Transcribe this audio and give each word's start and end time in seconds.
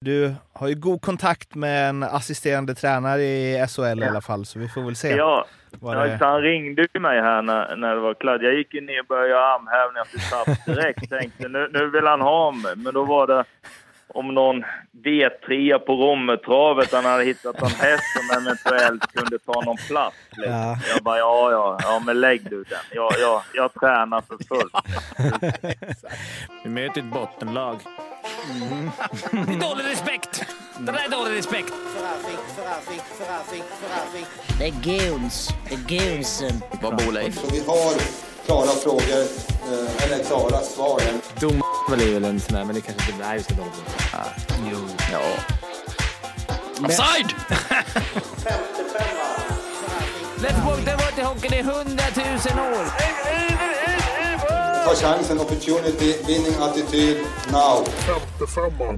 Du 0.00 0.34
har 0.52 0.68
ju 0.68 0.74
god 0.74 1.02
kontakt 1.02 1.54
med 1.54 1.88
en 1.88 2.02
assisterande 2.02 2.74
tränare 2.74 3.22
i 3.22 3.66
SHL 3.68 3.82
ja. 3.82 4.06
i 4.06 4.08
alla 4.08 4.20
fall, 4.20 4.46
så 4.46 4.58
vi 4.58 4.68
får 4.68 4.82
väl 4.82 4.96
se. 4.96 5.08
Ja, 5.08 5.46
ja 5.80 6.16
han 6.20 6.42
ringde 6.42 6.86
ju 6.94 7.00
mig 7.00 7.20
här 7.20 7.42
när, 7.42 7.76
när 7.76 7.94
det 7.94 8.00
var 8.00 8.14
klart. 8.14 8.42
Jag 8.42 8.54
gick 8.54 8.72
ner 8.72 9.00
och 9.00 9.06
började 9.06 9.28
göra 9.28 9.54
armhävningar 9.54 10.04
till 10.04 10.20
SAF 10.20 10.64
direkt. 10.64 11.10
Tänkte 11.10 11.48
nu, 11.48 11.68
nu 11.72 11.90
vill 11.90 12.06
han 12.06 12.20
ha 12.20 12.50
mig, 12.50 12.76
men 12.76 12.94
då 12.94 13.04
var 13.04 13.26
det 13.26 13.44
om 14.08 14.34
någon 14.34 14.64
V3 15.04 15.78
på 15.78 15.92
Rommetravet. 15.92 16.92
Han 16.92 17.04
hade 17.04 17.24
hittat 17.24 17.62
en 17.62 17.68
häst 17.68 18.04
som 18.16 18.42
eventuellt 18.42 19.12
kunde 19.12 19.38
ta 19.38 19.60
någon 19.60 19.76
plats. 19.76 20.16
Liksom. 20.36 20.54
Ja. 20.54 20.78
Jag 20.94 21.02
bara, 21.02 21.18
ja, 21.18 21.50
ja, 21.50 21.78
ja, 21.82 22.02
men 22.06 22.20
lägg 22.20 22.50
du 22.50 22.64
den. 22.64 22.78
Jag, 22.90 23.12
jag, 23.20 23.42
jag 23.54 23.74
tränar 23.74 24.20
för 24.20 24.36
fullt. 24.48 24.74
Vi 26.64 26.70
möter 26.70 27.00
ett 27.00 27.12
bottenlag. 27.12 27.80
Mm. 28.44 28.90
Det 29.32 29.52
är 29.52 29.60
dålig 29.60 29.84
respekt! 29.84 30.44
Det 30.78 30.92
där 30.92 31.04
är 31.04 31.08
dålig 31.10 31.38
respekt. 31.38 31.72
Det 34.58 34.66
är 34.66 34.70
guns. 34.70 35.48
Det 35.68 35.74
är 35.74 35.78
gunsen. 35.78 36.62
Vad 36.82 36.96
bor 36.96 37.12
Leif? 37.12 37.38
Vi 37.52 37.58
har 37.66 37.94
klara 38.46 38.66
frågor, 38.66 39.22
eh, 39.72 40.04
eller 40.04 40.24
klara 40.24 40.60
svar. 40.60 41.00
Dom 41.40 41.62
är 41.92 42.12
väl 42.14 42.24
en 42.24 42.40
sån 42.40 42.56
där, 42.56 42.64
men 42.64 42.74
det 42.74 42.80
kanske 42.80 43.12
inte... 43.12 43.34
Vi 43.34 43.42
ska 43.42 43.54
dra 43.54 43.62
ah, 44.12 44.26
Jo. 44.70 44.78
Ja. 45.12 45.20
Offside! 46.84 47.34
Let's 50.40 50.64
walk 50.64 50.84
the 50.84 50.92
water 50.92 51.24
hockey 51.24 51.56
i 51.56 51.62
hundratusen 51.62 52.58
år. 52.58 53.47
Ta 54.88 54.94
chansen, 54.94 55.40
opportunity, 55.40 56.14
winning 56.26 56.62
attityd, 56.62 57.16
now. 57.52 57.88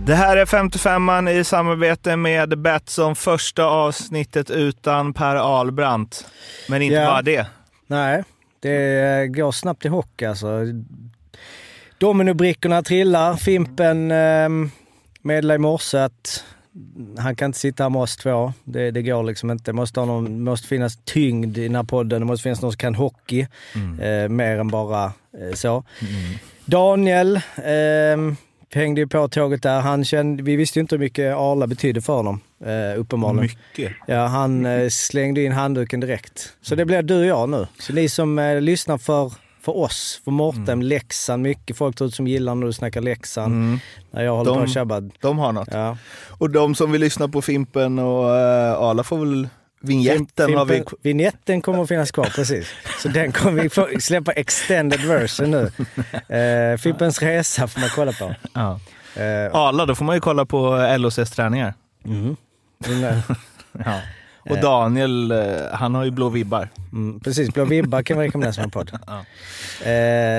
Det 0.07 0.15
här 0.15 0.37
är 0.37 0.45
55an 0.45 1.31
i 1.31 1.45
samarbete 1.45 2.17
med 2.17 2.59
Betsson. 2.59 3.17
Första 3.17 3.65
avsnittet 3.65 4.51
utan 4.51 5.13
Per 5.15 5.37
Albrandt. 5.37 6.27
Men 6.69 6.83
inte 6.83 6.95
yeah. 6.95 7.13
bara 7.13 7.23
det. 7.23 7.47
Nej, 7.87 8.25
det 8.61 9.27
går 9.29 9.53
snabbt 9.53 9.85
i 9.85 9.89
hockey 9.89 10.25
alltså. 10.25 10.49
Dominobrickorna 11.99 12.83
trillar. 12.83 13.37
Fimpen 13.37 14.11
eh, 14.11 14.49
meddelade 15.23 15.55
i 15.55 15.59
morse 15.59 15.99
att 15.99 16.45
han 17.19 17.37
kan 17.37 17.47
inte 17.47 17.59
sitta 17.59 17.83
här 17.83 17.91
med 17.91 18.03
oss 18.03 18.17
två. 18.17 18.53
Det, 18.65 18.91
det 18.91 19.03
går 19.03 19.23
liksom 19.23 19.51
inte. 19.51 19.65
Det 19.71 19.73
måste, 19.73 20.01
ha 20.01 20.07
någon, 20.07 20.45
måste 20.45 20.69
finnas 20.69 20.99
tyngd 21.05 21.59
i 21.59 21.63
den 21.63 21.77
här 21.77 21.83
podden. 21.83 22.21
Det 22.21 22.27
måste 22.27 22.43
finnas 22.43 22.63
någon 22.63 22.73
som 22.73 22.79
kan 22.79 22.95
hockey. 22.95 23.47
Mm. 23.75 24.01
Eh, 24.01 24.29
mer 24.29 24.59
än 24.59 24.69
bara 24.69 25.05
eh, 25.05 25.55
så. 25.55 25.85
Mm. 26.01 26.39
Daniel 26.65 27.37
eh, 27.57 28.35
hängde 28.75 29.01
ju 29.01 29.07
på 29.07 29.29
tåget 29.29 29.63
där. 29.63 29.81
Han 29.81 30.05
kände, 30.05 30.43
vi 30.43 30.57
visste 30.57 30.79
ju 30.79 30.81
inte 30.81 30.95
hur 30.95 31.01
mycket 31.01 31.37
Arla 31.37 31.67
betydde 31.67 32.01
för 32.01 32.13
honom. 32.13 32.41
Eh, 32.65 33.01
uppenbarligen. 33.01 33.43
Mycket. 33.43 33.93
Ja, 34.07 34.27
han 34.27 34.67
eh, 34.67 34.89
slängde 34.89 35.43
in 35.43 35.53
handduken 35.53 36.01
direkt. 36.01 36.53
Så 36.63 36.75
det 36.75 36.85
blir 36.85 37.03
du 37.03 37.19
och 37.19 37.27
jag 37.27 37.49
nu. 37.49 37.67
Så 37.79 37.93
ni 37.93 38.09
som 38.09 38.39
eh, 38.39 38.61
lyssnar 38.61 38.99
för 38.99 39.33
för 39.63 39.77
oss, 39.77 40.21
för 40.25 40.31
Mårten, 40.31 40.69
mm. 40.69 40.83
Leksand, 40.83 41.43
mycket 41.43 41.77
folk 41.77 41.99
där 41.99 42.09
som 42.09 42.27
gillar 42.27 42.55
när 42.55 42.67
du 42.67 42.73
snackar 42.73 43.01
Leksand. 43.01 43.55
Mm. 43.55 43.79
När 44.11 44.23
jag 44.23 44.37
håller 44.37 44.51
de, 44.51 44.57
på 44.59 44.63
och 44.63 44.69
tjabbar. 44.69 45.11
De 45.21 45.39
har 45.39 45.53
något. 45.53 45.69
Ja. 45.73 45.97
Och 46.29 46.51
de 46.51 46.75
som 46.75 46.93
vill 46.93 47.01
lyssna 47.01 47.29
på 47.29 47.43
Fimpen 47.43 47.99
och 47.99 48.25
uh, 48.25 48.83
Arla 48.83 49.03
får 49.03 49.19
väl 49.19 49.49
Vinjetten 49.83 50.27
Fimpen, 50.27 50.55
har 50.55 50.65
vi... 50.65 50.85
Vignetten 51.03 51.63
kommer 51.63 51.83
att 51.83 51.89
finnas 51.89 52.11
kvar, 52.11 52.25
precis. 52.35 52.69
Så 53.03 53.09
den 53.09 53.33
kommer 53.33 53.63
vi 53.63 53.69
få 53.69 53.89
släppa 54.01 54.33
extended 54.33 55.01
version 55.01 55.51
nu. 55.51 55.71
Uh, 56.37 56.77
Fimpens 56.79 57.23
resa 57.23 57.69
får 57.69 57.81
man 57.81 57.91
kolla 57.95 58.13
på. 58.13 58.35
Ja. 58.53 58.81
Uh, 59.17 59.57
Arla, 59.57 59.87
då 59.87 59.95
får 59.95 60.05
man 60.05 60.17
ju 60.17 60.21
kolla 60.21 60.47
på 60.47 60.89
LOCs 60.99 61.31
träningar. 61.31 61.75
Mm. 62.05 62.37
ja. 63.85 64.01
Och 64.51 64.57
eh. 64.57 64.63
Daniel, 64.63 65.31
eh, 65.31 65.39
han 65.73 65.95
har 65.95 66.05
ju 66.05 66.11
blå 66.11 66.29
vibbar. 66.29 66.69
Mm, 66.93 67.21
precis, 67.21 67.55
blå 67.55 67.65
vibbar 67.65 68.03
kan 68.03 68.19
vi 68.19 68.27
rekommendera 68.27 68.53
som 68.53 68.65
en 68.65 68.71
podd. 68.71 68.91
ja. 69.07 69.19
eh, 69.19 69.25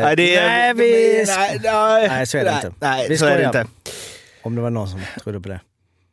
nej, 0.04 0.16
det 0.16 0.36
är, 0.36 0.48
nej, 0.48 0.74
vi... 0.74 1.24
Nej, 1.28 1.60
nej, 1.64 2.08
nej, 2.10 2.28
så 2.28 2.38
är 2.38 2.44
det 2.44 2.52
nej, 2.52 2.66
inte. 2.66 2.78
Nej, 2.80 3.06
vi 3.10 3.18
så 3.18 3.26
är 3.26 3.38
det 3.38 3.46
inte. 3.46 3.66
Om 4.44 4.56
det 4.56 4.62
var 4.62 4.70
någon 4.70 4.90
som 4.90 5.02
trodde 5.24 5.40
på 5.40 5.50
det. 5.50 5.60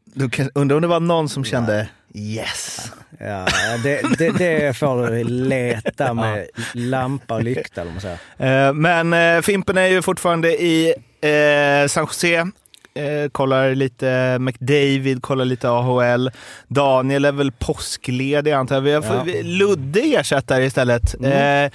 Du 0.04 0.30
kan, 0.30 0.50
undrar 0.54 0.76
om 0.76 0.82
det 0.82 0.88
var 0.88 1.00
någon 1.00 1.28
som 1.28 1.44
kände 1.44 1.88
yes. 2.14 2.92
Ja, 3.20 3.46
det, 3.82 4.18
det, 4.18 4.30
det 4.30 4.76
får 4.76 5.10
du 5.10 5.24
leta 5.24 6.14
med 6.14 6.48
lampa 6.74 7.34
och 7.34 7.42
lykta, 7.42 7.84
man. 7.84 8.18
Eh, 8.48 8.72
men 8.72 9.12
eh, 9.12 9.42
Fimpen 9.42 9.78
är 9.78 9.86
ju 9.86 10.02
fortfarande 10.02 10.62
i 10.62 10.94
eh, 11.20 11.88
San 11.88 12.04
Jose 12.04 12.50
eh, 12.94 13.28
kollar 13.32 13.74
lite 13.74 14.38
McDavid, 14.38 15.22
kollar 15.22 15.44
lite 15.44 15.70
AHL. 15.70 16.30
Daniel 16.68 17.24
är 17.24 17.32
väl 17.32 17.52
påskledig 17.52 18.52
antar 18.52 18.74
jag. 18.74 18.82
Vi 18.82 18.92
har 18.92 19.04
ja. 19.26 19.42
Ludde 19.42 20.00
ersättare 20.00 20.64
istället. 20.64 21.14
Mm. 21.14 21.64
Eh, 21.64 21.70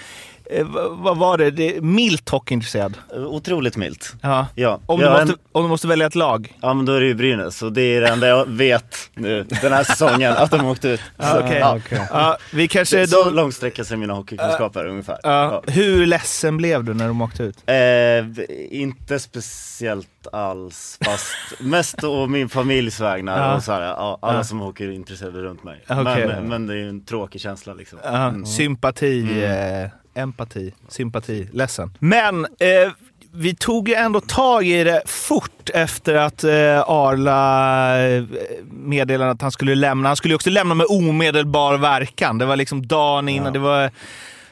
vad 0.90 1.18
var 1.18 1.38
det? 1.38 1.52
det 1.52 1.82
milt 1.82 2.30
hockeyintresserad? 2.30 2.98
Otroligt 3.14 3.78
milt. 3.78 4.16
Ja. 4.22 4.48
ja. 4.56 4.80
Om, 4.86 5.00
du 5.00 5.10
måste, 5.10 5.22
en... 5.24 5.36
om 5.52 5.64
du 5.64 5.70
måste 5.70 5.88
välja 5.88 6.08
ett 6.08 6.16
lag? 6.16 6.58
Ja, 6.62 6.74
men 6.74 6.86
då 6.86 6.94
är 6.94 7.00
det 7.00 7.08
ju 7.08 7.14
Brynäs. 7.14 7.62
Och 7.62 7.74
det 7.74 7.82
är 7.82 8.02
det 8.02 8.08
enda 8.08 8.28
jag 8.28 8.50
vet 8.50 9.10
nu 9.14 9.44
den 9.62 9.74
här 9.74 9.84
säsongen, 9.84 10.34
att 10.34 10.52
de 10.52 10.66
åkte 10.66 10.90
ut. 10.90 11.02
Ah, 11.18 11.40
okay. 11.40 11.60
ja. 11.60 11.78
Okay. 11.78 12.00
Ja, 12.10 12.38
vi 12.54 12.68
kanske 12.68 13.08
så 13.08 13.24
då... 13.24 13.30
långt 13.30 13.56
sträcker 13.56 13.84
sig 13.84 13.98
mina 13.98 14.14
hockeykunskaper 14.14 14.86
uh, 14.86 14.92
ungefär. 14.92 15.18
Uh, 15.28 15.60
hur 15.68 16.06
ledsen 16.06 16.58
blev 16.58 16.84
du 16.84 16.94
när 16.94 17.08
de 17.08 17.22
åkte 17.22 17.44
ut? 17.44 17.58
Eh, 17.66 18.78
inte 18.80 19.20
speciellt 19.20 20.28
alls, 20.32 21.00
fast 21.06 21.36
mest 21.60 22.04
å 22.04 22.28
min 22.28 22.50
familjs 22.50 23.00
vägnar 23.00 23.50
uh. 23.50 23.56
och 23.56 23.64
så 23.64 23.72
här, 23.72 23.82
ja, 23.82 24.20
alla 24.22 24.38
uh. 24.38 24.44
som 24.44 24.62
åker 24.62 24.92
intresserade 24.92 25.42
runt 25.42 25.64
mig. 25.64 25.84
Okay. 25.90 26.28
Men, 26.28 26.48
men, 26.48 26.68
det 26.68 26.74
är 26.74 26.78
ju 26.78 26.90
en 26.90 27.06
tråkig 27.06 27.42
känsla 27.42 27.74
liksom. 27.74 28.00
Mm. 28.00 28.46
Sympati. 28.46 29.22
Mm. 29.22 29.90
Empati, 30.14 30.74
sympati, 30.88 31.48
ledsen. 31.52 31.98
Men 32.00 32.46
eh, 32.46 32.92
vi 33.36 33.56
tog 33.56 33.90
ju 33.90 33.96
ändå 33.96 34.22
tag 34.22 34.66
i 34.66 34.84
det 34.84 35.02
fort 35.06 35.70
efter 35.74 36.16
att 36.16 36.44
eh, 36.44 36.90
Arla 36.90 38.08
eh, 38.08 38.24
meddelade 38.70 39.32
att 39.32 39.42
han 39.42 39.52
skulle 39.52 39.76
lämna. 39.76 40.10
Han 40.10 40.16
skulle 40.16 40.36
också 40.36 40.50
lämna 40.50 40.76
med 40.76 40.86
omedelbar 40.90 41.78
verkan. 41.78 42.38
Det 42.38 42.46
var 42.46 42.56
liksom 42.56 42.88
dagen 42.88 43.30
innan. 43.30 43.46
Ja. 43.46 43.52
Det 43.52 43.60
var, 43.60 43.92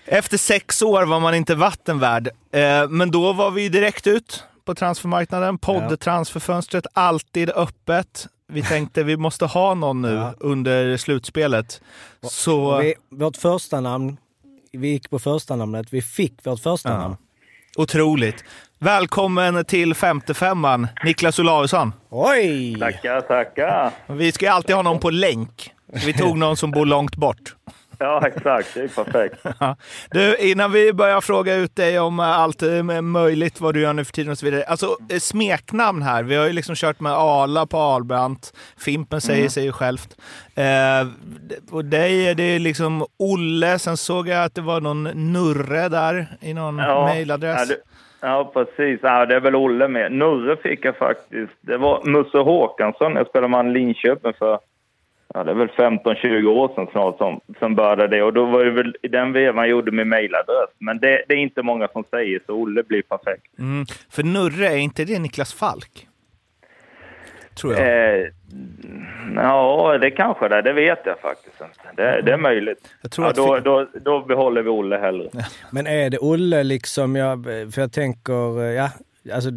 efter 0.05 0.37
sex 0.37 0.81
år 0.81 1.05
var 1.05 1.19
man 1.19 1.35
inte 1.35 1.55
vattenvärd. 1.55 2.27
Eh, 2.51 2.89
men 2.89 3.11
då 3.11 3.33
var 3.33 3.51
vi 3.51 3.69
direkt 3.69 4.07
ut 4.07 4.43
på 4.65 4.75
transfermarknaden. 4.75 5.57
Poddtransferfönstret 5.57 6.87
alltid 6.93 7.49
öppet. 7.49 8.27
Vi 8.47 8.61
tänkte 8.61 9.03
vi 9.03 9.17
måste 9.17 9.45
ha 9.45 9.73
någon 9.73 10.01
nu 10.01 10.13
ja. 10.15 10.33
under 10.39 10.97
slutspelet. 10.97 11.81
Så... 12.29 12.77
Vi, 12.77 12.93
vårt 13.09 13.37
första 13.37 13.81
namn 13.81 14.17
vi 14.77 14.87
gick 14.87 15.09
på 15.09 15.19
första 15.19 15.55
namnet. 15.55 15.87
Vi 15.89 16.01
fick 16.01 16.45
vårt 16.45 16.59
första 16.59 16.89
ja. 16.89 16.97
namn. 16.97 17.15
Otroligt. 17.77 18.43
Välkommen 18.79 19.65
till 19.65 19.93
femte 19.93 20.33
femman, 20.33 20.87
Niklas 21.03 21.39
Olausson. 21.39 21.93
Oj! 22.09 22.79
Tackar, 22.79 23.21
tackar. 23.21 23.91
Vi 24.07 24.31
ska 24.31 24.51
alltid 24.51 24.75
ha 24.75 24.81
någon 24.81 24.99
på 24.99 25.09
länk. 25.09 25.73
Vi 26.05 26.13
tog 26.13 26.37
någon 26.37 26.57
som 26.57 26.71
bor 26.71 26.85
långt 26.85 27.15
bort. 27.15 27.55
Ja, 28.03 28.27
exakt. 28.27 28.73
Det 28.73 28.81
är 28.81 29.03
perfekt. 29.03 29.45
Du, 30.11 30.35
innan 30.35 30.71
vi 30.71 30.93
börjar 30.93 31.21
fråga 31.21 31.55
ut 31.55 31.75
dig 31.75 31.99
om 31.99 32.19
allt 32.19 32.63
möjligt, 33.01 33.61
vad 33.61 33.73
du 33.73 33.81
gör 33.81 33.93
nu 33.93 34.05
för 34.05 34.13
tiden 34.13 34.31
och 34.31 34.37
så 34.37 34.45
vidare. 34.45 34.63
Alltså 34.63 34.85
eh, 34.85 35.19
smeknamn 35.19 36.01
här. 36.01 36.23
Vi 36.23 36.35
har 36.35 36.47
ju 36.47 36.53
liksom 36.53 36.75
kört 36.75 36.99
med 36.99 37.11
Ala 37.11 37.65
på 37.65 37.77
Albrandt. 37.77 38.53
Fimpen 38.85 39.21
säger 39.21 39.39
mm. 39.39 39.49
sig 39.49 39.63
ju 39.63 39.71
självt. 39.71 40.17
Eh, 40.55 41.07
och 41.71 41.85
dig 41.85 42.29
är 42.29 42.35
det 42.35 42.59
liksom 42.59 43.05
Olle. 43.19 43.79
Sen 43.79 43.97
såg 43.97 44.27
jag 44.27 44.43
att 44.43 44.55
det 44.55 44.61
var 44.61 44.81
någon 44.81 45.03
Nurre 45.03 45.89
där 45.89 46.27
i 46.41 46.53
någon 46.53 46.77
ja, 46.77 47.05
mejladress. 47.05 47.69
Ja, 47.69 47.75
Ja, 48.23 48.51
precis. 48.53 48.99
Ja, 49.03 49.25
det 49.25 49.35
är 49.35 49.39
väl 49.39 49.55
Olle 49.55 49.87
med. 49.87 50.11
Nurre 50.11 50.57
fick 50.57 50.85
jag 50.85 50.97
faktiskt. 50.97 51.53
Det 51.61 51.77
var 51.77 52.03
Musse 52.03 52.37
Håkansson. 52.37 53.15
Jag 53.15 53.27
spelade 53.27 53.47
man 53.47 53.73
Linköping 53.73 54.33
för 54.39 54.59
ja, 55.33 55.43
det 55.43 55.51
är 55.51 55.55
väl 55.55 55.67
15-20 55.67 56.45
år 56.45 56.71
sedan 56.75 56.87
snart 56.91 57.17
som, 57.17 57.41
som 57.59 57.75
började 57.75 58.07
det. 58.07 58.23
Och 58.23 58.33
då 58.33 58.45
var 58.45 58.65
det 58.65 58.71
väl 58.71 58.95
i 59.01 59.07
den 59.07 59.33
vevan 59.33 59.69
gjorde 59.69 59.91
min 59.91 60.09
mejladress. 60.09 60.69
Men 60.77 60.99
det, 60.99 61.23
det, 61.27 61.33
är 61.33 61.37
inte 61.37 61.63
många 61.63 61.87
som 61.87 62.03
säger 62.09 62.41
så 62.45 62.53
Olle 62.53 62.83
blir 62.83 63.01
perfekt. 63.01 63.59
Mm. 63.59 63.85
För 64.09 64.23
Nurre, 64.23 64.67
är 64.67 64.77
inte 64.77 65.05
det 65.05 65.19
Niklas 65.19 65.53
Falk? 65.53 66.07
Tror 67.61 67.73
jag. 67.73 67.81
Eh, 67.81 68.27
ja, 69.35 69.97
det 70.01 70.11
kanske 70.11 70.47
det 70.47 70.61
Det 70.61 70.73
vet 70.73 70.99
jag 71.05 71.19
faktiskt 71.19 71.61
inte. 71.61 72.03
Det, 72.03 72.21
det 72.21 72.31
är 72.33 72.37
möjligt. 72.37 72.95
Jag 73.01 73.11
tror 73.11 73.27
ja, 73.27 73.33
då, 73.33 73.59
då, 73.59 73.87
då 73.93 74.19
behåller 74.19 74.61
vi 74.61 74.69
Olle 74.69 74.97
hellre. 74.97 75.29
Men 75.71 75.87
är 75.87 76.09
det 76.09 76.17
Olle 76.17 76.63
liksom, 76.63 77.15
jag, 77.15 77.43
för 77.45 77.81
jag 77.81 77.91
tänker, 77.91 78.61
ja 78.61 78.89
Alltså, 79.33 79.49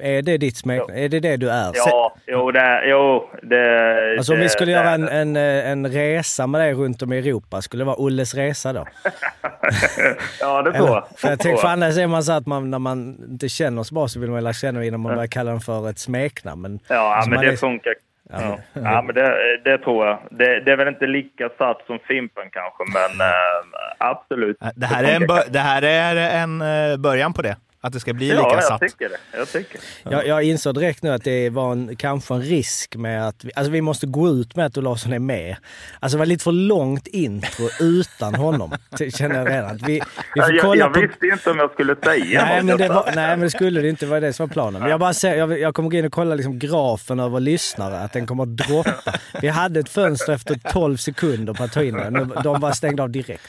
är 0.00 0.22
det 0.22 0.38
ditt 0.38 0.56
smeknamn? 0.56 0.98
Är 0.98 1.08
det 1.08 1.20
det 1.20 1.36
du 1.36 1.50
är? 1.50 1.72
Ja, 1.74 2.14
jo, 2.26 2.50
det, 2.50 2.82
jo, 2.86 3.30
det... 3.42 4.14
Alltså 4.18 4.32
om 4.32 4.38
vi 4.38 4.48
skulle 4.48 4.72
det, 4.72 4.76
göra 4.76 4.90
en, 4.90 5.08
en, 5.08 5.36
en 5.36 5.92
resa 5.92 6.46
med 6.46 6.60
dig 6.60 6.72
runt 6.72 7.02
om 7.02 7.12
i 7.12 7.18
Europa, 7.18 7.62
skulle 7.62 7.80
det 7.80 7.86
vara 7.86 8.00
Olles 8.00 8.34
resa 8.34 8.72
då? 8.72 8.86
ja, 10.40 10.62
det 10.62 10.72
tror 10.72 10.88
jag. 10.88 11.04
För 11.16 11.28
jag 11.28 11.38
tänker, 11.38 11.60
för 11.60 11.68
annars 11.68 11.98
är 11.98 12.06
man 12.06 12.22
så 12.22 12.32
att 12.32 12.46
man, 12.46 12.70
när 12.70 12.78
man 12.78 13.16
inte 13.30 13.48
känner 13.48 13.82
så 13.82 13.94
bra 13.94 14.08
så 14.08 14.20
vill 14.20 14.30
man 14.30 14.44
lära 14.44 14.52
känna 14.52 14.84
innan 14.84 15.00
man 15.00 15.14
börjar 15.14 15.26
kalla 15.26 15.50
den 15.50 15.60
för 15.60 15.90
ett 15.90 15.98
smeknamn. 15.98 16.62
Men, 16.62 16.80
ja, 16.88 17.14
alltså 17.14 17.30
men 17.30 17.40
det 17.40 17.46
är... 17.46 17.56
funkar 17.56 17.94
Ja, 18.32 18.58
ja 18.72 19.02
men 19.02 19.14
det, 19.14 19.60
det 19.64 19.78
tror 19.78 20.06
jag. 20.06 20.18
Det, 20.30 20.60
det, 20.60 20.72
är 20.72 20.76
väl 20.76 20.88
inte 20.88 21.06
lika 21.06 21.48
satt 21.58 21.86
som 21.86 21.98
Fimpen 21.98 22.50
kanske, 22.52 22.84
men 22.92 23.26
äh, 23.26 24.10
absolut. 24.10 24.56
Det 24.74 24.86
här, 24.86 25.04
är 25.04 25.16
en, 25.16 25.52
det 25.52 25.58
här 25.58 25.82
är 25.82 26.42
en 26.42 26.62
eh, 26.62 26.96
början 26.96 27.32
på 27.32 27.42
det. 27.42 27.56
Att 27.82 27.92
det 27.92 28.00
ska 28.00 28.12
bli 28.12 28.26
lika 28.26 28.40
ja, 28.42 28.60
satt. 28.60 28.80
jag 28.80 28.90
tycker 28.90 29.08
det. 29.08 29.38
Jag, 29.38 29.48
tycker. 29.48 29.80
Jag, 30.02 30.26
jag 30.26 30.42
insåg 30.42 30.74
direkt 30.74 31.02
nu 31.02 31.10
att 31.10 31.24
det 31.24 31.50
var 31.50 31.72
en, 31.72 31.96
kanske 31.96 32.34
en 32.34 32.42
risk 32.42 32.96
med 32.96 33.28
att 33.28 33.44
vi, 33.44 33.50
alltså 33.54 33.72
vi 33.72 33.80
måste 33.80 34.06
gå 34.06 34.28
ut 34.28 34.56
med 34.56 34.66
att 34.66 34.78
Olausson 34.78 35.12
är 35.12 35.18
med. 35.18 35.56
Alltså 36.00 36.16
det 36.16 36.18
var 36.18 36.26
lite 36.26 36.44
för 36.44 36.52
långt 36.52 37.06
intro 37.06 37.68
utan 37.80 38.34
honom, 38.34 38.74
känner 39.14 39.34
jag 39.34 39.48
redan. 39.48 39.76
Vi, 39.86 40.00
vi 40.34 40.40
får 40.40 40.60
kolla 40.60 40.76
jag, 40.76 40.96
jag 40.96 41.00
visste 41.08 41.26
inte 41.26 41.50
om 41.50 41.58
jag 41.58 41.72
skulle 41.72 41.96
säga 42.04 42.44
nej, 42.44 42.62
men 42.62 42.78
det 42.78 42.88
var, 42.88 43.04
Nej, 43.14 43.28
men 43.28 43.40
det 43.40 43.50
skulle 43.50 43.80
det 43.80 43.88
inte. 43.88 44.06
vara 44.06 44.20
det 44.20 44.32
som 44.32 44.46
var 44.46 44.52
planen. 44.52 44.80
Men 44.80 44.90
jag, 44.90 45.00
bara 45.00 45.14
ser, 45.14 45.34
jag, 45.34 45.58
jag 45.58 45.74
kommer 45.74 45.88
gå 45.90 45.96
in 45.96 46.04
och 46.04 46.12
kolla 46.12 46.34
liksom 46.34 46.58
grafen 46.58 47.20
över 47.20 47.40
lyssnare, 47.40 48.00
att 48.00 48.12
den 48.12 48.26
kommer 48.26 48.42
att 48.42 48.56
droppa. 48.56 49.14
Vi 49.42 49.48
hade 49.48 49.80
ett 49.80 49.88
fönster 49.88 50.32
efter 50.32 50.60
12 50.72 50.96
sekunder 50.96 51.54
på 51.54 51.64
att 51.64 51.72
ta 51.72 51.82
in 51.82 51.94
den. 51.94 52.32
De 52.44 52.60
var 52.60 52.72
stängda 52.72 53.02
av 53.02 53.10
direkt. 53.10 53.42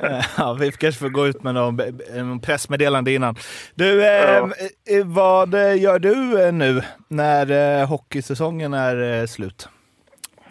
Ja, 0.36 0.52
vi 0.52 0.72
kanske 0.72 0.98
får 0.98 1.08
gå 1.08 1.26
ut 1.26 1.42
med 1.42 1.54
någon 1.54 2.40
pressmeddelande 2.40 3.12
innan. 3.12 3.36
Du, 3.76 4.04
eh, 4.04 4.08
ja. 4.08 4.50
Eh, 4.98 5.06
vad 5.06 5.54
gör 5.76 5.98
du 5.98 6.46
eh, 6.46 6.52
nu 6.52 6.80
när 7.08 7.80
eh, 7.80 7.88
hockeysäsongen 7.88 8.74
är 8.74 9.20
eh, 9.20 9.26
slut? 9.26 9.68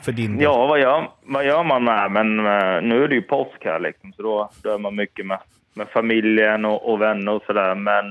För 0.01 0.11
din 0.11 0.37
del. 0.37 0.43
Ja, 0.43 0.67
vad 0.67 0.79
gör, 0.79 1.09
vad 1.21 1.45
gör 1.45 1.63
man 1.63 1.83
med? 1.83 2.11
Men 2.11 2.39
eh, 2.39 2.81
nu 2.81 3.03
är 3.03 3.07
det 3.07 3.15
ju 3.15 3.21
påsk 3.21 3.65
här 3.65 3.79
liksom, 3.79 4.13
så 4.13 4.21
då, 4.21 4.49
då 4.63 4.69
är 4.69 4.77
man 4.77 4.95
mycket 4.95 5.25
med, 5.25 5.39
med 5.73 5.87
familjen 5.89 6.65
och, 6.65 6.93
och 6.93 7.01
vänner 7.01 7.31
och 7.31 7.43
sådär. 7.47 7.75
Men 7.75 8.05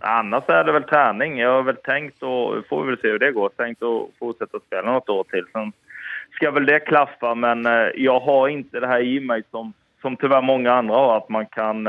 annars 0.00 0.44
är 0.48 0.64
det 0.64 0.72
väl 0.72 0.82
träning. 0.82 1.38
Jag 1.38 1.52
har 1.52 1.62
väl 1.62 1.76
tänkt, 1.76 2.22
och 2.22 2.66
får 2.68 2.82
vi 2.82 2.90
väl 2.90 3.00
se 3.00 3.08
hur 3.08 3.18
det 3.18 3.32
går, 3.32 3.48
tänkt 3.48 3.82
att 3.82 4.18
fortsätta 4.18 4.58
spela 4.66 4.92
något 4.92 5.08
år 5.08 5.24
till. 5.24 5.44
Sen 5.52 5.72
ska 6.32 6.50
väl 6.50 6.66
det 6.66 6.80
klaffa, 6.80 7.34
men 7.34 7.68
jag 7.94 8.20
har 8.20 8.48
inte 8.48 8.80
det 8.80 8.86
här 8.86 9.00
i 9.00 9.20
mig 9.20 9.42
som, 9.50 9.72
som 10.02 10.16
tyvärr 10.16 10.42
många 10.42 10.72
andra 10.72 10.94
har, 10.94 11.16
att 11.16 11.28
man 11.28 11.46
kan 11.46 11.86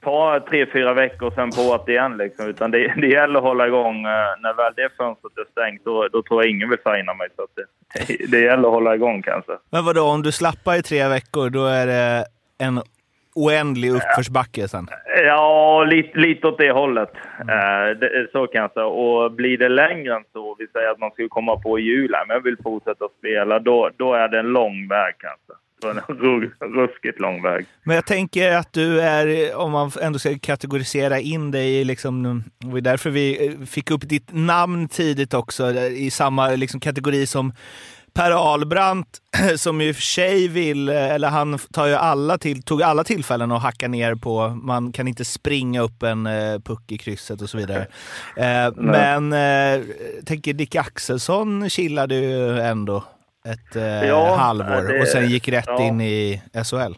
ta 0.00 0.40
tre, 0.48 0.66
fyra 0.72 0.94
veckor 0.94 1.30
sen 1.34 1.50
på 1.50 1.74
att 1.74 1.88
igen. 1.88 2.16
Liksom. 2.16 2.46
Utan 2.46 2.70
det, 2.70 2.94
det 2.96 3.06
gäller 3.06 3.38
att 3.38 3.44
hålla 3.44 3.66
igång. 3.66 3.96
Eh, 4.04 4.34
när 4.40 4.54
väl 4.54 4.72
det 4.76 4.90
fönstret 4.96 5.38
är 5.38 5.50
stängt, 5.50 5.84
då, 5.84 6.08
då 6.08 6.22
tror 6.22 6.42
jag 6.42 6.50
ingen 6.50 6.70
vill 6.70 6.78
signa 6.78 7.14
mig. 7.14 7.28
Så 7.36 7.46
det, 7.54 8.26
det 8.30 8.40
gäller 8.40 8.68
att 8.68 8.74
hålla 8.74 8.94
igång 8.94 9.22
kanske. 9.22 9.52
Men 9.70 9.84
vadå, 9.84 10.02
om 10.02 10.22
du 10.22 10.32
slappar 10.32 10.74
i 10.74 10.82
tre 10.82 11.08
veckor, 11.08 11.50
då 11.50 11.66
är 11.66 11.86
det 11.86 12.24
en 12.58 12.80
oändlig 13.34 13.90
uppförsbacke 13.90 14.68
sen? 14.68 14.88
Ja, 15.24 15.84
lite, 15.84 16.18
lite 16.18 16.46
åt 16.46 16.58
det 16.58 16.70
hållet. 16.70 17.12
Mm. 17.40 17.48
Eh, 17.48 17.96
det, 17.96 18.28
så 18.32 18.46
kan 18.46 18.62
jag 18.62 18.72
säga. 18.72 18.86
Och 18.86 19.32
blir 19.32 19.58
det 19.58 19.68
längre 19.68 20.14
än 20.14 20.24
så, 20.32 20.56
vi 20.58 20.66
säger 20.66 20.90
att 20.90 20.98
man 20.98 21.10
skulle 21.10 21.28
komma 21.28 21.56
på 21.56 21.78
i 21.78 21.82
jul, 21.82 22.10
men 22.10 22.34
jag 22.34 22.42
vill 22.42 22.56
fortsätta 22.62 23.08
spela, 23.18 23.58
då, 23.58 23.90
då 23.96 24.14
är 24.14 24.28
det 24.28 24.38
en 24.38 24.52
lång 24.52 24.88
väg 24.88 25.14
kanske 25.18 25.52
en 25.84 26.00
ruskigt 26.74 27.20
lång 27.20 27.42
väg. 27.42 27.66
Men 27.82 27.94
jag 27.94 28.06
tänker 28.06 28.56
att 28.56 28.72
du 28.72 29.00
är, 29.00 29.54
om 29.56 29.72
man 29.72 29.90
ändå 30.00 30.18
ska 30.18 30.38
kategorisera 30.38 31.20
in 31.20 31.50
dig, 31.50 31.84
liksom, 31.84 32.42
det 32.58 32.66
var 32.66 32.80
därför 32.80 33.10
vi 33.10 33.46
eh, 33.46 33.66
fick 33.66 33.90
upp 33.90 34.08
ditt 34.08 34.28
namn 34.32 34.88
tidigt 34.88 35.34
också, 35.34 35.72
i 35.74 36.10
samma 36.10 36.48
liksom, 36.48 36.80
kategori 36.80 37.26
som 37.26 37.52
Per 38.12 38.30
Ahlbrandt, 38.30 39.08
som 39.56 39.80
och 39.90 39.94
för 39.96 40.02
sig 40.02 40.48
vill, 40.48 40.88
eh, 40.88 41.14
eller 41.14 41.28
han 41.28 41.58
tar 41.58 41.86
ju 41.86 41.94
alla 41.94 42.38
till, 42.38 42.62
tog 42.62 42.82
alla 42.82 43.04
tillfällen 43.04 43.52
att 43.52 43.62
hacka 43.62 43.88
ner 43.88 44.14
på, 44.14 44.48
man 44.48 44.92
kan 44.92 45.08
inte 45.08 45.24
springa 45.24 45.80
upp 45.80 46.02
en 46.02 46.26
uh, 46.26 46.60
puck 46.60 46.92
i 46.92 46.98
krysset 46.98 47.42
och 47.42 47.50
så 47.50 47.58
vidare. 47.58 47.86
Men 48.76 49.34
tänker 50.24 50.52
Dick 50.52 50.76
Axelsson 50.76 51.70
chillade 51.70 52.14
ju 52.14 52.60
ändå 52.60 53.04
ett 53.44 53.76
eh, 53.76 54.08
ja, 54.08 54.36
halvår 54.36 54.92
det, 54.92 55.00
och 55.00 55.08
sen 55.08 55.26
gick 55.26 55.48
rätt 55.48 55.64
ja. 55.66 55.82
in 55.82 56.00
i 56.00 56.42
SHL. 56.64 56.94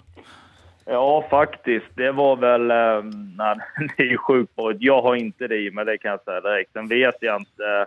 Ja, 0.84 1.26
faktiskt. 1.31 1.87
Det 1.94 2.12
var 2.12 2.37
väl... 2.37 2.70
Eh, 2.70 3.10
nej, 3.37 3.56
det 3.96 4.02
är 4.02 4.06
ju 4.06 4.19
sjukt 4.19 4.56
bra. 4.56 4.72
Jag 4.78 5.02
har 5.02 5.14
inte 5.14 5.48
det 5.48 5.56
i 5.56 5.70
mig, 5.70 5.84
det 5.84 5.98
kan 5.98 6.10
jag 6.10 6.22
säga 6.22 6.40
direkt. 6.40 6.72
Sen 6.72 6.88
vet 6.88 7.16
jag 7.20 7.40
inte... 7.40 7.87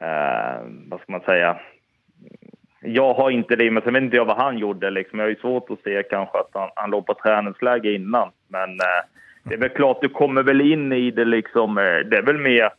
Eh, 0.00 0.62
vad 0.88 1.00
ska 1.00 1.12
man 1.12 1.20
säga? 1.20 1.60
Jag 2.80 3.14
har 3.14 3.30
inte 3.30 3.56
det 3.56 3.64
i 3.64 3.70
mig. 3.70 3.82
Sen 3.82 3.94
vet 3.94 4.02
inte 4.02 4.16
jag 4.16 4.24
vad 4.24 4.36
han 4.36 4.58
gjorde. 4.58 4.90
Liksom. 4.90 5.18
Jag 5.18 5.26
har 5.26 5.30
ju 5.30 5.36
svårt 5.36 5.70
att 5.70 5.82
se 5.82 6.02
kanske 6.02 6.38
att 6.38 6.50
han, 6.52 6.70
han 6.74 6.90
låg 6.90 7.06
på 7.06 7.14
träningsläge 7.14 7.94
innan. 7.94 8.30
Men 8.48 8.70
eh, 8.70 9.04
det 9.42 9.54
är 9.54 9.58
väl 9.58 9.68
klart, 9.68 9.98
du 10.00 10.08
kommer 10.08 10.42
väl 10.42 10.60
in 10.60 10.92
i 10.92 11.10
det 11.10 11.24
liksom. 11.24 11.78
Eh, 11.78 11.84
det 11.84 12.16
är 12.16 12.22
väl 12.22 12.38
mer... 12.38 12.70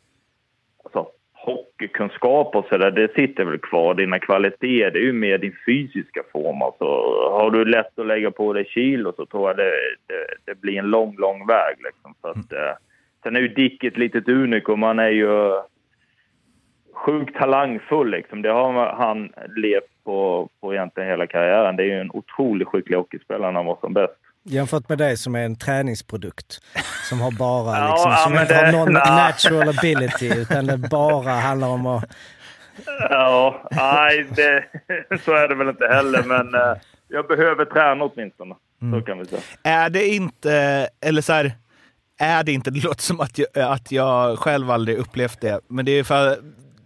Alltså, 0.83 1.07
hockeykunskap 1.45 2.55
och 2.55 2.65
sådär, 2.69 2.91
det 2.91 3.13
sitter 3.15 3.45
väl 3.45 3.57
kvar. 3.57 3.93
Dina 3.93 4.19
kvaliteter, 4.19 4.91
det 4.91 4.99
är 4.99 5.03
ju 5.03 5.13
mer 5.13 5.37
din 5.37 5.55
fysiska 5.65 6.23
form. 6.31 6.61
Alltså, 6.61 6.85
har 7.31 7.51
du 7.51 7.65
lätt 7.65 7.99
att 7.99 8.05
lägga 8.05 8.31
på 8.31 8.53
dig 8.53 8.65
kilo 8.65 9.13
så 9.15 9.25
tror 9.25 9.49
jag 9.49 9.57
det, 9.57 9.71
det, 10.07 10.25
det 10.45 10.61
blir 10.61 10.79
en 10.79 10.89
lång, 10.89 11.15
lång 11.17 11.47
väg. 11.47 11.75
Liksom. 11.83 12.13
Så 12.21 12.27
att, 12.27 12.53
eh, 12.53 12.75
sen 13.23 13.35
är 13.35 13.39
ju 13.39 13.47
Dick 13.47 13.83
ett 13.83 13.97
litet 13.97 14.29
unikum. 14.29 14.83
Han 14.83 14.99
är 14.99 15.09
ju 15.09 15.61
sjukt 16.93 17.35
talangfull. 17.35 18.11
Liksom. 18.11 18.41
Det 18.41 18.51
har 18.51 18.93
han 18.93 19.29
levt 19.55 20.03
på, 20.03 20.49
på 20.61 20.73
egentligen 20.73 21.09
hela 21.09 21.27
karriären. 21.27 21.75
Det 21.75 21.83
är 21.83 21.87
ju 21.87 22.01
en 22.01 22.11
otroligt 22.13 22.67
skicklig 22.67 22.97
hockeyspelare 22.97 23.51
när 23.51 23.59
han 23.59 23.65
var 23.65 23.77
som 23.81 23.93
bäst. 23.93 24.24
Jämfört 24.47 24.89
med 24.89 24.97
dig 24.97 25.17
som 25.17 25.35
är 25.35 25.45
en 25.45 25.55
träningsprodukt. 25.55 26.61
Som 27.09 27.21
har 27.21 27.31
bara 27.31 27.89
liksom, 27.91 28.11
ja, 28.11 28.17
som 28.17 28.33
inte 28.33 28.45
det, 28.45 28.65
har 28.65 28.71
någon 28.71 28.93
na. 28.93 29.15
natural 29.15 29.69
ability 29.69 30.33
utan 30.33 30.65
det 30.65 30.77
bara 30.77 31.31
handlar 31.31 31.67
om 31.67 31.85
att... 31.85 32.05
Ja, 32.99 33.67
nej, 33.71 34.25
det, 34.35 34.63
så 35.25 35.33
är 35.33 35.47
det 35.47 35.55
väl 35.55 35.69
inte 35.69 35.87
heller. 35.87 36.23
Men 36.23 36.55
uh, 36.55 36.77
jag 37.07 37.27
behöver 37.27 37.65
träna 37.65 38.05
åtminstone. 38.05 38.55
Mm. 38.81 38.99
Så 38.99 39.05
kan 39.05 39.19
vi 39.19 39.25
säga. 39.25 39.41
Är 39.63 39.89
det 39.89 40.07
inte, 40.07 40.87
eller 41.01 41.21
så 41.21 41.33
här, 41.33 41.51
är 42.19 42.43
det 42.43 42.51
inte, 42.51 42.71
det 42.71 42.83
låter 42.83 43.01
som 43.01 43.19
att 43.19 43.37
jag, 43.37 43.47
att 43.57 43.91
jag 43.91 44.39
själv 44.39 44.71
aldrig 44.71 44.97
upplevt 44.97 45.41
det, 45.41 45.59
men 45.67 45.85
det 45.85 45.91
är 45.91 46.03
för 46.03 46.37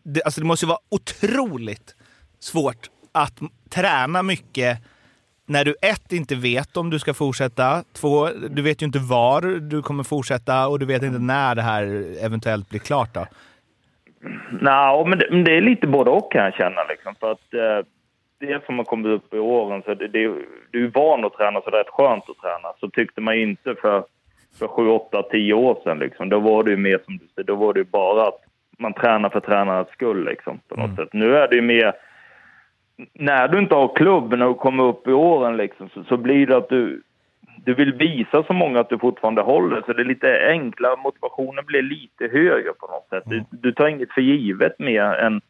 det, 0.04 0.24
alltså 0.24 0.42
det 0.42 0.48
måste 0.48 0.66
vara 0.66 0.80
otroligt 0.90 1.96
svårt 2.40 2.90
att 3.12 3.40
träna 3.70 4.24
mycket 4.24 4.80
när 5.50 5.66
du 5.66 5.76
ett, 5.82 6.12
inte 6.12 6.36
vet 6.36 6.78
om 6.78 6.90
du 6.90 7.00
ska 7.00 7.14
fortsätta, 7.14 7.84
två, 7.94 8.28
du 8.50 8.62
vet 8.62 8.82
ju 8.82 8.86
inte 8.86 9.00
var 9.00 9.42
du 9.60 9.82
kommer 9.82 10.04
fortsätta 10.04 10.68
och 10.68 10.80
du 10.80 10.86
vet 10.86 11.04
inte 11.04 11.20
när 11.20 11.56
det 11.56 11.62
här 11.62 11.84
eventuellt 12.26 12.70
blir 12.70 12.80
klart 12.80 13.14
då? 13.14 13.26
Nej, 14.62 15.06
men 15.06 15.20
det, 15.20 15.44
det 15.44 15.58
är 15.58 15.62
lite 15.62 15.88
både 15.88 16.10
och 16.10 16.32
kan 16.32 16.44
jag 16.44 16.54
känna 16.54 16.84
liksom. 16.90 17.16
För 17.20 17.32
att 17.32 17.54
eh, 17.54 17.86
det 18.40 18.66
som 18.66 18.78
har 18.78 18.86
kommit 18.86 19.12
upp 19.12 19.34
i 19.34 19.40
åren, 19.40 19.82
så 19.86 19.94
det, 19.94 20.08
det, 20.08 20.34
du 20.72 20.86
är 20.86 20.92
van 20.94 21.26
att 21.26 21.34
träna 21.34 21.62
så 21.62 21.70
det 21.70 21.78
är 21.78 21.84
rätt 21.84 21.94
skönt 21.94 22.30
att 22.30 22.38
träna. 22.38 22.74
Så 22.80 22.90
tyckte 22.90 23.22
man 23.22 23.36
inte 23.36 23.76
för, 23.76 24.04
för 24.60 24.68
7, 24.68 24.88
8, 24.88 25.24
10 25.24 25.54
år 25.54 25.78
sedan 25.84 26.00
liksom. 26.00 26.30
Då 26.30 26.40
var 26.40 26.64
det 26.64 26.72
ju 26.72 26.78
mer 26.78 27.00
som 27.06 27.18
du 27.18 27.28
säger, 27.36 27.48
då 27.48 27.56
var 27.56 27.74
det 27.74 27.80
ju 27.80 27.86
bara 27.86 28.28
att 28.28 28.40
man 28.78 28.94
tränar 28.94 29.30
för 29.30 29.40
tränarens 29.40 29.90
skull 29.90 30.26
liksom 30.26 30.60
på 30.68 30.76
något 30.76 30.86
mm. 30.86 30.96
sätt. 30.96 31.10
Nu 31.14 31.36
är 31.36 31.48
det 31.48 31.56
ju 31.56 31.62
mer 31.62 31.94
när 33.14 33.48
du 33.48 33.60
inte 33.60 33.76
har 33.76 33.96
klubben 33.96 34.42
och 34.42 34.58
kommer 34.58 34.84
upp 34.84 35.08
i 35.08 35.12
åren 35.12 35.58
liksom, 35.58 35.90
så, 35.90 36.04
så, 36.04 36.18
blir 36.18 36.48
det 36.48 36.58
att 36.58 36.70
du, 36.70 37.02
du 37.66 37.74
vill 37.74 37.94
visa 37.94 38.44
så 38.44 38.54
många 38.54 38.80
att 38.80 38.90
du 38.90 38.98
fortfarande 38.98 39.42
håller. 39.42 39.84
Så 39.86 39.94
det 39.94 40.02
är 40.02 40.06
lite 40.06 40.48
enklare, 40.48 40.96
motivationen 41.04 41.66
blir 41.66 41.82
lite 41.82 42.28
högre 42.28 42.74
på 42.74 42.88
något 42.88 43.10
sätt. 43.10 43.24
Du, 43.26 43.44
du 43.52 43.72
tar 43.72 43.88
inget 43.88 44.12
för 44.12 44.22
givet 44.22 44.80
mer 44.80 45.04
än 45.04 45.42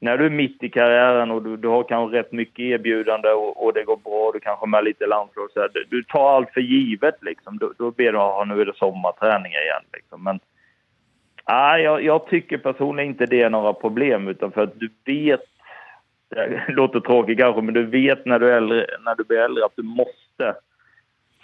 när 0.00 0.18
du 0.18 0.26
är 0.26 0.30
mitt 0.30 0.62
i 0.62 0.68
karriären 0.68 1.30
och 1.30 1.42
du, 1.42 1.56
du 1.56 1.68
har 1.68 1.82
kanske 1.82 2.18
rätt 2.18 2.32
mycket 2.32 2.60
erbjudande 2.60 3.28
och, 3.28 3.64
och 3.64 3.72
det 3.74 3.84
går 3.84 3.96
bra, 3.96 4.30
du 4.34 4.40
kanske 4.40 4.66
med 4.66 4.84
lite 4.84 5.06
landslag 5.06 5.50
så 5.54 5.60
här, 5.60 5.70
du, 5.74 5.84
du, 5.90 6.02
tar 6.02 6.36
allt 6.36 6.50
för 6.50 6.60
givet 6.60 7.14
liksom. 7.22 7.58
Då, 7.58 7.72
då 7.78 7.90
ber 7.90 8.12
du, 8.12 8.18
att 8.18 8.48
nu 8.48 8.60
är 8.60 8.64
det 8.64 8.76
sommarträningar 8.76 9.62
igen 9.62 9.84
liksom. 9.92 10.24
Men 10.24 10.40
nej, 11.48 11.82
jag, 11.82 12.04
jag 12.04 12.26
tycker 12.26 12.58
personligen 12.58 13.10
inte 13.10 13.26
det 13.26 13.42
är 13.42 13.50
några 13.50 13.72
problem 13.72 14.28
utan 14.28 14.52
för 14.52 14.62
att 14.62 14.80
du 14.80 14.90
vet 15.04 15.49
det 16.30 16.64
låter 16.68 17.00
tråkigt 17.00 17.38
kanske, 17.38 17.62
men 17.62 17.74
du 17.74 17.86
vet 17.86 18.26
när 18.26 18.38
du, 18.38 18.50
är 18.50 18.56
äldre, 18.56 18.86
när 19.04 19.14
du 19.14 19.24
blir 19.24 19.38
äldre 19.38 19.64
att 19.64 19.76
du 19.76 19.82
måste... 19.82 20.54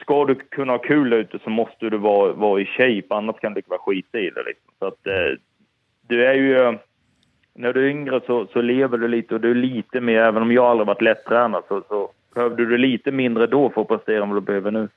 Ska 0.01 0.25
du 0.25 0.35
kunna 0.35 0.73
ha 0.73 0.79
kul 0.79 1.13
ute 1.13 1.39
så 1.39 1.51
måste 1.51 1.91
du 1.91 1.99
vara, 1.99 2.33
vara 2.33 2.61
i 2.61 2.67
shape, 2.67 3.15
annars 3.15 3.37
kan 3.41 3.55
du 3.55 3.63
vara 3.67 3.81
skit 3.81 4.15
i 4.15 4.31
det. 4.31 4.43
Liksom. 4.43 4.73
Så 4.79 4.87
att, 4.87 5.07
eh, 5.07 5.39
du 6.09 6.27
är 6.27 6.35
ju... 6.35 6.79
När 7.55 7.73
du 7.73 7.87
är 7.87 7.91
yngre 7.91 8.21
så, 8.27 8.47
så 8.47 8.61
lever 8.61 8.99
du 8.99 9.09
lite 9.09 9.35
och 9.35 9.41
du 9.41 9.51
är 9.51 9.55
lite 9.55 10.01
mer, 10.01 10.21
även 10.21 10.43
om 10.43 10.53
jag 10.53 10.65
aldrig 10.65 10.87
varit 10.87 11.03
lättränad, 11.03 11.63
så, 11.69 11.83
så 11.89 12.11
behövde 12.35 12.67
du 12.67 12.79
lite 12.79 13.11
mindre 13.11 13.47
då 13.47 13.71
för 13.71 13.81
att 13.81 13.89
prestera 13.89 14.23
än 14.23 14.29
vad 14.29 14.37
du 14.37 14.47
behöver 14.47 14.71
nu. 14.71 14.89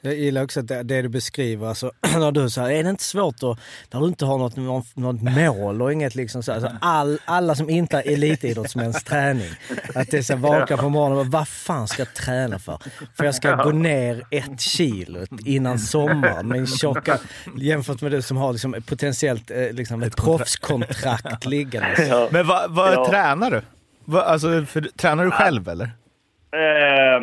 Jag 0.00 0.14
gillar 0.14 0.44
också 0.44 0.60
att 0.60 0.68
det, 0.68 0.82
det 0.82 1.02
du 1.02 1.08
beskriver, 1.08 1.66
alltså, 1.66 1.92
när 2.18 2.32
du 2.32 2.50
säger 2.50 2.78
är 2.78 2.84
det 2.84 2.90
inte 2.90 3.04
svårt 3.04 3.34
att, 3.34 3.58
när 3.90 4.00
du 4.00 4.06
inte 4.06 4.24
har 4.24 4.38
något, 4.38 4.56
något, 4.56 4.96
något 4.96 5.22
mål 5.22 5.82
och 5.82 5.92
inget 5.92 6.14
liksom 6.14 6.42
så, 6.42 6.52
alltså, 6.52 6.70
all, 6.80 7.18
alla 7.24 7.54
som 7.54 7.70
inte 7.70 7.96
är 7.96 8.12
elitidrottsmäns 8.12 9.04
träning. 9.04 9.50
Att 9.94 10.10
det 10.10 10.18
är 10.18 10.22
så 10.22 10.36
vakna 10.36 10.76
på 10.76 10.88
morgonen 10.88 11.18
och 11.18 11.26
vad 11.26 11.48
fan 11.48 11.88
ska 11.88 12.02
jag 12.02 12.14
träna 12.14 12.58
för? 12.58 12.78
För 13.16 13.24
jag 13.24 13.34
ska 13.34 13.54
gå 13.54 13.70
ner 13.70 14.22
ett 14.30 14.60
kilo 14.60 15.26
innan 15.44 15.78
sommaren 15.78 16.48
med 16.48 16.58
en 16.58 16.66
tjocka, 16.66 17.18
jämfört 17.56 18.00
med 18.00 18.12
du 18.12 18.22
som 18.22 18.36
har 18.36 18.52
liksom 18.52 18.76
potentiellt 18.86 19.50
eh, 19.50 19.72
liksom 19.72 20.02
ett 20.02 20.16
proffskontrakt 20.16 21.46
liggande. 21.46 22.28
Men 22.30 22.46
vad, 22.46 22.70
vad 22.70 22.92
ja. 22.92 23.08
tränar 23.10 23.50
du? 23.50 23.62
Va, 24.04 24.22
alltså, 24.22 24.64
för, 24.64 24.80
tränar 24.80 25.24
du 25.24 25.30
själv 25.30 25.68
eller? 25.68 25.90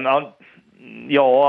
Ja, 0.04 0.36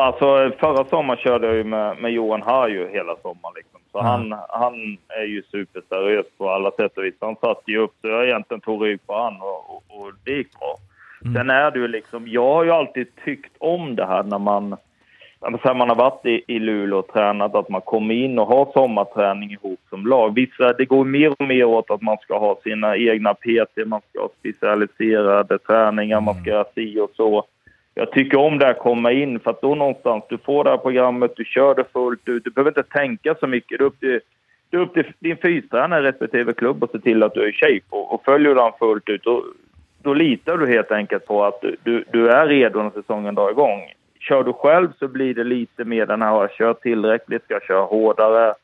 alltså 0.04 0.50
förra 0.58 0.84
sommaren 0.84 1.20
körde 1.20 1.46
jag 1.46 1.56
ju 1.56 1.64
med, 1.64 1.96
med 1.98 2.12
Johan 2.12 2.42
Harju 2.42 2.88
hela 2.92 3.16
sommaren. 3.16 3.54
Liksom. 3.56 3.80
Så 3.92 4.00
mm. 4.00 4.10
han, 4.10 4.40
han 4.48 4.96
är 5.08 5.24
ju 5.24 5.42
superseriös 5.42 6.26
på 6.38 6.50
alla 6.50 6.70
sätt 6.70 6.98
och 6.98 7.04
vis. 7.04 7.14
Han 7.20 7.36
satt 7.36 7.62
ju 7.66 7.78
upp 7.78 7.92
så 8.00 8.08
jag 8.08 8.24
egentligen 8.24 8.60
tog 8.60 8.86
rygg 8.86 9.06
på 9.06 9.14
han 9.14 9.40
och, 9.40 9.70
och, 9.70 9.82
och 9.88 10.12
det 10.24 10.32
gick 10.32 10.58
bra. 10.58 10.76
Mm. 11.24 11.34
Sen 11.34 11.50
är 11.50 11.70
det 11.70 11.78
ju 11.78 11.88
liksom, 11.88 12.28
jag 12.28 12.54
har 12.54 12.64
ju 12.64 12.70
alltid 12.70 13.06
tyckt 13.24 13.52
om 13.58 13.96
det 13.96 14.06
här 14.06 14.22
när 14.22 14.38
man, 14.38 14.76
när 15.40 15.74
man 15.74 15.88
har 15.88 15.96
varit 15.96 16.26
i, 16.26 16.44
i 16.46 16.58
Luleå 16.58 16.98
och 16.98 17.08
tränat, 17.08 17.54
att 17.54 17.68
man 17.68 17.80
kommer 17.80 18.14
in 18.14 18.38
och 18.38 18.46
har 18.46 18.72
sommarträning 18.72 19.50
ihop 19.50 19.80
som 19.90 20.06
lag. 20.06 20.34
Vissa, 20.34 20.72
det 20.72 20.84
går 20.84 21.04
mer 21.04 21.30
och 21.30 21.46
mer 21.46 21.64
åt 21.64 21.90
att 21.90 22.02
man 22.02 22.16
ska 22.18 22.38
ha 22.38 22.60
sina 22.62 22.96
egna 22.96 23.34
PT, 23.34 23.86
man 23.86 24.00
ska 24.10 24.20
ha 24.20 24.28
specialiserade 24.38 25.58
träningar, 25.58 26.20
man 26.20 26.34
ska 26.34 26.50
göra 26.50 26.66
si 26.74 27.00
och 27.00 27.10
så 27.16 27.44
jag 27.94 28.10
tycker 28.10 28.38
om 28.38 28.58
det 28.58 28.66
här 28.66 28.74
komma 28.74 29.12
in 29.12 29.40
för 29.40 29.50
att 29.50 29.60
då 29.60 29.74
någonstans, 29.74 30.24
du 30.28 30.38
får 30.38 30.64
det 30.64 30.70
här 30.70 30.76
programmet, 30.76 31.32
du 31.36 31.44
kör 31.44 31.74
det 31.74 31.84
fullt 31.92 32.28
ut, 32.28 32.44
du 32.44 32.50
behöver 32.50 32.70
inte 32.70 32.82
tänka 32.82 33.34
så 33.40 33.46
mycket. 33.46 33.78
Det 33.78 33.84
är 33.84 33.86
upp 33.86 34.00
till, 34.00 34.20
det 34.70 34.76
är 34.76 34.80
upp 34.80 34.94
till 34.94 35.12
din 35.18 35.36
fystränare 35.36 36.02
respektive 36.02 36.52
klubb 36.52 36.84
att 36.84 36.90
se 36.90 36.98
till 36.98 37.22
att 37.22 37.34
du 37.34 37.42
är 37.42 37.48
i 37.48 37.52
shape 37.52 37.86
och, 37.90 38.14
och 38.14 38.24
följer 38.24 38.48
du 38.48 38.54
den 38.54 38.72
fullt 38.78 39.08
ut, 39.08 39.22
då, 39.24 39.44
då 40.02 40.14
litar 40.14 40.56
du 40.56 40.66
helt 40.66 40.90
enkelt 40.90 41.26
på 41.26 41.44
att 41.44 41.60
du, 41.60 41.76
du, 41.82 42.04
du 42.12 42.28
är 42.28 42.46
redo 42.46 42.82
när 42.82 42.90
säsongen 42.90 43.34
drar 43.34 43.50
igång. 43.50 43.80
Kör 44.20 44.44
du 44.44 44.52
själv 44.52 44.88
så 44.98 45.08
blir 45.08 45.34
det 45.34 45.44
lite 45.44 45.84
mer 45.84 46.06
den 46.06 46.22
här, 46.22 46.48
kör 46.48 46.74
tillräckligt, 46.74 47.44
ska 47.44 47.54
jag 47.54 47.62
köra 47.62 47.82
hårdare, 47.82 48.54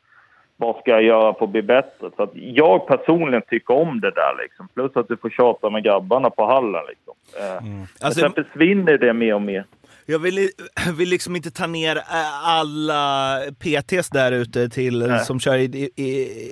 vad 0.61 0.77
ska 0.77 0.91
jag 0.91 1.03
göra 1.03 1.35
för 1.35 1.45
att 1.45 1.51
bli 1.51 1.63
bättre? 1.63 2.11
Så 2.17 2.29
jag 2.35 2.87
personligen 2.87 3.43
tycker 3.49 3.75
om 3.75 4.01
det 4.01 4.11
där 4.11 4.43
liksom. 4.43 4.69
Plus 4.75 4.97
att 4.97 5.09
du 5.09 5.17
får 5.17 5.31
tjata 5.31 5.71
med 5.71 5.85
grabbarna 5.85 6.31
på 6.31 6.47
hallen 6.47 6.83
liksom. 6.89 7.15
Eh, 7.39 7.67
mm. 7.67 7.87
Alltså, 8.01 8.21
sen 8.21 8.33
försvinner 8.33 8.99
det 8.99 9.13
mer 9.13 9.35
och 9.35 9.43
mer. 9.43 9.65
Jag 10.07 10.19
vill, 10.19 10.51
vill 10.97 11.09
liksom 11.09 11.37
inte 11.37 11.51
ta 11.51 11.67
ner 11.67 11.97
eh, 11.97 12.49
alla 12.49 13.41
PTs 13.59 14.11
där 14.11 14.33
ute 14.33 14.69
till 14.69 15.07
Nej. 15.09 15.25
som 15.25 15.41
kör 15.41 15.57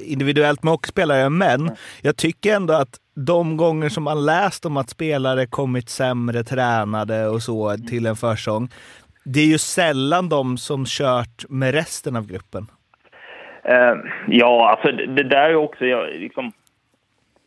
individuellt 0.06 0.62
med 0.62 0.70
hockeyspelare, 0.70 1.28
men 1.30 1.64
Nej. 1.64 1.76
jag 2.02 2.16
tycker 2.16 2.54
ändå 2.54 2.74
att 2.74 2.96
de 3.14 3.56
gånger 3.56 3.88
som 3.88 4.02
man 4.04 4.26
läst 4.26 4.66
om 4.66 4.76
att 4.76 4.90
spelare 4.90 5.46
kommit 5.46 5.88
sämre 5.88 6.44
tränade 6.44 7.28
och 7.28 7.42
så 7.42 7.76
till 7.76 8.06
en 8.06 8.16
försång, 8.16 8.68
det 9.24 9.40
är 9.40 9.46
ju 9.46 9.58
sällan 9.58 10.28
de 10.28 10.58
som 10.58 10.84
kört 10.86 11.44
med 11.48 11.74
resten 11.74 12.16
av 12.16 12.26
gruppen. 12.26 12.66
Uh, 13.68 14.00
ja, 14.28 14.70
alltså 14.70 14.92
det, 14.92 15.22
där 15.22 15.50
är 15.50 15.54
också, 15.54 15.86
jag, 15.86 16.10
liksom, 16.14 16.52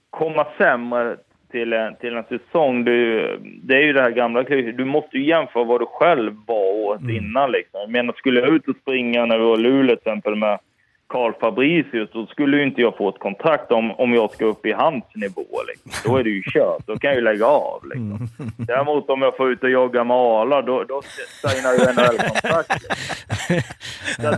komma 0.09 0.47
sämre 0.57 1.17
till 1.51 1.73
en, 1.73 1.95
till 1.95 2.15
en 2.15 2.23
säsong, 2.23 2.83
du, 2.83 3.21
det 3.63 3.75
är 3.75 3.81
ju 3.81 3.93
det 3.93 4.01
här 4.01 4.11
gamla 4.11 4.43
Du 4.43 4.85
måste 4.85 5.17
ju 5.17 5.25
jämföra 5.25 5.63
vad 5.63 5.81
du 5.81 5.85
själv 5.85 6.35
var 6.47 6.73
åt 6.73 7.01
mm. 7.01 7.15
innan 7.15 7.51
liksom. 7.51 7.79
Jag 7.79 7.89
menar, 7.89 8.13
skulle 8.13 8.39
jag 8.39 8.49
ut 8.49 8.67
och 8.67 8.75
springa 8.81 9.25
när 9.25 9.37
vi 9.37 9.43
var 9.43 9.59
i 9.59 9.61
Luleå 9.61 9.95
till 9.95 10.07
exempel 10.07 10.35
med 10.35 10.59
Carl 11.11 11.33
Fabricius, 11.39 12.09
då 12.13 12.25
skulle 12.25 12.57
ju 12.57 12.63
inte 12.63 12.81
jag 12.81 12.97
få 12.97 13.09
ett 13.09 13.19
kontrakt 13.19 13.71
om, 13.71 13.91
om 13.91 14.13
jag 14.13 14.31
ska 14.31 14.45
upp 14.45 14.65
i 14.65 14.71
hans 14.71 15.03
nivå. 15.15 15.45
Liksom. 15.67 16.11
Då 16.11 16.17
är 16.17 16.23
det 16.23 16.29
ju 16.29 16.43
kört. 16.43 16.87
Då 16.87 16.97
kan 16.97 17.09
jag 17.09 17.15
ju 17.15 17.23
lägga 17.23 17.45
av. 17.45 17.85
Liksom. 17.85 18.27
Mm. 18.39 18.51
Däremot 18.57 19.09
om 19.09 19.21
jag 19.21 19.37
får 19.37 19.51
ut 19.51 19.63
och 19.63 19.69
jogga 19.69 20.03
med 20.03 20.17
Arla, 20.17 20.61
då, 20.61 20.83
då 20.83 21.01
signar 21.01 21.73
ju 21.73 21.79
NHL-kontrakt. 21.79 22.85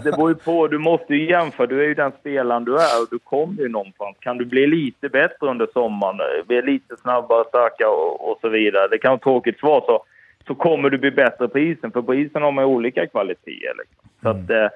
det 0.04 0.12
beror 0.12 0.30
ju 0.30 0.36
på. 0.36 0.68
Du 0.68 0.78
måste 0.78 1.16
ju 1.16 1.30
jämföra. 1.30 1.68
Du 1.68 1.82
är 1.84 1.88
ju 1.88 1.94
den 1.94 2.12
spelaren 2.20 2.66
du 2.66 2.76
är 2.76 3.02
och 3.02 3.08
du 3.12 3.20
kommer 3.20 3.62
ju 3.62 3.70
någonstans. 3.70 4.18
Kan 4.20 4.38
du 4.38 4.46
bli 4.46 4.68
lite 4.68 5.10
bättre 5.10 5.48
under 5.48 5.68
sommaren, 5.74 6.18
bli 6.48 6.62
lite 6.62 6.98
snabbare, 6.98 7.44
starkare 7.50 7.90
och, 7.90 8.32
och 8.32 8.38
så 8.42 8.50
vidare. 8.50 8.88
Det 8.88 8.98
kan 8.98 9.10
vara 9.10 9.20
tråkigt 9.20 9.60
svar 9.60 9.84
så, 9.86 10.04
så 10.48 10.56
kommer 10.56 10.90
du 10.90 10.98
bli 10.98 11.12
bättre 11.12 11.48
på 11.48 11.60
isen. 11.60 11.92
För 11.92 12.02
på 12.02 12.16
isen 12.16 12.42
har 12.42 12.52
man 12.52 12.66
olika 12.66 13.08
kvaliteter. 13.08 13.74
Liksom. 13.78 14.10
Så 14.22 14.30
att, 14.30 14.50
mm. 14.50 14.64
eh, 14.64 14.70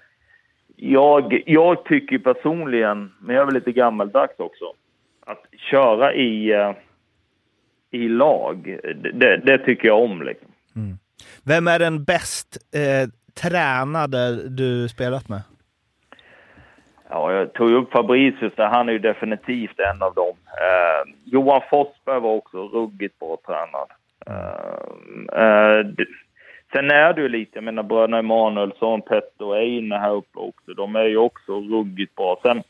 jag, 0.79 1.43
jag 1.45 1.85
tycker 1.85 2.17
personligen, 2.17 3.11
men 3.19 3.35
jag 3.35 3.41
är 3.41 3.45
väl 3.45 3.53
lite 3.53 3.71
gammaldags 3.71 4.39
också, 4.39 4.65
att 5.25 5.45
köra 5.71 6.13
i, 6.13 6.53
uh, 6.53 6.73
i 7.91 8.07
lag, 8.07 8.79
det, 9.13 9.37
det, 9.37 9.57
tycker 9.57 9.87
jag 9.87 10.03
om. 10.03 10.21
Liksom. 10.21 10.47
Mm. 10.75 10.97
Vem 11.45 11.67
är 11.67 11.79
den 11.79 12.03
bäst 12.03 12.57
eh, 12.75 13.09
tränade 13.41 14.49
du 14.49 14.89
spelat 14.89 15.29
med? 15.29 15.41
Ja, 17.09 17.33
jag 17.33 17.53
tog 17.53 17.71
upp 17.71 17.91
Fabricius 17.91 18.53
där, 18.55 18.67
han 18.67 18.89
är 18.89 18.93
ju 18.93 18.99
definitivt 18.99 19.79
en 19.79 20.01
av 20.01 20.13
dem. 20.13 20.35
Eh, 20.47 21.13
Johan 21.25 21.61
Forsberg 21.69 22.19
var 22.19 22.33
också 22.33 22.67
ruggigt 22.67 23.19
bra 23.19 23.37
tränad. 23.45 23.89
Eh, 24.27 25.43
eh, 25.43 25.85
Sen 26.71 26.91
är 26.91 27.13
det 27.13 27.21
ju 27.21 27.29
lite, 27.29 27.51
jag 27.53 27.63
menar 27.63 27.83
bröderna 27.83 28.19
Emanuelsson, 28.19 29.01
Petter 29.01 29.45
och 29.45 29.57
Einar 29.57 29.99
här 29.99 30.13
uppe 30.13 30.39
också, 30.39 30.73
de 30.73 30.95
är 30.95 31.03
ju 31.05 31.17
också 31.17 31.59
ruggigt 31.59 32.15
bra. 32.15 32.39
Sen, 32.41 32.63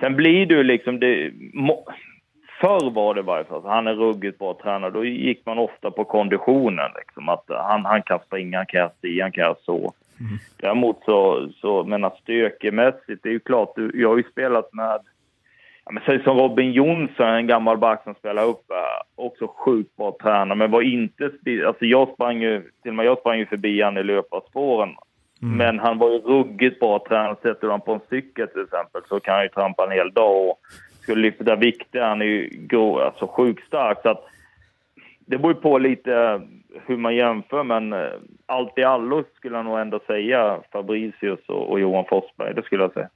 sen 0.00 0.16
blir 0.16 0.46
det 0.46 0.54
ju 0.54 0.62
liksom, 0.62 1.00
det, 1.00 1.32
förr 2.60 2.90
var 2.90 3.14
det 3.14 3.20
i 3.20 3.24
varje 3.24 3.44
fall, 3.44 3.62
han 3.64 3.86
är 3.86 3.94
ruggigt 3.94 4.38
bra 4.38 4.58
tränare, 4.62 4.90
då 4.90 5.04
gick 5.04 5.46
man 5.46 5.58
ofta 5.58 5.90
på 5.90 6.04
konditionen 6.04 6.90
liksom, 6.98 7.28
att 7.28 7.44
han, 7.48 7.84
han 7.84 8.02
kan 8.02 8.18
springa, 8.26 8.56
han 8.58 8.66
kan 8.66 8.78
göra 8.78 8.90
si, 9.00 9.20
han 9.20 9.32
kan 9.32 9.44
göra 9.44 9.56
så. 9.62 9.92
Mm. 10.20 10.38
Däremot 10.56 11.04
så, 11.04 11.48
så 11.60 11.84
menar 11.84 12.12
stökemässigt, 12.22 13.22
det 13.22 13.28
är 13.28 13.32
ju 13.32 13.40
klart, 13.40 13.72
jag 13.94 14.08
har 14.08 14.16
ju 14.16 14.22
spelat 14.32 14.74
med 14.74 15.00
Ja, 15.86 15.92
men 15.92 16.02
säg 16.06 16.22
som 16.22 16.38
Robin 16.38 16.72
Jonsson, 16.72 17.26
en 17.26 17.46
gammal 17.46 17.78
back 17.78 18.02
som 18.04 18.14
spelar 18.14 18.44
upp, 18.44 18.64
också 19.14 19.46
sjukt 19.46 19.96
bra 19.96 20.16
tränare, 20.22 20.58
men 20.58 20.70
var 20.70 20.82
inte... 20.82 21.30
Alltså 21.66 21.84
jag 21.84 22.08
sprang 22.08 22.42
ju, 22.42 22.62
till 22.82 22.90
och 22.90 22.94
med 22.94 23.06
jag 23.06 23.18
sprang 23.18 23.38
ju 23.38 23.46
förbi 23.46 23.82
han 23.82 23.96
i 23.96 24.02
löparspåren. 24.02 24.94
Mm. 25.42 25.56
Men 25.56 25.78
han 25.78 25.98
var 25.98 26.10
ju 26.10 26.18
ruggigt 26.18 26.80
bra 26.80 27.04
tränare. 27.08 27.36
Sätter 27.42 27.66
honom 27.66 27.80
på 27.80 27.92
en 27.92 28.00
cykel 28.10 28.48
till 28.48 28.62
exempel 28.62 29.02
så 29.08 29.20
kan 29.20 29.34
han 29.34 29.42
ju 29.42 29.48
trampa 29.48 29.84
en 29.84 29.90
hel 29.90 30.12
dag 30.12 30.48
och 30.48 30.58
skulle 31.02 31.22
lyfta 31.22 31.56
vikter. 31.56 32.00
Han 32.00 32.22
är 32.22 32.26
ju 32.26 32.48
grå, 32.52 33.00
alltså 33.00 33.26
sjukt 33.26 33.66
stark. 33.66 33.98
Så 34.02 34.08
att 34.08 34.24
det 35.26 35.38
beror 35.38 35.54
ju 35.54 35.60
på 35.60 35.78
lite 35.78 36.40
hur 36.86 36.96
man 36.96 37.16
jämför, 37.16 37.64
men 37.64 37.92
eh, 37.92 38.12
allt 38.46 38.78
i 38.78 38.82
allo 38.82 39.24
skulle 39.34 39.56
jag 39.56 39.64
nog 39.64 39.78
ändå 39.78 40.00
säga 40.06 40.58
Fabricius 40.72 41.48
och, 41.48 41.70
och 41.70 41.80
Johan 41.80 42.04
Forsberg, 42.08 42.54
det 42.54 42.62
skulle 42.62 42.82
jag 42.82 42.92
säga 42.92 43.08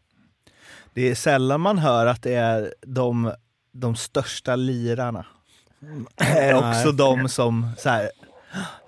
det 0.94 1.10
är 1.10 1.14
sällan 1.14 1.60
man 1.60 1.78
hör 1.78 2.06
att 2.06 2.22
det 2.22 2.34
är 2.34 2.74
de, 2.86 3.32
de 3.72 3.96
största 3.96 4.56
lirarna. 4.56 5.26
Mm. 5.82 6.56
också 6.56 6.92
de 6.92 7.28
som 7.28 7.70
så 7.78 7.88
här, 7.88 8.10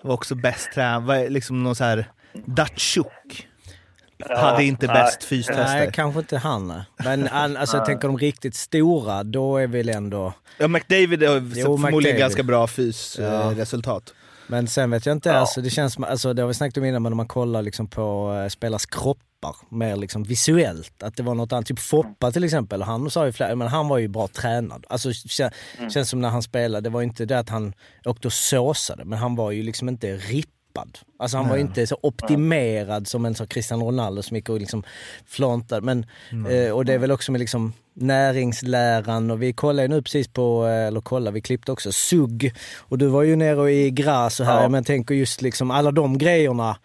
var 0.02 0.14
också 0.14 0.34
bäst 0.34 0.72
tränade, 0.74 1.28
liksom 1.28 1.62
någon 1.62 1.74
så 1.74 1.84
här 1.84 2.10
Datsjuk. 2.46 3.46
Ja, 4.28 4.38
hade 4.38 4.64
inte 4.64 4.86
nej. 4.86 4.94
bäst 4.94 5.24
fystester. 5.24 5.64
Nej, 5.64 5.90
kanske 5.92 6.20
inte 6.20 6.38
han. 6.38 6.82
Men 7.04 7.28
alltså, 7.32 7.76
jag 7.76 7.86
tänker 7.86 8.08
de 8.08 8.18
riktigt 8.18 8.54
stora, 8.54 9.24
då 9.24 9.56
är 9.56 9.66
väl 9.66 9.88
ändå... 9.88 10.32
Ja, 10.58 10.68
McDavid 10.68 11.22
har 11.22 11.34
jo, 11.34 11.40
förmodligen 11.50 11.92
McDavid. 11.92 12.18
ganska 12.18 12.42
bra 12.42 12.66
fysresultat. 12.66 14.02
Ja. 14.06 14.14
Men 14.46 14.68
sen 14.68 14.90
vet 14.90 15.06
jag 15.06 15.16
inte, 15.16 15.28
ja. 15.28 15.34
alltså, 15.34 15.60
det 15.60 15.70
känns 15.70 15.94
som, 15.94 16.04
alltså, 16.04 16.32
det 16.32 16.42
har 16.42 16.46
vi 16.48 16.54
snackat 16.54 16.76
om 16.76 16.84
innan, 16.84 17.02
men 17.02 17.12
om 17.12 17.16
man 17.16 17.28
kollar 17.28 17.62
liksom 17.62 17.86
på 17.86 18.32
uh, 18.32 18.48
spelars 18.48 18.86
kroppar 19.40 19.76
mer 19.76 19.96
liksom 19.96 20.22
visuellt, 20.22 21.02
att 21.02 21.16
det 21.16 21.22
var 21.22 21.34
något 21.34 21.52
annat. 21.52 21.66
Typ 21.66 21.78
Foppa 21.78 22.32
till 22.32 22.44
exempel, 22.44 22.82
han 22.82 23.10
sa 23.10 23.26
ju 23.26 23.32
flera, 23.32 23.56
men 23.56 23.68
han 23.68 23.88
var 23.88 23.98
ju 23.98 24.08
bra 24.08 24.28
tränad. 24.28 24.86
Alltså 24.88 25.12
kän, 25.12 25.50
mm. 25.78 25.90
känns 25.90 26.10
som 26.10 26.20
när 26.20 26.28
han 26.28 26.42
spelade, 26.42 26.80
det 26.80 26.90
var 26.90 27.02
inte 27.02 27.24
det 27.24 27.38
att 27.38 27.48
han 27.48 27.72
åkte 28.04 28.28
och 28.28 28.32
såsade, 28.32 29.04
men 29.04 29.18
han 29.18 29.36
var 29.36 29.50
ju 29.50 29.62
liksom 29.62 29.88
inte 29.88 30.16
ripp 30.16 30.48
Alltså 31.18 31.36
han 31.36 31.48
var 31.48 31.56
inte 31.56 31.86
så 31.86 31.98
optimerad 32.02 33.08
som 33.08 33.24
en 33.24 33.34
så 33.34 33.46
Cristiano 33.46 33.84
Ronaldo 33.84 34.22
som 34.22 34.36
gick 34.36 34.48
och 34.48 34.60
liksom 34.60 34.82
flantade. 35.26 35.80
Men, 35.80 36.06
mm. 36.30 36.66
eh, 36.66 36.72
och 36.72 36.84
det 36.84 36.94
är 36.94 36.98
väl 36.98 37.10
också 37.10 37.32
med 37.32 37.38
liksom 37.38 37.72
näringsläran 37.94 39.30
och 39.30 39.42
vi 39.42 39.52
kollade 39.52 39.88
nu 39.88 40.02
precis 40.02 40.28
på, 40.28 40.66
eh, 40.66 40.86
eller 40.86 41.00
kollade, 41.00 41.34
vi 41.34 41.40
klippte 41.40 41.72
också 41.72 41.92
SUG 41.92 42.52
och 42.78 42.98
du 42.98 43.06
var 43.06 43.22
ju 43.22 43.36
nere 43.36 43.72
i 43.72 43.90
Gras 43.90 44.40
och 44.40 44.46
här, 44.46 44.62
ja. 44.62 44.68
men 44.68 44.84
tänker 44.84 45.14
just 45.14 45.42
liksom 45.42 45.70
alla 45.70 45.90
de 45.90 46.18
grejerna, 46.18 46.76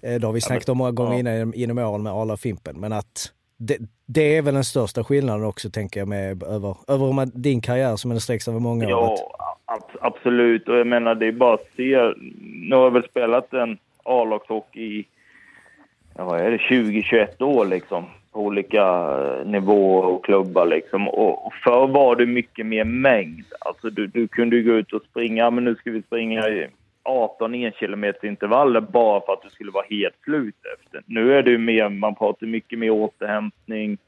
det 0.00 0.24
har 0.24 0.32
vi 0.32 0.40
snackat 0.40 0.68
om 0.68 0.78
många 0.78 0.90
gånger 0.90 1.12
ja. 1.12 1.18
innan, 1.18 1.54
inom 1.54 1.78
åren 1.78 2.02
med 2.02 2.12
Arla 2.12 2.32
och 2.32 2.40
Fimpen, 2.40 2.80
men 2.80 2.92
att 2.92 3.32
det, 3.58 3.78
det, 4.06 4.36
är 4.36 4.42
väl 4.42 4.54
den 4.54 4.64
största 4.64 5.04
skillnaden 5.04 5.44
också 5.44 5.70
tänker 5.70 6.00
jag 6.00 6.08
med 6.08 6.42
över, 6.42 6.76
över 6.88 7.26
din 7.38 7.60
karriär 7.60 7.96
som 7.96 8.10
ändå 8.10 8.20
sträcks 8.20 8.48
över 8.48 8.60
många 8.60 8.96
år. 8.96 9.16
Ja, 9.66 9.80
absolut. 10.00 10.68
Och 10.68 10.76
jag 10.76 10.86
menar 10.86 11.14
det 11.14 11.26
är 11.26 11.32
bara 11.32 11.54
att 11.54 11.68
se. 11.76 12.12
Nu 12.68 12.76
har 12.76 12.82
jag 12.82 12.90
väl 12.90 13.08
spelat 13.08 13.52
en 13.52 13.78
A-lagshockey 14.04 14.80
i 14.80 15.06
ja, 16.16 16.24
vad 16.24 16.40
är 16.40 16.50
det, 16.50 16.56
20-21 16.56 17.42
år 17.42 17.66
liksom. 17.66 18.04
På 18.32 18.40
olika 18.40 18.82
eh, 18.82 19.46
nivåer 19.46 20.06
och 20.06 20.24
klubbar 20.24 20.66
liksom. 20.66 21.08
Och, 21.08 21.52
förr 21.64 21.86
var 21.86 22.16
det 22.16 22.26
mycket 22.26 22.66
mer 22.66 22.84
mängd. 22.84 23.44
Alltså 23.60 23.90
du, 23.90 24.06
du 24.06 24.28
kunde 24.28 24.62
gå 24.62 24.72
ut 24.72 24.92
och 24.92 25.02
springa, 25.10 25.50
men 25.50 25.64
nu 25.64 25.74
ska 25.74 25.90
vi 25.90 26.02
springa 26.02 26.48
i 26.48 26.68
18 27.10 27.54
enkilometer 27.54 28.28
intervaller 28.28 28.80
bara 28.80 29.20
för 29.20 29.32
att 29.32 29.42
du 29.42 29.50
skulle 29.50 29.70
vara 29.70 29.86
helt 29.90 30.16
slut 30.24 30.56
efter. 30.78 31.02
Nu 31.06 31.34
är 31.34 31.42
det 31.42 31.50
ju 31.50 31.58
mer, 31.58 31.88
man 31.88 32.14
pratar 32.14 32.46
mycket 32.46 32.78
mer 32.78 32.90
återhämtning. 32.90 33.98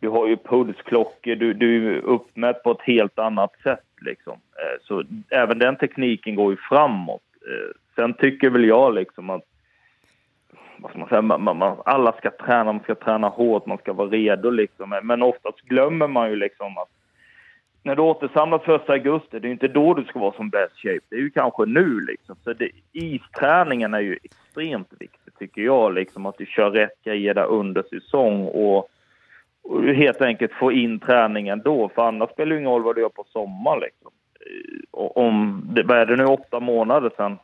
Du 0.00 0.08
har 0.08 0.26
ju 0.28 0.36
pulsklockor, 0.36 1.34
du, 1.34 1.54
du 1.54 1.96
är 1.96 2.00
uppmätt 2.00 2.62
på 2.62 2.70
ett 2.70 2.82
helt 2.82 3.18
annat 3.18 3.52
sätt 3.62 3.86
liksom. 4.00 4.32
Eh, 4.32 4.82
så 4.82 5.04
även 5.30 5.58
den 5.58 5.76
tekniken 5.76 6.34
går 6.34 6.52
ju 6.52 6.56
framåt. 6.56 7.22
Eh, 7.46 7.76
sen 7.96 8.14
tycker 8.14 8.50
väl 8.50 8.64
jag 8.64 8.94
liksom 8.94 9.30
att 9.30 9.44
man 10.96 11.08
säga, 11.08 11.22
man, 11.22 11.56
man, 11.58 11.76
alla 11.84 12.12
ska 12.12 12.30
träna, 12.30 12.64
man 12.64 12.82
ska 12.82 12.94
träna 12.94 13.28
hårt, 13.28 13.66
man 13.66 13.78
ska 13.78 13.92
vara 13.92 14.08
redo 14.08 14.50
liksom. 14.50 14.92
Eh, 14.92 15.02
men 15.02 15.22
oftast 15.22 15.60
glömmer 15.60 16.08
man 16.08 16.30
ju 16.30 16.36
liksom 16.36 16.78
att 16.78 16.90
när 17.84 17.96
du 17.96 18.02
återsamlas 18.02 18.62
första 18.62 18.92
augusti, 18.92 19.38
det 19.38 19.48
är 19.48 19.52
inte 19.52 19.68
då 19.68 19.94
du 19.94 20.04
ska 20.04 20.18
vara 20.18 20.32
som 20.32 20.50
bäst 20.50 20.76
shape. 20.76 21.00
Det 21.08 21.16
är 21.16 21.20
ju 21.20 21.30
kanske 21.30 21.64
nu 21.64 22.00
liksom. 22.00 22.36
Så 22.44 22.52
det, 22.52 22.70
isträningen 22.92 23.94
är 23.94 24.00
ju 24.00 24.18
extremt 24.22 24.92
viktig 24.98 25.38
tycker 25.38 25.62
jag 25.62 25.94
liksom. 25.94 26.26
Att 26.26 26.38
du 26.38 26.46
kör 26.46 26.70
rätt 26.70 27.04
grejer 27.04 27.34
där 27.34 27.46
under 27.46 27.82
säsong 27.82 28.46
och, 28.46 28.88
och 29.62 29.82
helt 29.82 30.22
enkelt 30.22 30.52
får 30.52 30.72
in 30.72 30.98
träningen 30.98 31.62
då. 31.64 31.88
För 31.88 32.02
annars 32.02 32.30
spelar 32.30 32.50
det 32.50 32.58
ingen 32.58 32.70
roll 32.70 32.82
vad 32.82 32.94
du 32.94 33.00
gör 33.00 33.08
på 33.08 33.24
sommaren 33.28 33.80
liksom. 33.80 34.10
Eh, 34.40 34.86
om, 34.94 35.62
det, 35.74 35.82
vad 35.82 35.98
är 35.98 36.06
det 36.06 36.16
nu, 36.16 36.24
åtta 36.24 36.60
månader 36.60 37.10
sedan 37.16 37.38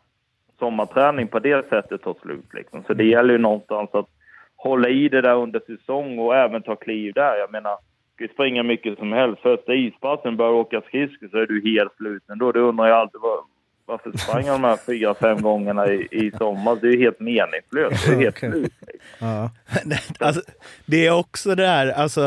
sommarträning 0.59 1.29
på 1.29 1.39
det 1.39 1.69
sättet 1.69 2.03
tar 2.03 2.15
slut 2.23 2.55
liksom. 2.55 2.85
Så 2.87 2.95
det 2.95 3.05
gäller 3.05 3.33
ju 3.33 3.39
någonstans 3.39 3.91
att 3.93 4.09
hålla 4.57 4.89
i 4.89 5.09
det 5.09 5.21
där 5.21 5.35
under 5.35 5.61
säsong 5.67 6.19
och 6.19 6.37
även 6.37 6.63
ta 6.63 6.77
kliv 6.77 7.13
där. 7.13 7.37
Jag 7.37 7.53
menar, 7.53 7.79
du 8.21 8.29
springa 8.29 8.63
mycket 8.63 8.99
som 8.99 9.13
helst. 9.13 9.43
Första 9.43 9.75
ispassen 9.75 10.37
börjar 10.37 10.53
åka 10.53 10.81
skridskor 10.81 11.29
så 11.29 11.37
är 11.37 11.47
du 11.47 11.73
helt 11.77 11.97
slut 11.97 12.23
ändå. 12.33 12.53
Det 12.53 12.61
undrar 12.61 12.87
jag 12.87 12.99
alltid 12.99 13.21
var, 13.21 13.39
varför 13.87 14.19
sprang 14.19 14.47
jag 14.47 14.55
de 14.55 14.65
här 14.65 14.79
fyra, 14.87 15.15
fem 15.15 15.43
gångerna 15.43 15.87
i, 15.87 16.09
i 16.11 16.31
sommar? 16.39 16.79
Det 16.81 16.89
är 16.89 16.93
ju 16.93 17.01
helt 17.01 17.21
meningslöst. 17.21 18.07
Det 18.07 18.13
är 18.13 18.19
helt 18.19 18.37
okay. 18.37 18.51
slut. 18.51 18.73
Ja. 19.19 19.51
Alltså, 20.19 20.43
det 20.87 21.07
är 21.07 21.11
också 21.11 21.55
det 21.55 21.67
här, 21.67 21.87
alltså, 21.87 22.23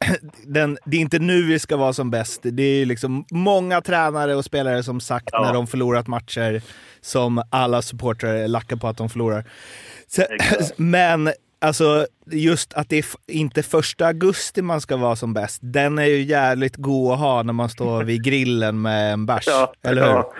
den, 0.46 0.78
det 0.84 0.96
är 0.96 1.00
inte 1.00 1.18
nu 1.18 1.42
vi 1.42 1.58
ska 1.58 1.76
vara 1.76 1.92
som 1.92 2.10
bäst. 2.10 2.40
Det 2.42 2.62
är 2.62 2.86
liksom 2.86 3.24
många 3.30 3.80
tränare 3.80 4.34
och 4.34 4.44
spelare 4.44 4.82
som 4.82 5.00
sagt 5.00 5.28
ja. 5.32 5.42
när 5.42 5.54
de 5.54 5.66
förlorat 5.66 6.06
matcher 6.06 6.62
som 7.00 7.42
alla 7.50 7.82
supportrar 7.82 8.48
lackar 8.48 8.76
på 8.76 8.86
att 8.86 8.96
de 8.96 9.08
förlorar. 9.08 9.44
Så, 10.06 10.22
men 10.76 11.30
Alltså 11.66 12.06
just 12.26 12.74
att 12.74 12.88
det 12.88 12.98
är 12.98 13.04
inte 13.28 13.62
första 13.62 14.06
augusti 14.06 14.62
man 14.62 14.80
ska 14.80 14.96
vara 14.96 15.16
som 15.16 15.34
bäst, 15.34 15.60
den 15.62 15.98
är 15.98 16.04
ju 16.04 16.22
jävligt 16.22 16.76
god 16.76 17.12
att 17.12 17.18
ha 17.18 17.42
när 17.42 17.52
man 17.52 17.68
står 17.68 18.04
vid 18.04 18.24
grillen 18.24 18.82
med 18.82 19.12
en 19.12 19.26
bärs, 19.26 19.44
ja, 19.46 19.72
eller 19.82 20.02
hur? 20.02 20.10
Ja. 20.10 20.32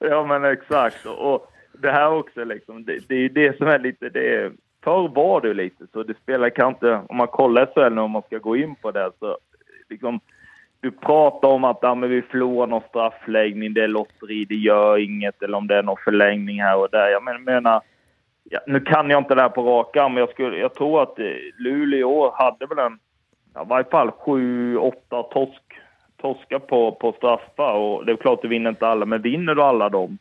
ja, 0.00 0.26
men 0.26 0.44
exakt. 0.44 1.06
Och 1.06 1.52
det 1.72 1.90
här 1.90 2.10
också 2.10 2.44
liksom, 2.44 2.84
det, 2.84 3.08
det 3.08 3.14
är 3.14 3.18
ju 3.18 3.28
det 3.28 3.56
som 3.56 3.66
är 3.66 3.78
lite, 3.78 4.08
det 4.08 4.52
förr 4.84 5.08
var 5.08 5.40
det 5.40 5.54
lite 5.54 5.84
så, 5.92 6.02
det 6.02 6.14
spelar 6.22 6.50
kanske 6.50 6.86
inte, 6.86 7.00
om 7.08 7.16
man 7.16 7.28
kollar 7.28 7.66
SHL 7.66 7.94
nu 7.94 8.00
om 8.00 8.10
man 8.10 8.22
ska 8.22 8.38
gå 8.38 8.56
in 8.56 8.74
på 8.74 8.90
det 8.90 9.10
så, 9.18 9.38
liksom, 9.90 10.20
du 10.80 10.90
pratar 10.90 11.48
om 11.48 11.64
att 11.64 11.78
ja, 11.82 11.94
men 11.94 12.10
vi 12.10 12.22
förlorar 12.22 12.66
någon 12.66 12.88
straffläggning, 12.88 13.74
det 13.74 13.84
är 13.84 13.88
lotteri, 13.88 14.44
det 14.44 14.54
gör 14.54 14.98
inget, 14.98 15.42
eller 15.42 15.58
om 15.58 15.66
det 15.66 15.76
är 15.76 15.82
någon 15.82 16.04
förlängning 16.04 16.62
här 16.62 16.76
och 16.76 16.88
där. 16.90 17.08
Jag 17.08 17.22
menar, 17.44 17.82
ja, 18.44 18.60
nu 18.66 18.80
kan 18.80 19.10
jag 19.10 19.20
inte 19.20 19.34
det 19.34 19.42
här 19.42 19.48
på 19.48 19.62
rak 19.62 19.96
arm, 19.96 20.14
men 20.14 20.20
jag, 20.20 20.30
skulle, 20.30 20.56
jag 20.56 20.74
tror 20.74 21.02
att 21.02 21.18
eh, 21.18 21.34
Luleå 21.58 21.98
i 21.98 22.04
år 22.04 22.32
hade 22.38 22.66
väl 22.66 22.78
en, 22.78 22.98
ja, 23.54 23.62
i 23.62 23.66
varje 23.68 23.90
fall 23.90 24.10
sju, 24.10 24.76
åtta 24.76 25.22
torsk, 25.22 25.62
torskar 26.16 26.58
på, 26.58 26.92
på 26.92 27.12
straffar. 27.12 27.72
Och 27.72 28.06
det 28.06 28.12
är 28.12 28.16
klart, 28.16 28.42
du 28.42 28.48
vinner 28.48 28.70
inte 28.70 28.86
alla, 28.86 29.06
men 29.06 29.22
vinner 29.22 29.54
du 29.54 29.62
alla 29.62 29.88
dem, 29.88 30.18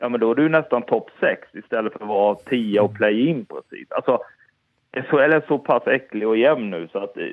ja 0.00 0.08
men 0.08 0.20
då 0.20 0.30
är 0.30 0.34
du 0.34 0.48
nästan 0.48 0.82
topp 0.82 1.10
sex 1.20 1.48
istället 1.54 1.92
för 1.92 2.00
att 2.00 2.08
vara 2.08 2.34
tio 2.34 2.80
och 2.80 2.94
play-in 2.94 3.46
precis. 3.46 3.92
Alltså, 3.92 4.18
SHL 4.94 5.32
är 5.32 5.42
så 5.48 5.58
pass 5.58 5.86
äcklig 5.86 6.28
och 6.28 6.36
jämn 6.36 6.70
nu 6.70 6.88
så 6.92 6.98
att 6.98 7.16
eh, 7.16 7.26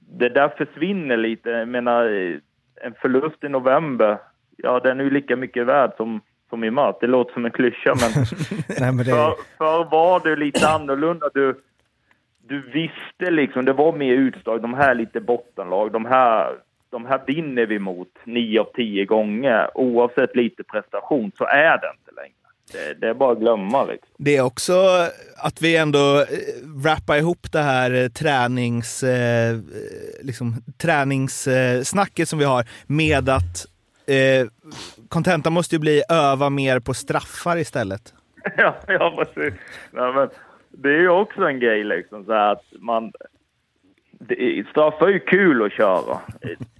det 0.00 0.28
där 0.28 0.48
försvinner 0.48 1.16
lite. 1.16 1.50
Jag 1.50 1.68
menar, 1.68 2.04
eh, 2.04 2.36
en 2.82 2.94
förlust 2.94 3.44
i 3.44 3.48
november, 3.48 4.18
ja 4.56 4.80
den 4.80 5.00
är 5.00 5.04
ju 5.04 5.10
lika 5.10 5.36
mycket 5.36 5.66
värd 5.66 5.92
som 5.96 6.20
som 6.50 6.64
i 6.64 6.70
mat. 6.70 7.00
Det 7.00 7.06
låter 7.06 7.32
som 7.32 7.44
en 7.44 7.50
klyscha, 7.50 7.94
men, 7.94 8.24
Nej, 8.80 8.92
men 8.92 8.96
det... 8.96 9.04
för, 9.04 9.34
för 9.58 9.90
var 9.90 10.20
det 10.20 10.36
lite 10.36 10.68
annorlunda. 10.68 11.30
Du, 11.34 11.60
du 12.48 12.70
visste 12.70 13.30
liksom, 13.30 13.64
det 13.64 13.72
var 13.72 13.92
mer 13.92 14.14
utslag. 14.14 14.62
De 14.62 14.74
här 14.74 14.94
lite 14.94 15.20
bottenlag, 15.20 15.92
de 15.92 16.04
här, 16.04 16.56
de 16.90 17.06
här 17.06 17.20
vinner 17.26 17.66
vi 17.66 17.78
mot 17.78 18.12
nio 18.24 18.60
av 18.60 18.68
tio 18.74 19.04
gånger. 19.04 19.70
Oavsett 19.74 20.36
lite 20.36 20.62
prestation 20.64 21.32
så 21.38 21.44
är 21.44 21.78
det 21.80 21.92
inte 21.98 22.20
längre. 22.20 22.32
Det, 22.72 23.00
det, 23.00 23.08
är 23.08 23.14
bara 23.14 23.32
att 23.32 23.38
glömma. 23.38 23.84
Liksom. 23.84 24.08
Det 24.16 24.36
är 24.36 24.42
också 24.42 24.72
att 25.36 25.62
vi 25.62 25.76
ändå 25.76 26.24
wrappar 26.62 27.14
eh, 27.14 27.20
ihop 27.20 27.52
det 27.52 27.62
här 27.62 27.94
eh, 27.94 28.08
tränings, 28.08 29.02
eh, 29.02 29.58
liksom, 30.22 30.54
träningssnacket 30.78 32.28
som 32.28 32.38
vi 32.38 32.44
har 32.44 32.64
med 32.86 33.28
att 33.28 33.66
kontentan 35.08 35.52
måste 35.52 35.74
ju 35.74 35.78
bli 35.78 36.02
öva 36.08 36.50
mer 36.50 36.80
på 36.80 36.94
straffar 36.94 37.56
istället. 37.56 38.14
ja, 38.56 38.74
ja 38.86 39.24
precis. 39.24 39.60
Men 39.90 40.28
det 40.68 40.88
är 40.88 41.00
ju 41.00 41.08
också 41.08 41.42
en 41.42 41.60
grej 41.60 41.84
liksom 41.84 42.24
så 42.24 42.32
att 42.32 42.64
man... 42.80 43.12
Det, 44.20 44.66
straffar 44.70 45.06
är 45.06 45.12
ju 45.12 45.20
kul 45.20 45.62
att 45.62 45.72
köra. 45.72 46.18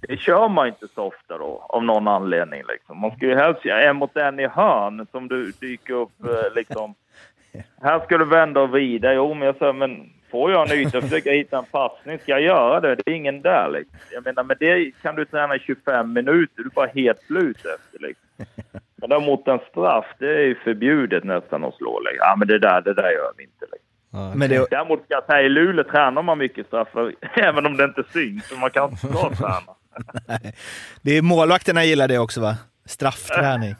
Det 0.01 0.17
kör 0.17 0.49
man 0.49 0.67
inte 0.67 0.87
så 0.95 1.03
ofta 1.03 1.37
då, 1.37 1.65
av 1.69 1.83
någon 1.83 2.07
anledning. 2.07 2.63
Liksom. 2.67 2.97
Man 2.97 3.11
ska 3.11 3.25
ju 3.25 3.35
helst 3.35 3.65
göra 3.65 3.81
en 3.81 3.95
mot 3.95 4.17
en 4.17 4.39
i 4.39 4.47
hörn 4.47 5.07
som 5.11 5.27
du 5.27 5.51
dyker 5.51 5.93
upp 5.93 6.23
eh, 6.23 6.55
liksom. 6.55 6.95
Här 7.81 7.99
ska 7.99 8.17
du 8.17 8.25
vända 8.25 8.61
och 8.61 8.69
vrida. 8.69 9.13
Jo, 9.13 9.33
men 9.33 9.45
jag 9.45 9.55
säger, 9.55 9.73
men 9.73 10.09
får 10.31 10.51
jag 10.51 10.71
en 10.71 10.77
yta 10.77 10.97
och 10.97 11.03
försöker 11.03 11.31
hitta 11.33 11.57
en 11.57 11.65
passning, 11.65 12.19
ska 12.19 12.31
jag 12.31 12.41
göra 12.41 12.79
det? 12.79 12.95
Det 12.95 13.11
är 13.11 13.15
ingen 13.15 13.41
där 13.41 13.69
liksom. 13.69 13.99
Jag 14.11 14.25
menar, 14.25 14.43
men 14.43 14.57
det 14.59 14.91
kan 15.01 15.15
du 15.15 15.25
träna 15.25 15.55
i 15.55 15.59
25 15.59 16.13
minuter. 16.13 16.53
Du 16.55 16.63
är 16.63 16.69
bara 16.69 16.87
helt 16.87 17.21
slut 17.21 17.57
efter 17.57 18.07
liksom. 18.07 18.45
Men 18.95 19.09
däremot 19.09 19.47
en 19.47 19.59
straff, 19.69 20.05
det 20.19 20.29
är 20.29 20.45
ju 20.45 20.55
förbjudet 20.55 21.23
nästan 21.23 21.63
att 21.63 21.75
slå. 21.75 21.99
Liksom. 21.99 22.17
Ja, 22.19 22.35
men 22.37 22.47
det 22.47 22.59
där, 22.59 22.81
det 22.81 22.93
där 22.93 23.11
gör 23.11 23.31
vi 23.37 23.43
inte. 23.43 23.65
Liksom. 23.71 23.89
Ja, 24.11 24.35
men 24.35 24.49
det... 24.49 24.67
Däremot 24.69 25.05
ska 25.05 25.13
jag 25.13 25.25
säga, 25.25 25.41
i 25.41 25.49
Luleå 25.49 25.83
tränar 25.83 26.21
man 26.21 26.37
mycket 26.37 26.67
straffar, 26.67 27.13
även 27.35 27.65
om 27.65 27.77
det 27.77 27.83
inte 27.83 28.03
syns. 28.13 28.47
Så 28.47 28.55
man 28.55 28.69
kan 28.69 28.89
inte 28.89 29.07
träna. 29.37 29.75
det 31.01 31.17
är 31.17 31.21
målvakterna 31.21 31.83
gillar 31.83 32.07
det 32.07 32.19
också 32.19 32.41
va? 32.41 32.55
Straffträning. 32.85 33.75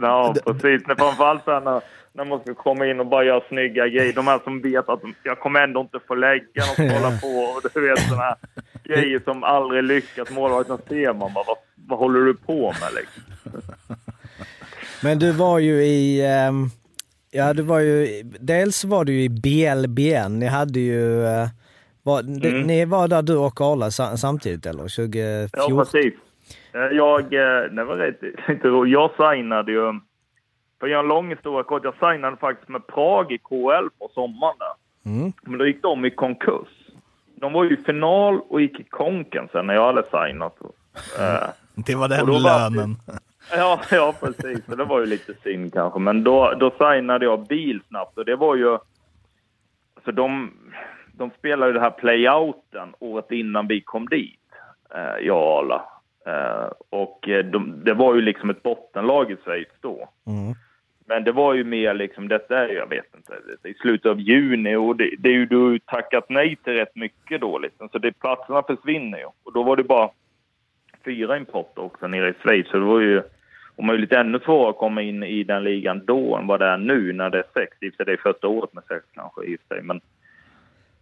Ja, 0.00 0.34
precis. 0.44 0.82
Framförallt 0.86 1.46
när 1.46 1.82
när 2.18 2.24
man 2.24 2.40
ska 2.40 2.54
komma 2.54 2.86
in 2.86 3.00
och 3.00 3.06
bara 3.06 3.24
göra 3.24 3.42
snygga 3.48 3.88
grejer. 3.88 4.12
De 4.12 4.26
här 4.26 4.40
som 4.44 4.60
vet 4.60 4.88
att 4.88 5.00
jag 5.22 5.40
kommer 5.40 5.60
ändå 5.60 5.80
inte 5.80 5.98
få 6.08 6.14
lägga 6.14 6.62
och 6.70 6.84
hålla 6.84 7.18
på 7.18 7.28
och 7.28 7.62
du 7.74 7.80
vet 7.88 7.98
sådana 7.98 8.22
här 8.22 8.36
grejer 8.84 9.20
som 9.24 9.44
aldrig 9.44 9.84
lyckas. 9.84 10.30
Målvakten 10.30 10.78
ser 10.88 11.12
man 11.12 11.32
bara, 11.34 11.44
vad, 11.46 11.56
vad 11.86 11.98
håller 11.98 12.20
du 12.20 12.34
på 12.34 12.62
med 12.80 12.90
liksom? 12.96 13.22
Men 15.02 15.18
du 15.18 15.32
var 15.32 15.58
ju 15.58 15.84
i, 15.84 16.26
ehm, 16.26 16.70
ja 17.30 17.52
du 17.52 17.62
var 17.62 17.80
ju, 17.80 18.22
dels 18.40 18.84
var 18.84 19.04
du 19.04 19.22
i 19.22 19.28
BLBN, 19.28 20.38
ni 20.38 20.46
hade 20.46 20.80
ju, 20.80 21.26
eh, 21.26 21.48
var, 22.02 22.20
mm. 22.20 22.62
ni 22.62 22.84
var 22.84 23.08
där 23.08 23.22
du 23.22 23.36
och 23.36 23.60
Arla 23.60 23.90
samtidigt 24.16 24.66
eller? 24.66 24.82
2014? 24.82 25.50
Ja 25.52 25.84
precis. 25.84 26.14
Eh, 26.72 26.80
jag, 26.80 27.20
eh, 27.20 27.62
det 27.70 27.84
var 27.84 27.96
rätt, 27.96 28.22
inte 28.48 28.68
roligt. 28.68 28.92
Jag 28.92 29.10
signade 29.16 29.72
ju 29.72 30.00
för 30.78 30.86
att 30.86 30.90
göra 30.90 31.00
en 31.00 31.08
lång 31.08 31.30
historia 31.30 31.62
kort, 31.62 31.84
jag 31.84 32.12
signade 32.12 32.36
faktiskt 32.36 32.68
med 32.68 32.86
Prag 32.86 33.32
i 33.32 33.38
KL 33.38 33.88
på 33.98 34.10
sommaren 34.14 34.56
där. 34.58 34.74
Mm. 35.10 35.32
Men 35.42 35.58
då 35.58 35.66
gick 35.66 35.82
de 35.82 36.04
i 36.04 36.10
konkurs. 36.10 36.68
De 37.40 37.52
var 37.52 37.64
ju 37.64 37.74
i 37.74 37.76
final 37.76 38.40
och 38.48 38.60
gick 38.60 38.80
i 38.80 38.84
konken 38.84 39.48
sen 39.52 39.66
när 39.66 39.74
jag 39.74 39.86
hade 39.86 40.02
signat. 40.02 40.56
Uh, 40.62 41.48
det 41.86 41.94
var 41.94 42.08
den 42.08 42.42
lönen. 42.42 42.96
Var, 43.06 43.18
ja, 43.58 43.80
ja, 43.90 44.14
precis. 44.20 44.66
det 44.66 44.84
var 44.84 45.00
ju 45.00 45.06
lite 45.06 45.34
synd 45.42 45.72
kanske. 45.72 45.98
Men 45.98 46.24
då, 46.24 46.54
då 46.60 46.70
signade 46.70 47.24
jag 47.24 47.46
bil 47.46 47.80
snabbt 47.88 48.18
och 48.18 48.24
det 48.24 48.36
var 48.36 48.56
ju... 48.56 48.78
Alltså 49.94 50.12
de, 50.12 50.52
de 51.12 51.30
spelade 51.38 51.66
ju 51.66 51.72
det 51.72 51.80
här 51.80 51.90
playouten 51.90 52.94
året 52.98 53.30
innan 53.30 53.66
vi 53.66 53.80
kom 53.80 54.06
dit, 54.06 54.40
jag 55.20 55.36
och 55.36 55.58
Arla. 55.58 55.97
Uh, 56.28 56.72
och 56.90 57.28
de, 57.52 57.84
det 57.84 57.94
var 57.94 58.14
ju 58.14 58.20
liksom 58.20 58.50
ett 58.50 58.62
bottenlag 58.62 59.30
i 59.30 59.36
Schweiz 59.36 59.68
då. 59.80 60.08
Mm. 60.26 60.54
Men 61.06 61.24
det 61.24 61.32
var 61.32 61.54
ju 61.54 61.64
mer 61.64 61.94
liksom, 61.94 62.28
detta 62.28 62.58
är, 62.58 62.68
jag 62.68 62.88
vet 62.88 63.14
inte, 63.16 63.34
i 63.68 63.74
slutet 63.74 64.10
av 64.10 64.20
juni 64.20 64.76
och 64.76 64.96
det, 64.96 65.14
det 65.18 65.28
är 65.28 65.32
ju 65.32 65.46
du 65.46 65.78
tackat 65.78 66.24
nej 66.28 66.56
till 66.56 66.72
rätt 66.72 66.96
mycket 66.96 67.40
då 67.40 67.58
liksom. 67.58 67.88
Så 67.88 67.98
det, 67.98 68.12
platserna 68.12 68.62
försvinner 68.62 69.18
ju. 69.18 69.24
Och 69.44 69.52
då 69.52 69.62
var 69.62 69.76
det 69.76 69.84
bara 69.84 70.10
fyra 71.04 71.36
importer 71.36 71.82
också 71.82 72.06
nere 72.06 72.28
i 72.28 72.32
Schweiz. 72.32 72.68
Så 72.68 72.76
det 72.76 72.84
var 72.84 73.00
ju 73.00 73.22
Och 73.76 73.98
lite 73.98 74.18
ännu 74.18 74.38
svårare 74.38 74.70
att 74.70 74.76
komma 74.76 75.02
in 75.02 75.22
i 75.22 75.44
den 75.44 75.64
ligan 75.64 76.04
då 76.04 76.36
än 76.36 76.46
vad 76.46 76.60
det 76.60 76.66
är 76.66 76.78
nu 76.78 77.12
när 77.12 77.30
det 77.30 77.38
är 77.38 77.44
sex. 77.54 77.76
I 77.80 77.90
det 78.04 78.12
är 78.12 78.16
första 78.16 78.48
året 78.48 78.74
med 78.74 78.84
sex 78.88 79.04
kanske 79.14 79.44
i 79.44 79.58
sig. 79.68 79.82
Men, 79.82 80.00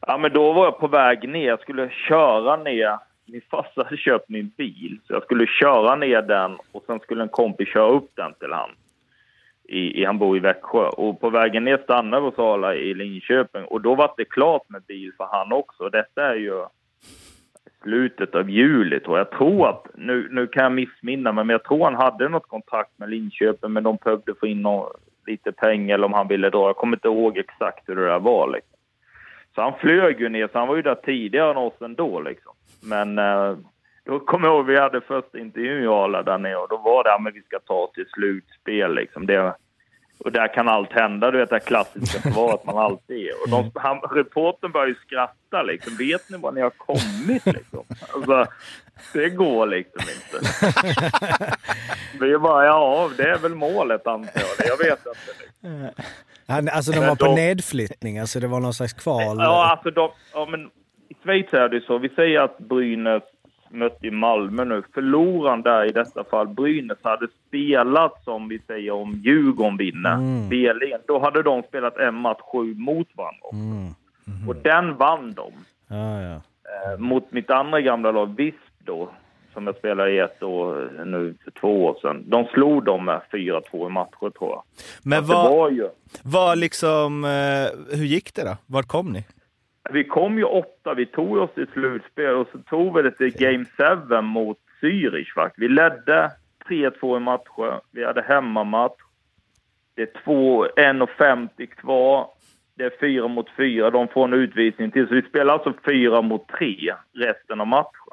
ja, 0.06 0.18
men 0.18 0.32
då 0.32 0.52
var 0.52 0.64
jag 0.64 0.78
på 0.78 0.88
väg 0.88 1.28
ner. 1.28 1.48
Jag 1.48 1.60
skulle 1.60 1.90
köra 1.90 2.56
ner. 2.56 2.98
Min 3.26 3.40
farsa 3.50 3.82
hade 3.84 3.96
köpt 3.96 4.28
min 4.28 4.50
bil. 4.56 4.98
Så 5.06 5.12
jag 5.12 5.22
skulle 5.22 5.46
köra 5.46 5.96
ner 5.96 6.22
den 6.22 6.58
och 6.72 6.84
sen 6.86 7.00
skulle 7.00 7.22
en 7.22 7.28
kompis 7.28 7.68
köra 7.68 7.88
upp 7.88 8.10
den 8.14 8.34
till 8.34 8.52
han. 8.52 8.70
I, 9.68 10.00
i, 10.00 10.04
han 10.04 10.18
bor 10.18 10.36
i 10.36 10.40
Växjö. 10.40 10.88
Och 10.88 11.20
på 11.20 11.30
vägen 11.30 11.64
ner 11.64 11.78
stannade 11.78 12.22
vi 12.22 12.28
hos 12.28 12.38
Arla 12.38 12.74
i 12.74 12.94
Linköping. 12.94 13.64
Och 13.64 13.80
då 13.80 13.94
var 13.94 14.14
det 14.16 14.24
klart 14.24 14.68
med 14.68 14.82
bil 14.82 15.12
för 15.16 15.28
han 15.32 15.52
också. 15.52 15.88
Detta 15.88 16.22
är 16.22 16.34
ju 16.34 16.64
slutet 17.82 18.34
av 18.34 18.50
juli 18.50 19.00
tror 19.00 19.18
jag. 19.18 19.26
Jag 19.26 19.38
tror 19.38 19.68
att, 19.68 19.86
nu, 19.94 20.28
nu 20.30 20.46
kan 20.46 20.62
jag 20.62 20.72
missminna 20.72 21.32
mig, 21.32 21.44
men 21.44 21.54
jag 21.54 21.64
tror 21.64 21.84
han 21.84 21.94
hade 21.94 22.28
något 22.28 22.48
kontakt 22.48 22.90
med 22.96 23.10
Linköping 23.10 23.72
men 23.72 23.82
de 23.82 23.98
behövde 24.04 24.34
få 24.34 24.46
in 24.46 24.62
någon, 24.62 24.92
lite 25.26 25.52
pengar 25.52 25.94
eller 25.94 26.06
om 26.06 26.12
han 26.12 26.28
ville 26.28 26.50
dra. 26.50 26.66
Jag 26.66 26.76
kommer 26.76 26.96
inte 26.96 27.08
ihåg 27.08 27.38
exakt 27.38 27.88
hur 27.88 27.96
det 27.96 28.06
där 28.06 28.18
var 28.18 28.52
liksom. 28.52 28.76
Så 29.54 29.62
han 29.62 29.78
flög 29.80 30.20
ju 30.20 30.28
ner, 30.28 30.48
så 30.52 30.58
han 30.58 30.68
var 30.68 30.76
ju 30.76 30.82
där 30.82 30.94
tidigare 30.94 31.50
än 31.50 31.56
oss 31.56 31.80
ändå 31.80 32.20
liksom. 32.20 32.52
Men 32.80 33.18
eh, 33.18 33.56
då 34.04 34.20
kommer 34.20 34.48
jag 34.48 34.56
ihåg, 34.56 34.66
vi 34.66 34.80
hade 34.80 35.00
första 35.00 35.38
intervjun 35.38 35.84
i 35.84 35.86
Arla 35.86 36.22
där 36.22 36.38
nere 36.38 36.56
och 36.56 36.68
då 36.68 36.76
var 36.76 37.04
det, 37.04 37.22
men 37.22 37.32
vi 37.32 37.42
ska 37.42 37.58
ta 37.58 37.90
till 37.94 38.06
slutspel 38.14 38.94
liksom. 38.94 39.26
Det, 39.26 39.54
och 40.18 40.32
där 40.32 40.54
kan 40.54 40.68
allt 40.68 40.92
hända, 40.92 41.30
du 41.30 41.38
vet 41.38 41.50
det 41.50 41.60
klassiska 41.60 42.32
svaret 42.32 42.64
man 42.64 42.78
alltid 42.78 43.16
är. 43.16 43.42
Och 43.42 43.48
de, 43.50 43.70
han, 43.74 44.00
reporten 44.00 44.72
börjar 44.72 44.86
ju 44.86 44.94
skratta 44.94 45.62
liksom. 45.62 45.96
Vet 45.96 46.30
ni 46.30 46.38
var 46.38 46.52
ni 46.52 46.60
har 46.60 46.70
kommit 46.70 47.46
liksom? 47.46 47.84
Alltså, 48.14 48.46
det 49.12 49.30
går 49.30 49.66
liksom 49.66 50.00
inte. 50.00 50.46
Vi 52.20 52.32
är 52.32 52.38
bara, 52.38 52.64
ja 52.64 53.10
det 53.16 53.30
är 53.30 53.38
väl 53.38 53.54
målet 53.54 54.06
antar 54.06 54.42
jag. 54.58 54.68
Jag 54.68 54.78
vet 54.78 54.98
inte. 54.98 55.42
Liksom. 55.42 56.04
Han, 56.48 56.68
alltså 56.68 56.92
de 56.92 56.98
var 56.98 57.16
på 57.16 57.24
de, 57.24 57.34
nedflyttning, 57.34 58.18
alltså 58.18 58.40
det 58.40 58.46
var 58.46 58.60
någon 58.60 58.74
slags 58.74 58.92
kval? 58.92 59.36
Ja, 59.38 59.70
alltså 59.70 59.90
de, 59.90 60.10
ja 60.32 60.46
men 60.50 60.70
Schweiz 61.26 61.54
är 61.54 61.68
det 61.68 61.80
så. 61.86 61.98
Vi 61.98 62.08
säger 62.08 62.40
att 62.40 62.58
Brynäs 62.58 63.22
mötte 63.70 64.06
i 64.06 64.10
Malmö 64.10 64.64
nu. 64.64 64.82
Förloraren 64.94 65.62
där 65.62 65.84
i 65.84 65.92
detta 65.92 66.24
fall, 66.24 66.48
Brynäs, 66.48 66.98
hade 67.02 67.26
spelat 67.48 68.24
som 68.24 68.48
vi 68.48 68.58
säger 68.66 68.90
om 68.90 69.12
Djurgården 69.12 69.76
vinner, 69.76 70.14
mm. 70.14 70.48
Belén. 70.48 71.00
Då 71.06 71.18
hade 71.18 71.42
de 71.42 71.62
spelat 71.62 71.96
en 71.96 72.14
match 72.14 72.40
sju 72.52 72.74
mot 72.74 73.08
varandra. 73.14 73.48
Mm. 73.52 73.94
Mm. 74.26 74.48
Och 74.48 74.56
den 74.56 74.96
vann 74.96 75.34
de. 75.34 75.52
Ah, 75.94 76.20
ja. 76.20 76.34
eh, 76.34 76.98
mot 76.98 77.32
mitt 77.32 77.50
andra 77.50 77.80
gamla 77.80 78.10
lag, 78.10 78.36
Visp 78.36 78.56
då, 78.78 79.10
som 79.52 79.66
jag 79.66 79.76
spelade 79.76 80.10
i 80.10 80.18
ett 80.18 80.42
år 80.42 81.04
nu 81.04 81.34
för 81.44 81.50
två 81.50 81.84
år 81.84 81.98
sedan. 82.02 82.24
De 82.26 82.44
slog 82.44 82.84
dem 82.84 83.04
med 83.04 83.20
4-2 83.32 83.86
i 83.86 83.90
matcher 83.92 84.30
tror 84.30 84.50
jag. 84.50 84.62
Men 85.02 85.24
vad, 85.24 85.50
var 85.50 85.70
ju... 85.70 85.88
vad 86.22 86.58
liksom, 86.58 87.24
eh, 87.24 87.96
hur 87.98 88.04
gick 88.04 88.34
det 88.34 88.44
då? 88.44 88.56
Vart 88.66 88.86
kom 88.86 89.12
ni? 89.12 89.24
Vi 89.90 90.04
kom 90.04 90.38
ju 90.38 90.44
åtta, 90.44 90.94
vi 90.94 91.06
tog 91.06 91.36
oss 91.36 91.50
till 91.54 91.66
slutspel 91.72 92.34
och 92.34 92.48
så 92.52 92.58
tog 92.58 92.96
vi 92.96 93.02
det 93.02 93.10
till 93.10 93.36
Game 93.38 93.64
7 94.08 94.20
mot 94.20 94.58
Zürich 94.80 95.34
faktiskt. 95.34 95.62
Vi 95.62 95.68
ledde 95.68 96.30
3-2 96.68 97.16
i 97.16 97.20
matcher, 97.20 97.80
vi 97.90 98.04
hade 98.04 98.22
hemmamatch. 98.22 99.00
Det 99.94 100.02
är 100.02 100.06
1.50 100.06 101.66
kvar. 101.66 102.28
Det 102.74 102.84
är 102.84 102.92
fyra 103.00 103.28
mot 103.28 103.50
fyra, 103.56 103.90
de 103.90 104.08
får 104.08 104.24
en 104.24 104.32
utvisning 104.32 104.90
till. 104.90 105.08
Så 105.08 105.14
vi 105.14 105.22
spelar 105.22 105.54
alltså 105.54 105.72
fyra 105.84 106.22
mot 106.22 106.48
tre 106.48 106.94
resten 107.12 107.60
av 107.60 107.66
matchen. 107.66 108.05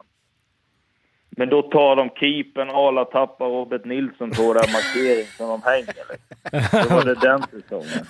Men 1.38 1.50
då 1.50 1.62
tar 1.62 1.96
de 1.96 2.10
keepern, 2.10 2.69
Arla 2.69 3.06
tappar 3.06 3.46
Robert 3.46 3.86
Nilsson 3.86 4.32
på 4.32 4.54
den 4.54 4.72
markering 4.72 5.26
som 5.26 5.48
de 5.48 5.62
hänger. 5.63 5.93
Liksom. 6.12 6.89
Då 6.89 6.96
var 6.96 7.06
det 7.06 7.15
den 7.15 7.41
säsongen. 7.41 8.06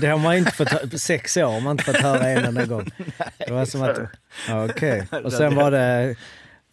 Det 0.00 0.06
har 0.06 0.18
man 0.18 0.36
inte 0.36 0.50
fått, 0.50 0.90
på 0.90 0.98
sex 0.98 1.36
år 1.36 1.52
har 1.52 1.60
man 1.60 1.70
inte 1.70 1.84
fått 1.84 1.96
höra 1.96 2.28
en 2.28 2.44
enda 2.44 2.66
gång. 2.66 2.84
Det 3.46 3.52
var 3.52 3.64
som 3.64 3.82
att, 3.82 3.98
ja, 4.48 4.64
okej. 4.64 5.02
Okay. 5.10 5.22
Och 5.22 5.32
sen 5.32 5.54
var 5.54 5.70
det, 5.70 6.16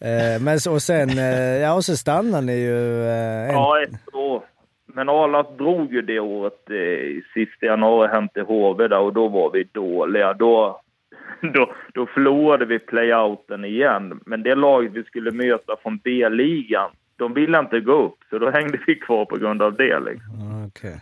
eh, 0.00 0.42
men 0.42 0.58
och 0.70 0.82
sen, 0.82 1.18
eh, 1.18 1.58
ja 1.58 1.74
och 1.74 1.84
så 1.84 1.96
stannade 1.96 2.46
ni 2.46 2.52
ju. 2.52 3.02
Eh, 3.08 3.48
en... 3.48 3.54
Ja, 3.54 3.82
ett 3.82 4.14
år. 4.14 4.42
Men 4.86 5.08
Arla 5.08 5.42
drog 5.42 5.92
ju 5.92 6.02
det 6.02 6.20
året, 6.20 6.70
eh, 6.70 7.22
sista 7.34 7.66
januari 7.66 8.08
hem 8.08 8.28
till 8.28 8.42
HV 8.42 8.88
där 8.88 8.98
och 8.98 9.12
då 9.12 9.28
var 9.28 9.50
vi 9.50 9.64
dåliga. 9.72 10.34
Då 10.34 10.80
då, 11.54 11.74
då 11.94 12.06
förlorade 12.06 12.64
vi 12.64 12.78
playouten 12.78 13.64
igen. 13.64 14.20
Men 14.26 14.42
det 14.42 14.54
laget 14.54 14.92
vi 14.92 15.04
skulle 15.04 15.30
möta 15.30 15.76
från 15.82 15.98
B-ligan, 15.98 16.90
de 17.16 17.34
ville 17.34 17.58
inte 17.58 17.80
gå 17.80 17.92
upp, 17.92 18.18
så 18.30 18.38
då 18.38 18.50
hängde 18.50 18.78
vi 18.86 18.94
kvar 18.94 19.24
på 19.24 19.36
grund 19.36 19.62
av 19.62 19.76
det. 19.76 20.00
Liksom. 20.00 20.64
Okay. 20.66 20.94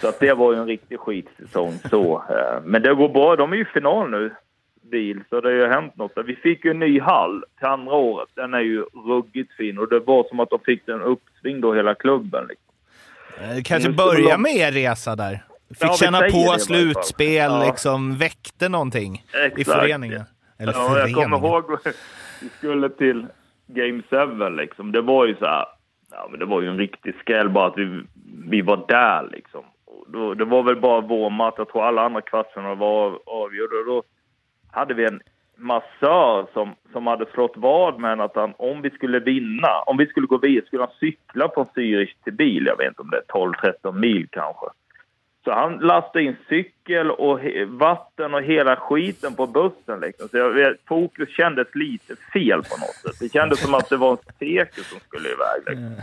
Så 0.00 0.08
att 0.08 0.20
det 0.20 0.34
var 0.34 0.52
ju 0.52 0.58
en 0.58 0.66
riktig 0.66 0.98
skitsäsong 0.98 1.78
så. 1.90 2.14
Eh, 2.14 2.62
men 2.64 2.82
det 2.82 2.94
går 2.94 3.08
bra. 3.08 3.36
De 3.36 3.52
är 3.52 3.56
ju 3.56 3.62
i 3.62 3.64
final 3.64 4.10
nu, 4.10 4.30
bil, 4.90 5.20
så 5.30 5.40
det 5.40 5.48
har 5.48 5.54
ju 5.54 5.66
hänt 5.66 5.96
något. 5.96 6.12
Vi 6.26 6.36
fick 6.36 6.64
ju 6.64 6.70
en 6.70 6.78
ny 6.78 7.00
hall 7.00 7.44
till 7.58 7.66
andra 7.66 7.94
året. 7.94 8.28
Den 8.34 8.54
är 8.54 8.60
ju 8.60 8.82
ruggigt 8.82 9.52
fin 9.52 9.78
och 9.78 9.88
det 9.88 10.00
var 10.00 10.24
som 10.28 10.40
att 10.40 10.50
de 10.50 10.58
fick 10.58 10.88
en 10.88 11.02
uppsving 11.02 11.60
då, 11.60 11.74
hela 11.74 11.94
klubben. 11.94 12.46
Liksom. 12.48 12.72
Eh, 13.40 13.62
kanske 13.62 13.90
börja 13.90 14.38
med 14.38 14.56
er 14.56 14.72
resa 14.72 15.16
där? 15.16 15.40
Fick 15.80 15.94
känna 15.94 16.20
på 16.20 16.58
slutspel, 16.58 17.50
ja. 17.50 17.64
liksom 17.66 18.16
väckte 18.16 18.68
någonting 18.68 19.24
Exakt. 19.34 19.58
i 19.58 19.64
föreningen. 19.64 20.22
Eller 20.58 20.72
ja, 20.72 20.88
föreningen. 20.88 21.18
Jag 21.18 21.40
kommer 21.40 21.48
ihåg 21.48 21.78
vi 22.40 22.48
skulle 22.48 22.88
till 22.88 23.26
Game 23.66 24.02
7 24.10 24.48
liksom. 24.48 24.92
Det 24.92 25.00
var 25.00 25.26
ju 25.26 25.36
så 25.36 25.44
här, 25.44 25.66
ja 26.10 26.28
men 26.30 26.40
det 26.40 26.46
var 26.46 26.60
ju 26.60 26.68
en 26.68 26.78
riktig 26.78 27.14
skräll 27.20 27.48
bara 27.48 27.66
att 27.66 27.78
vi, 27.78 28.02
vi 28.48 28.62
var 28.62 28.84
där 28.88 29.28
liksom. 29.32 29.64
Då, 30.06 30.34
det 30.34 30.44
var 30.44 30.62
väl 30.62 30.80
bara 30.80 31.00
vår 31.00 31.30
match, 31.30 31.54
jag 31.58 31.68
tror 31.68 31.84
alla 31.84 32.02
andra 32.02 32.20
klasserna 32.20 32.74
var 32.74 33.18
avgjorda. 33.26 33.76
Då 33.86 34.02
hade 34.70 34.94
vi 34.94 35.04
en 35.04 35.20
massör 35.56 36.46
som, 36.52 36.74
som 36.92 37.06
hade 37.06 37.26
slått 37.26 37.52
vad 37.56 38.00
med 38.00 38.20
att 38.20 38.36
han, 38.36 38.54
om 38.56 38.82
vi 38.82 38.90
skulle 38.90 39.20
vinna, 39.20 39.68
om 39.86 39.96
vi 39.96 40.06
skulle 40.06 40.26
gå 40.26 40.38
vidare, 40.38 40.66
skulle 40.66 40.82
han 40.82 40.92
cykla 41.00 41.50
från 41.54 41.66
Zürich 41.66 42.14
till 42.24 42.32
bil. 42.32 42.66
Jag 42.66 42.76
vet 42.76 42.88
inte 42.88 43.02
om 43.02 43.10
det 43.10 43.16
är 43.16 43.72
12-13 43.82 43.92
mil 43.92 44.28
kanske. 44.30 44.66
Så 45.44 45.52
han 45.52 45.78
lastade 45.78 46.24
in 46.24 46.36
cykel 46.48 47.10
och 47.10 47.40
vatten 47.66 48.34
och 48.34 48.42
hela 48.42 48.76
skiten 48.76 49.34
på 49.34 49.46
bussen. 49.46 50.00
Liksom. 50.00 50.28
Så 50.28 50.36
jag, 50.36 50.76
fokus 50.88 51.28
kändes 51.28 51.68
lite 51.74 52.16
fel 52.32 52.62
på 52.62 52.76
något 52.76 52.94
sätt. 52.94 53.20
Det 53.20 53.32
kändes 53.32 53.60
som 53.60 53.74
att 53.74 53.88
det 53.88 53.96
var 53.96 54.10
en 54.10 54.18
cirkus 54.38 54.86
som 54.88 55.00
skulle 55.00 55.28
iväg. 55.28 55.62
Liksom. 55.66 56.02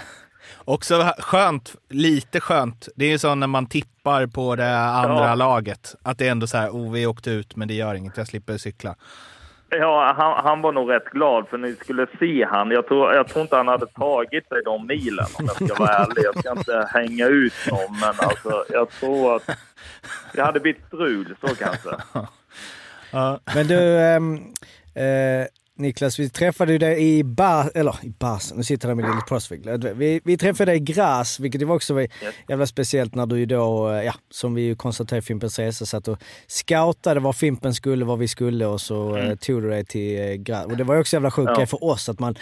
Också 0.65 1.13
skönt, 1.17 1.75
lite 1.89 2.39
skönt. 2.39 2.87
Det 2.95 3.05
är 3.05 3.09
ju 3.09 3.17
så 3.17 3.35
när 3.35 3.47
man 3.47 3.65
tippar 3.65 4.27
på 4.27 4.55
det 4.55 4.79
andra 4.79 5.27
ja. 5.27 5.35
laget. 5.35 5.95
Att 6.03 6.17
det 6.17 6.27
är 6.27 6.31
ändå 6.31 6.47
så 6.47 6.57
här, 6.57 6.69
oh 6.69 6.91
vi 6.91 7.05
åkte 7.05 7.31
ut 7.31 7.55
men 7.55 7.67
det 7.67 7.73
gör 7.73 7.95
inget, 7.95 8.17
jag 8.17 8.27
slipper 8.27 8.57
cykla. 8.57 8.95
Ja, 9.69 10.13
han, 10.17 10.45
han, 10.45 10.61
var 10.61 10.71
nog 10.71 10.91
rätt 10.91 11.05
glad 11.05 11.47
för 11.47 11.57
ni 11.57 11.75
skulle 11.75 12.07
se 12.19 12.45
han. 12.45 12.71
Jag 12.71 12.87
tror, 12.87 13.13
jag 13.13 13.27
tror 13.27 13.41
inte 13.41 13.55
han 13.55 13.67
hade 13.67 13.85
tagit 13.85 14.47
sig 14.47 14.63
de 14.65 14.87
milen 14.87 15.25
om 15.33 15.45
jag 15.45 15.69
ska 15.69 15.79
vara 15.79 15.95
ärlig. 15.95 16.23
Jag 16.23 16.39
ska 16.39 16.51
inte 16.51 16.89
hänga 16.93 17.27
ut 17.27 17.53
någon, 17.71 17.99
men 18.01 18.09
alltså, 18.17 18.65
jag 18.69 18.89
tror 18.89 19.35
att 19.35 19.49
det 20.33 20.41
hade 20.41 20.59
blivit 20.59 20.85
strul, 20.87 21.35
så 21.41 21.55
kanske. 21.55 21.89
Men 23.55 23.67
du, 23.67 23.99
ehm, 23.99 24.39
eh, 24.95 25.03
eh, 25.03 25.47
Niklas, 25.79 26.19
vi 26.19 26.29
träffade 26.29 26.77
dig 26.77 27.17
i 27.17 27.23
Bar, 27.23 27.71
eller 27.75 27.95
i 28.03 28.09
Bas, 28.09 28.53
nu 28.55 28.63
sitter 28.63 28.87
jag 28.87 28.97
med 28.97 29.05
Lille 29.05 29.21
Prosvig. 29.27 29.69
Vi, 29.95 30.21
vi 30.23 30.37
träffade 30.37 30.71
dig 30.71 30.77
i 30.77 30.79
Gras, 30.79 31.39
vilket 31.39 31.61
var 31.61 31.75
också 31.75 32.01
yes. 32.01 32.11
jävla 32.47 32.65
speciellt 32.65 33.15
när 33.15 33.25
du 33.25 33.39
ju 33.39 33.45
då, 33.45 34.01
ja, 34.05 34.13
som 34.31 34.53
vi 34.53 34.61
ju 34.61 34.75
konstaterade 34.75 35.19
i 35.19 35.21
Fimpens 35.21 35.59
Resa, 35.59 35.85
satt 35.85 36.07
och 36.07 36.17
scoutade 36.47 37.19
var 37.19 37.33
Fimpen 37.33 37.73
skulle, 37.73 38.05
var 38.05 38.17
vi 38.17 38.27
skulle 38.27 38.65
och 38.65 38.81
så 38.81 39.15
mm. 39.15 39.37
tog 39.37 39.61
du 39.61 39.69
dig 39.69 39.85
till 39.85 40.19
eh, 40.19 40.33
Gras. 40.33 40.65
Och 40.65 40.77
det 40.77 40.83
var 40.83 40.95
ju 40.95 41.01
också 41.01 41.15
jävla 41.15 41.31
sjukt 41.31 41.51
ja. 41.57 41.65
för 41.65 41.83
oss 41.83 42.09
att 42.09 42.19
man, 42.19 42.35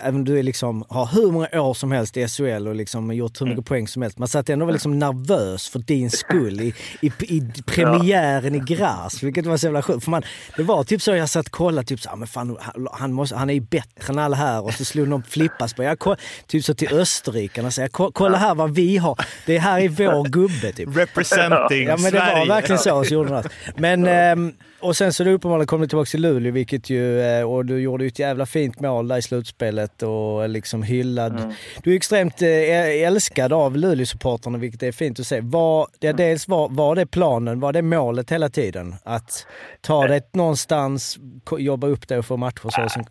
även 0.00 0.24
du 0.24 0.42
liksom, 0.42 0.84
har 0.88 1.06
hur 1.06 1.32
många 1.32 1.48
år 1.52 1.74
som 1.74 1.92
helst 1.92 2.16
i 2.16 2.28
SHL 2.28 2.68
och 2.68 2.74
liksom 2.74 3.14
gjort 3.14 3.40
hur 3.40 3.46
mycket 3.46 3.58
mm. 3.58 3.64
poäng 3.64 3.88
som 3.88 4.02
helst, 4.02 4.18
man 4.18 4.28
satt 4.28 4.48
ändå 4.48 4.66
var 4.66 4.72
liksom 4.72 4.98
nervös 4.98 5.68
för 5.68 5.78
din 5.78 6.10
skull 6.22 6.60
i, 6.60 6.74
i, 7.00 7.12
i 7.20 7.42
premiären 7.66 8.54
ja. 8.54 8.62
i 8.62 8.74
Gras, 8.74 9.22
vilket 9.22 9.46
var 9.46 9.56
så 9.56 9.66
jävla 9.66 9.82
sjukt. 9.82 10.04
För 10.04 10.10
man, 10.10 10.22
det 10.56 10.62
var 10.62 10.84
typ 10.84 11.02
så 11.02 11.10
jag 11.10 11.28
satt 11.28 11.46
och 11.46 11.52
kollade, 11.52 11.86
typ 11.86 12.00
så, 12.00 12.16
men 12.16 12.28
fan, 12.28 12.58
han, 12.92 13.12
måste, 13.12 13.36
han 13.36 13.50
är 13.50 13.54
ju 13.54 13.60
bättre 13.60 14.12
än 14.12 14.18
alla 14.18 14.36
här 14.36 14.64
och 14.64 14.74
så 14.74 14.84
slog 14.84 15.08
de 15.08 15.22
flippas 15.22 15.74
på. 15.74 15.82
Jag, 15.82 16.16
typ 16.46 16.64
så 16.64 16.74
till 16.74 16.94
österrikarna 16.94 17.68
och 17.68 17.74
säger 17.74 17.88
kolla 17.88 18.38
här 18.38 18.54
vad 18.54 18.74
vi 18.74 18.96
har. 18.96 19.18
Det 19.46 19.58
här 19.58 19.80
är 19.80 19.88
vår 19.88 20.24
gubbe 20.24 20.72
typ. 20.72 20.96
Representing 20.96 21.86
Ja 21.86 21.96
men 21.96 22.12
det 22.12 22.18
var 22.18 22.46
verkligen 22.46 22.78
så. 22.78 23.04
så 23.04 23.14
gjorde 23.14 23.30
Men, 23.76 24.06
ehm, 24.06 24.52
och 24.82 24.96
sen 24.96 25.12
så 25.12 25.24
du 25.24 25.32
uppenbarligen 25.32 25.66
kom 25.66 25.80
du 25.80 25.86
tillbaka 25.86 26.06
till 26.06 26.22
Luleå, 26.22 26.52
vilket 26.52 26.90
ju, 26.90 27.20
eh, 27.20 27.52
och 27.52 27.66
du 27.66 27.80
gjorde 27.80 28.04
ju 28.04 28.08
ett 28.08 28.18
jävla 28.18 28.46
fint 28.46 28.80
mål 28.80 29.08
där 29.08 29.16
i 29.16 29.22
slutspelet 29.22 30.02
och 30.02 30.48
liksom 30.48 30.82
hyllad. 30.82 31.38
Mm. 31.38 31.50
Du 31.82 31.92
är 31.92 31.96
extremt 31.96 32.42
eh, 32.42 33.06
älskad 33.06 33.52
av 33.52 33.76
Luleå-supportrarna, 33.76 34.58
vilket 34.58 34.82
är 34.82 34.92
fint 34.92 35.20
att 35.20 35.26
se. 35.26 35.40
Var, 35.40 35.86
ja, 36.00 36.12
dels 36.12 36.48
var, 36.48 36.68
var 36.70 36.94
det 36.94 37.06
planen, 37.06 37.60
var 37.60 37.72
det 37.72 37.82
målet 37.82 38.32
hela 38.32 38.48
tiden? 38.48 38.94
Att 39.04 39.46
ta 39.80 40.06
det 40.06 40.34
någonstans, 40.34 41.18
jobba 41.58 41.86
upp 41.86 42.08
det 42.08 42.18
och 42.18 42.26
få 42.26 42.36
matcher 42.36 42.68
så? 42.70 42.88
Som... 42.88 43.04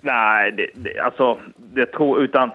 Nej, 0.00 0.52
det, 0.52 0.70
det, 0.74 0.98
alltså 0.98 1.38
det 1.56 1.86
tror 1.86 2.22
utan 2.22 2.50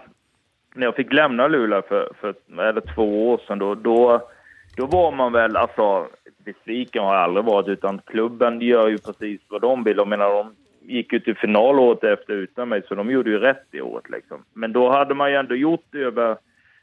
när 0.76 0.86
jag 0.86 0.96
fick 0.96 1.14
lämna 1.14 1.48
Luleå 1.48 1.82
för, 1.82 2.12
för 2.22 2.36
eller 2.70 2.96
två 2.96 3.30
år 3.30 3.42
sedan, 3.48 3.60
då, 3.60 3.76
då, 3.76 4.28
då 4.76 4.86
var 4.86 5.12
man 5.12 5.32
väl, 5.32 5.58
alltså 5.58 6.08
besviken 6.46 7.04
har 7.04 7.14
jag 7.14 7.24
aldrig 7.24 7.46
varit, 7.46 7.68
utan 7.68 8.02
klubben 8.06 8.62
gör 8.62 8.88
ju 8.88 8.98
precis 8.98 9.42
vad 9.48 9.62
de 9.62 9.84
vill. 9.84 9.98
Jag 9.98 10.08
menar, 10.08 10.30
de 10.30 10.56
gick 10.82 11.14
ju 11.14 11.20
till 11.20 11.36
final 11.36 11.80
året 11.80 12.04
efter 12.04 12.34
utan 12.34 12.70
mig, 12.70 12.82
så 12.88 12.96
de 12.96 13.12
gjorde 13.12 13.30
ju 13.30 13.40
rätt 13.40 13.68
i 13.72 13.82
året 13.82 14.10
liksom. 14.10 14.44
Men 14.54 14.74
då 14.74 14.90
hade 14.90 15.14
man 15.14 15.32
ju 15.32 15.38
ändå 15.38 15.56
gjort 15.56 15.96
över, 15.96 16.38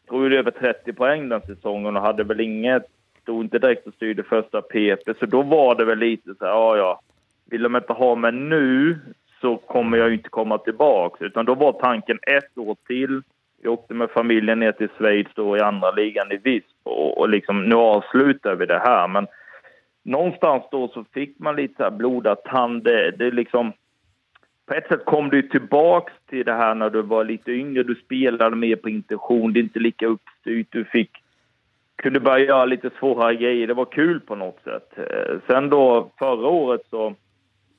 tror 0.08 0.30
jag, 0.30 0.38
över 0.38 0.50
30 0.50 0.92
poäng 0.92 1.28
den 1.28 1.40
säsongen 1.40 1.96
och 1.96 2.02
hade 2.02 2.24
väl 2.24 2.40
inget, 2.40 2.82
stod 3.22 3.44
inte 3.44 3.58
direkt 3.58 3.86
och 3.86 3.94
styrde 3.94 4.22
första 4.22 4.62
PP, 4.62 5.18
så 5.18 5.26
då 5.26 5.42
var 5.42 5.74
det 5.74 5.84
väl 5.84 5.98
lite 5.98 6.34
så 6.34 6.44
här, 6.44 6.52
ja 6.52 6.76
ja, 6.76 7.00
vill 7.50 7.62
de 7.62 7.76
inte 7.76 7.92
ha 7.92 8.14
mig 8.14 8.32
nu 8.32 8.98
så 9.40 9.56
kommer 9.56 9.98
jag 9.98 10.08
ju 10.08 10.14
inte 10.14 10.28
komma 10.28 10.58
tillbaka. 10.58 11.24
Utan 11.24 11.44
då 11.44 11.54
var 11.54 11.72
tanken 11.72 12.18
ett 12.22 12.58
år 12.58 12.76
till. 12.86 13.22
Jag 13.62 13.72
åkte 13.72 13.94
med 13.94 14.10
familjen 14.10 14.58
ner 14.58 14.72
till 14.72 14.88
Schweiz 14.88 15.26
då 15.34 15.56
i 15.56 15.60
andra 15.60 15.90
ligan 15.90 16.32
i 16.32 16.36
Visp 16.36 16.66
och, 16.82 17.18
och 17.18 17.28
liksom 17.28 17.64
nu 17.64 17.74
avslutar 17.74 18.54
vi 18.54 18.66
det 18.66 18.78
här. 18.78 19.08
Men 19.08 19.26
någonstans 20.02 20.64
då 20.70 20.88
så 20.88 21.04
fick 21.04 21.38
man 21.38 21.56
lite 21.56 21.74
så 21.76 21.82
här 21.82 21.90
blodad 21.90 22.44
tand. 22.44 22.84
Det, 22.84 23.10
det 23.10 23.30
liksom, 23.30 23.72
på 24.66 24.74
ett 24.74 24.88
sätt 24.88 25.04
kom 25.04 25.30
du 25.30 25.42
tillbaks 25.42 26.12
till 26.28 26.44
det 26.44 26.52
här 26.52 26.74
när 26.74 26.90
du 26.90 27.02
var 27.02 27.24
lite 27.24 27.52
yngre. 27.52 27.82
Du 27.82 27.94
spelade 27.94 28.56
mer 28.56 28.76
på 28.76 28.88
intention, 28.88 29.52
det 29.52 29.60
är 29.60 29.62
inte 29.62 29.78
lika 29.78 30.06
uppstyrt. 30.06 30.66
Du 30.70 30.84
fick, 30.84 31.10
kunde 31.96 32.20
börja 32.20 32.44
göra 32.44 32.64
lite 32.64 32.90
svårare 32.98 33.34
grejer. 33.34 33.66
Det 33.66 33.74
var 33.74 33.84
kul 33.84 34.20
på 34.20 34.34
något 34.34 34.60
sätt. 34.64 34.98
Eh, 34.98 35.36
sen 35.46 35.70
då 35.70 36.10
förra 36.18 36.48
året 36.48 36.80
så 36.90 37.14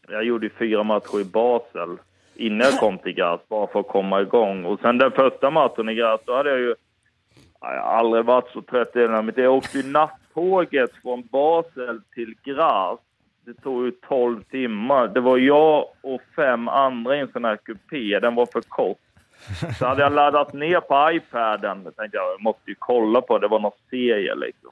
jag 0.08 0.24
gjorde 0.24 0.50
fyra 0.50 0.84
matcher 0.84 1.22
i 1.22 1.26
Basel 1.26 1.98
innan 2.36 2.68
jag 2.68 2.80
kom 2.80 2.98
till 2.98 3.14
Graz, 3.14 3.42
bara 3.50 3.68
för 3.68 3.80
att 3.80 3.88
komma 3.88 4.22
igång. 4.22 4.66
Och 4.66 4.80
sen 4.80 4.98
den 4.98 5.12
första 5.12 5.50
matchen 5.50 5.90
i 5.90 5.96
Graz, 5.96 6.22
då 6.26 6.36
hade 6.36 6.50
jag 6.50 6.60
ju... 6.60 6.76
Jag 7.62 7.70
har 7.70 7.98
aldrig 7.98 8.26
varit 8.26 8.50
så 8.50 8.62
trött 8.62 8.96
i 8.96 9.00
hela 9.00 9.22
mitt 9.22 9.38
Jag 9.38 9.54
åkte 9.54 9.78
ju 9.78 9.92
natt 9.92 10.23
nattåget 10.34 10.92
från 11.02 11.24
Basel 11.32 12.02
till 12.14 12.36
Graz. 12.44 13.00
Det 13.46 13.54
tog 13.54 13.86
ju 13.86 13.92
12 13.92 14.44
timmar. 14.44 15.08
Det 15.08 15.20
var 15.20 15.38
jag 15.38 15.86
och 16.02 16.22
fem 16.36 16.68
andra 16.68 17.16
i 17.16 17.20
en 17.20 17.32
sån 17.32 17.46
här 17.46 17.58
kupé. 17.58 18.20
Den 18.20 18.36
var 18.36 18.46
för 18.46 18.62
kort. 18.62 18.98
Så 19.80 19.86
hade 19.86 20.02
jag 20.02 20.14
laddat 20.14 20.54
ner 20.54 20.80
på 20.80 21.12
iPaden. 21.12 21.82
Jag 21.86 21.96
tänkte 21.96 22.18
jag, 22.18 22.34
jag 22.34 22.42
måste 22.42 22.62
ju 22.66 22.76
kolla 22.80 23.22
på 23.22 23.38
det. 23.38 23.46
Det 23.46 23.52
var 23.52 23.60
någon 23.60 23.72
serie 23.90 24.36
liksom. 24.36 24.70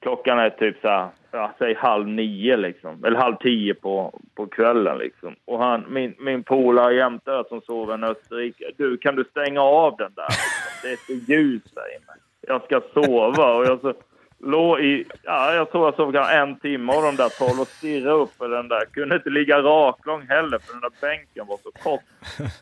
Klockan 0.00 0.38
är 0.38 0.50
typ 0.50 0.80
så 0.80 0.88
här, 0.88 1.08
ja, 1.30 1.52
säg 1.58 1.74
halv 1.74 2.08
nio 2.08 2.56
liksom. 2.56 3.04
Eller 3.04 3.18
halv 3.18 3.36
tio 3.36 3.74
på, 3.74 4.20
på 4.34 4.46
kvällen 4.46 4.98
liksom. 4.98 5.34
Och 5.44 5.58
han, 5.58 5.84
min, 5.88 6.14
min 6.18 6.42
polare 6.42 6.94
jämte 6.94 7.44
som 7.48 7.60
sover 7.60 7.98
i 7.98 8.10
Österrike. 8.10 8.70
Du, 8.76 8.96
kan 8.96 9.16
du 9.16 9.24
stänga 9.24 9.60
av 9.60 9.96
den 9.96 10.12
där? 10.14 10.28
Det 10.82 10.88
är 10.92 10.96
så 10.96 11.12
ljus 11.32 11.62
där 11.74 11.96
inne. 11.96 12.16
Jag 12.48 12.64
ska 12.64 12.80
sova 12.94 13.54
och 13.54 13.64
jag 13.64 13.80
så 13.80 13.94
låg 14.38 14.80
i, 14.80 15.04
ja 15.22 15.54
jag 15.54 15.70
tror 15.70 15.86
jag 15.86 15.94
sov 15.94 16.12
kanske 16.12 16.34
en 16.34 16.58
timme 16.58 16.92
av 16.92 17.02
de 17.02 17.16
där 17.16 17.28
tolv 17.28 17.60
och 17.60 17.68
stirrade 17.68 18.16
upp 18.16 18.38
på 18.38 18.46
den 18.46 18.68
där. 18.68 18.84
Kunde 18.84 19.16
inte 19.16 19.30
ligga 19.30 19.62
raklång 19.62 20.22
heller 20.22 20.58
för 20.58 20.72
den 20.72 20.80
där 20.80 20.92
bänken 21.00 21.46
var 21.46 21.56
så 21.56 21.70
kort. 21.82 22.00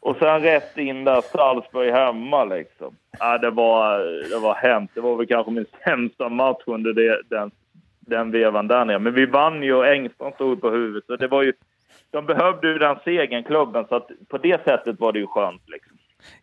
Och 0.00 0.16
sen 0.16 0.42
rätt 0.42 0.78
in 0.78 1.04
där, 1.04 1.20
Salzburg 1.20 1.92
hemma 1.92 2.44
liksom. 2.44 2.96
Ja, 3.18 3.38
det 3.38 3.50
var, 3.50 3.98
det 4.30 4.38
var 4.38 4.54
hemskt. 4.54 4.94
Det 4.94 5.00
var 5.00 5.16
väl 5.16 5.26
kanske 5.26 5.52
min 5.52 5.66
sämsta 5.84 6.28
match 6.28 6.62
under 6.66 6.92
det, 6.92 7.22
den, 7.28 7.50
den 8.00 8.30
vevan 8.30 8.68
där 8.68 8.84
nere. 8.84 8.98
Men 8.98 9.14
vi 9.14 9.26
vann 9.26 9.62
ju 9.62 9.74
och 9.74 9.86
Engström 9.86 10.32
stod 10.32 10.60
på 10.60 10.70
huvudet. 10.70 11.04
Så 11.06 11.16
det 11.16 11.28
var 11.28 11.42
ju, 11.42 11.52
de 12.10 12.26
behövde 12.26 12.68
ju 12.68 12.78
den 12.78 12.96
segern, 13.04 13.44
klubben. 13.44 13.84
Så 13.88 13.94
att 13.94 14.10
på 14.28 14.38
det 14.38 14.64
sättet 14.64 15.00
var 15.00 15.12
det 15.12 15.18
ju 15.18 15.26
skönt 15.26 15.62
liksom. 15.68 15.87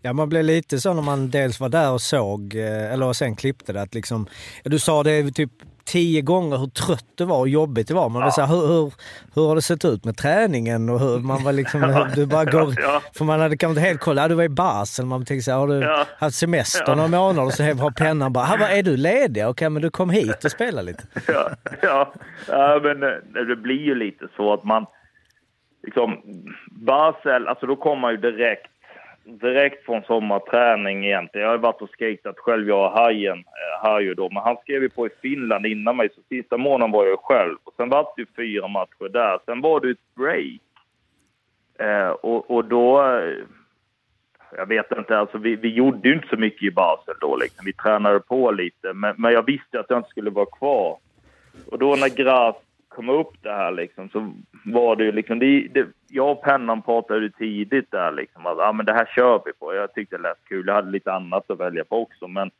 Ja, 0.01 0.13
man 0.13 0.29
blev 0.29 0.43
lite 0.43 0.79
så 0.79 0.93
när 0.93 1.01
man 1.01 1.29
dels 1.29 1.59
var 1.59 1.69
där 1.69 1.91
och 1.91 2.01
såg, 2.01 2.55
eh, 2.55 2.93
eller 2.93 3.13
sen 3.13 3.35
klippte 3.35 3.73
det, 3.73 3.81
att 3.81 3.93
liksom... 3.93 4.27
Du 4.63 4.79
sa 4.79 5.03
det 5.03 5.31
typ 5.31 5.51
tio 5.85 6.21
gånger 6.21 6.57
hur 6.57 6.67
trött 6.67 7.17
det 7.17 7.25
var 7.25 7.39
och 7.39 7.49
jobbigt 7.49 7.87
det 7.87 7.93
var. 7.93 8.09
Man 8.09 8.21
ja. 8.21 8.31
så 8.31 8.41
hur, 8.41 8.67
hur, 8.67 8.93
hur 9.35 9.47
har 9.47 9.55
det 9.55 9.61
sett 9.61 9.85
ut 9.85 10.05
med 10.05 10.17
träningen? 10.17 10.89
Och 10.89 10.99
hur, 10.99 11.19
man 11.19 11.43
var 11.43 11.53
liksom, 11.53 12.07
du 12.15 12.25
bara 12.25 12.45
går, 12.45 12.73
ja. 12.77 13.01
För 13.17 13.25
man 13.25 13.39
hade 13.39 13.57
kanske 13.57 13.79
inte 13.79 13.87
helt 13.87 14.01
koll. 14.01 14.17
Ja, 14.17 14.27
du 14.27 14.35
var 14.35 14.43
i 14.43 14.49
Basel. 14.49 15.05
Man 15.05 15.25
tänkte 15.25 15.43
så 15.43 15.51
här, 15.51 15.57
har 15.57 15.67
du 15.67 15.79
ja. 15.79 16.05
haft 16.17 16.35
semester 16.35 16.83
ja. 16.87 16.95
några 16.95 17.09
månader? 17.09 17.45
Och 17.45 17.53
så 17.53 17.63
har 17.63 17.91
pennan 17.91 18.33
bara, 18.33 18.69
är 18.69 18.83
du 18.83 18.97
ledig? 18.97 19.47
Okej, 19.47 19.69
men 19.69 19.81
du 19.81 19.89
kom 19.89 20.09
hit 20.09 20.45
och 20.45 20.51
spela 20.51 20.81
lite. 20.81 21.03
Ja, 21.27 21.49
ja. 21.81 22.13
ja 22.47 22.79
men 22.83 23.03
eh, 23.03 23.45
det 23.47 23.55
blir 23.55 23.81
ju 23.81 23.95
lite 23.95 24.27
så 24.35 24.53
att 24.53 24.63
man... 24.63 24.85
Liksom, 25.83 26.21
Basel, 26.71 27.47
alltså 27.47 27.65
då 27.65 27.75
kommer 27.75 28.01
man 28.01 28.11
ju 28.11 28.17
direkt 28.17 28.74
direkt 29.25 29.85
från 29.85 30.03
sommarträning 30.03 31.05
egentligen. 31.05 31.45
Jag 31.45 31.53
har 31.53 31.57
varit 31.57 31.81
och 31.81 31.99
skejtat 31.99 32.39
själv, 32.39 32.67
jag 32.67 32.85
och 32.85 32.91
Hajen 32.91 33.37
eh, 33.37 33.83
här 33.83 33.99
ju 33.99 34.13
då. 34.13 34.29
Men 34.29 34.43
han 34.43 34.57
skrev 34.57 34.81
ju 34.81 34.89
på 34.89 35.07
i 35.07 35.09
Finland 35.21 35.65
innan 35.65 35.97
mig, 35.97 36.09
så 36.15 36.21
sista 36.29 36.57
månaden 36.57 36.91
var 36.91 37.05
jag 37.05 37.19
själv. 37.19 37.55
Och 37.63 37.73
sen 37.77 37.89
var 37.89 38.07
det 38.15 38.21
ju 38.21 38.25
fyra 38.35 38.67
matcher 38.67 39.09
där. 39.09 39.39
Sen 39.45 39.61
var 39.61 39.79
det 39.79 39.89
ett 39.89 40.15
break. 40.15 40.61
Eh, 41.79 42.09
och, 42.09 42.51
och 42.51 42.65
då... 42.65 43.01
Eh, 43.01 43.37
jag 44.57 44.65
vet 44.65 44.91
inte, 44.91 45.17
alltså 45.17 45.37
vi, 45.37 45.55
vi 45.55 45.73
gjorde 45.73 46.09
ju 46.09 46.15
inte 46.15 46.27
så 46.27 46.37
mycket 46.37 46.63
i 46.63 46.71
Basel 46.71 47.15
då 47.21 47.35
liksom. 47.35 47.65
Vi 47.65 47.73
tränade 47.73 48.19
på 48.19 48.51
lite, 48.51 48.93
men, 48.93 49.15
men 49.17 49.33
jag 49.33 49.45
visste 49.45 49.79
att 49.79 49.85
jag 49.89 49.99
inte 49.99 50.09
skulle 50.09 50.29
vara 50.29 50.45
kvar. 50.45 50.97
Och 51.71 51.79
då 51.79 51.95
när 51.95 52.09
Gras 52.09 52.55
kom 52.95 53.09
upp 53.09 53.33
det 53.41 53.51
här 53.51 53.71
liksom, 53.71 54.09
så 54.09 54.33
var 54.65 54.95
det 54.95 55.03
ju 55.03 55.11
liksom, 55.11 55.39
det, 55.39 55.67
det, 55.67 55.87
jag 56.07 56.31
och 56.31 56.43
Pennan 56.43 56.81
pratade 56.81 57.29
tidigt 57.29 57.91
där 57.91 58.11
liksom, 58.11 58.45
att 58.45 58.57
ja, 58.57 58.71
men 58.71 58.85
det 58.85 58.93
här 58.93 59.05
kör 59.05 59.41
vi 59.45 59.53
på. 59.53 59.73
Jag 59.73 59.93
tyckte 59.93 60.17
det 60.17 60.23
lät 60.23 60.45
kul, 60.47 60.67
jag 60.67 60.73
hade 60.73 60.91
lite 60.91 61.13
annat 61.13 61.51
att 61.51 61.59
välja 61.59 61.83
på 61.83 62.01
också, 62.01 62.27
men 62.27 62.51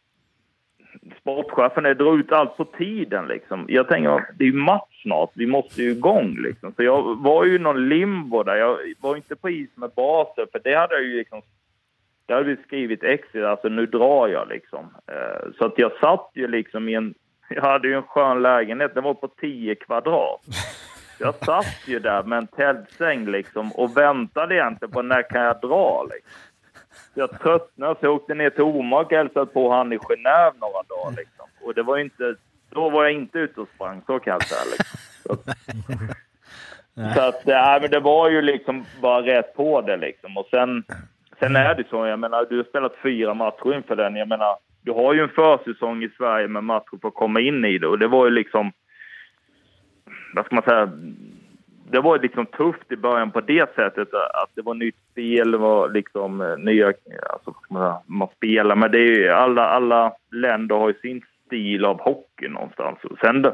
sportchefen 1.20 1.84
drar 1.84 2.20
ut 2.20 2.32
allt 2.32 2.58
på 2.58 2.66
tiden 2.66 3.28
liksom. 3.28 3.66
Jag 3.68 3.88
tänker 3.88 4.26
det 4.38 4.44
är 4.44 4.48
ju 4.48 4.54
match 4.54 5.02
snart, 5.02 5.32
vi 5.34 5.46
måste 5.46 5.84
ju 5.84 5.92
igång 5.92 6.38
liksom. 6.38 6.74
Så 6.76 6.84
jag 6.84 7.24
var 7.24 7.46
ju 7.46 7.60
någon 7.60 7.90
limbo 7.90 8.44
där, 8.44 8.56
jag 8.56 8.78
var 9.02 9.16
inte 9.16 9.36
på 9.36 9.50
is 9.50 9.70
med 9.76 9.92
baser, 9.96 10.48
för 10.52 10.62
det 10.64 10.76
hade 10.76 10.94
jag 10.94 11.04
ju 11.04 11.18
liksom 11.18 11.42
där 12.26 12.36
hade 12.36 12.56
vi 12.56 12.64
skrivit 12.64 13.04
exit. 13.04 13.44
alltså 13.44 13.70
nu 13.70 13.86
drar 13.86 14.28
jag 14.28 14.50
liksom. 14.50 14.80
Eh, 15.08 15.52
så 15.58 15.66
att 15.66 15.78
jag 15.78 15.92
satt 16.00 16.32
ju 16.34 16.48
liksom 16.48 16.90
i 16.90 16.94
en 16.94 17.14
jag 17.50 17.62
hade 17.62 17.88
ju 17.88 17.94
en 17.94 18.04
skön 18.04 18.42
lägenhet, 18.42 18.94
den 18.94 19.04
var 19.04 19.14
på 19.14 19.28
10 19.28 19.76
kvadrat. 19.76 20.42
Jag 21.20 21.36
satt 21.36 21.88
ju 21.88 22.00
där 22.00 22.24
med 22.24 22.38
en 22.38 22.48
tältsäng 22.48 23.26
liksom 23.26 23.72
och 23.72 23.98
väntade 23.98 24.56
egentligen 24.56 24.92
på 24.92 25.02
när 25.02 25.30
kan 25.30 25.42
jag 25.42 25.62
dra 25.62 26.04
liksom. 26.04 26.32
Jag 27.14 27.40
tröttnade 27.40 27.96
så 28.00 28.06
jag 28.06 28.14
åkte 28.14 28.34
ner 28.34 28.50
till 28.50 28.64
Omak 28.64 29.06
och 29.06 29.18
hälsade 29.18 29.46
på 29.46 29.72
han 29.72 29.94
i 29.94 29.98
Genève 29.98 30.54
några 30.60 30.84
dagar 30.90 31.18
liksom. 31.18 31.46
Och 31.62 31.74
det 31.74 31.84
var 31.84 31.98
inte, 31.98 32.36
då 32.70 32.90
var 32.90 33.04
jag 33.04 33.14
inte 33.14 33.40
ute 33.40 33.62
och 33.62 33.70
sprang, 33.76 34.02
så 34.06 34.20
kan 34.20 34.32
jag 34.32 34.44
säga 34.44 34.62
liksom. 34.72 35.00
Så, 35.24 35.36
så 37.16 37.22
att, 37.22 37.42
ja, 37.46 37.80
men 37.82 37.92
det 37.92 38.00
var 38.00 38.30
ju 38.30 38.42
liksom 38.42 38.86
bara 39.02 39.22
rätt 39.22 39.56
på 39.56 39.82
det 39.82 39.98
liksom. 39.98 40.38
Och 40.38 40.48
sen, 40.52 40.84
sen 41.40 41.56
är 41.56 41.76
det 41.76 41.84
så, 41.90 42.06
jag 42.06 42.20
menar, 42.20 42.46
du 42.50 42.58
har 42.58 42.64
spelat 42.64 42.96
fyra 43.04 43.34
matcher 43.34 43.76
inför 43.76 43.96
den. 43.96 44.16
Jag 44.16 44.28
menar, 44.28 44.58
du 44.86 44.92
har 44.92 45.14
ju 45.14 45.22
en 45.22 45.30
försäsong 45.30 46.04
i 46.04 46.10
Sverige 46.18 46.48
med 46.48 46.64
matcher 46.64 46.98
för 47.02 47.08
att 47.08 47.14
komma 47.14 47.40
in 47.40 47.66
i 47.66 47.78
det 47.78 47.88
och 47.88 48.00
det 48.00 48.08
var 48.08 48.26
ju 48.26 48.32
liksom, 48.32 48.72
vad 50.36 50.46
ska 50.46 50.56
man 50.56 50.64
säga, 50.64 50.92
det 51.92 52.00
var 52.00 52.20
liksom 52.20 52.46
tufft 52.46 52.92
i 52.92 52.98
början 52.98 53.32
på 53.32 53.42
det 53.42 53.76
sättet 53.76 54.14
att 54.14 54.50
det 54.56 54.62
var 54.62 54.74
nytt 54.74 54.96
spel, 55.12 55.52
det 55.52 55.58
var 55.58 55.90
liksom 55.90 56.42
eh, 56.42 56.58
nya, 56.58 56.88
alltså 57.30 57.56
man, 57.70 57.82
säga, 57.82 58.02
man 58.06 58.28
spelar, 58.36 58.76
men 58.76 58.92
det 58.92 58.98
är 58.98 59.16
ju 59.16 59.30
alla, 59.30 59.68
alla 59.68 60.14
länder 60.32 60.76
har 60.76 60.88
ju 60.88 60.94
sin 60.94 61.22
stil 61.46 61.86
av 61.86 62.02
hockey 62.02 62.48
någonstans. 62.48 63.00
Och 63.04 63.18
sen, 63.20 63.46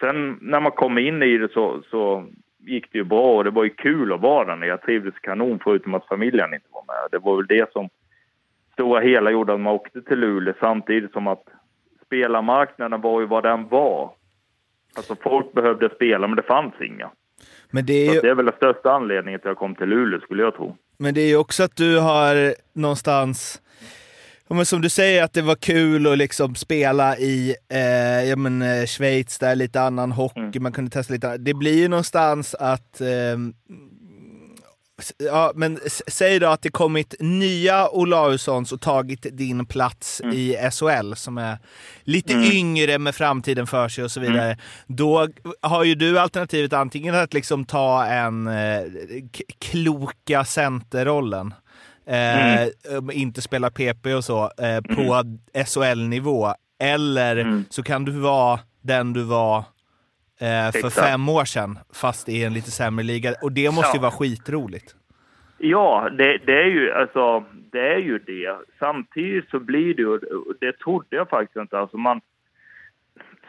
sen 0.00 0.38
när 0.40 0.60
man 0.60 0.72
kom 0.72 0.98
in 0.98 1.22
i 1.22 1.38
det 1.38 1.52
så, 1.52 1.82
så 1.90 2.26
gick 2.58 2.92
det 2.92 2.98
ju 2.98 3.04
bra 3.04 3.36
och 3.36 3.44
det 3.44 3.50
var 3.50 3.64
ju 3.64 3.70
kul 3.70 4.12
att 4.12 4.20
vara 4.20 4.56
där 4.56 4.66
Jag 4.66 4.82
trivdes 4.82 5.14
kanon 5.14 5.60
förutom 5.64 5.94
att 5.94 6.08
familjen 6.08 6.54
inte 6.54 6.68
var 6.70 6.84
med. 6.86 7.08
Det 7.10 7.18
var 7.18 7.36
väl 7.36 7.46
det 7.46 7.72
som 7.72 7.88
stora 8.78 9.00
hela 9.00 9.30
gjorde 9.30 9.54
att 9.54 9.60
man 9.60 9.74
åkte 9.74 10.02
till 10.02 10.18
Luleå 10.18 10.54
samtidigt 10.60 11.12
som 11.12 11.26
att 11.26 11.44
spelarmarknaden 12.06 13.00
var 13.00 13.20
ju 13.20 13.26
vad 13.26 13.42
den 13.42 13.68
var. 13.68 14.10
Alltså 14.96 15.16
folk 15.22 15.52
behövde 15.52 15.90
spela 15.94 16.26
men 16.26 16.36
det 16.36 16.42
fanns 16.42 16.74
inga. 16.80 17.10
Men 17.70 17.86
det 17.86 17.92
är, 17.92 18.14
ju... 18.14 18.20
det 18.20 18.28
är 18.28 18.34
väl 18.34 18.44
den 18.44 18.54
största 18.56 18.92
anledningen 18.92 19.40
till 19.40 19.48
att 19.48 19.50
jag 19.50 19.58
kom 19.58 19.74
till 19.74 19.88
Luleå 19.88 20.20
skulle 20.20 20.42
jag 20.42 20.54
tro. 20.56 20.76
Men 20.98 21.14
det 21.14 21.20
är 21.20 21.28
ju 21.28 21.36
också 21.36 21.62
att 21.62 21.76
du 21.76 22.00
har 22.00 22.54
någonstans 22.72 23.62
men 24.50 24.66
som 24.66 24.80
du 24.80 24.88
säger 24.88 25.24
att 25.24 25.32
det 25.32 25.42
var 25.42 25.54
kul 25.54 26.06
att 26.06 26.18
liksom 26.18 26.54
spela 26.54 27.16
i 27.16 27.54
eh, 27.68 28.28
ja, 28.28 28.36
men, 28.36 28.62
eh, 28.62 28.86
Schweiz, 28.86 29.38
där 29.38 29.54
lite 29.54 29.80
annan 29.80 30.12
hockey, 30.12 30.40
mm. 30.40 30.62
man 30.62 30.72
kunde 30.72 30.90
testa 30.90 31.12
lite 31.14 31.36
Det 31.36 31.54
blir 31.54 31.78
ju 31.78 31.88
någonstans 31.88 32.54
att 32.54 33.00
eh, 33.00 33.06
Ja, 35.18 35.52
men 35.54 35.78
säg 36.06 36.38
då 36.38 36.46
att 36.46 36.62
det 36.62 36.70
kommit 36.70 37.14
nya 37.20 37.88
Olaussons 37.88 38.72
och 38.72 38.80
tagit 38.80 39.26
din 39.32 39.66
plats 39.66 40.20
mm. 40.20 40.36
i 40.36 40.56
SHL 40.72 41.14
som 41.14 41.38
är 41.38 41.58
lite 42.02 42.32
mm. 42.32 42.52
yngre 42.52 42.98
med 42.98 43.14
framtiden 43.14 43.66
för 43.66 43.88
sig 43.88 44.04
och 44.04 44.10
så 44.10 44.20
vidare. 44.20 44.44
Mm. 44.44 44.58
Då 44.86 45.28
har 45.60 45.84
ju 45.84 45.94
du 45.94 46.18
alternativet 46.18 46.72
antingen 46.72 47.14
att 47.14 47.34
liksom 47.34 47.64
ta 47.64 48.04
en 48.04 48.46
eh, 48.46 48.82
kloka 49.58 50.44
centerrollen 50.44 51.54
eh, 52.06 52.62
mm. 52.62 53.10
inte 53.12 53.42
spela 53.42 53.70
PP 53.70 54.06
och 54.14 54.24
så, 54.24 54.42
eh, 54.58 54.80
på 54.80 55.14
mm. 55.14 55.38
SHL-nivå. 55.66 56.54
Eller 56.82 57.36
mm. 57.36 57.64
så 57.70 57.82
kan 57.82 58.04
du 58.04 58.12
vara 58.12 58.60
den 58.82 59.12
du 59.12 59.22
var 59.22 59.64
eh, 60.40 60.80
för 60.80 60.90
fem 60.90 61.28
år 61.28 61.44
sedan, 61.44 61.78
fast 61.92 62.28
i 62.28 62.44
en 62.44 62.54
lite 62.54 62.70
sämre 62.70 63.04
liga. 63.04 63.34
Och 63.42 63.52
det 63.52 63.74
måste 63.74 63.96
ju 63.96 64.00
vara 64.00 64.10
skitroligt. 64.10 64.94
Ja, 65.58 66.08
det, 66.18 66.38
det, 66.46 66.62
är 66.62 66.66
ju 66.66 66.92
alltså, 66.92 67.44
det 67.72 67.92
är 67.94 67.98
ju 67.98 68.18
det. 68.18 68.56
Samtidigt 68.78 69.50
så 69.50 69.60
blir 69.60 69.94
det 69.94 70.02
ju, 70.02 70.18
det 70.60 70.78
trodde 70.78 71.16
jag 71.16 71.28
faktiskt 71.28 71.56
inte, 71.56 71.78
alltså 71.78 71.96
man, 71.96 72.20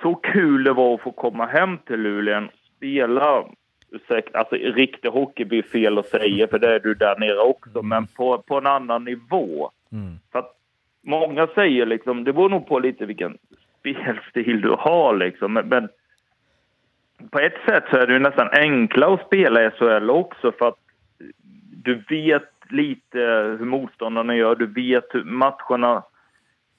så 0.02 0.16
kul 0.16 0.64
det 0.64 0.74
var 0.74 0.94
att 0.94 1.02
få 1.02 1.12
komma 1.12 1.46
hem 1.46 1.78
till 1.78 2.00
Luleå 2.00 2.38
och 2.44 2.52
spela, 2.78 3.46
alltså 4.34 4.56
riktig 4.56 5.10
hockey 5.10 5.46
blir 5.46 5.64
fel 5.64 5.98
att 5.98 6.08
säga 6.08 6.48
för 6.48 6.60
det 6.60 6.76
är 6.76 6.80
du 6.80 6.94
där 6.94 7.20
nere 7.20 7.40
också, 7.40 7.82
men 7.82 8.08
på, 8.08 8.38
på 8.48 8.58
en 8.58 8.68
annan 8.68 9.04
nivå. 9.04 9.72
Mm. 9.92 10.20
För 10.32 10.40
att 10.40 10.56
många 11.02 11.48
säger 11.48 11.86
liksom, 11.86 12.24
det 12.24 12.34
beror 12.34 12.50
nog 12.50 12.68
på 12.68 12.80
lite 12.80 13.06
vilken 13.06 13.38
spelstil 13.80 14.62
du 14.62 14.70
har 14.70 15.16
liksom, 15.18 15.54
men, 15.54 15.68
men 15.68 15.90
på 17.32 17.40
ett 17.40 17.58
sätt 17.66 17.84
så 17.90 17.98
är 17.98 18.08
det 18.08 18.14
ju 18.14 18.20
nästan 18.20 18.50
enklare 18.52 19.14
att 19.14 19.26
spela 19.26 19.66
i 19.66 19.70
SHL 19.72 20.10
också 20.10 20.52
för 20.52 20.68
att 20.68 20.80
du 21.84 22.04
vet 22.10 22.52
lite 22.70 23.20
hur 23.60 23.66
motståndarna 23.66 24.36
gör, 24.36 24.56
du 24.56 24.66
vet 24.66 25.06
hur 25.10 25.24
matcherna... 25.24 26.04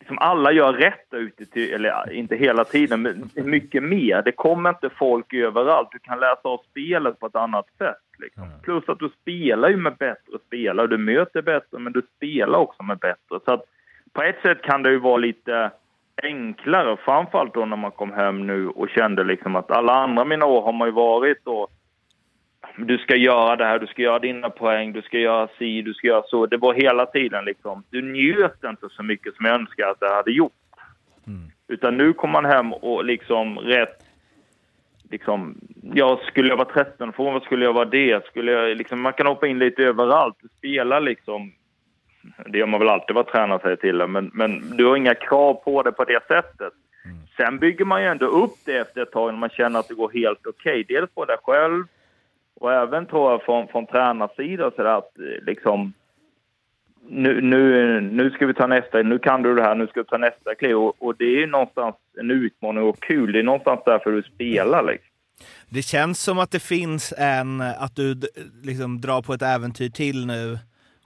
Liksom 0.00 0.18
alla 0.18 0.52
gör 0.52 0.72
rätt 0.72 1.06
ute 1.10 1.46
till, 1.46 1.74
eller 1.74 2.12
inte 2.12 2.36
hela 2.36 2.64
tiden, 2.64 3.02
men 3.02 3.30
mycket 3.34 3.82
mer. 3.82 4.22
Det 4.22 4.32
kommer 4.32 4.70
inte 4.70 4.90
folk 4.90 5.34
överallt. 5.34 5.88
Du 5.92 5.98
kan 5.98 6.20
läsa 6.20 6.40
av 6.42 6.60
spelet 6.70 7.20
på 7.20 7.26
ett 7.26 7.36
annat 7.36 7.66
sätt. 7.78 7.96
Liksom. 8.18 8.42
Mm. 8.42 8.60
Plus 8.60 8.88
att 8.88 8.98
du 8.98 9.08
spelar 9.22 9.68
ju 9.68 9.76
med 9.76 9.96
bättre 9.96 10.38
spelare. 10.46 10.86
Du 10.86 10.98
möter 10.98 11.42
bättre, 11.42 11.78
men 11.78 11.92
du 11.92 12.02
spelar 12.16 12.58
också 12.58 12.82
med 12.82 12.98
bättre. 12.98 13.40
Så 13.44 13.52
att 13.52 13.64
på 14.12 14.22
ett 14.22 14.42
sätt 14.42 14.62
kan 14.62 14.82
det 14.82 14.90
ju 14.90 14.98
vara 14.98 15.16
lite 15.16 15.70
enklare, 16.22 16.96
framförallt 16.96 17.54
då 17.54 17.64
när 17.64 17.76
man 17.76 17.90
kom 17.90 18.12
hem 18.12 18.46
nu 18.46 18.68
och 18.68 18.88
kände 18.88 19.24
liksom 19.24 19.56
att 19.56 19.70
alla 19.70 19.92
andra 19.92 20.24
mina 20.24 20.46
år 20.46 20.62
har 20.62 20.72
man 20.72 20.88
ju 20.88 20.92
varit 20.92 21.46
och 21.46 21.70
du 22.76 22.98
ska 22.98 23.16
göra 23.16 23.56
det 23.56 23.64
här, 23.64 23.78
du 23.78 23.86
ska 23.86 24.02
göra 24.02 24.18
dina 24.18 24.50
poäng, 24.50 24.92
du 24.92 25.02
ska 25.02 25.18
göra 25.18 25.48
si, 25.58 25.82
du 25.82 25.94
ska 25.94 26.06
göra 26.06 26.22
så. 26.26 26.46
Det 26.46 26.56
var 26.56 26.74
hela 26.74 27.06
tiden 27.06 27.44
liksom, 27.44 27.84
du 27.90 28.02
njöt 28.02 28.64
inte 28.64 28.88
så 28.90 29.02
mycket 29.02 29.34
som 29.34 29.46
jag 29.46 29.54
önskar 29.54 29.86
att 29.88 29.96
jag 30.00 30.14
hade 30.14 30.32
gjort. 30.32 30.52
Mm. 31.26 31.50
Utan 31.68 31.96
nu 31.96 32.12
kom 32.12 32.30
man 32.30 32.44
hem 32.44 32.72
och 32.72 33.04
liksom 33.04 33.58
rätt, 33.58 34.04
liksom, 35.10 35.54
ja, 35.94 36.20
skulle 36.26 36.48
jag 36.48 36.56
vara 36.56 36.68
13 36.68 37.12
från 37.12 37.32
vad 37.32 37.42
skulle 37.42 37.64
jag 37.64 37.72
vara 37.72 37.84
det? 37.84 38.26
Skulle 38.26 38.52
jag 38.52 38.76
liksom, 38.76 39.02
man 39.02 39.12
kan 39.12 39.26
hoppa 39.26 39.46
in 39.46 39.58
lite 39.58 39.82
överallt, 39.82 40.36
spela 40.58 41.00
liksom, 41.00 41.52
det 42.46 42.58
gör 42.58 42.66
man 42.66 42.80
väl 42.80 42.88
alltid 42.88 43.16
vad 43.16 43.26
tränare 43.26 43.60
säger 43.62 43.76
till 43.76 44.06
men, 44.06 44.30
men 44.34 44.76
du 44.76 44.86
har 44.86 44.96
inga 44.96 45.14
krav 45.14 45.54
på 45.54 45.82
det 45.82 45.92
på 45.92 46.04
det 46.04 46.26
sättet. 46.28 46.72
Mm. 47.04 47.16
Sen 47.36 47.58
bygger 47.58 47.84
man 47.84 48.02
ju 48.02 48.08
ändå 48.08 48.26
upp 48.26 48.54
det 48.64 48.76
efter 48.76 49.02
ett 49.02 49.12
tag 49.12 49.32
när 49.32 49.40
man 49.40 49.50
känner 49.50 49.80
att 49.80 49.88
det 49.88 49.94
går 49.94 50.10
helt 50.14 50.46
okej. 50.46 50.80
Okay. 50.80 50.96
Dels 50.96 51.10
på 51.10 51.24
dig 51.24 51.36
själv, 51.42 51.84
och 52.60 52.72
även 52.72 53.06
tror 53.06 53.30
jag 53.30 53.42
från, 53.42 53.68
från 53.68 53.86
tränarsidan 53.86 54.72
så 54.76 54.86
att 54.86 55.18
eh, 55.18 55.44
liksom 55.44 55.92
nu, 57.08 57.40
nu, 57.40 58.00
nu 58.00 58.30
ska 58.30 58.46
vi 58.46 58.54
ta 58.54 58.66
nästa, 58.66 59.02
nu 59.02 59.18
kan 59.18 59.42
du 59.42 59.54
det 59.54 59.62
här, 59.62 59.74
nu 59.74 59.86
ska 59.86 60.00
du 60.00 60.04
ta 60.04 60.18
nästa 60.18 60.54
kliv. 60.54 60.76
Och, 60.76 60.94
och, 60.98 61.16
det 61.16 61.24
är 61.24 61.40
ju 61.40 61.46
någonstans 61.46 61.96
en 62.20 62.30
utmaning 62.30 62.84
och 62.84 63.00
kul. 63.00 63.32
Det 63.32 63.38
är 63.38 63.42
någonstans 63.42 63.80
därför 63.86 64.12
du 64.12 64.22
spelar 64.22 64.82
liksom. 64.82 65.06
Det 65.68 65.82
känns 65.82 66.22
som 66.22 66.38
att 66.38 66.50
det 66.50 66.62
finns 66.62 67.14
en, 67.18 67.60
att 67.60 67.96
du 67.96 68.20
liksom 68.62 69.00
drar 69.00 69.22
på 69.22 69.32
ett 69.32 69.42
äventyr 69.42 69.88
till 69.88 70.26
nu 70.26 70.58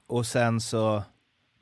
och 0.09 0.27
sen 0.27 0.61
så 0.61 1.03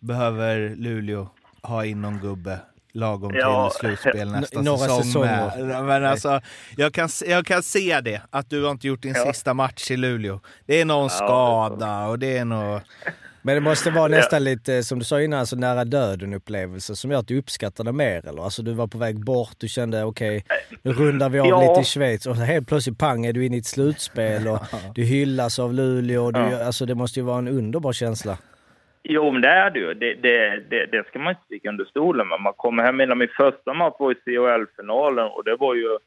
behöver 0.01 0.77
Luleå 0.77 1.29
ha 1.63 1.85
in 1.85 2.03
någon 2.03 2.19
gubbe 2.19 2.61
lagom 2.93 3.33
ja. 3.35 3.71
till 3.71 3.79
slutspel 3.79 4.33
nästa 4.33 4.63
Några 4.63 4.79
säsong. 4.79 5.03
Säsonger. 5.03 5.83
Men 5.83 6.05
alltså, 6.05 6.41
jag, 6.77 6.95
kan, 6.95 7.09
jag 7.27 7.47
kan 7.47 7.63
se 7.63 8.01
det, 8.01 8.23
att 8.31 8.51
du 8.51 8.65
har 8.65 8.71
inte 8.71 8.87
gjort 8.87 9.03
din 9.03 9.15
ja. 9.17 9.33
sista 9.33 9.55
match 9.55 9.91
i 9.91 9.97
Luleå. 9.97 10.41
Det 10.67 10.81
är 10.81 10.85
någon 10.85 11.03
ja, 11.03 11.09
skada 11.09 12.07
och 12.07 12.19
det 12.19 12.39
är 12.39 12.45
något... 12.45 12.83
Men 13.45 13.55
det 13.55 13.61
måste 13.61 13.91
vara 13.91 14.09
nästan 14.09 14.45
lite, 14.45 14.83
som 14.83 14.99
du 14.99 15.05
sa 15.05 15.21
innan, 15.21 15.39
alltså 15.39 15.57
nära 15.57 15.85
döden-upplevelse 15.85 16.97
som 16.97 17.11
gör 17.11 17.19
att 17.19 17.29
du 17.29 17.39
uppskattar 17.39 17.85
det 17.85 17.93
mer 17.93 18.29
eller? 18.29 18.45
Alltså 18.45 18.63
du 18.63 18.73
var 18.73 18.87
på 18.87 18.99
väg 18.99 19.25
bort, 19.25 19.55
du 19.59 19.69
kände 19.69 20.05
okej, 20.05 20.37
okay, 20.37 20.79
nu 20.83 20.93
rundar 20.93 21.29
vi 21.29 21.41
av 21.41 21.47
ja. 21.47 21.69
lite 21.69 21.81
i 21.81 21.85
Schweiz 21.85 22.27
och 22.27 22.37
helt 22.37 22.69
plötsligt 22.69 22.99
pang 22.99 23.27
är 23.27 23.33
du 23.33 23.47
inne 23.47 23.57
i 23.57 23.59
ett 23.59 23.67
slutspel 23.67 24.49
och 24.49 24.61
du 24.95 25.03
hyllas 25.03 25.59
av 25.59 25.75
Luleå. 25.75 26.31
Du, 26.31 26.41
ja. 26.41 26.65
Alltså 26.65 26.87
det 26.87 26.95
måste 26.95 27.21
ju 27.21 27.27
vara 27.27 27.39
en 27.39 27.49
underbar 27.49 27.93
känsla. 27.93 28.39
Jo, 29.03 29.31
men 29.31 29.43
det 29.43 29.49
är 29.49 29.71
det 29.71 29.79
ju. 29.79 29.95
Det, 29.95 30.15
det, 30.15 30.63
det, 30.71 30.87
det 30.87 31.07
ska 31.07 31.19
man 31.19 31.31
inte 31.31 31.45
sticka 31.45 31.69
under 31.69 31.85
stolen 31.85 32.29
med. 32.29 32.41
Man 32.41 32.53
kommer 32.57 32.83
hem 32.83 33.01
innan 33.01 33.19
min 33.19 33.29
första 33.37 33.75
match 33.75 33.95
var 33.99 34.13
i 34.13 34.15
CHL-finalen 34.15 35.27
och 35.27 35.45
det 35.45 35.57
var 35.57 35.75
ju 35.75 35.99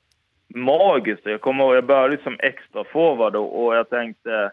magiskt. 0.56 1.22
Jag 1.24 1.42
kommer 1.42 1.64
ihåg, 1.64 1.76
jag 1.76 1.86
började 1.86 2.18
som 2.24 2.38
extra 2.40 2.84
forward 2.84 3.36
och, 3.36 3.66
och 3.66 3.76
jag 3.76 3.90
tänkte 3.90 4.52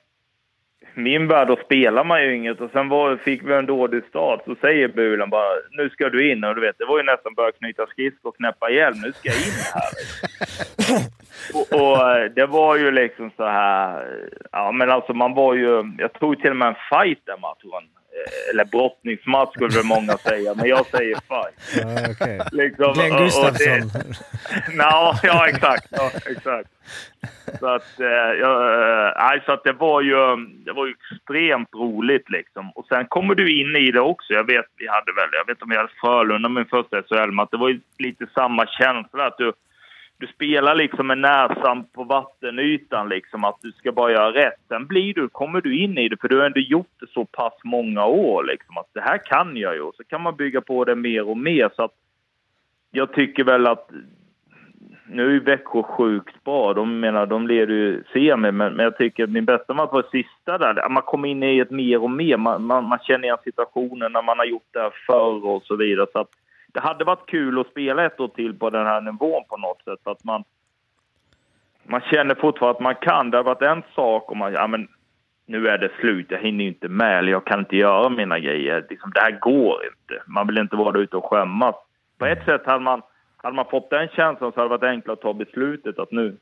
min 0.94 1.28
värld, 1.28 1.48
då 1.48 1.56
spelar 1.56 2.04
man 2.04 2.22
ju 2.22 2.36
inget. 2.36 2.60
Och 2.60 2.70
sen 2.70 2.88
var, 2.88 3.16
fick 3.16 3.42
vi 3.42 3.54
en 3.54 3.66
dålig 3.66 4.04
start. 4.04 4.40
Så 4.44 4.54
säger 4.60 4.88
Bulen 4.88 5.30
bara, 5.30 5.48
nu 5.70 5.90
ska 5.90 6.08
du 6.08 6.32
in. 6.32 6.44
Och 6.44 6.54
du 6.54 6.60
vet, 6.60 6.78
det 6.78 6.84
var 6.84 6.98
ju 6.98 7.04
nästan 7.04 7.34
börja 7.34 7.52
knyta 7.52 7.86
skridskor 7.86 8.28
och 8.28 8.36
knäppa 8.36 8.70
hjälm. 8.70 8.96
Nu 9.02 9.12
ska 9.12 9.28
jag 9.28 9.36
in 9.36 9.52
här. 9.74 9.90
och, 11.54 11.80
och, 11.80 12.30
det 12.34 12.46
var 12.46 12.76
ju 12.76 12.90
liksom 12.90 13.30
så 13.36 13.44
här, 13.44 14.06
ja 14.52 14.72
men 14.72 14.90
alltså 14.90 15.14
man 15.14 15.34
var 15.34 15.54
ju, 15.54 15.84
jag 15.98 16.12
tog 16.12 16.40
till 16.40 16.50
och 16.50 16.56
med 16.56 16.68
en 16.68 16.74
fight 16.90 17.20
den 17.24 17.40
matchen. 17.40 17.88
Eh, 18.12 18.50
eller 18.50 18.64
brottningsmatch 18.64 19.52
skulle 19.52 19.76
väl 19.76 19.84
många 19.84 20.18
säga, 20.18 20.54
men 20.54 20.68
jag 20.68 20.86
säger 20.86 21.14
fight. 21.14 22.10
Okay. 22.10 22.40
liksom, 22.52 22.92
Glenn 22.92 23.16
Gustafsson. 23.16 23.80
no, 24.76 25.14
ja, 25.22 25.48
exakt. 25.48 25.86
Ja, 25.90 26.10
exakt. 26.30 26.68
Så 27.60 27.66
att, 27.66 28.00
eh, 28.00 28.30
ja, 28.40 29.34
eh, 29.34 29.44
så 29.44 29.52
att 29.52 29.64
det 29.64 29.72
var 29.72 30.00
ju 30.02 30.36
det 30.64 30.72
var 30.72 30.86
ju 30.86 30.94
extremt 31.00 31.74
roligt 31.74 32.30
liksom. 32.30 32.70
Och 32.70 32.86
sen 32.86 33.06
kommer 33.06 33.34
du 33.34 33.60
in 33.60 33.76
i 33.76 33.90
det 33.90 34.00
också. 34.00 34.32
Jag 34.32 34.46
vet, 34.46 34.66
vi 34.76 34.88
hade 34.88 35.12
väl, 35.12 35.28
jag 35.32 35.46
vet 35.46 35.62
om 35.62 35.70
vi 35.70 35.76
hade 35.76 35.88
Frölunda 36.00 36.48
min 36.48 36.64
första 36.64 37.02
SHL-match. 37.02 37.48
Det 37.50 37.56
var 37.56 37.68
ju 37.68 37.80
lite 37.98 38.26
samma 38.34 38.66
känsla 38.66 39.26
att 39.26 39.38
du 39.38 39.52
du 40.22 40.28
spelar 40.28 40.74
liksom 40.74 41.06
med 41.06 41.18
näsan 41.18 41.84
på 41.84 42.04
vattenytan, 42.04 43.08
liksom, 43.08 43.44
att 43.44 43.58
du 43.62 43.72
ska 43.72 43.92
bara 43.92 44.12
göra 44.12 44.32
rätt. 44.32 44.60
Sen 44.68 44.86
blir 44.86 45.14
du, 45.14 45.28
kommer 45.28 45.60
du 45.60 45.78
in 45.78 45.98
i 45.98 46.08
det, 46.08 46.16
för 46.20 46.28
du 46.28 46.38
har 46.38 46.46
ändå 46.46 46.60
gjort 46.60 46.90
det 47.00 47.06
så 47.10 47.24
pass 47.24 47.52
många 47.64 48.06
år, 48.06 48.44
liksom, 48.44 48.78
att 48.78 48.88
det 48.92 49.00
här 49.00 49.18
kan 49.18 49.56
jag 49.56 49.74
ju. 49.74 49.90
Så 49.96 50.04
kan 50.04 50.22
man 50.22 50.36
bygga 50.36 50.60
på 50.60 50.84
det 50.84 50.94
mer 50.94 51.28
och 51.28 51.36
mer. 51.36 51.70
Så 51.76 51.84
att 51.84 51.90
jag 52.90 53.12
tycker 53.12 53.44
väl 53.44 53.66
att 53.66 53.90
nu 55.06 55.26
är 55.26 55.30
ju 55.30 55.40
Växjö 55.40 55.82
sjukt 55.82 56.44
bra. 56.44 56.74
De, 56.74 57.00
menar, 57.00 57.26
de 57.26 57.46
leder 57.46 57.74
ju 57.74 58.04
semi, 58.12 58.52
men, 58.52 58.74
men 58.74 58.78
jag 58.78 58.98
tycker 58.98 59.24
att 59.24 59.30
min 59.30 59.44
bästa 59.44 59.74
match 59.74 59.92
var 59.92 60.04
sista 60.10 60.58
där. 60.58 60.88
Man 60.88 61.02
kommer 61.02 61.28
in 61.28 61.42
i 61.42 61.58
ett 61.58 61.70
mer 61.70 62.02
och 62.02 62.10
mer. 62.10 62.36
Man, 62.36 62.64
man, 62.64 62.84
man 62.84 62.98
känner 62.98 63.24
igen 63.24 63.38
situationen 63.44 64.12
när 64.12 64.22
man 64.22 64.38
har 64.38 64.46
gjort 64.46 64.68
det 64.70 64.80
här 64.80 64.92
förr 65.06 65.46
och 65.46 65.62
så 65.62 65.76
vidare. 65.76 66.06
Så 66.12 66.18
att 66.18 66.30
det 66.72 66.80
hade 66.80 67.04
varit 67.04 67.26
kul 67.26 67.60
att 67.60 67.66
spela 67.66 68.06
ett 68.06 68.20
år 68.20 68.28
till 68.28 68.58
på 68.58 68.70
den 68.70 68.86
här 68.86 69.00
nivån 69.00 69.44
på 69.48 69.56
något 69.56 69.82
sätt. 69.84 70.06
Att 70.06 70.24
man, 70.24 70.44
man 71.82 72.00
känner 72.00 72.34
fortfarande 72.34 72.76
att 72.76 72.82
man 72.82 72.94
kan. 72.94 73.30
Det 73.30 73.36
har 73.36 73.44
varit 73.44 73.62
en 73.62 73.82
sak 73.94 74.30
om 74.30 74.38
man, 74.38 74.52
ja 74.52 74.66
men 74.66 74.88
nu 75.46 75.68
är 75.68 75.78
det 75.78 75.90
slut, 76.00 76.26
jag 76.28 76.38
hinner 76.38 76.64
inte 76.64 76.88
med, 76.88 77.18
eller 77.18 77.32
jag 77.32 77.46
kan 77.46 77.58
inte 77.58 77.76
göra 77.76 78.08
mina 78.08 78.38
grejer. 78.38 78.86
Liksom, 78.90 79.10
det 79.14 79.20
här 79.20 79.38
går 79.40 79.80
inte. 79.84 80.22
Man 80.26 80.46
vill 80.46 80.58
inte 80.58 80.76
vara 80.76 80.92
där 80.92 81.00
ute 81.00 81.16
och 81.16 81.24
skämmas. 81.24 81.74
På 82.18 82.26
ett 82.26 82.44
sätt 82.44 82.66
hade 82.66 82.80
man, 82.84 83.02
hade 83.36 83.56
man 83.56 83.70
fått 83.70 83.90
den 83.90 84.08
känslan 84.08 84.52
så 84.52 84.60
hade 84.60 84.64
det 84.64 84.78
varit 84.78 84.90
enklare 84.90 85.12
att 85.12 85.20
ta 85.20 85.34
beslutet 85.34 85.98
att 85.98 86.12
nu, 86.12 86.36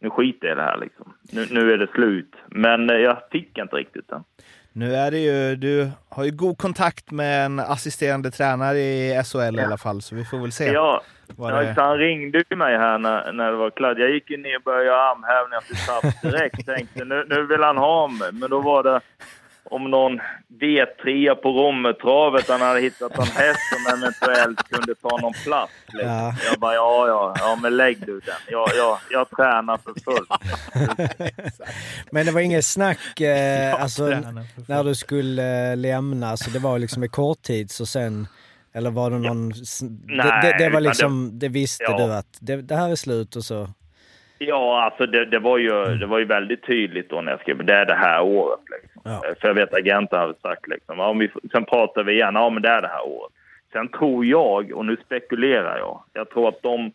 nu 0.00 0.10
skiter 0.10 0.48
jag 0.48 0.54
i 0.54 0.60
det 0.60 0.62
här 0.62 0.78
liksom. 0.78 1.12
Nu, 1.32 1.46
nu 1.50 1.72
är 1.72 1.78
det 1.78 1.86
slut. 1.86 2.34
Men 2.46 2.90
eh, 2.90 2.96
jag 2.96 3.16
fick 3.30 3.58
inte 3.58 3.76
riktigt 3.76 4.08
den. 4.08 4.24
Nu 4.72 4.94
är 4.94 5.10
det 5.10 5.18
ju, 5.18 5.56
du 5.56 5.90
har 6.08 6.24
ju 6.24 6.30
god 6.30 6.58
kontakt 6.58 7.10
med 7.10 7.44
en 7.44 7.58
assisterande 7.58 8.30
tränare 8.30 8.78
i 8.78 9.22
SHL 9.24 9.38
ja. 9.38 9.62
i 9.62 9.64
alla 9.64 9.78
fall, 9.78 10.02
så 10.02 10.14
vi 10.14 10.24
får 10.24 10.38
väl 10.38 10.52
se. 10.52 10.72
Ja, 10.72 11.02
ja 11.36 11.72
han 11.76 11.98
ringde 11.98 12.44
ju 12.50 12.56
mig 12.56 12.78
här 12.78 12.98
när, 12.98 13.32
när 13.32 13.50
det 13.50 13.56
var 13.56 13.70
klart. 13.70 13.98
Jag 13.98 14.10
gick 14.10 14.30
ju 14.30 14.36
ner 14.36 14.56
och 14.56 14.62
började 14.62 14.84
göra 14.84 15.10
armhävningar 15.10 15.60
till 15.60 16.30
direkt. 16.30 16.66
Tänkte 16.66 17.04
nu, 17.04 17.26
nu 17.28 17.46
vill 17.46 17.62
han 17.62 17.76
ha 17.76 18.08
mig, 18.08 18.32
men 18.32 18.50
då 18.50 18.60
var 18.60 18.82
det 18.82 19.00
om 19.64 19.90
någon 19.90 20.20
V3 20.60 21.34
på 21.34 21.48
Rommetravet. 21.48 22.48
Han 22.48 22.60
hade 22.60 22.80
hittat 22.80 23.18
en 23.18 23.24
häst 23.24 23.60
som 23.72 23.98
eventuellt 23.98 24.68
kunde 24.68 24.94
ta 24.94 25.18
någon 25.20 25.32
plats. 25.32 25.72
Liksom. 25.92 26.10
Ja. 26.10 26.34
Jag 26.50 26.60
bara, 26.60 26.74
ja, 26.74 27.08
ja, 27.08 27.34
ja, 27.38 27.58
men 27.62 27.76
lägg 27.76 28.06
du 28.06 28.20
den. 28.20 28.34
Jag, 28.48 28.68
jag, 28.76 28.98
jag 29.10 29.30
tränar 29.30 29.78
för 29.78 29.94
fullt. 30.04 30.30
men 32.10 32.26
det 32.26 32.32
var 32.32 32.40
inget 32.40 32.64
snack 32.64 33.20
eh, 33.20 33.74
alltså, 33.82 34.06
när 34.68 34.84
du 34.84 34.94
skulle 34.94 35.70
eh, 35.70 35.76
lämna, 35.76 36.36
så 36.36 36.50
det 36.50 36.58
var 36.58 36.78
liksom 36.78 37.04
i 37.04 37.08
kort 37.08 37.42
tid 37.42 37.70
så 37.70 37.86
sen 37.86 38.26
eller 38.74 38.90
var 38.90 39.10
det 39.10 39.18
någon... 39.18 39.52
Ja. 39.80 39.88
Nej, 40.06 40.42
det, 40.42 40.58
det, 40.58 40.64
det, 40.64 40.70
var 40.70 40.80
liksom, 40.80 41.38
det, 41.38 41.48
visste 41.48 41.84
ja. 41.84 41.96
du 41.96 42.12
att 42.12 42.38
det, 42.40 42.56
det, 42.56 42.76
här 42.76 42.90
är 42.90 42.96
slut 42.96 43.36
och 43.36 43.44
så... 43.44 43.68
Ja, 44.46 44.82
alltså 44.84 45.06
det, 45.06 45.24
det, 45.24 45.38
var 45.38 45.58
ju, 45.58 45.84
det 45.96 46.06
var 46.06 46.18
ju 46.18 46.24
väldigt 46.24 46.66
tydligt 46.66 47.10
då 47.10 47.20
när 47.20 47.32
jag 47.32 47.40
skrev 47.40 47.64
det 47.64 47.74
är 47.74 47.86
det 47.86 47.94
här 47.94 48.22
året. 48.22 48.60
Liksom. 48.82 49.02
Ja. 49.04 49.22
För 49.40 49.48
jag 49.48 49.54
vet 49.54 49.74
agenten 49.74 50.18
hade 50.18 50.34
sagt 50.34 50.68
liksom, 50.68 50.98
ja, 50.98 51.12
vi, 51.12 51.30
sen 51.52 51.64
pratar 51.64 52.02
vi 52.02 52.12
igen, 52.12 52.34
ja 52.34 52.50
men 52.50 52.62
det 52.62 52.68
är 52.68 52.82
det 52.82 52.88
här 52.88 53.06
året. 53.06 53.32
Sen 53.72 53.88
tror 53.88 54.26
jag, 54.26 54.72
och 54.72 54.86
nu 54.86 54.96
spekulerar 55.06 55.78
jag, 55.78 56.02
jag 56.12 56.30
tror 56.30 56.48
att 56.48 56.62
de 56.62 56.92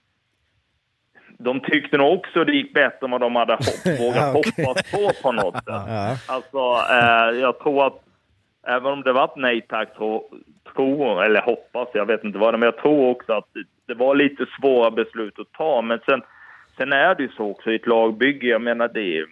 de 1.40 1.60
tyckte 1.60 1.98
nog 1.98 2.14
också 2.14 2.44
det 2.44 2.54
gick 2.54 2.74
bättre 2.74 3.06
än 3.06 3.12
vad 3.12 3.22
de 3.22 3.36
hade 3.36 3.54
hopp, 3.54 3.86
vågat 4.00 4.36
okay. 4.36 4.66
hoppas 4.66 4.92
på 4.92 5.12
på 5.22 5.32
något 5.32 5.56
sätt. 5.56 5.64
Ja. 5.68 6.16
Alltså, 6.28 6.58
eh, 6.92 7.40
jag 7.42 7.60
tror 7.60 7.88
att 7.88 8.02
även 8.68 8.92
om 8.92 9.04
det 9.04 9.14
var 9.14 9.26
ett 9.26 9.36
nej 9.36 9.62
tack, 9.62 9.96
tror, 9.96 10.24
tror, 10.76 11.24
eller 11.24 11.42
hoppas, 11.42 11.88
jag 11.94 12.06
vet 12.06 12.24
inte 12.24 12.40
vad 12.40 12.54
det 12.54 12.58
men 12.58 12.68
jag 12.68 12.78
tror 12.78 13.10
också 13.10 13.34
att 13.34 13.48
det 13.88 13.94
var 13.94 14.16
lite 14.16 14.46
svåra 14.60 14.92
beslut 14.92 15.40
att 15.40 15.52
ta. 15.52 15.82
Men 15.82 16.00
sen, 16.06 16.22
sen 16.78 16.94
är 16.94 17.16
det 17.16 17.24
ju 17.24 17.30
så 17.30 17.50
också 17.50 17.72
i 17.72 17.76
ett 17.76 17.88
lagbygge, 17.88 18.48
jag 18.48 18.62
menar 18.62 18.88
det 18.88 19.26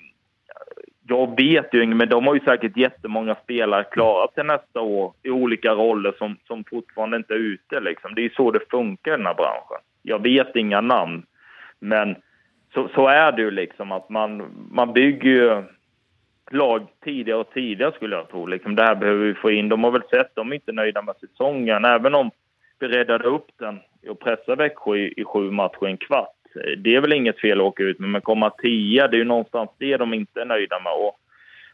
jag 1.08 1.38
vet 1.38 1.74
ju 1.74 1.84
inget, 1.84 1.98
men 1.98 2.10
de 2.10 2.28
har 2.28 2.34
ju 2.34 2.40
säkert 2.40 2.78
jättemånga 2.78 3.36
spelare 3.44 3.84
klara 3.84 4.28
till 4.28 4.44
nästa 4.44 4.82
år 4.82 5.14
i 5.24 5.30
olika 5.30 5.72
roller 5.72 6.14
som, 6.18 6.38
som 6.48 6.64
fortfarande 6.64 7.18
inte 7.18 7.34
är 7.34 7.38
ute. 7.38 7.80
Liksom. 7.80 8.16
Det 8.16 8.22
är 8.22 8.24
ju 8.24 8.30
så 8.30 8.52
det 8.52 8.70
funkar 8.70 9.14
i 9.14 9.18
den 9.18 9.26
här 9.26 9.34
branschen. 9.34 9.84
Jag 10.02 10.24
vet 10.24 10.56
inga 10.56 10.82
namn, 10.82 11.26
men 11.80 12.16
så, 12.74 12.90
så 12.96 13.08
är 13.08 13.32
det 13.32 13.42
ju 13.42 13.52
liksom 13.52 13.92
att 13.92 14.10
man, 14.10 14.44
man 14.72 14.94
bygger 14.94 15.30
ju 15.30 15.64
lag 16.52 16.88
tidigare 17.04 17.40
och 17.40 17.54
tidigare 17.54 17.92
skulle 17.92 18.16
jag 18.16 18.30
tro. 18.30 18.46
Liksom, 18.46 18.76
det 18.76 18.84
här 18.84 18.96
behöver 18.96 19.26
vi 19.26 19.34
få 19.34 19.52
in. 19.52 19.70
De 19.70 19.84
har 19.84 19.92
väl 19.92 20.10
sett, 20.10 20.36
de 20.36 20.52
är 20.52 20.56
inte 20.56 20.72
nöjda 20.72 21.02
med 21.02 21.16
säsongen, 21.16 21.86
även 21.86 22.16
om 22.16 22.32
vi 22.80 22.88
räddade 22.88 23.28
upp 23.28 23.48
den 23.58 23.80
och 24.10 24.20
pressade 24.20 24.56
Växjö 24.56 24.96
i, 24.96 25.14
i 25.18 25.24
sju 25.24 25.52
matcher 25.52 25.86
en 25.86 25.98
kvart. 25.98 26.35
Det 26.78 26.96
är 26.96 27.02
väl 27.02 27.14
inget 27.14 27.40
fel 27.40 27.60
att 27.60 27.68
åka 27.68 27.84
ut 27.84 28.00
med, 28.00 28.10
men 28.10 28.22
komma 28.22 28.50
tia, 28.50 29.08
det 29.08 29.18
är 29.18 29.20
ju 29.20 29.26
någonstans 29.26 29.70
det 29.78 29.98
de 29.98 30.14
inte 30.14 30.42
är 30.42 30.46
nöjda 30.46 30.80
med. 30.80 30.94
Och, 30.94 31.20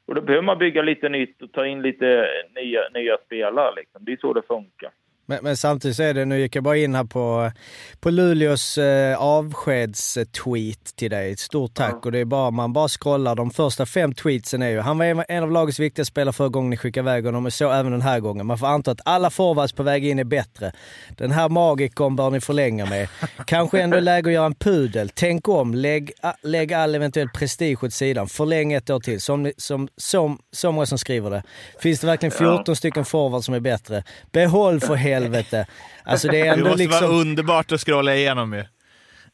och 0.06 0.16
då 0.16 0.22
behöver 0.22 0.46
man 0.46 0.58
bygga 0.58 0.82
lite 0.82 1.10
nytt 1.10 1.42
och 1.42 1.52
ta 1.52 1.66
in 1.66 1.82
lite 1.82 2.28
nya, 2.56 2.82
nya 2.94 3.18
spelare. 3.26 3.76
Liksom. 3.76 4.06
Det 4.06 4.12
är 4.12 4.18
så 4.18 4.34
det 4.34 4.42
funkar. 4.48 4.92
Men, 5.26 5.40
men, 5.44 5.58
samtidigt 5.58 5.98
så 5.98 6.04
är 6.04 6.14
det, 6.14 6.26
nu 6.26 6.40
gick 6.40 6.56
jag 6.56 6.64
bara 6.64 6.78
in 6.78 6.96
här 6.96 7.04
på, 7.04 7.52
på 8.00 8.10
Luleås 8.10 8.78
eh, 8.78 9.18
avskedstweet 9.18 10.96
till 10.96 11.12
dig. 11.12 11.38
Stort 11.38 11.74
tack. 11.74 11.94
Ja. 11.94 12.00
Och 12.04 12.12
det 12.12 12.20
är 12.20 12.26
bara, 12.26 12.52
man 12.52 12.74
bara 12.74 12.88
scrollar. 12.88 13.36
De 13.36 13.52
första 13.52 13.86
fem 13.86 14.14
tweetsen 14.14 14.62
är 14.62 14.70
ju, 14.70 14.80
han 14.80 14.98
var 14.98 15.26
en 15.28 15.44
av 15.44 15.52
lagets 15.52 15.80
viktigaste 15.80 16.12
spelare 16.12 16.34
förra 16.34 16.50
gången 16.50 16.70
ni 16.70 16.78
skickade 16.78 17.10
iväg 17.10 17.26
honom 17.26 17.46
och 17.46 17.54
så 17.54 17.72
även 17.72 17.92
den 17.92 18.02
här 18.02 18.20
gången. 18.20 18.46
Man 18.46 18.58
får 18.58 18.68
anta 18.68 18.92
att 18.92 19.02
alla 19.06 19.30
forwards 19.30 19.74
på 19.74 19.84
väg 19.84 20.06
in 20.06 20.20
är 20.20 20.24
bättre. 20.24 20.72
Den 21.18 21.32
här 21.32 21.50
magikern 21.50 22.16
bör 22.16 22.30
ni 22.30 22.42
förlänga 22.42 22.86
med. 22.86 23.08
Kanske 23.46 23.82
ändå 23.82 24.00
läge 24.00 24.30
att 24.30 24.34
göra 24.34 24.46
en 24.46 24.56
pudel. 24.56 25.10
Tänk 25.14 25.48
om, 25.48 25.76
lägg, 25.76 26.12
lägg 26.42 26.74
all 26.74 26.96
eventuell 26.96 27.30
prestige 27.30 27.84
åt 27.84 27.94
sidan. 27.94 28.28
Förläng 28.28 28.74
ett 28.74 28.90
år 28.90 29.00
till. 29.00 29.22
Som, 29.22 29.52
som, 29.58 29.88
som, 29.98 30.40
så 30.52 30.72
många 30.72 30.86
som 30.86 30.98
skriver 30.98 31.30
det. 31.30 31.44
Finns 31.80 32.00
det 32.00 32.08
verkligen 32.08 32.32
14 32.32 32.64
ja. 32.68 32.76
stycken 32.76 33.06
forwards 33.06 33.46
som 33.46 33.56
är 33.56 33.60
bättre? 33.60 34.04
Behåll 34.32 34.80
för 34.80 34.96
helvete. 35.14 35.66
Alltså 36.04 36.28
det 36.28 36.42
är 36.42 36.54
ändå 36.54 36.64
det 36.64 36.70
måste 36.70 36.84
liksom... 36.84 37.08
vara 37.08 37.22
underbart 37.22 37.72
att 37.72 37.80
scrolla 37.80 38.16
igenom 38.16 38.54
ju. 38.54 38.64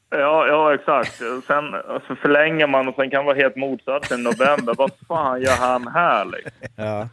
Ja, 0.09 0.47
ja 0.47 0.73
exakt. 0.73 1.21
Sen 1.47 1.73
alltså, 1.73 2.15
förlänger 2.15 2.67
man 2.67 2.87
och 2.87 2.95
sen 2.95 3.09
kan 3.09 3.25
vara 3.25 3.35
helt 3.35 3.55
motsatt 3.55 4.11
i 4.11 4.17
november. 4.17 4.73
Vad 4.77 4.91
fan 5.07 5.41
gör 5.41 5.57
han 5.59 5.87
här 5.87 6.25
liksom? 6.25 6.51
Ja. 6.75 7.09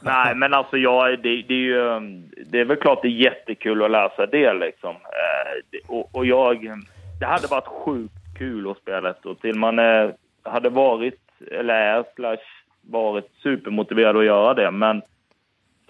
Nej, 0.00 0.34
men 0.34 0.54
alltså 0.54 0.76
ja, 0.76 1.08
det, 1.08 1.42
det, 1.42 1.54
är 1.54 1.66
ju, 1.66 2.00
det 2.46 2.60
är 2.60 2.64
väl 2.64 2.76
klart 2.76 3.02
det 3.02 3.08
är 3.08 3.22
jättekul 3.22 3.84
att 3.84 3.90
läsa 3.90 4.26
det 4.26 4.52
liksom. 4.52 4.90
Eh, 4.90 5.80
och, 5.86 6.14
och 6.14 6.26
jag, 6.26 6.82
det 7.20 7.26
hade 7.26 7.46
varit 7.46 7.66
sjukt 7.66 8.14
kul 8.38 8.70
att 8.70 8.78
spela 8.78 9.10
ett 9.10 9.26
år 9.26 9.34
till. 9.34 9.54
Man 9.54 9.78
är, 9.78 10.14
hade 10.42 10.68
varit, 10.68 11.20
eller 11.50 11.74
är, 11.74 12.04
slash 12.14 12.44
varit 12.80 13.30
supermotiverad 13.42 14.16
att 14.16 14.24
göra 14.24 14.54
det. 14.54 14.70
Men 14.70 15.02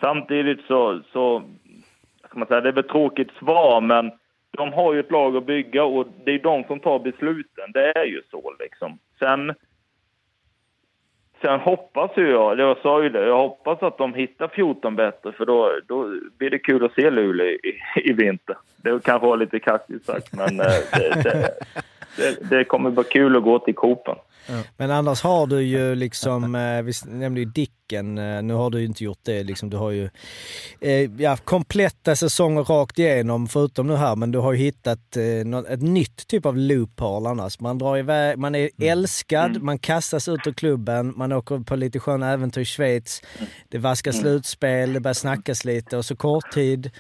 samtidigt 0.01 0.61
så, 0.67 1.01
så 1.13 1.43
ska 2.31 2.39
man 2.39 2.49
säga, 2.49 2.61
det 2.61 2.69
är 2.69 2.73
väl 2.73 2.85
ett 2.85 2.91
tråkigt 2.91 3.31
svar, 3.39 3.81
men 3.81 4.11
de 4.51 4.73
har 4.73 4.95
ju 4.95 5.01
ett 5.01 5.11
lag 5.11 5.37
att 5.37 5.47
bygga 5.47 5.85
och 5.85 6.07
det 6.25 6.31
är 6.31 6.39
de 6.39 6.65
som 6.65 6.81
tar 6.81 6.99
besluten. 6.99 7.73
Det 7.75 7.99
är 7.99 8.05
ju 8.05 8.23
så 8.31 8.55
liksom. 8.59 8.99
Sen, 9.19 9.55
sen 11.43 11.61
hoppas 11.61 12.11
ju 12.17 12.31
jag, 12.31 12.59
jag 12.59 12.79
sa 12.79 13.03
ju 13.03 13.09
det, 13.09 13.27
jag 13.27 13.39
hoppas 13.39 13.83
att 13.83 13.99
de 13.99 14.15
hittar 14.15 14.49
14 14.49 14.97
bättre 14.97 15.33
för 15.33 15.47
då, 15.47 15.73
då 15.87 16.15
blir 16.39 16.51
det 16.51 16.59
kul 16.59 16.85
att 16.85 16.95
se 16.95 17.11
Luleå 17.11 17.47
i, 17.47 17.81
i 17.95 18.13
vinter. 18.13 18.57
Det 18.77 19.03
kanske 19.05 19.27
var 19.27 19.37
lite 19.37 19.59
kaxigt 19.59 20.07
sagt, 20.07 20.33
men 20.33 20.61
eh, 20.61 20.67
det, 20.93 21.23
det, 21.23 21.55
det, 22.17 22.51
det 22.51 22.65
kommer 22.65 22.91
vara 22.91 23.07
kul 23.07 23.37
att 23.37 23.43
gå 23.43 23.59
till 23.59 23.75
Copen. 23.75 24.17
Men 24.77 24.91
annars 24.91 25.23
har 25.23 25.47
du 25.47 25.63
ju 25.63 25.95
liksom, 25.95 26.55
eh, 26.55 26.83
vi 26.83 26.93
nämnde 27.07 27.41
ju 27.41 27.47
Dick, 27.47 27.73
eh, 27.99 28.43
nu 28.43 28.55
har 28.55 28.71
du 28.71 28.81
ju 28.81 28.87
inte 28.87 29.05
gjort 29.05 29.19
det 29.23 29.43
liksom. 29.43 29.71
Du 29.71 29.77
har 29.77 29.91
ju 29.91 30.11
eh, 30.81 31.11
ja, 31.19 31.37
kompletta 31.37 32.17
säsonger 32.17 32.65
rakt 32.65 32.99
igenom, 32.99 33.49
förutom 33.49 33.87
nu 33.87 33.97
här, 33.97 34.17
men 34.17 34.33
du 34.33 34.39
har 34.39 34.53
ju 34.53 34.59
hittat 34.59 35.17
ett 35.71 35.83
nytt 35.83 36.27
typ 36.27 36.47
av 36.47 36.57
loophole 36.57 37.29
annars. 37.29 37.61
Man 37.61 37.79
drar 37.79 37.97
iväg, 37.97 38.39
man 38.39 38.55
är 38.55 38.71
mm. 38.79 38.93
älskad, 38.93 39.51
mm. 39.51 39.65
man 39.65 39.79
kastas 39.79 40.29
ut 40.29 40.47
ur 40.47 40.53
klubben, 40.53 41.15
man 41.17 41.33
åker 41.33 41.59
på 41.59 41.77
lite 41.77 41.99
sköna 41.99 42.33
äventyr 42.33 42.61
i 42.61 42.65
Schweiz. 42.65 43.23
Det 43.69 43.79
vaskas 43.79 44.15
mm. 44.15 44.23
slutspel, 44.23 44.93
det 44.93 45.01
börjar 45.01 45.15
snackas 45.15 45.65
lite 45.65 45.97
och 45.97 46.05
så 46.05 46.17
kort 46.17 46.51
tid 46.51 46.91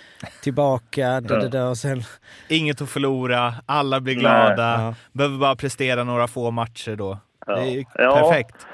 tillbaka, 0.43 1.21
det, 1.21 1.49
det, 1.49 1.63
och 1.63 1.77
sen... 1.77 2.03
Inget 2.49 2.83
att 2.83 2.91
förlora, 2.91 3.55
alla 3.67 4.01
blir 4.01 4.15
glada, 4.15 4.77
Nej. 4.77 4.95
behöver 5.13 5.39
bara 5.39 5.57
prestera 5.57 6.05
några 6.05 6.29
få 6.29 6.51
matcher 6.51 6.97
då. 6.97 7.19
Ja. 7.47 7.55
Det 7.55 7.63
är 7.63 7.71
ju 7.71 7.85
ja. 7.95 8.15
perfekt. 8.15 8.67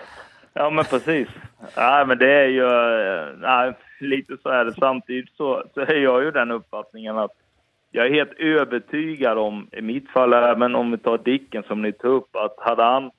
Ja, 0.52 0.70
men 0.70 0.84
precis. 0.84 1.28
Nej, 1.76 2.06
men 2.06 2.18
det 2.18 2.32
är 2.32 2.46
ju... 2.46 2.66
Nej, 3.36 3.72
lite 4.00 4.36
så 4.42 4.48
är 4.48 4.64
det. 4.64 4.72
Samtidigt 4.72 5.30
så, 5.36 5.64
så 5.74 5.80
är 5.80 5.94
jag 5.94 6.24
ju 6.24 6.30
den 6.30 6.50
uppfattningen 6.50 7.18
att 7.18 7.32
jag 7.90 8.06
är 8.06 8.10
helt 8.10 8.32
övertygad 8.38 9.38
om, 9.38 9.68
i 9.72 9.82
mitt 9.82 10.10
fall 10.10 10.32
även 10.32 10.74
om 10.74 10.90
vi 10.90 10.98
tar 10.98 11.18
Dicken 11.18 11.62
som 11.62 11.82
ni 11.82 11.92
tog 11.92 12.12
upp, 12.12 12.36
att 12.36 12.54
hade 12.58 12.82
han 12.82 13.10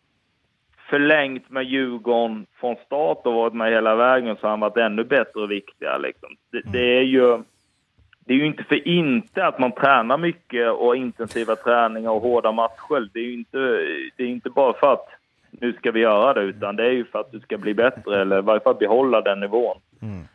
förlängt 0.89 1.49
med 1.49 1.63
Djurgården 1.63 2.45
från 2.59 2.75
start 2.85 3.21
och 3.23 3.33
varit 3.33 3.53
med 3.53 3.71
hela 3.71 3.95
vägen 3.95 4.35
så 4.35 4.41
hade 4.41 4.49
han 4.51 4.59
varit 4.59 4.77
ännu 4.77 5.03
bättre 5.03 5.41
och 5.41 5.51
viktigare. 5.51 5.99
Liksom. 5.99 6.29
Det, 6.51 6.61
det, 6.71 6.97
är 6.97 7.03
ju, 7.03 7.37
det 8.19 8.33
är 8.33 8.37
ju 8.37 8.45
inte 8.45 8.63
för 8.63 8.87
inte 8.87 9.45
att 9.45 9.59
man 9.59 9.71
tränar 9.71 10.17
mycket 10.17 10.71
och 10.71 10.95
intensiva 10.95 11.55
träningar 11.55 12.11
och 12.11 12.21
hårda 12.21 12.51
matcher. 12.51 13.09
Det 13.13 13.19
är 13.19 13.23
ju 13.23 13.33
inte, 13.33 13.57
det 14.15 14.23
är 14.23 14.27
inte 14.27 14.49
bara 14.49 14.73
för 14.73 14.93
att 14.93 15.07
nu 15.62 15.74
ska 15.74 15.91
vi 15.91 15.99
göra 15.99 16.34
det, 16.34 16.41
utan 16.41 16.76
det 16.76 16.84
är 16.84 16.91
ju 16.91 17.05
för 17.05 17.20
att 17.20 17.32
du 17.32 17.39
ska 17.39 17.58
bli 17.58 17.74
bättre 17.74 18.22
eller 18.22 18.38
i 18.38 18.41
varje 18.41 18.60
fall 18.60 18.76
behålla 18.76 19.22
den 19.22 19.39
nivån. 19.39 19.78
Mm. 20.01 20.28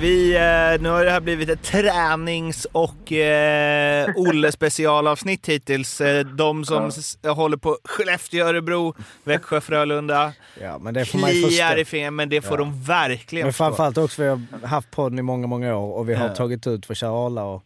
Vi, 0.00 0.34
eh, 0.34 0.82
nu 0.82 0.88
har 0.88 1.04
det 1.04 1.10
här 1.10 1.20
blivit 1.20 1.48
ett 1.48 1.62
tränings 1.62 2.66
och 2.72 3.12
eh, 3.12 4.08
Olle 4.16 4.52
specialavsnitt 4.52 5.48
hittills. 5.48 6.00
Eh, 6.00 6.26
de 6.26 6.64
som 6.64 6.90
ja. 7.22 7.32
håller 7.32 7.56
på 7.56 7.78
Skellefteå, 7.84 8.46
Örebro, 8.46 8.94
Växjö, 9.24 9.60
Frölunda. 9.60 10.32
Ja, 10.60 10.78
men 10.78 10.94
det 10.94 11.04
får 11.04 11.18
man 11.18 11.30
kliar 11.30 11.76
i 11.76 11.84
fingret, 11.84 12.12
men 12.12 12.28
det 12.28 12.42
får 12.42 12.58
ja. 12.58 12.64
de 12.64 12.82
verkligen 12.82 13.46
Men 13.46 13.52
framförallt 13.52 13.98
också, 13.98 14.22
vi 14.22 14.28
har 14.28 14.66
haft 14.66 14.90
podden 14.90 15.18
i 15.18 15.22
många, 15.22 15.46
många 15.46 15.76
år 15.76 15.94
och 15.94 16.08
vi 16.08 16.14
har 16.14 16.26
ja. 16.26 16.34
tagit 16.34 16.66
ut 16.66 16.86
för 16.86 16.94
kära 16.94 17.26
Arla. 17.26 17.44
Och... 17.44 17.62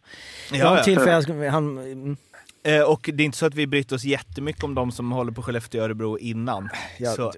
Ja, 0.51 0.83
ja. 0.87 1.49
han. 1.49 2.17
Eh, 2.63 2.81
och 2.81 3.09
det 3.13 3.23
är 3.23 3.25
inte 3.25 3.37
så 3.37 3.45
att 3.45 3.55
vi 3.55 3.67
brytt 3.67 3.91
oss 3.91 4.03
jättemycket 4.03 4.63
om 4.63 4.75
de 4.75 4.91
som 4.91 5.11
håller 5.11 5.31
på 5.31 5.41
Skellefteå 5.41 5.81
och 5.81 5.85
Örebro 5.85 6.17
innan. 6.17 6.69
Jag, 6.97 7.15
så. 7.15 7.33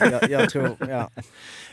jag, 0.00 0.30
jag 0.30 0.50
tror, 0.50 0.76
ja. 0.88 1.10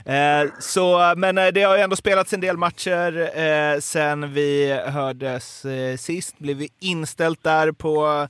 Eh, 0.05 0.49
så, 0.59 1.13
men 1.17 1.37
eh, 1.37 1.47
det 1.47 1.63
har 1.63 1.77
ju 1.77 1.81
ändå 1.81 1.95
spelats 1.95 2.33
en 2.33 2.41
del 2.41 2.57
matcher 2.57 3.39
eh, 3.39 3.79
sen 3.79 4.33
vi 4.33 4.79
hördes 4.85 5.65
eh, 5.65 5.97
sist. 5.97 6.37
Blev 6.37 6.57
vi 6.57 6.69
inställt 6.79 7.43
där 7.43 7.71
på 7.71 8.27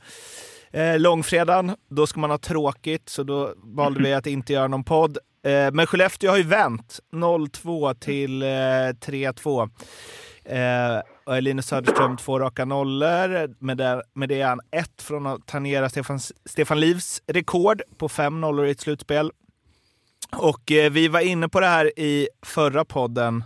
eh, 0.71 0.99
långfredagen. 0.99 1.75
Då 1.89 2.07
ska 2.07 2.19
man 2.19 2.29
ha 2.29 2.37
tråkigt, 2.37 3.09
så 3.09 3.23
då 3.23 3.53
valde 3.57 4.03
vi 4.03 4.13
att 4.13 4.27
inte 4.27 4.53
göra 4.53 4.67
någon 4.67 4.83
podd. 4.83 5.17
Eh, 5.45 5.71
men 5.71 5.87
Skellefteå 5.87 6.29
har 6.29 6.37
ju 6.37 6.43
vänt 6.43 6.99
0-2 7.13 7.93
till 7.93 8.43
3-2. 8.43 9.69
Eh, 10.45 11.41
Linus 11.41 11.65
Söderström 11.65 12.17
två 12.17 12.39
raka 12.39 12.65
nollor. 12.65 13.55
Med 13.63 13.77
det, 13.77 14.03
med 14.13 14.29
det 14.29 14.41
är 14.41 14.47
han 14.47 14.61
ett 14.71 15.01
från 15.01 15.27
att 15.27 15.47
tangera 15.47 15.89
Stefan, 15.89 16.19
Stefan 16.45 16.79
Livs 16.79 17.21
rekord 17.27 17.81
på 17.97 18.09
fem 18.09 18.41
nollor 18.41 18.65
i 18.65 18.71
ett 18.71 18.79
slutspel. 18.79 19.31
Och 20.31 20.71
eh, 20.71 20.91
vi 20.91 21.07
var 21.07 21.19
inne 21.19 21.49
på 21.49 21.59
det 21.59 21.67
här 21.67 21.99
i 21.99 22.27
förra 22.41 22.85
podden 22.85 23.43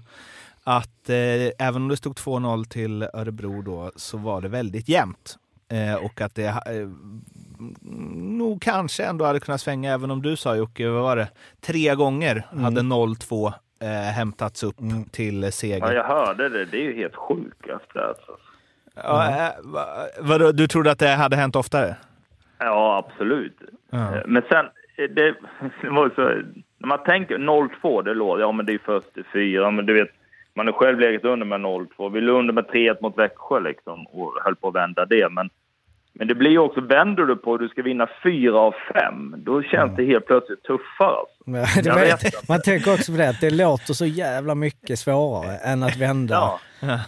att 0.64 1.10
eh, 1.10 1.68
även 1.68 1.82
om 1.82 1.88
det 1.88 1.98
stod 1.98 2.16
2-0 2.16 2.66
till 2.66 3.04
Örebro 3.14 3.62
då 3.62 3.92
så 3.96 4.18
var 4.18 4.42
det 4.42 4.48
väldigt 4.48 4.90
jämnt. 4.90 5.38
Eh, 5.68 5.96
och 5.96 6.22
att 6.22 6.36
det 6.36 6.46
eh, 6.46 6.90
nog 8.16 8.62
kanske 8.62 9.06
ändå 9.06 9.26
hade 9.26 9.40
kunnat 9.40 9.62
svänga 9.62 9.94
även 9.94 10.12
om 10.12 10.22
du 10.22 10.36
sa 10.36 10.56
Jocke, 10.56 10.88
vad 10.88 11.04
var 11.04 11.16
det? 11.16 11.28
Tre 11.62 11.96
gånger 11.96 12.48
mm. 12.52 12.64
hade 12.64 12.82
0-2 12.82 13.54
eh, 13.82 13.88
hämtats 13.88 14.64
upp 14.64 14.80
mm. 14.80 15.04
till 15.04 15.52
seger. 15.52 15.88
Ja, 15.88 15.94
jag 15.94 16.04
hörde 16.04 16.50
det. 16.50 16.66
Det 16.66 16.78
är 16.78 16.84
ju 16.84 16.96
helt 16.96 17.16
sjukt. 17.16 17.70
Alltså. 17.70 18.38
Ja, 18.96 19.24
mm. 19.24 19.52
vadå, 20.20 20.52
du 20.52 20.68
trodde 20.68 20.92
att 20.92 21.00
det 21.00 21.10
hade 21.10 21.36
hänt 21.36 21.56
oftare? 21.56 21.96
Ja, 22.58 23.06
absolut. 23.06 23.58
Ja. 23.90 24.16
Eh, 24.16 24.22
Men 24.26 24.44
sen, 24.50 24.66
eh, 24.96 25.10
det, 25.10 25.36
det 25.82 25.90
var 25.90 26.12
så, 26.16 26.22
när 26.78 26.88
man 26.88 27.04
tänker 27.04 27.38
0-2, 27.38 28.04
det 28.04 28.14
låter, 28.14 28.42
ja 28.42 28.52
men 28.52 28.66
det 28.66 28.74
är 28.74 28.80
först 28.86 29.14
till 29.14 29.26
fyra, 29.34 29.72
men 29.72 29.86
du 29.86 29.94
vet, 29.94 30.10
man 30.54 30.68
är 30.68 30.72
själv 30.72 31.00
legat 31.00 31.24
under 31.24 31.46
med 31.46 31.60
0-2. 31.62 32.10
Vi 32.10 32.22
låg 32.22 32.40
under 32.40 32.54
med 32.54 32.66
3-1 32.66 32.98
mot 33.02 33.18
Växjö 33.18 33.60
liksom 33.60 34.08
och 34.08 34.34
höll 34.44 34.56
på 34.56 34.68
att 34.68 34.76
vända 34.76 35.06
det. 35.06 35.30
Men, 35.30 35.50
men 36.16 36.28
det 36.28 36.36
blir 36.36 36.52
ju 36.52 36.60
också, 36.60 36.82
vänder 36.82 37.24
du 37.24 37.36
på 37.36 37.54
att 37.54 37.60
du 37.60 37.68
ska 37.68 37.82
vinna 37.82 38.08
fyra 38.24 38.60
av 38.60 38.76
fem, 38.94 39.36
då 39.38 39.62
känns 39.64 39.96
det 39.96 40.06
helt 40.06 40.26
plötsligt 40.26 40.64
tuffare. 40.64 41.16
Alltså. 41.16 41.96
Vet, 41.96 42.48
man 42.50 42.62
tänker 42.62 42.94
också 42.94 43.12
på 43.12 43.18
det, 43.18 43.30
att 43.30 43.42
det 43.42 43.50
låter 43.50 43.94
så 43.94 44.06
jävla 44.06 44.56
mycket 44.56 45.00
svårare 45.00 45.58
än 45.58 45.84
att 45.84 45.98
vända. 45.98 46.36
Ja. 46.36 46.60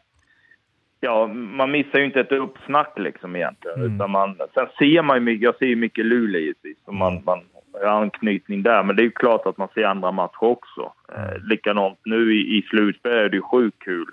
Ja, 1.00 1.26
man 1.26 1.70
missar 1.70 1.98
ju 1.98 2.04
inte 2.04 2.20
ett 2.20 2.32
uppsnack 2.32 2.98
liksom 2.98 3.36
egentligen. 3.36 3.94
Utan 3.94 4.10
man, 4.10 4.36
sen 4.54 4.66
ser 4.78 5.02
man 5.02 5.16
ju 5.16 5.20
mycket, 5.20 5.42
jag 5.42 5.56
ser 5.56 5.66
ju 5.66 5.76
mycket 5.76 6.06
Luleå 6.06 6.40
givetvis, 6.40 6.76
så 6.84 6.92
man, 6.92 7.22
man 7.26 7.40
har 7.72 7.88
anknytning 7.88 8.62
där. 8.62 8.82
Men 8.82 8.96
det 8.96 9.02
är 9.02 9.04
ju 9.04 9.10
klart 9.10 9.46
att 9.46 9.56
man 9.56 9.68
ser 9.74 9.84
andra 9.84 10.12
matcher 10.12 10.44
också. 10.44 10.92
Eh, 11.12 11.38
likadant 11.42 11.98
nu 12.04 12.34
i, 12.34 12.58
i 12.58 12.62
slutspel 12.62 13.12
är 13.12 13.28
det 13.28 13.36
ju 13.36 13.42
sjukt 13.42 13.78
kul. 13.78 14.06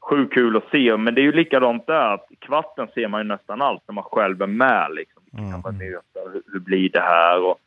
Sjukt 0.00 0.34
kul 0.34 0.56
att 0.56 0.70
se, 0.70 0.96
men 0.96 1.14
det 1.14 1.20
är 1.20 1.22
ju 1.22 1.32
likadant 1.32 1.86
där 1.86 2.14
att 2.14 2.26
i 2.30 2.36
kvarten 2.36 2.88
ser 2.94 3.08
man 3.08 3.20
ju 3.20 3.28
nästan 3.28 3.62
allt 3.62 3.82
när 3.88 3.94
man 3.94 4.04
själv 4.04 4.42
är 4.42 4.46
med 4.46 4.94
liksom. 4.94 5.22
Vilka 5.24 5.52
kan 5.52 5.60
man 5.64 5.78
möta, 5.78 6.30
hur, 6.32 6.42
hur 6.52 6.60
blir 6.60 6.88
det 6.88 7.00
här 7.00 7.42
och 7.42 7.58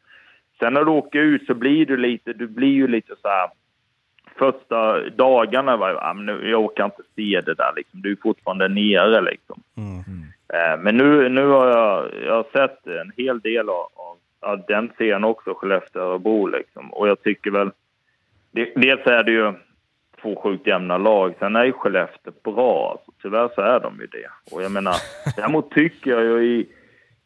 sen 0.59 0.73
när 0.73 0.83
du 0.83 0.91
åker 0.91 1.19
ut 1.19 1.45
så 1.45 1.53
blir 1.53 1.85
du 1.85 1.97
lite, 1.97 2.33
du 2.33 2.47
blir 2.47 2.73
ju 2.73 2.87
lite 2.87 3.13
så 3.21 3.27
här 3.27 3.49
första 4.37 5.09
dagarna 5.09 5.77
var 5.77 5.89
jag, 5.89 5.97
ah, 6.01 6.13
men 6.13 6.25
nu, 6.25 6.49
jag 6.49 6.63
orkar 6.63 6.85
inte 6.85 7.03
se 7.15 7.41
det 7.45 7.53
där 7.53 7.73
liksom. 7.75 8.01
Du 8.01 8.11
är 8.11 8.17
fortfarande 8.21 8.67
nere 8.67 9.21
liksom. 9.21 9.63
Eh, 10.53 10.79
men 10.79 10.97
nu, 10.97 11.29
nu 11.29 11.47
har 11.47 11.67
jag, 11.67 12.09
jag 12.25 12.33
har 12.33 12.45
sett 12.53 12.87
en 12.87 13.11
hel 13.17 13.39
del 13.39 13.69
av, 13.69 13.87
av, 14.39 14.61
den 14.67 14.91
serien 14.97 15.23
också, 15.23 15.53
Skellefteå-Örebro 15.53 16.47
liksom. 16.51 16.93
Och 16.93 17.07
jag 17.07 17.23
tycker 17.23 17.51
väl, 17.51 17.71
det, 18.51 18.71
dels 18.75 19.07
är 19.07 19.23
det 19.23 19.31
ju 19.31 19.53
två 20.21 20.35
sjukt 20.35 20.67
jämna 20.67 20.97
lag. 20.97 21.33
Sen 21.39 21.55
är 21.55 21.65
ju 21.65 21.73
Skellefteå 21.73 22.33
bra. 22.43 22.91
Alltså, 22.91 23.11
tyvärr 23.21 23.49
så 23.55 23.61
är 23.61 23.79
de 23.79 23.99
ju 23.99 24.07
det. 24.07 24.55
Och 24.55 24.63
jag 24.63 24.71
menar, 24.71 24.95
däremot 25.35 25.71
tycker 25.71 26.11
jag 26.11 26.23
ju 26.23 26.43
i... 26.43 26.67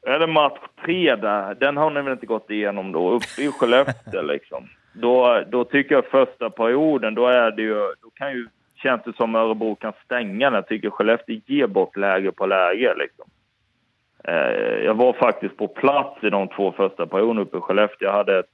Är 0.02 0.20
det 0.20 0.28
match 0.28 0.60
tre 0.86 1.16
där, 1.16 1.56
den 1.56 1.78
har 1.78 1.90
ni 1.90 2.02
väl 2.02 2.14
inte 2.14 2.26
gått 2.26 2.50
igenom 2.50 2.92
då, 2.92 3.12
uppe 3.12 3.42
i 3.42 3.52
Skellefteå 3.52 4.22
liksom. 4.34 4.68
Då, 4.94 5.44
då 5.48 5.64
tycker 5.64 5.96
jag 5.96 6.06
första 6.06 6.50
perioden, 6.50 7.16
då 7.16 7.28
är 7.28 7.52
det 7.52 7.62
ju, 7.62 7.76
då 7.76 8.10
kan 8.14 8.32
ju, 8.32 8.48
känns 8.76 9.02
det 9.06 9.16
som 9.16 9.36
Örebro 9.36 9.76
kan 9.76 9.94
stänga 10.06 10.50
den. 10.50 10.56
Jag 10.56 10.68
tycker 10.68 10.90
Skellefteå 10.90 11.40
ger 11.46 11.68
bort 11.68 11.98
läge 11.98 12.32
på 12.32 12.46
läge 12.46 12.94
liksom. 12.98 13.26
Eh, 14.24 14.84
jag 14.86 14.94
var 14.94 15.14
faktiskt 15.14 15.58
på 15.58 15.68
plats 15.68 16.24
i 16.24 16.30
de 16.30 16.48
två 16.48 16.72
första 16.72 17.06
perioderna 17.06 17.42
uppe 17.42 17.58
i 17.58 17.62
Skellefteå. 17.62 18.08
Jag 18.08 18.14
hade 18.14 18.40
ett, 18.40 18.54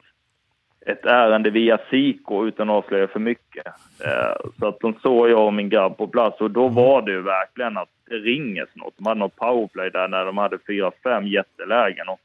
ett 0.86 1.06
ärende 1.06 1.50
via 1.50 1.80
Siko 1.90 2.48
utan 2.48 2.70
att 2.70 2.76
avslöja 2.76 3.08
för 3.08 3.20
mycket. 3.20 3.68
Eh, 4.06 4.50
så 4.60 4.68
att 4.68 4.80
de 4.80 4.94
såg 5.02 5.30
jag 5.30 5.46
och 5.46 5.54
min 5.54 5.70
grabb 5.70 5.98
på 5.98 6.08
plats 6.08 6.42
och 6.42 6.52
då 6.52 6.68
var 6.68 7.02
det 7.02 7.12
ju 7.12 7.22
verkligen 7.22 7.78
att 7.78 7.90
det 8.10 8.16
ringer 8.16 8.68
snart. 8.74 8.94
De 8.98 9.06
hade 9.06 9.20
något 9.20 9.36
powerplay 9.36 9.90
där 9.90 10.08
när 10.08 10.26
de 10.26 10.38
hade 10.38 10.58
fyra, 10.68 10.92
fem 11.04 11.28
jättelägen. 11.28 12.10
Och 12.10 12.20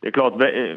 det 0.00 0.06
är 0.06 0.12
klart, 0.12 0.42
eh, 0.42 0.76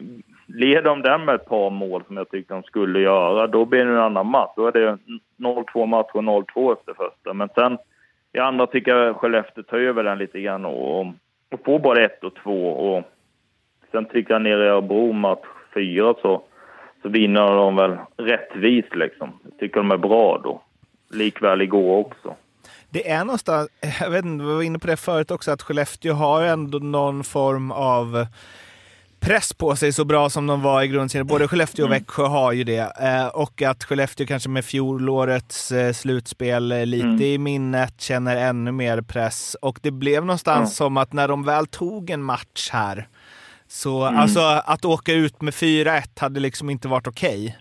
leder 0.54 0.82
de 0.82 1.02
den 1.02 1.26
med 1.26 1.36
ett 1.36 1.46
par 1.46 1.70
mål 1.70 2.04
som 2.08 2.18
jag 2.18 2.30
tyckte 2.30 2.54
de 2.54 2.64
skulle 2.64 3.00
göra, 3.00 3.48
då 3.48 3.66
blir 3.66 3.86
det 3.86 3.92
en 3.92 3.98
annan 3.98 4.28
match. 4.28 4.52
Då 4.56 4.68
är 4.68 4.72
det 4.72 4.98
0-2 5.38 5.86
match 5.86 6.10
och 6.14 6.24
0-2 6.24 6.74
efter 6.74 6.94
första. 6.94 7.34
Men 7.34 7.50
sen 7.56 7.78
i 8.34 8.40
andra 8.40 8.68
tycker 8.68 8.96
jag 8.96 9.16
Skellefteå 9.16 9.64
tar 9.64 9.78
över 9.78 10.04
den 10.04 10.18
lite 10.18 10.42
grann 10.42 10.66
och, 10.66 11.00
och 11.52 11.66
får 11.66 11.80
både 11.80 12.06
1 12.06 12.24
och 12.24 12.36
2. 12.36 12.68
Och 12.68 13.04
sen 13.92 14.06
tycker 14.06 14.34
jag 14.34 14.42
nere 14.42 14.66
i 14.66 14.68
Örebro 14.68 15.12
match 15.12 15.46
4 15.74 16.16
så, 16.22 16.42
så 17.02 17.10
vinner 17.10 17.56
de 17.56 17.76
väl 17.76 17.98
rättvist 18.18 18.96
liksom. 18.96 19.40
Jag 19.44 19.60
tycker 19.60 19.78
de 19.78 19.92
är 19.92 19.98
bra 19.98 20.42
då. 20.44 20.62
Likväl 21.12 21.62
igår 21.62 21.98
också. 21.98 22.36
Det 22.90 23.10
är 23.10 23.26
någonstans, 23.26 23.70
jag 24.02 24.10
vet 24.10 24.26
inte, 24.26 24.46
vi 24.46 24.54
var 24.54 24.62
inne 24.62 24.80
på 24.80 24.88
det 24.88 24.98
förut 24.98 25.32
också, 25.32 25.52
att 25.52 25.62
Skellefteå 25.62 26.14
har 26.14 26.44
ändå 26.44 26.80
någon 26.80 27.24
form 27.24 27.72
av 27.72 28.26
press 29.22 29.54
på 29.54 29.76
sig 29.76 29.94
så 29.94 30.06
bra 30.06 30.30
som 30.30 30.48
de 30.48 30.62
var 30.62 30.82
i 30.82 30.88
grundserien. 30.88 31.28
Både 31.28 31.48
Skellefteå 31.48 31.86
och 31.86 31.92
Växjö 31.92 32.24
har 32.24 32.52
ju 32.52 32.64
det. 32.64 32.94
Eh, 33.00 33.28
och 33.28 33.62
att 33.62 33.84
Skellefteå 33.84 34.28
kanske 34.28 34.50
med 34.50 34.66
fjolårets 34.66 35.72
eh, 35.72 35.94
slutspel 35.94 36.72
eh, 36.72 36.86
lite 36.86 37.26
i 37.26 37.38
minnet 37.38 38.02
känner 38.02 38.36
ännu 38.36 38.72
mer 38.72 39.02
press. 39.02 39.56
Och 39.62 39.80
det 39.82 39.92
blev 39.92 40.26
någonstans 40.26 40.76
som 40.76 40.98
att 40.98 41.14
när 41.14 41.28
de 41.28 41.44
väl 41.44 41.68
tog 41.68 42.10
en 42.10 42.24
match 42.24 42.70
här, 42.72 43.08
så 43.68 44.04
alltså 44.04 44.40
att 44.66 44.86
åka 44.86 45.14
ut 45.14 45.42
med 45.42 45.54
4-1 45.54 46.04
hade 46.20 46.40
liksom 46.40 46.70
inte 46.70 46.88
varit 46.88 47.08
okej. 47.08 47.58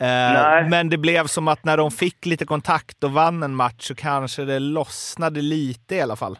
Eh, 0.00 0.06
Nej. 0.06 0.68
men 0.68 0.88
det 0.88 0.98
blev 0.98 1.26
som 1.26 1.48
att 1.48 1.64
när 1.64 1.76
de 1.76 1.90
fick 1.90 2.26
lite 2.26 2.46
kontakt 2.46 3.04
och 3.04 3.12
vann 3.12 3.42
en 3.42 3.54
match 3.54 3.88
så 3.88 3.94
kanske 3.94 4.44
det 4.44 4.58
lossnade 4.58 5.42
lite 5.42 5.94
i 5.94 6.00
alla 6.00 6.16
fall. 6.16 6.38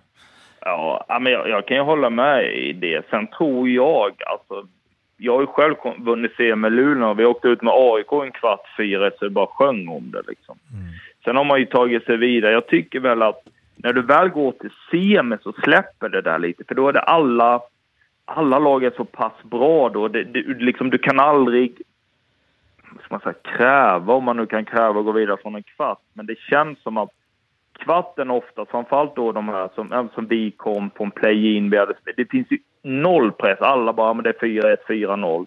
Ja, 0.60 1.18
men 1.20 1.32
jag, 1.32 1.48
jag 1.48 1.66
kan 1.66 1.76
ju 1.76 1.82
hålla 1.82 2.10
med 2.10 2.56
i 2.56 2.72
det. 2.72 3.10
Sen 3.10 3.26
tror 3.26 3.68
jag, 3.68 4.12
alltså, 4.26 4.68
jag 5.16 5.32
har 5.32 5.40
ju 5.40 5.46
själv 5.46 5.74
vunnit 5.98 6.36
CM 6.36 6.60
med 6.60 6.72
Luleå 6.72 7.10
och 7.10 7.18
vi 7.18 7.24
åkte 7.24 7.48
ut 7.48 7.62
med 7.62 7.74
AIK 7.76 8.12
en 8.12 8.32
kvart 8.32 8.76
fyra 8.76 9.10
så 9.18 9.24
det 9.24 9.30
bara 9.30 9.46
sjöng 9.46 9.88
om 9.88 10.10
det 10.10 10.22
liksom. 10.28 10.58
Sen 11.24 11.36
har 11.36 11.44
man 11.44 11.60
ju 11.60 11.66
tagit 11.66 12.04
sig 12.04 12.16
vidare. 12.16 12.52
Jag 12.52 12.66
tycker 12.66 13.00
väl 13.00 13.22
att 13.22 13.42
när 13.76 13.92
du 13.92 14.02
väl 14.02 14.28
går 14.28 14.52
till 14.52 14.70
semi 14.90 15.36
så 15.42 15.52
släpper 15.52 16.08
det 16.08 16.20
där 16.20 16.38
lite, 16.38 16.64
för 16.64 16.74
då 16.74 16.88
är 16.88 16.92
det 16.92 17.00
alla, 17.00 17.60
alla 18.24 18.58
lag 18.58 18.84
är 18.84 18.92
så 18.96 19.04
pass 19.04 19.32
bra 19.42 19.88
då. 19.88 20.08
Det, 20.08 20.24
det, 20.24 20.42
liksom, 20.42 20.90
du 20.90 20.98
kan 20.98 21.20
aldrig 21.20 21.82
ska 23.04 23.14
man 23.14 23.20
säga, 23.20 23.56
kräva, 23.56 24.14
om 24.14 24.24
man 24.24 24.36
nu 24.36 24.46
kan 24.46 24.64
kräva 24.64 25.00
att 25.00 25.04
gå 25.04 25.12
vidare 25.12 25.36
från 25.42 25.54
en 25.54 25.62
kvart, 25.62 26.00
men 26.12 26.26
det 26.26 26.38
känns 26.38 26.82
som 26.82 26.96
att 26.96 27.10
kvarten 27.84 28.30
ofta, 28.30 28.66
framförallt 28.66 29.16
då 29.16 29.32
de 29.32 29.48
här 29.48 29.68
som, 29.74 30.08
som 30.14 30.26
vi 30.26 30.50
kom 30.50 30.90
på 30.90 31.04
en 31.04 31.10
play-in, 31.10 31.70
vi 31.70 31.76
hade 31.76 31.92
spe- 31.92 32.14
det 32.16 32.30
finns 32.30 32.46
ju 32.50 32.58
noll 32.82 33.32
press. 33.32 33.60
Alla 33.60 33.92
bara, 33.92 34.14
men 34.14 34.24
det 34.24 34.30
är 34.30 34.46
4-1, 34.46 34.76
4-0. 34.88 35.46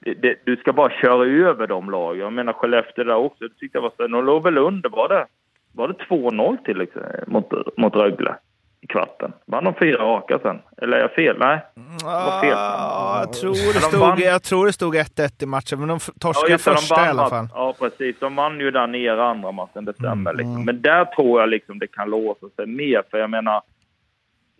Det, 0.00 0.14
det, 0.14 0.38
du 0.44 0.56
ska 0.56 0.72
bara 0.72 0.90
köra 0.90 1.26
över 1.48 1.66
de 1.66 1.90
lagen. 1.90 2.20
Jag 2.20 2.32
menar 2.32 2.52
Skellefteå 2.52 3.04
där 3.04 3.14
också, 3.14 3.44
det 3.44 3.54
tyckte 3.54 3.78
jag 3.78 3.82
var 3.82 3.92
så, 3.96 4.06
de 4.06 4.24
låg 4.24 4.42
väl 4.42 4.58
under, 4.58 4.90
var 4.90 5.08
det, 5.08 5.26
var 5.72 5.88
det 5.88 5.94
2-0 5.94 6.56
till 6.64 6.80
exempel, 6.80 7.24
mot, 7.26 7.76
mot 7.76 7.96
Rögle 7.96 8.36
i 8.80 8.86
kvarten? 8.86 9.32
Vann 9.46 9.64
de 9.64 9.74
fyra 9.74 9.98
raka 10.04 10.38
sen? 10.38 10.58
Eller 10.82 10.96
är 10.96 11.00
jag 11.00 11.12
fel? 11.12 11.36
Nej, 11.38 11.58
det 11.98 12.04
var 12.04 12.40
fel. 12.40 12.54
Ah, 12.56 13.18
jag, 13.20 13.32
tror 13.32 13.52
det 13.52 13.72
de 13.72 13.80
stod, 13.80 14.20
jag 14.20 14.42
tror 14.42 14.66
det 14.66 14.72
stod 14.72 14.94
1-1 14.94 15.42
i 15.42 15.46
matchen, 15.46 15.78
men 15.78 15.88
de 15.88 15.98
torskade 16.20 16.52
just 16.52 16.64
det, 16.64 16.70
de 16.70 16.76
första 16.76 16.94
vann 16.94 17.06
i 17.06 17.08
alla 17.08 17.22
match- 17.22 17.30
fall. 17.30 17.48
Ja, 17.54 17.74
precis. 17.78 18.16
De 18.18 18.36
vann 18.36 18.60
ju 18.60 18.70
där 18.70 18.86
nere 18.86 19.24
andra 19.24 19.52
matchen, 19.52 19.84
det 19.84 19.94
stämmer. 19.94 20.34
Liksom. 20.34 20.64
Men 20.64 20.82
där 20.82 21.04
tror 21.04 21.40
jag 21.40 21.48
liksom 21.48 21.78
det 21.78 21.86
kan 21.86 22.10
låsa 22.10 22.46
sig 22.56 22.66
mer, 22.66 23.02
för 23.10 23.18
jag 23.18 23.30
menar, 23.30 23.62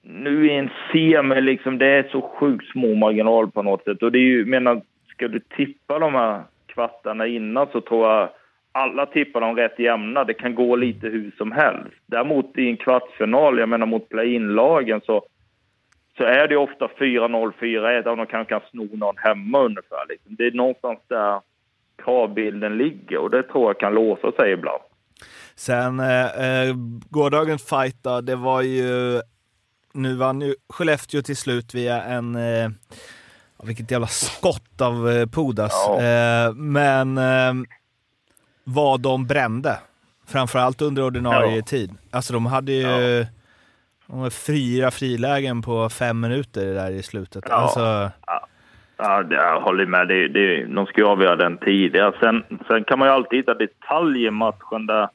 nu 0.03 0.51
i 0.51 0.57
en 0.57 0.71
semi, 0.93 1.41
liksom, 1.41 1.79
det 1.79 1.87
är 1.87 2.09
så 2.13 2.21
sjukt 2.41 2.73
små 2.73 2.95
marginal 2.95 3.51
på 3.51 3.63
något 3.63 3.85
sätt. 3.85 4.03
Och 4.03 4.13
det 4.13 4.19
är 4.19 4.23
ju, 4.37 4.45
menar, 4.45 4.83
ska 5.09 5.29
du 5.29 5.41
tippa 5.41 5.99
de 5.99 6.15
här 6.15 6.43
kvartarna 6.67 7.27
innan 7.27 7.67
så 7.73 7.81
tror 7.81 8.09
jag 8.11 8.29
alla 8.79 9.07
tippar 9.07 9.41
dem 9.41 9.57
rätt 9.57 9.79
jämna. 9.79 10.25
Det 10.25 10.35
kan 10.35 10.55
gå 10.55 10.77
lite 10.77 11.07
hur 11.07 11.35
som 11.39 11.53
helst. 11.53 11.97
Däremot 12.07 12.59
i 12.59 12.69
en 12.69 12.77
kvartsfinal, 12.77 13.59
jag 13.59 13.69
menar 13.69 13.87
mot 13.87 14.09
play-in-lagen 14.09 15.01
så, 15.07 15.25
så 16.17 16.25
är 16.25 16.49
det 16.49 16.57
ofta 16.57 16.87
4-0, 16.87 17.53
4-1 17.61 18.07
och 18.07 18.17
de 18.17 18.27
kanske 18.27 18.55
kan 18.55 18.61
sno 18.71 18.89
någon 18.93 19.17
hemma 19.17 19.61
ungefär. 19.61 20.07
Liksom. 20.09 20.35
Det 20.37 20.47
är 20.47 20.51
någonstans 20.51 20.99
där 21.09 21.41
kravbilden 22.05 22.79
ligger 22.79 23.19
och 23.19 23.31
det 23.31 23.43
tror 23.43 23.67
jag 23.67 23.79
kan 23.79 23.95
låsa 23.95 24.33
sig 24.33 24.53
ibland. 24.53 24.83
Sen 25.55 26.01
eh, 26.01 26.25
eh, 26.25 26.75
gårdagens 27.11 27.69
fight 27.69 27.97
då, 28.03 28.21
det 28.21 28.37
var 28.37 28.63
ju... 28.63 29.21
Nu 29.93 30.17
vann 30.17 30.41
ju 30.41 30.55
Skellefteå 30.69 31.23
till 31.23 31.37
slut 31.37 31.75
via 31.75 32.03
en... 32.03 32.35
Eh, 32.35 32.71
vilket 33.63 33.91
jävla 33.91 34.07
skott 34.07 34.81
av 34.81 35.09
eh, 35.09 35.27
Pudas. 35.27 35.73
Ja. 35.87 36.03
Eh, 36.03 36.55
men... 36.55 37.19
Vad 38.75 39.01
de 39.01 39.27
brände. 39.27 39.79
Framförallt 40.27 40.83
under 40.83 41.05
ordinarie 41.05 41.57
ja. 41.57 41.63
tid. 41.63 41.91
Alltså 42.11 42.33
de 42.33 42.47
hade 42.47 42.73
ju 42.73 42.83
ja. 42.83 43.27
de 44.07 44.31
fyra 44.31 44.91
frilägen 44.91 45.63
på 45.63 45.89
fem 45.89 46.21
minuter 46.21 46.75
där 46.75 46.91
i 46.91 47.03
slutet. 47.03 47.45
Ja. 47.49 47.55
Alltså... 47.55 48.11
Ja. 48.27 48.45
Ja, 49.01 49.25
jag 49.31 49.61
håller 49.61 49.87
med. 49.87 50.09
Det, 50.09 50.29
det, 50.29 50.67
de 50.67 50.87
ska 50.87 51.01
ju 51.01 51.07
avgöra 51.07 51.37
den 51.37 51.59
tidigare. 51.59 52.13
Sen, 52.21 52.45
sen 52.67 52.85
kan 52.85 52.99
man 52.99 53.09
ju 53.09 53.15
alltid 53.15 53.39
hitta 53.39 53.55
detaljer 53.55 54.29
i 54.29 54.31
matchen 54.31 54.87
där 54.87 55.09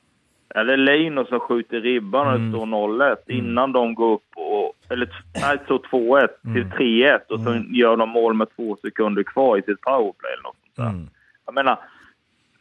eller 0.56 0.78
Leino 0.78 1.26
som 1.26 1.40
skjuter 1.40 1.82
ribban 1.82 2.28
och 2.28 2.34
mm. 2.34 2.52
det 2.52 2.58
står 2.58 2.66
0-1 2.66 3.16
mm. 3.28 3.46
innan 3.46 3.72
de 3.72 3.96
går 3.96 4.14
upp 4.14 4.28
och... 4.36 4.74
Eller 4.90 5.10
nej, 5.42 5.58
står 5.66 5.80
2-1 5.80 6.28
mm. 6.46 6.54
till 6.54 6.78
3-1 6.78 7.20
och 7.30 7.40
så 7.40 7.50
mm. 7.50 7.74
gör 7.74 7.98
de 7.98 8.10
mål 8.10 8.34
med 8.34 8.48
två 8.56 8.78
sekunder 8.82 9.24
kvar 9.24 9.58
i 9.58 9.62
sitt 9.62 9.82
powerplay 9.82 10.34
eller 10.34 10.44
något 10.44 10.56
sånt 10.76 10.90
mm. 10.90 11.10
Jag 11.46 11.56
menar, 11.56 11.80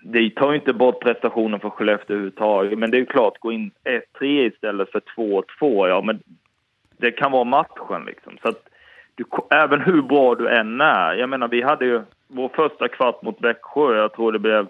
det 0.03 0.31
tar 0.31 0.51
ju 0.51 0.59
inte 0.59 0.73
bort 0.73 1.01
prestationen 1.01 1.61
för 1.61 1.71
Skellefteå 1.71 2.15
överhuvudtaget, 2.15 2.79
men 2.79 2.91
det 2.91 2.97
är 2.97 3.01
ju 3.01 3.07
klart, 3.07 3.39
gå 3.39 3.53
in 3.53 3.71
1-3 4.19 4.25
istället 4.25 4.91
för 4.91 5.01
2-2, 5.17 5.89
ja 5.89 6.03
men 6.03 6.21
det 6.97 7.11
kan 7.11 7.33
vara 7.33 7.45
matchen 7.45 8.05
liksom. 8.07 8.39
Så 8.43 8.49
att 8.49 8.69
du, 9.15 9.25
även 9.51 9.81
hur 9.81 10.03
bra 10.03 10.35
du 10.35 10.49
än 10.49 10.81
är, 10.81 11.15
jag 11.15 11.29
menar 11.29 11.49
vi 11.49 11.63
hade 11.63 11.85
ju 11.85 12.03
vår 12.29 12.49
första 12.49 12.89
kvart 12.89 13.23
mot 13.23 13.41
Växjö, 13.41 13.97
jag 13.97 14.13
tror 14.13 14.33
det 14.33 14.39
blev 14.39 14.69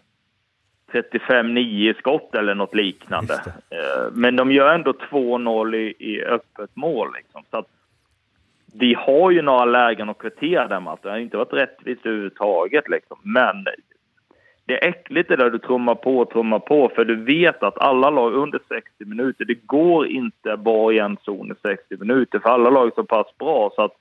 35-9 0.93 1.99
skott 1.99 2.35
eller 2.35 2.55
något 2.55 2.75
liknande. 2.75 3.35
Eh, 3.47 4.13
men 4.13 4.37
de 4.37 4.53
gör 4.53 4.75
ändå 4.75 4.93
2-0 4.93 5.77
i, 5.77 5.95
i 5.99 6.25
öppet 6.25 6.77
mål. 6.77 7.09
Liksom. 7.17 7.43
Så 7.51 7.59
att 7.59 7.69
vi 8.75 8.95
har 8.95 9.31
ju 9.31 9.43
några 9.43 9.65
lägen 9.65 10.09
att 10.09 10.19
kvittera 10.19 10.69
den 10.69 10.83
matchen. 10.83 11.01
Det 11.03 11.11
har 11.11 11.19
inte 11.19 11.37
varit 11.37 11.53
rättvist 11.53 12.07
överhuvudtaget. 12.07 12.89
Liksom. 12.89 13.17
Men 13.23 13.67
det 14.73 14.85
är 14.85 14.89
äckligt 14.89 15.29
det 15.29 15.37
där 15.37 15.51
du 15.51 15.59
trummar 15.59 15.95
på 15.95 16.19
och 16.19 16.31
trummar 16.31 16.59
på 16.59 16.93
för 16.95 17.05
du 17.05 17.25
vet 17.25 17.63
att 17.63 17.79
alla 17.79 18.11
lag 18.11 18.35
under 18.35 18.61
60 18.69 19.05
minuter, 19.05 19.45
det 19.45 19.55
går 19.55 20.07
inte 20.07 20.57
bara 20.57 20.95
i 20.95 20.99
en 20.99 21.17
zon 21.25 21.53
i 21.53 21.55
60 21.63 21.97
minuter 21.97 22.39
för 22.39 22.49
alla 22.49 22.71
lag 22.71 22.87
är 22.87 22.93
så 22.95 23.05
pass 23.05 23.27
bra 23.39 23.73
så 23.77 23.83
att 23.83 23.93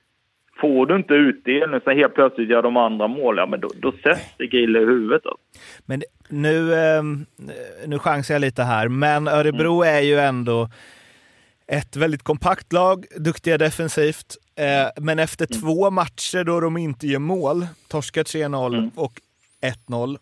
Får 0.60 0.86
du 0.86 0.96
inte 0.96 1.14
utdelning 1.14 1.80
så 1.84 1.90
helt 1.90 2.14
plötsligt 2.14 2.50
gör 2.50 2.62
de 2.62 2.76
andra 2.76 3.08
mål, 3.08 3.36
ja 3.36 3.46
men 3.46 3.60
då, 3.60 3.70
då 3.74 3.92
sätts 3.92 4.34
det 4.38 4.46
grill 4.46 4.76
i 4.76 4.78
huvudet. 4.78 5.26
Alltså. 5.26 5.40
Men 5.86 6.02
nu, 6.28 6.74
eh, 6.74 7.02
nu 7.86 7.98
chansar 7.98 8.34
jag 8.34 8.40
lite 8.40 8.62
här, 8.62 8.88
men 8.88 9.28
Örebro 9.28 9.82
mm. 9.82 9.96
är 9.96 10.00
ju 10.00 10.18
ändå 10.18 10.68
ett 11.66 11.96
väldigt 11.96 12.22
kompakt 12.22 12.72
lag, 12.72 13.04
duktiga 13.16 13.58
defensivt. 13.58 14.36
Eh, 14.56 15.02
men 15.02 15.18
efter 15.18 15.46
mm. 15.50 15.60
två 15.60 15.90
matcher 15.90 16.44
då 16.44 16.60
de 16.60 16.76
inte 16.76 17.06
gör 17.06 17.18
mål, 17.18 17.66
torskar 17.88 18.22
3-0 18.22 18.74
mm. 18.74 18.90
och 18.94 19.12
1-0, 19.88 20.10
eh, 20.10 20.16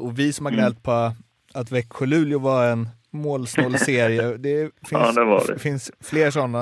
och 0.00 0.18
vi 0.18 0.32
som 0.32 0.46
har 0.46 0.52
mm. 0.52 0.60
gnällt 0.60 0.82
på 0.82 1.12
att 1.54 1.72
Växjö-Luleå 1.72 2.38
var 2.38 2.66
en 2.66 2.88
målsnål 3.10 3.74
serie. 3.78 4.22
Det 4.36 4.70
finns, 4.88 5.16
ja, 5.16 5.24
det 5.24 5.52
det. 5.52 5.58
finns 5.58 5.92
fler 6.10 6.30
sådana. 6.30 6.60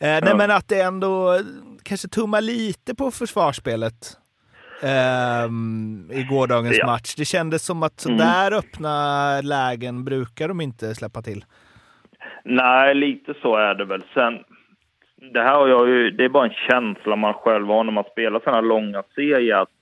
Eh, 0.00 0.08
ja. 0.08 0.20
Nej, 0.20 0.36
men 0.36 0.50
att 0.50 0.68
det 0.68 0.80
ändå 0.80 1.40
kanske 1.82 2.08
tummar 2.08 2.40
lite 2.40 2.94
på 2.94 3.10
försvarsspelet 3.10 4.18
eh, 4.82 5.44
i 6.18 6.26
gårdagens 6.30 6.78
ja. 6.78 6.86
match. 6.86 7.14
Det 7.14 7.24
kändes 7.24 7.64
som 7.64 7.82
att 7.82 8.00
sådär 8.00 8.46
mm. 8.46 8.58
öppna 8.58 9.40
lägen 9.40 10.04
brukar 10.04 10.48
de 10.48 10.60
inte 10.60 10.94
släppa 10.94 11.22
till. 11.22 11.44
Nej, 12.44 12.94
lite 12.94 13.34
så 13.42 13.56
är 13.56 13.74
det 13.74 13.84
väl. 13.84 14.04
Sen, 14.14 14.38
det 15.32 15.42
här 15.42 15.54
har 15.54 15.68
jag 15.68 15.88
ju, 15.88 16.10
det 16.10 16.24
är 16.24 16.28
bara 16.28 16.46
en 16.46 16.54
känsla 16.68 17.16
man 17.16 17.34
själv 17.34 17.66
har 17.66 17.84
när 17.84 17.92
man 17.92 18.04
spelar 18.12 18.40
sådana 18.40 18.56
här 18.56 18.68
långa 18.68 19.02
serier. 19.14 19.56
Att 19.56 19.75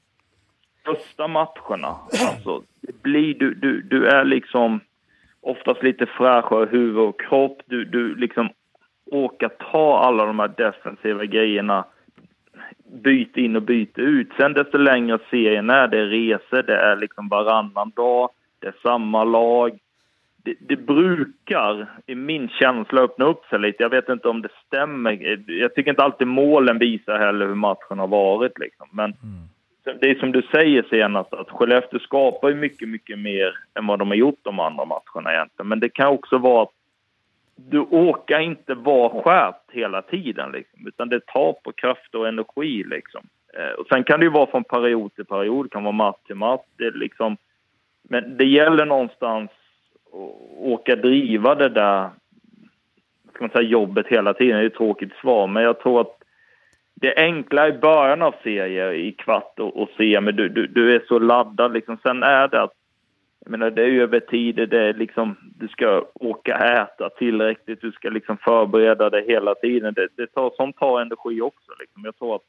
första 0.85 1.29
matcherna, 1.29 1.97
alltså, 2.27 2.63
det 2.81 3.03
blir, 3.03 3.35
du, 3.35 3.55
du, 3.55 3.83
du 3.83 4.07
är 4.07 4.25
liksom 4.25 4.81
oftast 5.41 5.83
lite 5.83 6.07
fräschare 6.07 6.69
huvud 6.71 6.99
och 6.99 7.21
kropp. 7.21 7.63
Du, 7.67 7.85
du 7.85 8.15
liksom 8.15 8.49
orkar 9.07 9.49
ta 9.49 9.99
alla 9.99 10.27
de 10.27 10.39
här 10.39 10.53
defensiva 10.57 11.25
grejerna 11.25 11.85
byta 13.03 13.41
in 13.41 13.57
och 13.57 13.63
byta 13.63 14.01
ut. 14.01 14.29
Sen 14.37 14.53
desto 14.53 14.79
längre 14.79 15.19
serien 15.31 15.71
är, 15.71 15.89
det 15.89 15.99
är 15.99 16.07
resor, 16.07 16.63
det 16.63 16.77
är 16.77 16.97
liksom 16.97 17.29
varannan 17.29 17.93
dag, 17.97 18.31
det 18.59 18.67
är 18.67 18.75
samma 18.83 19.25
lag. 19.25 19.79
Det, 20.37 20.55
det, 20.61 20.77
brukar, 20.77 21.87
i 22.07 22.15
min 22.15 22.49
känsla, 22.49 23.01
öppna 23.01 23.25
upp 23.25 23.45
sig 23.45 23.59
lite. 23.59 23.83
Jag 23.83 23.91
vet 23.91 24.09
inte 24.09 24.29
om 24.29 24.43
det 24.43 24.49
stämmer. 24.67 25.41
Jag 25.51 25.75
tycker 25.75 25.91
inte 25.91 26.03
alltid 26.03 26.27
målen 26.27 26.79
visar 26.79 27.19
heller 27.19 27.47
hur 27.47 27.55
matchen 27.55 27.99
har 27.99 28.07
varit. 28.07 28.59
Liksom. 28.59 28.89
Men 28.93 29.05
mm 29.05 29.49
det 29.85 30.11
är 30.11 30.15
som 30.15 30.33
du 30.33 30.43
säger 30.43 30.83
senast, 30.91 31.33
att 31.33 31.51
Skellefteå 31.51 31.99
skapar 31.99 32.49
ju 32.49 32.55
mycket, 32.55 32.89
mycket 32.89 33.19
mer 33.19 33.55
än 33.75 33.87
vad 33.87 33.99
de 33.99 34.09
har 34.09 34.15
gjort 34.15 34.39
de 34.43 34.61
andra 34.61 34.85
matcherna 34.85 35.35
egentligen. 35.35 35.69
Men 35.69 35.81
det 35.81 35.89
kan 35.89 36.09
också 36.09 36.39
vara 36.39 36.63
att 36.63 36.73
du 37.57 37.81
åker 37.81 38.39
inte 38.39 38.75
vara 38.75 39.23
skärpt 39.23 39.71
hela 39.73 40.03
tiden, 40.03 40.53
liksom, 40.53 40.87
utan 40.87 41.09
det 41.09 41.27
tar 41.27 41.53
på 41.53 41.73
kraft 41.73 42.15
och 42.15 42.29
energi. 42.29 42.85
Liksom. 42.85 43.27
Eh, 43.59 43.73
och 43.81 43.87
sen 43.87 44.05
kan 44.05 44.21
det 44.21 44.27
ju 44.27 44.33
vara 44.33 44.51
från 44.51 44.65
period 44.65 45.15
till 45.15 45.25
period, 45.25 45.67
det 45.67 45.71
kan 45.71 45.85
vara 45.85 45.93
match 45.93 46.21
till 46.27 46.37
match. 46.37 46.67
Det 46.77 46.91
liksom, 46.91 47.37
men 48.03 48.37
det 48.37 48.45
gäller 48.45 48.87
någonstans 48.87 49.51
att 50.07 50.59
åka 50.59 50.97
driva 50.97 51.55
det 51.55 51.69
där 51.69 52.11
ska 53.35 53.45
man 53.45 53.51
säga, 53.51 53.63
jobbet 53.63 54.07
hela 54.07 54.35
tiden. 54.35 54.57
Det 54.57 54.63
är 54.63 54.67
ett 54.67 54.75
tråkigt 54.75 55.13
svar, 55.21 55.47
men 55.47 55.63
jag 55.63 55.81
tror 55.81 56.01
att 56.01 56.24
det 57.05 57.19
är 57.19 57.25
enklare 57.25 57.69
i 57.69 57.79
början 57.79 58.23
av 58.23 58.35
serier 58.43 58.93
i 58.93 59.13
kvart 59.13 59.59
och, 59.59 59.83
och 59.83 59.89
se, 59.97 60.21
men 60.21 60.37
du, 60.37 60.49
du, 60.49 60.67
du 60.67 60.95
är 60.95 61.03
så 61.09 61.19
laddad. 61.19 61.73
Liksom. 61.73 61.99
Sen 62.03 62.23
är 62.23 62.49
det 62.49 62.63
att 62.63 62.73
jag 63.41 63.51
menar, 63.51 63.71
det 63.71 63.83
är 63.83 63.89
över 63.89 64.21
tid, 64.21 64.55
det 64.55 64.81
är 64.81 64.95
liksom, 64.95 65.37
du 65.59 65.69
ska 65.69 66.07
åka 66.15 66.57
äta 66.57 67.11
tillräckligt, 67.11 67.81
du 67.81 67.93
ska 67.93 68.09
liksom 68.09 68.37
förbereda 68.37 69.11
dig 69.11 69.25
hela 69.27 69.55
tiden. 69.55 69.95
Det, 69.95 70.09
det 70.17 70.27
tar, 70.27 70.53
sånt 70.57 70.77
tar 70.77 71.01
energi 71.01 71.41
också. 71.41 71.73
Liksom. 71.81 72.05
Jag 72.05 72.17
tror 72.17 72.35
att 72.37 72.43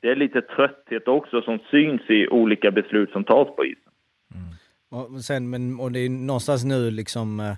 det 0.00 0.08
är 0.08 0.16
lite 0.16 0.40
trötthet 0.40 1.08
också 1.08 1.42
som 1.42 1.58
syns 1.70 2.02
i 2.10 2.28
olika 2.28 2.70
beslut 2.70 3.10
som 3.10 3.24
tas 3.24 3.56
på 3.56 3.64
isen. 3.64 3.92
Mm. 4.34 5.14
Och, 5.14 5.20
sen, 5.20 5.50
men, 5.50 5.80
och 5.80 5.92
det 5.92 5.98
är 5.98 6.10
någonstans 6.10 6.64
nu 6.64 6.90
liksom 6.90 7.40
eh, 7.40 7.54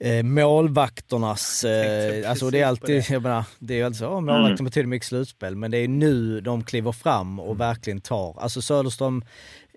eh, 0.00 0.22
målvakternas, 0.22 1.64
eh, 1.64 2.30
alltså 2.30 2.50
det 2.50 2.60
är 2.60 2.66
alltid, 2.66 2.96
det. 2.96 3.10
jag 3.10 3.22
menar, 3.22 3.44
det 3.58 3.80
är 3.80 3.84
alltså, 3.84 4.06
oh, 4.06 4.20
målvakten 4.20 4.52
mm. 4.52 4.64
betyder 4.64 4.86
mycket 4.86 5.08
slutspel, 5.08 5.56
men 5.56 5.70
det 5.70 5.78
är 5.78 5.88
nu 5.88 6.40
de 6.40 6.64
kliver 6.64 6.92
fram 6.92 7.40
och 7.40 7.46
mm. 7.46 7.58
verkligen 7.58 8.00
tar. 8.00 8.36
Alltså 8.40 8.62
Söderström 8.62 9.24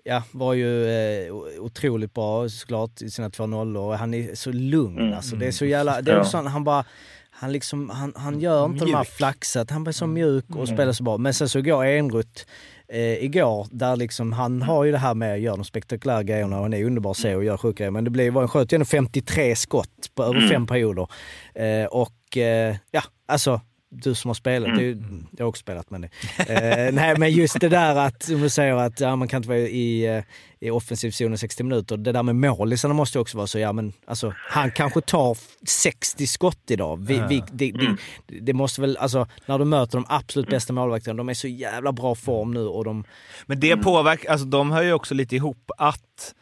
ja, 0.04 0.22
var 0.30 0.54
ju 0.54 0.88
eh, 0.88 1.34
otroligt 1.58 2.14
bra 2.14 2.48
såklart 2.48 3.02
i 3.02 3.10
sina 3.10 3.30
två 3.30 3.46
nollor 3.46 3.82
och 3.82 3.98
han 3.98 4.14
är 4.14 4.34
så 4.34 4.52
lugn 4.52 4.98
mm. 4.98 5.14
alltså. 5.14 5.36
Det 5.36 5.46
är 5.46 5.52
så 5.52 5.64
jävla, 5.64 6.02
det 6.02 6.12
är 6.12 6.16
ja. 6.16 6.24
sån, 6.24 6.46
han 6.46 6.64
bara, 6.64 6.84
han 7.30 7.52
liksom, 7.52 7.90
han, 7.90 8.12
han 8.16 8.40
gör 8.40 8.64
inte 8.64 8.84
mjuk. 8.84 8.92
de 8.92 8.96
här 8.96 9.04
flaxet, 9.04 9.70
han 9.70 9.84
blir 9.84 9.92
så 9.92 10.06
mjuk 10.06 10.44
och 10.48 10.54
mm. 10.54 10.66
spelar 10.66 10.92
så 10.92 11.02
bra. 11.04 11.18
Men 11.18 11.34
sen 11.34 11.48
så 11.48 11.60
går 11.60 11.84
Enrutt 11.84 12.46
eh, 12.88 13.24
igår, 13.24 13.66
där 13.70 13.96
liksom, 13.96 14.32
han 14.32 14.62
har 14.62 14.84
ju 14.84 14.92
det 14.92 14.98
här 14.98 15.14
med 15.14 15.34
att 15.34 15.40
göra 15.40 15.56
de 15.56 15.64
spektakulära 15.64 16.22
grejerna 16.22 16.56
och 16.56 16.62
han 16.62 16.74
är 16.74 16.84
underbar 16.84 17.14
se 17.14 17.34
och 17.34 17.44
gör 17.44 17.56
sjuka 17.56 17.76
grejer. 17.76 17.90
Men 17.90 18.04
det 18.04 18.10
blev, 18.10 18.34
han 18.34 18.48
sköt 18.48 18.72
ju 18.72 18.76
ändå 18.76 18.84
53 18.84 19.56
skott 19.56 20.10
på 20.14 20.22
över 20.22 20.36
mm. 20.36 20.48
fem 20.48 20.66
perioder. 20.66 21.08
Eh, 21.54 21.86
och 21.86 22.36
eh, 22.36 22.76
ja, 22.90 23.02
alltså 23.26 23.60
du 23.94 24.14
som 24.14 24.28
har 24.28 24.34
spelat, 24.34 24.68
mm. 24.68 24.78
det, 24.78 25.06
jag 25.36 25.44
har 25.44 25.48
också 25.48 25.60
spelat 25.60 25.90
men 25.90 26.00
det. 26.00 26.08
Eh, 26.38 26.92
nej 26.94 27.18
men 27.18 27.30
just 27.30 27.60
det 27.60 27.68
där 27.68 27.96
att, 27.96 28.22
som 28.22 28.40
du 28.40 28.48
säger 28.48 28.74
att 28.74 29.00
ja, 29.00 29.16
man 29.16 29.28
kan 29.28 29.36
inte 29.36 29.48
vara 29.48 29.58
i, 29.58 30.06
eh, 30.06 30.24
i 30.60 30.70
offensiv 30.70 31.10
zon 31.10 31.34
i 31.34 31.38
60 31.38 31.62
minuter. 31.62 31.96
Det 31.96 32.12
där 32.12 32.22
med 32.22 32.36
målisarna 32.36 32.94
måste 32.94 33.18
också 33.18 33.36
vara 33.36 33.46
så, 33.46 33.58
ja 33.58 33.72
men 33.72 33.92
alltså 34.06 34.34
han 34.36 34.70
kanske 34.70 35.00
tar 35.00 35.38
60 35.68 36.26
skott 36.26 36.70
idag. 36.70 37.06
Vi, 37.06 37.22
vi, 37.28 37.42
det, 37.52 37.72
det, 37.72 37.84
mm. 37.84 37.96
det, 38.26 38.52
måste 38.52 38.80
väl, 38.80 38.96
alltså 38.96 39.26
när 39.46 39.58
du 39.58 39.64
möter 39.64 39.98
de 39.98 40.04
absolut 40.08 40.48
bästa 40.48 40.72
målvakterna, 40.72 41.16
de 41.16 41.28
är 41.28 41.34
så 41.34 41.48
jävla 41.48 41.92
bra 41.92 42.14
form 42.14 42.54
nu 42.54 42.66
och 42.66 42.84
de... 42.84 43.04
Men 43.46 43.60
det 43.60 43.76
påverkar, 43.76 44.30
alltså 44.30 44.46
de 44.46 44.70
hör 44.70 44.82
ju 44.82 44.92
också 44.92 45.14
lite 45.14 45.36
ihop 45.36 45.70
att 45.78 46.34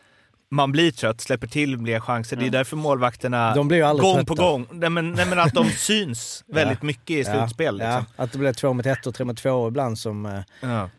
man 0.53 0.73
blir 0.73 0.91
trött, 0.91 1.21
släpper 1.21 1.47
till 1.47 1.79
fler 1.79 2.01
chanser. 2.01 2.37
Det 2.37 2.47
är 2.47 2.51
därför 2.51 2.77
målvakterna 2.77 3.55
de 3.55 3.69
blir 3.69 3.83
gång 3.83 4.15
trötta. 4.15 4.25
på 4.25 4.35
gång, 4.35 4.67
nej 4.71 4.91
men, 4.91 5.13
nej 5.13 5.27
men 5.27 5.39
att 5.39 5.55
de 5.55 5.65
syns 5.71 6.45
väldigt 6.47 6.83
mycket 6.83 7.11
i 7.11 7.25
slutspel. 7.25 7.79
Ja. 7.81 7.87
Liksom. 7.87 8.15
Ja. 8.17 8.25
Att 8.25 8.33
det 8.33 8.39
blir 8.39 8.53
två 8.53 8.73
mot 8.73 8.87
ett 8.87 9.07
och 9.07 9.15
tre 9.15 9.25
mot 9.25 9.37
två 9.37 9.69
ibland 9.69 9.99
som... 9.99 10.27
Eh, 10.27 10.43
ja, 10.61 10.91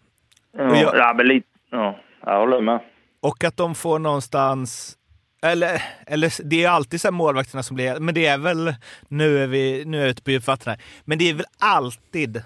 ja, 0.57 0.95
ja 0.97 1.13
men 1.17 1.27
lite... 1.27 1.47
Ja, 1.71 1.99
jag 2.25 2.39
håller 2.39 2.61
med. 2.61 2.79
Och 3.21 3.43
att 3.43 3.57
de 3.57 3.75
får 3.75 3.99
någonstans... 3.99 4.97
Eller, 5.41 5.83
eller 6.07 6.49
det 6.49 6.63
är 6.63 6.69
alltid 6.69 7.01
så 7.01 7.11
målvakterna 7.11 7.63
som 7.63 7.75
blir... 7.75 7.99
Men 7.99 8.15
det 8.15 8.25
är 8.25 8.37
väl... 8.37 8.75
Nu 9.07 9.43
är 9.43 9.47
vi 9.47 9.85
nu 9.85 9.97
är 9.97 10.01
jag 10.01 10.09
ute 10.09 10.23
på 10.23 10.31
djupt 10.31 10.47
vatten 10.47 10.71
här. 10.71 10.81
Men 11.05 11.17
det 11.17 11.29
är 11.29 11.33
väl 11.33 11.45
alltid, 11.59 12.43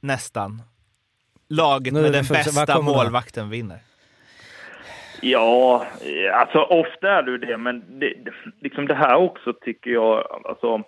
nästan, 0.00 0.62
laget 1.48 1.94
med 1.94 2.12
den 2.12 2.26
bästa 2.26 2.80
målvakten 2.80 3.50
vinner. 3.50 3.80
Ja, 5.20 5.86
alltså 6.32 6.58
ofta 6.58 7.10
är 7.10 7.22
det 7.22 7.30
ju 7.30 7.38
det, 7.38 7.56
men 7.56 7.84
det, 7.88 8.14
liksom 8.60 8.86
det 8.86 8.94
här 8.94 9.16
också 9.16 9.52
tycker 9.52 9.90
jag, 9.90 10.40
alltså 10.44 10.82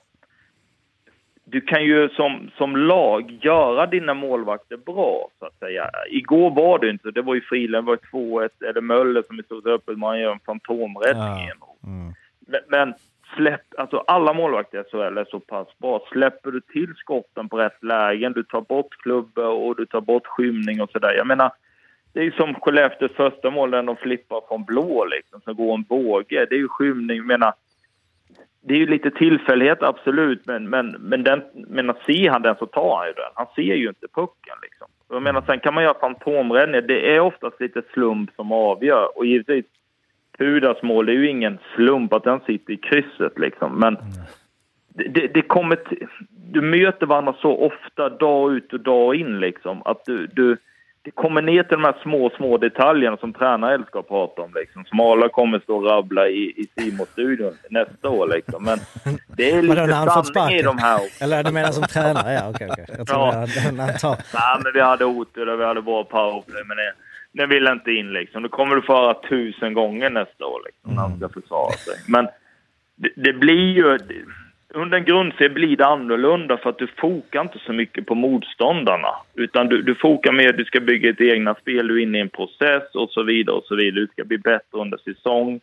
du 1.45 1.61
kan 1.61 1.85
ju 1.85 2.09
som, 2.09 2.51
som 2.57 2.77
lag 2.77 3.39
göra 3.43 3.87
dina 3.87 4.15
målvakter 4.15 4.77
bra, 4.77 5.29
så 5.39 5.47
att 5.47 5.59
säga. 5.59 5.91
Igår 6.11 6.51
var 6.51 6.79
det 6.79 6.91
inte, 6.91 7.11
det 7.11 7.23
var 7.23 7.35
ju 7.35 7.41
Frilän, 7.41 7.85
var 7.85 7.97
2-1, 7.97 8.49
eller 8.69 8.81
Möller 8.81 9.23
som 9.23 9.39
är 9.39 9.43
stort 9.43 9.67
öppet, 9.67 9.99
man 9.99 10.21
gör 10.21 10.33
en 10.33 10.41
fantomräddning. 10.47 11.51
Ja. 11.61 11.77
Mm. 11.85 12.13
Men, 12.41 12.61
men 12.69 12.95
släpp, 13.37 13.61
alltså 13.79 14.05
alla 14.07 14.33
målvakter 14.33 14.81
i 14.81 14.85
SHL 14.91 15.19
är 15.19 15.27
så 15.31 15.41
pass 15.41 15.69
bra. 15.79 16.07
Släpper 16.13 16.51
du 16.51 16.61
till 16.61 16.95
skotten 16.97 17.49
på 17.49 17.59
rätt 17.59 17.85
lägen, 17.85 18.33
du 18.33 18.43
tar 18.43 18.61
bort 18.61 18.95
klubbor 19.03 19.47
och 19.47 19.77
du 19.77 19.87
tar 19.87 20.01
bort 20.01 20.27
skymning 20.27 20.83
och 20.83 20.91
sådär. 20.91 21.15
Jag 21.17 21.27
menar, 21.27 21.53
det 22.13 22.21
är 22.21 22.25
ju 22.25 22.33
som 22.33 22.55
Skellefteås 22.55 23.13
första 23.13 23.51
mål 23.51 23.71
när 23.71 23.83
de 23.83 23.97
flippar 23.97 24.41
från 24.49 24.65
blå 24.65 25.05
liksom, 25.05 25.41
som 25.41 25.55
går 25.55 25.75
en 25.75 25.83
båge. 25.83 26.47
Det 26.51 26.55
är 26.55 26.59
ju 26.59 26.69
skymning, 26.69 27.17
jag 27.17 27.27
menar. 27.27 27.55
Det 28.65 28.75
är 28.75 28.79
ju 28.79 28.87
lite 28.87 29.11
tillfällighet, 29.11 29.83
absolut, 29.83 30.47
men, 30.47 30.71
men, 30.71 30.91
men 30.91 31.25
den, 31.25 31.43
menar, 31.55 31.97
ser 32.07 32.31
han 32.31 32.43
den 32.43 32.57
så 32.59 32.67
tar 32.67 32.97
han 32.97 33.07
ju 33.07 33.13
den. 33.13 33.31
Han 33.35 33.47
ser 33.55 33.75
ju 33.75 33.89
inte 33.89 34.09
pucken 34.15 34.55
liksom. 34.63 34.89
Jag 35.09 35.23
menar, 35.23 35.43
sen 35.47 35.61
kan 35.61 35.75
man 35.75 35.85
göra 35.85 35.99
fantomräddningar. 36.01 36.81
Det 36.81 37.17
är 37.17 37.21
oftast 37.21 37.61
lite 37.61 37.83
slump 37.93 38.31
som 38.37 38.53
avgör. 38.53 39.19
Och 39.19 39.27
givetvis, 39.27 39.65
Pudas 40.39 40.83
mål, 40.83 41.07
det 41.07 41.13
är 41.13 41.17
ju 41.17 41.29
ingen 41.29 41.59
slump 41.75 42.13
att 42.13 42.25
den 42.25 42.41
sitter 42.41 42.73
i 42.73 42.77
krysset 42.77 43.39
liksom. 43.39 43.79
Men 43.79 43.97
det, 44.89 45.09
det, 45.09 45.27
det 45.35 45.43
kommer... 45.43 45.79
Du 46.29 46.61
möter 46.61 47.07
varandra 47.07 47.35
så 47.41 47.57
ofta, 47.57 48.09
dag 48.09 48.53
ut 48.53 48.73
och 48.73 48.81
dag 48.81 49.15
in 49.15 49.41
liksom, 49.41 49.83
att 49.85 50.05
du, 50.05 50.27
du 50.27 50.57
det 51.05 51.11
kommer 51.11 51.43
ner 51.43 51.63
till 51.63 51.77
de 51.77 51.85
här 51.85 51.97
små, 52.03 52.31
små 52.37 52.59
detaljerna 52.59 53.17
som 53.17 53.33
tränare 53.33 53.75
älskar 53.75 54.01
att 54.01 54.09
prata 54.09 54.43
om. 54.43 54.53
Liksom. 54.55 54.85
Som 54.85 55.01
alla 55.01 55.29
kommer 55.29 55.59
stå 55.61 55.77
och 55.77 55.91
rabbla 55.91 56.29
i, 56.29 56.43
i 56.57 56.67
Simon-studion 56.77 57.57
nästa 57.71 58.09
år. 58.09 58.29
Liksom. 58.29 58.65
Men 58.65 58.79
det 59.37 59.51
är 59.51 59.63
lite 59.63 60.33
sanning 60.35 60.57
i 60.57 60.63
de 60.63 60.79
här 60.79 60.97
också. 60.97 61.25
Eller 61.25 61.45
du 61.45 61.53
menar 61.53 61.73
som 61.73 61.83
tränare? 61.83 62.33
Ja, 62.33 62.51
okej. 62.51 62.71
Okay, 62.71 62.85
okay. 62.85 62.97
Jag 62.99 63.07
tror 63.07 63.21
ja. 63.21 63.33
han 63.79 63.99
tar... 63.99 64.17
Nej, 64.35 64.61
men 64.65 64.73
vi 64.75 64.81
hade 64.81 65.05
otur 65.05 65.49
och 65.49 65.61
vi 65.61 65.65
hade 65.65 65.83
bra 65.83 66.05
powerplay. 66.05 66.63
Men 66.65 66.77
det, 66.77 66.93
den 67.33 67.49
vill 67.49 67.67
inte 67.67 67.91
in 67.91 68.13
liksom. 68.13 68.43
Då 68.43 68.49
kommer 68.49 68.77
du 68.77 68.83
få 68.83 68.93
höra 68.93 69.15
tusen 69.29 69.75
gånger 69.75 70.11
nästa 70.11 70.47
år 70.47 70.61
liksom, 70.67 70.95
när 70.95 71.03
han 71.03 71.19
ska 71.19 71.29
försvara 71.29 71.73
sig. 71.73 71.95
Men 72.09 72.29
det, 72.97 73.13
det 73.17 73.33
blir 73.33 73.73
ju 73.73 73.99
under 74.75 74.99
en 74.99 75.05
grundserie 75.05 75.51
blir 75.51 75.77
det 75.77 75.87
annorlunda 75.87 76.57
för 76.57 76.71
att 76.71 76.79
du 76.79 76.87
fokar 76.87 77.41
inte 77.41 77.59
så 77.59 77.73
mycket 77.73 78.07
på 78.07 78.15
motståndarna. 78.15 79.09
Utan 79.35 79.69
du, 79.69 79.83
du 79.83 79.95
fokar 79.95 80.33
mer, 80.33 80.53
du 80.53 80.65
ska 80.65 80.81
bygga 80.81 81.11
ett 81.11 81.21
egna 81.21 81.55
spel, 81.55 81.89
du 81.89 81.99
är 81.99 82.03
inne 82.03 82.19
i 82.19 82.21
en 82.21 82.29
process 82.29 82.95
och 82.95 83.11
så 83.11 83.23
vidare 83.23 83.57
och 83.57 83.65
så 83.65 83.77
vidare. 83.77 84.01
Du 84.01 84.07
ska 84.07 84.25
bli 84.25 84.39
bättre 84.39 84.79
under 84.79 84.99
säsong. 84.99 85.61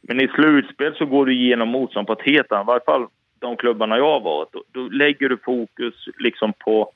Men 0.00 0.20
i 0.20 0.28
slutspel 0.28 0.94
så 0.94 1.06
går 1.06 1.26
du 1.26 1.34
igenom 1.34 1.68
motstånd 1.68 2.06
på 2.06 2.12
ett 2.12 2.26
helt 2.26 2.52
annat, 2.52 2.64
i 2.64 2.66
varje 2.66 2.84
fall 2.84 3.06
de 3.38 3.56
klubbarna 3.56 3.96
jag 3.96 4.12
har 4.12 4.20
varit. 4.20 4.52
Då, 4.52 4.62
då 4.72 4.80
lägger 4.88 5.28
du 5.28 5.36
fokus 5.36 5.94
liksom 6.18 6.52
på, 6.52 6.92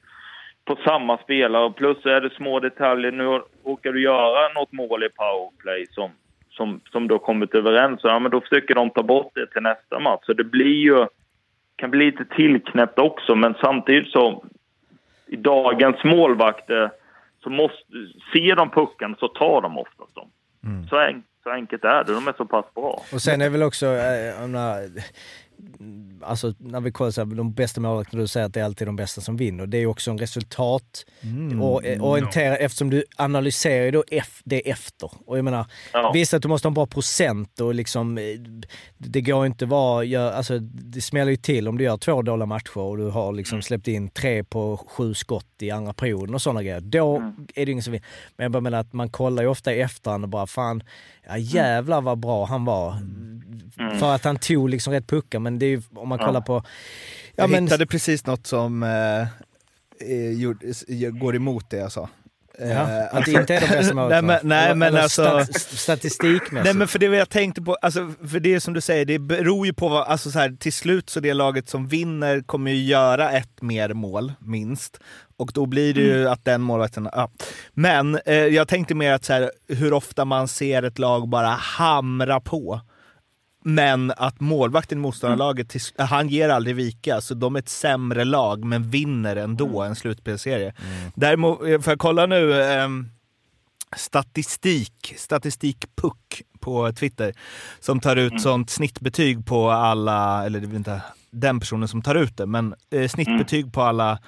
på 0.65 0.77
samma 0.85 1.19
spelare. 1.19 1.73
Plus 1.73 2.07
är 2.07 2.21
det 2.21 2.35
små 2.35 2.61
detaljer. 2.61 3.13
Nu 3.13 3.41
råkar 3.65 3.93
du 3.93 4.03
göra 4.03 4.53
något 4.55 4.73
mål 4.73 5.05
i 5.05 5.09
powerplay 5.09 5.87
som, 5.91 6.11
som, 6.51 6.81
som 6.93 7.09
du 7.09 7.15
har 7.15 7.19
kommit 7.19 7.55
överens 7.55 8.05
om. 8.05 8.11
Ja, 8.11 8.19
men 8.19 8.31
då 8.31 8.41
försöker 8.41 8.75
de 8.75 8.91
ta 8.91 9.03
bort 9.03 9.33
det 9.35 9.47
till 9.47 9.63
nästa 9.63 9.99
match. 9.99 10.21
Så 10.23 10.33
det 10.33 10.45
blir 10.45 10.83
ju 10.85 11.07
kan 11.81 11.91
bli 11.91 12.05
lite 12.05 12.25
tillknäppt 12.25 12.99
också, 12.99 13.35
men 13.35 13.55
samtidigt 13.61 14.13
så 14.13 14.45
i 15.27 15.37
dagens 15.37 16.05
målvakter 16.05 16.91
så 17.43 17.51
måste, 17.51 17.93
ser 18.33 18.57
de 18.57 18.71
pucken 18.71 19.17
så 19.19 19.29
tar 19.29 19.61
de 19.61 19.79
oftast 19.79 20.15
dem. 20.15 20.29
Mm. 20.65 20.89
Så, 20.89 20.99
en, 20.99 21.23
så 21.43 21.51
enkelt 21.51 21.85
är 21.85 22.05
det, 22.05 22.13
de 22.13 22.29
är 22.29 22.35
så 22.37 22.45
pass 22.45 22.75
bra. 22.75 23.03
Och 23.13 23.23
sen 23.23 23.41
är 23.41 23.51
väl 23.51 23.63
också, 23.63 23.87
äh, 23.87 24.45
alltså 26.23 26.55
när 26.59 26.81
vi 26.81 26.93
kollar 26.93 27.11
så 27.11 27.25
här, 27.25 27.35
de 27.35 27.53
bästa 27.53 27.81
målvakterna, 27.81 28.23
du 28.23 28.29
säger 28.29 28.47
att 28.47 28.55
det 28.55 28.61
är 28.61 28.65
alltid 28.65 28.89
de 28.89 28.97
bästa 28.97 29.21
som 29.21 29.37
vinner. 29.37 29.67
Det 29.67 29.79
är 29.79 29.87
också 29.87 30.11
en 30.11 30.19
resultat 30.19 31.07
mm, 31.21 31.63
och, 31.63 31.85
eh, 31.85 32.05
orienterad, 32.05 32.53
ja. 32.53 32.57
eftersom 32.57 32.91
du 32.91 33.05
analyserar 33.17 33.85
ju 33.85 33.91
då 33.91 34.05
det 34.45 34.71
efter. 34.71 35.11
Och 35.27 35.39
jag 35.39 35.45
menar, 35.45 35.67
ja. 35.93 36.11
visst 36.15 36.35
att 36.35 36.43
du 36.43 36.49
måste 36.49 36.69
ha 36.69 36.71
en 36.71 36.75
bra 36.75 36.87
procent 36.87 37.61
och 37.61 37.75
liksom, 37.75 38.19
eh, 38.19 38.25
det 38.99 39.21
går 39.21 39.47
inte 39.47 39.67
vara, 39.67 40.05
gör, 40.05 40.33
alltså 40.33 40.59
det 40.59 41.01
smäller 41.01 41.31
ju 41.31 41.37
till 41.37 41.69
om 41.69 41.79
du 41.79 41.85
gör 41.85 41.97
två 41.97 42.23
dåliga 42.23 42.47
matcher 42.47 42.79
och 42.79 42.97
du 42.97 43.09
har 43.09 43.33
liksom 43.33 43.57
mm. 43.57 43.63
släppt 43.63 43.89
in 43.89 44.09
tre 44.09 44.45
på 44.45 44.77
sju 44.77 45.15
skott 45.15 45.47
i 45.59 45.71
andra 45.71 45.93
perioden 45.93 46.35
och 46.35 46.43
sådana 46.43 46.63
grejer. 46.63 46.81
Då 46.81 47.17
mm. 47.17 47.47
är 47.55 47.67
det 47.67 47.73
ingen 47.73 47.83
som 47.83 47.93
vinner. 47.93 48.07
Men 48.37 48.45
jag 48.45 48.53
bara 48.53 48.61
menar 48.61 48.79
att 48.79 48.93
man 48.93 49.11
kollar 49.11 49.43
ju 49.43 49.49
ofta 49.49 49.75
i 49.75 49.81
efterhand 49.81 50.25
och 50.25 50.31
bara 50.31 50.47
fan, 50.47 50.83
ja 51.31 51.39
jävlar 51.39 52.01
vad 52.01 52.19
bra 52.19 52.45
han 52.45 52.65
var. 52.65 52.93
Mm. 52.93 53.99
För 53.99 54.15
att 54.15 54.25
han 54.25 54.37
tog 54.37 54.69
liksom 54.69 54.93
rätt 54.93 55.07
puckar, 55.07 55.39
men 55.39 55.59
det 55.59 55.67
är 55.67 55.71
ju, 55.71 55.83
om 55.95 56.09
man 56.09 56.19
kollar 56.19 56.41
på... 56.41 56.55
Ja, 56.55 56.63
jag 57.35 57.51
men... 57.51 57.65
hittade 57.65 57.87
precis 57.87 58.27
något 58.27 58.47
som 58.47 58.83
eh, 58.83 58.89
är, 59.99 61.11
går 61.11 61.37
emot 61.37 61.71
det 61.71 61.77
jag 61.77 61.93
sa. 61.93 62.09
Ja, 62.61 62.67
eh, 62.67 63.15
att 63.15 63.25
det 63.25 63.33
inte 63.33 63.55
är 63.55 63.61
de 63.61 63.67
bästa 63.67 63.95
målen? 63.95 64.27
nej, 64.27 64.39
men, 64.43 64.49
nej, 64.49 64.75
men 64.75 64.97
alltså... 64.97 65.47
Statistikmässigt? 65.55 66.65
Nej 66.65 66.75
men 66.75 66.89
för 66.89 66.99
det 66.99 67.07
jag 67.07 67.29
tänkte 67.29 67.63
på, 67.63 67.75
alltså, 67.75 68.13
för 68.31 68.41
det 68.41 68.61
som 68.61 68.75
du 68.75 68.81
säger, 68.81 69.05
det 69.05 69.19
beror 69.19 69.67
ju 69.67 69.73
på 69.73 69.89
vad, 69.89 70.07
alltså 70.07 70.31
så 70.31 70.39
här, 70.39 70.57
till 70.61 70.73
slut 70.73 71.11
så 71.11 71.21
det 71.21 71.35
laget 71.35 71.69
som 71.69 71.89
vinner 71.89 72.41
kommer 72.41 72.71
ju 72.71 72.85
göra 72.85 73.31
ett 73.31 73.63
mer 73.63 73.95
mål, 73.95 74.33
minst. 74.39 75.01
Och 75.37 75.51
då 75.55 75.67
blir 75.67 75.95
det 75.95 76.01
ju 76.01 76.21
mm. 76.21 76.33
att 76.33 76.45
den 76.45 76.61
målvakten... 76.61 77.09
Ja. 77.13 77.31
Men 77.73 78.19
eh, 78.27 78.35
jag 78.35 78.69
tänkte 78.69 78.95
mer 78.95 79.13
att 79.13 79.25
så 79.25 79.33
här, 79.33 79.51
hur 79.69 79.93
ofta 79.93 80.25
man 80.25 80.49
ser 80.49 80.83
ett 80.83 80.99
lag 80.99 81.29
bara 81.29 81.49
hamra 81.49 82.41
på. 82.41 82.81
Men 83.63 84.13
att 84.17 84.41
målvakten 84.41 84.99
i 84.99 85.01
motståndarlaget, 85.01 85.75
mm. 85.75 86.09
han 86.09 86.29
ger 86.29 86.49
aldrig 86.49 86.77
vika, 86.77 87.21
så 87.21 87.35
de 87.35 87.57
är 87.57 87.59
ett 87.59 87.69
sämre 87.69 88.25
lag 88.25 88.65
men 88.65 88.91
vinner 88.91 89.37
ändå 89.37 89.81
mm. 89.81 89.91
en 89.91 89.97
slutspelserie. 89.97 90.75
Mm. 90.79 91.13
Däremot, 91.15 91.63
eh, 91.63 91.81
får 91.81 91.91
jag 91.91 91.99
kolla 91.99 92.27
nu, 92.27 92.63
eh, 92.63 92.89
statistik, 93.97 95.15
statistikpuck 95.17 96.43
på 96.61 96.93
Twitter, 96.93 97.33
som 97.81 98.01
tar 98.01 98.17
ut 98.17 98.33
mm. 98.33 98.39
sånt 98.41 98.71
snittbetyg 98.71 99.47
på 99.47 99.71
alla, 99.71 100.47
eller 100.47 100.61
det 100.61 100.67
är 100.67 100.77
inte 100.77 101.03
den 101.31 101.61
personen 101.61 101.89
som 101.89 102.03
tar 102.03 102.15
ut 102.15 102.37
det, 102.37 102.47
men 102.47 102.75
eh, 102.91 103.09
snittbetyg 103.09 103.61
mm. 103.61 103.73
på 103.73 103.83
alla 103.83 104.19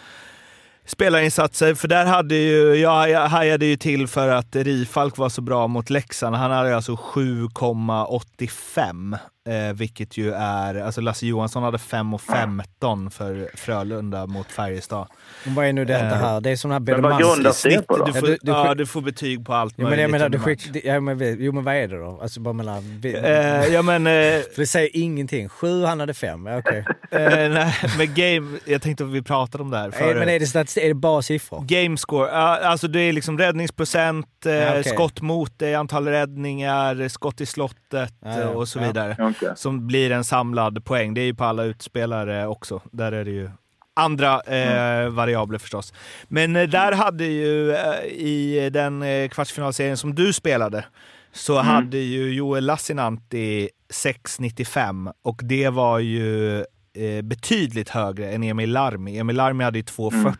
spelarinsatser, 0.86 1.74
för 1.74 1.88
där 1.88 2.04
hade 2.04 2.34
ju, 2.34 2.74
jag, 2.74 3.10
jag 3.10 3.28
hajade 3.28 3.66
ju 3.66 3.76
till 3.76 4.08
för 4.08 4.28
att 4.28 4.56
Rifalk 4.56 5.16
var 5.16 5.28
så 5.28 5.40
bra 5.40 5.66
mot 5.66 5.90
Leksand. 5.90 6.36
Han 6.36 6.50
hade 6.50 6.76
alltså 6.76 6.92
7,85 6.92 9.18
Eh, 9.48 9.74
vilket 9.74 10.16
ju 10.16 10.32
är, 10.32 10.74
alltså 10.74 11.00
Lasse 11.00 11.26
Johansson 11.26 11.62
hade 11.62 11.78
5 11.78 12.14
och 12.14 12.20
15 12.20 13.10
för 13.10 13.50
Frölunda 13.54 14.26
mot 14.26 14.46
Färjestad. 14.46 15.06
Vad 15.46 15.66
är 15.66 15.72
nu 15.72 15.84
detta 15.84 16.06
eh, 16.06 16.14
här? 16.14 16.40
Det 16.40 16.50
är 16.50 16.56
här 16.70 17.20
grundas 17.20 17.62
det 17.62 17.86
på 17.86 17.96
då? 17.96 18.04
Du 18.04 18.12
får, 18.12 18.28
ja, 18.28 18.34
du, 18.34 18.38
du, 18.42 18.52
ja, 18.52 18.74
du 18.74 18.86
får 18.86 19.00
betyg 19.00 19.46
på 19.46 19.54
allt 19.54 19.74
jo, 19.76 19.88
men 19.88 19.98
jag 19.98 20.10
menar, 20.10 20.28
du 20.28 20.38
skick, 20.38 20.84
ja, 20.84 21.00
men, 21.00 21.36
Jo 21.40 21.52
men 21.52 21.64
vad 21.64 21.74
är 21.74 21.88
det 21.88 21.96
då? 21.96 22.18
Alltså 22.22 22.40
bara 22.40 22.54
mellan... 22.54 23.00
Eh, 23.04 23.66
ja, 23.66 23.82
men, 23.82 24.06
eh, 24.06 24.12
för 24.40 24.60
det 24.60 24.66
säger 24.66 24.90
ingenting. 24.92 25.48
7, 25.48 25.84
han 25.84 26.00
hade 26.00 26.14
5. 26.14 26.46
Ja, 26.46 26.58
okay. 26.58 26.78
eh, 27.10 27.50
nej, 27.50 27.74
men 27.98 28.14
game, 28.14 28.58
jag 28.64 28.82
tänkte 28.82 29.04
att 29.04 29.10
vi 29.10 29.22
pratade 29.22 29.64
om 29.64 29.70
det 29.70 29.78
här 29.78 29.90
förut. 29.90 30.16
men 30.16 30.28
är 30.28 30.40
det, 30.40 30.46
statistik, 30.46 30.84
är 30.84 30.88
det 30.88 30.94
bara 30.94 31.22
siffror? 31.22 31.64
Gamescore, 31.66 32.30
alltså 32.30 32.88
det 32.88 33.00
är 33.00 33.12
liksom 33.12 33.38
räddningsprocent, 33.38 34.26
ja, 34.44 34.68
okay. 34.68 34.82
skott 34.82 35.20
mot 35.20 35.58
dig, 35.58 35.74
antal 35.74 36.08
räddningar, 36.08 37.08
skott 37.08 37.40
i 37.40 37.46
slottet 37.46 38.14
och 38.54 38.68
så 38.68 38.78
vidare 38.78 39.31
okay. 39.36 39.52
som 39.56 39.86
blir 39.86 40.10
en 40.10 40.24
samlad 40.24 40.84
poäng. 40.84 41.14
Det 41.14 41.20
är 41.20 41.24
ju 41.24 41.34
på 41.34 41.44
alla 41.44 41.64
utspelare 41.64 42.46
också. 42.46 42.80
Där 42.90 43.12
är 43.12 43.24
det 43.24 43.30
ju 43.30 43.50
andra 43.94 44.40
eh, 44.46 45.00
mm. 45.00 45.14
variabler 45.14 45.58
förstås. 45.58 45.92
Men 46.28 46.56
eh, 46.56 46.68
där 46.68 46.92
hade 46.92 47.24
ju 47.24 47.72
eh, 47.72 48.04
i 48.06 48.70
den 48.72 49.02
eh, 49.02 49.28
kvartsfinalserien 49.28 49.96
som 49.96 50.14
du 50.14 50.32
spelade 50.32 50.84
så 51.32 51.54
mm. 51.58 51.66
hade 51.66 51.98
ju 51.98 52.34
Joel 52.34 52.64
Lassinantti 52.64 53.70
6,95 53.92 55.12
och 55.22 55.40
det 55.44 55.68
var 55.68 55.98
ju 55.98 56.58
eh, 56.94 57.22
betydligt 57.22 57.88
högre 57.88 58.32
än 58.32 58.42
Emil 58.42 58.72
Larmi. 58.72 59.18
Emil 59.18 59.36
Larmi 59.36 59.64
hade 59.64 59.78
ju 59.78 59.84
2,40. 59.84 60.22
Mm. 60.24 60.36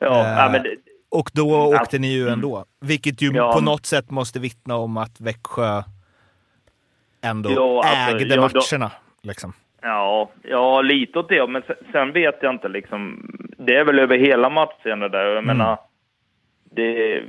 Ja, 0.00 0.46
äh, 0.46 0.52
men 0.52 0.64
och 1.10 1.30
då 1.34 1.66
åkte 1.66 1.98
ni 1.98 2.12
ju 2.12 2.22
mm. 2.22 2.32
ändå, 2.32 2.64
vilket 2.80 3.22
ju 3.22 3.32
ja. 3.32 3.52
på 3.52 3.60
något 3.60 3.86
sätt 3.86 4.10
måste 4.10 4.38
vittna 4.38 4.76
om 4.76 4.96
att 4.96 5.20
Växjö 5.20 5.82
ändå 7.22 7.50
ja, 7.50 7.82
alltså, 7.84 8.16
ägde 8.16 8.34
ja, 8.34 8.40
matcherna. 8.40 8.90
Då, 9.22 9.28
liksom. 9.28 9.52
Ja, 9.82 10.30
ja, 10.42 10.82
lite 10.82 11.18
åt 11.18 11.28
det. 11.28 11.46
Men 11.46 11.62
sen 11.92 12.12
vet 12.12 12.38
jag 12.40 12.54
inte 12.54 12.68
liksom. 12.68 13.30
Det 13.58 13.76
är 13.76 13.84
väl 13.84 13.98
över 13.98 14.18
hela 14.18 14.50
matchen 14.50 15.00
det 15.00 15.08
där. 15.08 15.24
Jag 15.24 15.32
mm. 15.32 15.44
menar, 15.44 15.78
det... 16.64 17.22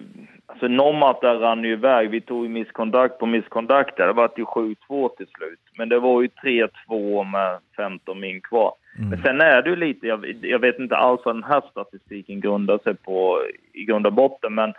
Alltså 0.46 0.68
någon 0.68 1.00
match 1.00 1.18
där 1.22 1.36
rann 1.36 1.64
ju 1.64 1.74
iväg. 1.74 2.10
Vi 2.10 2.22
tog 2.22 2.44
ju 2.44 2.50
misskontakt 2.50 3.20
på 3.20 3.26
misskontakt. 3.26 3.98
Det 3.98 4.14
var 4.14 4.32
ju 4.38 4.44
7-2 4.44 5.10
till 5.18 5.28
slut. 5.28 5.60
Men 5.78 5.90
det 5.90 6.00
var 6.00 6.22
ju 6.22 6.28
3-2 6.28 7.24
med 7.24 7.60
15 7.78 8.20
min 8.20 8.42
kvar. 8.42 8.74
Mm. 8.98 9.10
Men 9.10 9.22
sen 9.22 9.42
är 9.42 9.62
det 9.62 9.70
ju 9.70 9.76
lite, 9.76 10.08
jag, 10.08 10.36
jag, 10.42 10.60
vet 10.60 10.80
inte 10.80 10.98
alls 10.98 11.22
vad 11.26 11.36
den 11.36 11.44
här 11.44 11.62
statistiken 11.72 12.40
grundar 12.40 12.80
sig 12.84 12.96
på 12.96 13.42
i 13.74 13.84
grund 13.84 14.06
och 14.06 14.14
botten, 14.14 14.54
men 14.54 14.74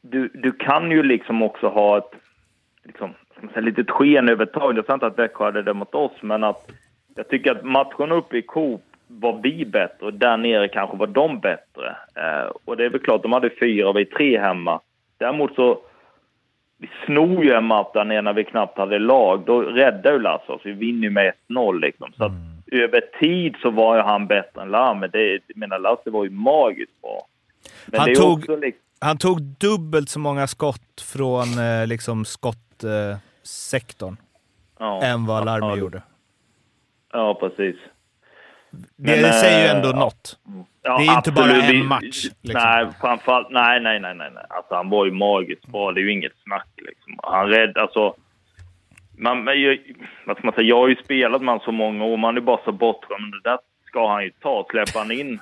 du, 0.00 0.28
du 0.34 0.52
kan 0.52 0.90
ju 0.90 1.02
liksom 1.02 1.42
också 1.42 1.68
ha 1.68 1.98
ett, 1.98 2.12
liksom, 2.88 3.14
ett 3.54 3.64
litet 3.64 3.90
skenövertag. 3.90 4.78
Jag 4.78 4.86
sa 4.86 4.94
inte 4.94 5.06
att 5.06 5.18
Växjö 5.18 5.44
hade 5.44 5.62
det 5.62 5.74
mot 5.74 5.94
oss, 5.94 6.12
men 6.20 6.44
att 6.44 6.70
jag 7.14 7.28
tycker 7.28 7.50
att 7.52 7.64
matchen 7.64 8.12
uppe 8.12 8.36
i 8.38 8.42
Coop 8.42 8.82
var 9.06 9.40
vi 9.42 9.64
bättre 9.64 10.06
och 10.06 10.14
där 10.14 10.36
nere 10.36 10.68
kanske 10.68 10.96
var 10.96 11.06
de 11.06 11.40
bättre. 11.40 11.96
Eh, 12.14 12.50
och 12.64 12.76
det 12.76 12.84
är 12.84 12.90
väl 12.90 13.00
klart, 13.00 13.22
de 13.22 13.32
hade 13.32 13.50
fyra 13.60 13.88
och 13.88 13.96
vi 13.96 14.04
tre 14.04 14.38
hemma. 14.40 14.80
Däremot 15.18 15.54
så 15.54 15.78
vi 16.80 16.90
snor 17.06 17.44
ju 17.44 17.52
en 17.52 17.64
match 17.64 17.88
där 17.94 18.04
nere 18.04 18.22
när 18.22 18.32
vi 18.32 18.44
knappt 18.44 18.78
hade 18.78 18.98
lag. 18.98 19.42
Då 19.46 19.60
räddade 19.62 20.12
ju 20.16 20.22
Lasse 20.22 20.52
oss. 20.52 20.60
Vi 20.64 20.72
vinner 20.72 21.02
ju 21.02 21.10
med 21.10 21.32
1-0 21.48 21.80
liksom. 21.80 22.12
Så 22.16 22.24
att 22.24 22.30
Mm. 22.32 22.84
över 22.84 23.00
tid 23.20 23.56
så 23.62 23.70
var 23.70 23.96
ju 23.96 24.02
han 24.02 24.26
bättre 24.26 24.62
än 24.62 24.70
Lamme. 24.70 25.06
Det, 25.12 25.40
menar, 25.56 25.78
Lasse 25.78 26.10
var 26.10 26.24
ju 26.24 26.30
magiskt 26.30 27.02
bra. 27.02 27.26
Men 27.86 28.00
Han 28.00 28.14
tog- 28.14 28.38
liksom, 28.60 28.82
Han 29.00 29.18
tog 29.18 29.40
dubbelt 29.42 30.08
så 30.08 30.18
många 30.18 30.46
skott 30.46 31.00
från 31.12 31.58
eh, 31.58 31.86
liksom 31.86 32.24
skottsektorn 32.24 32.67
eh, 32.84 33.16
sektorn 33.42 34.16
ja, 34.78 35.02
än 35.02 35.26
vad 35.26 35.44
Larmi 35.44 35.66
ja, 35.66 35.76
gjorde. 35.76 36.02
Ja, 37.12 37.34
precis. 37.34 37.76
Det 38.70 39.16
Men, 39.16 39.24
eh, 39.24 39.30
säger 39.30 39.62
ju 39.62 39.76
ändå 39.76 39.88
ja. 39.88 39.98
något. 39.98 40.38
Ja, 40.82 40.98
Det 40.98 41.04
är 41.04 41.06
ju 41.06 41.16
inte 41.16 41.32
bara 41.32 41.52
en 41.52 41.86
match, 41.86 42.24
liksom. 42.42 42.62
Nej, 42.64 42.86
framförallt, 43.00 43.50
nej, 43.50 43.80
nej, 43.80 44.00
nej, 44.00 44.14
nej. 44.14 44.44
Alltså 44.50 44.74
han 44.74 44.90
var 44.90 45.04
ju 45.04 45.12
magiskt 45.12 45.66
bra. 45.66 45.92
Det 45.92 46.00
är 46.00 46.02
ju 46.02 46.12
inget 46.12 46.36
snack 46.44 46.68
liksom. 46.76 47.18
Han 47.22 47.48
rädd, 47.48 47.78
alltså. 47.78 48.14
Man, 49.18 49.46
jag, 49.46 49.78
vad 50.26 50.36
ska 50.36 50.46
man 50.46 50.54
säga, 50.54 50.66
jag 50.68 50.76
har 50.76 50.88
ju 50.88 50.96
spelat 50.96 51.42
med 51.42 51.48
honom 51.48 51.64
så 51.64 51.72
många 51.72 52.04
år. 52.04 52.16
Man 52.16 52.36
är 52.36 52.40
bara 52.40 52.64
så 52.64 52.72
bortskämd. 52.72 53.20
Men 53.20 53.30
det 53.30 53.50
där 53.50 53.58
ska 53.86 54.12
han 54.12 54.24
ju 54.24 54.30
ta. 54.30 54.66
Släpper 54.70 54.98
han 54.98 55.10
in 55.10 55.32
eh, 55.34 55.38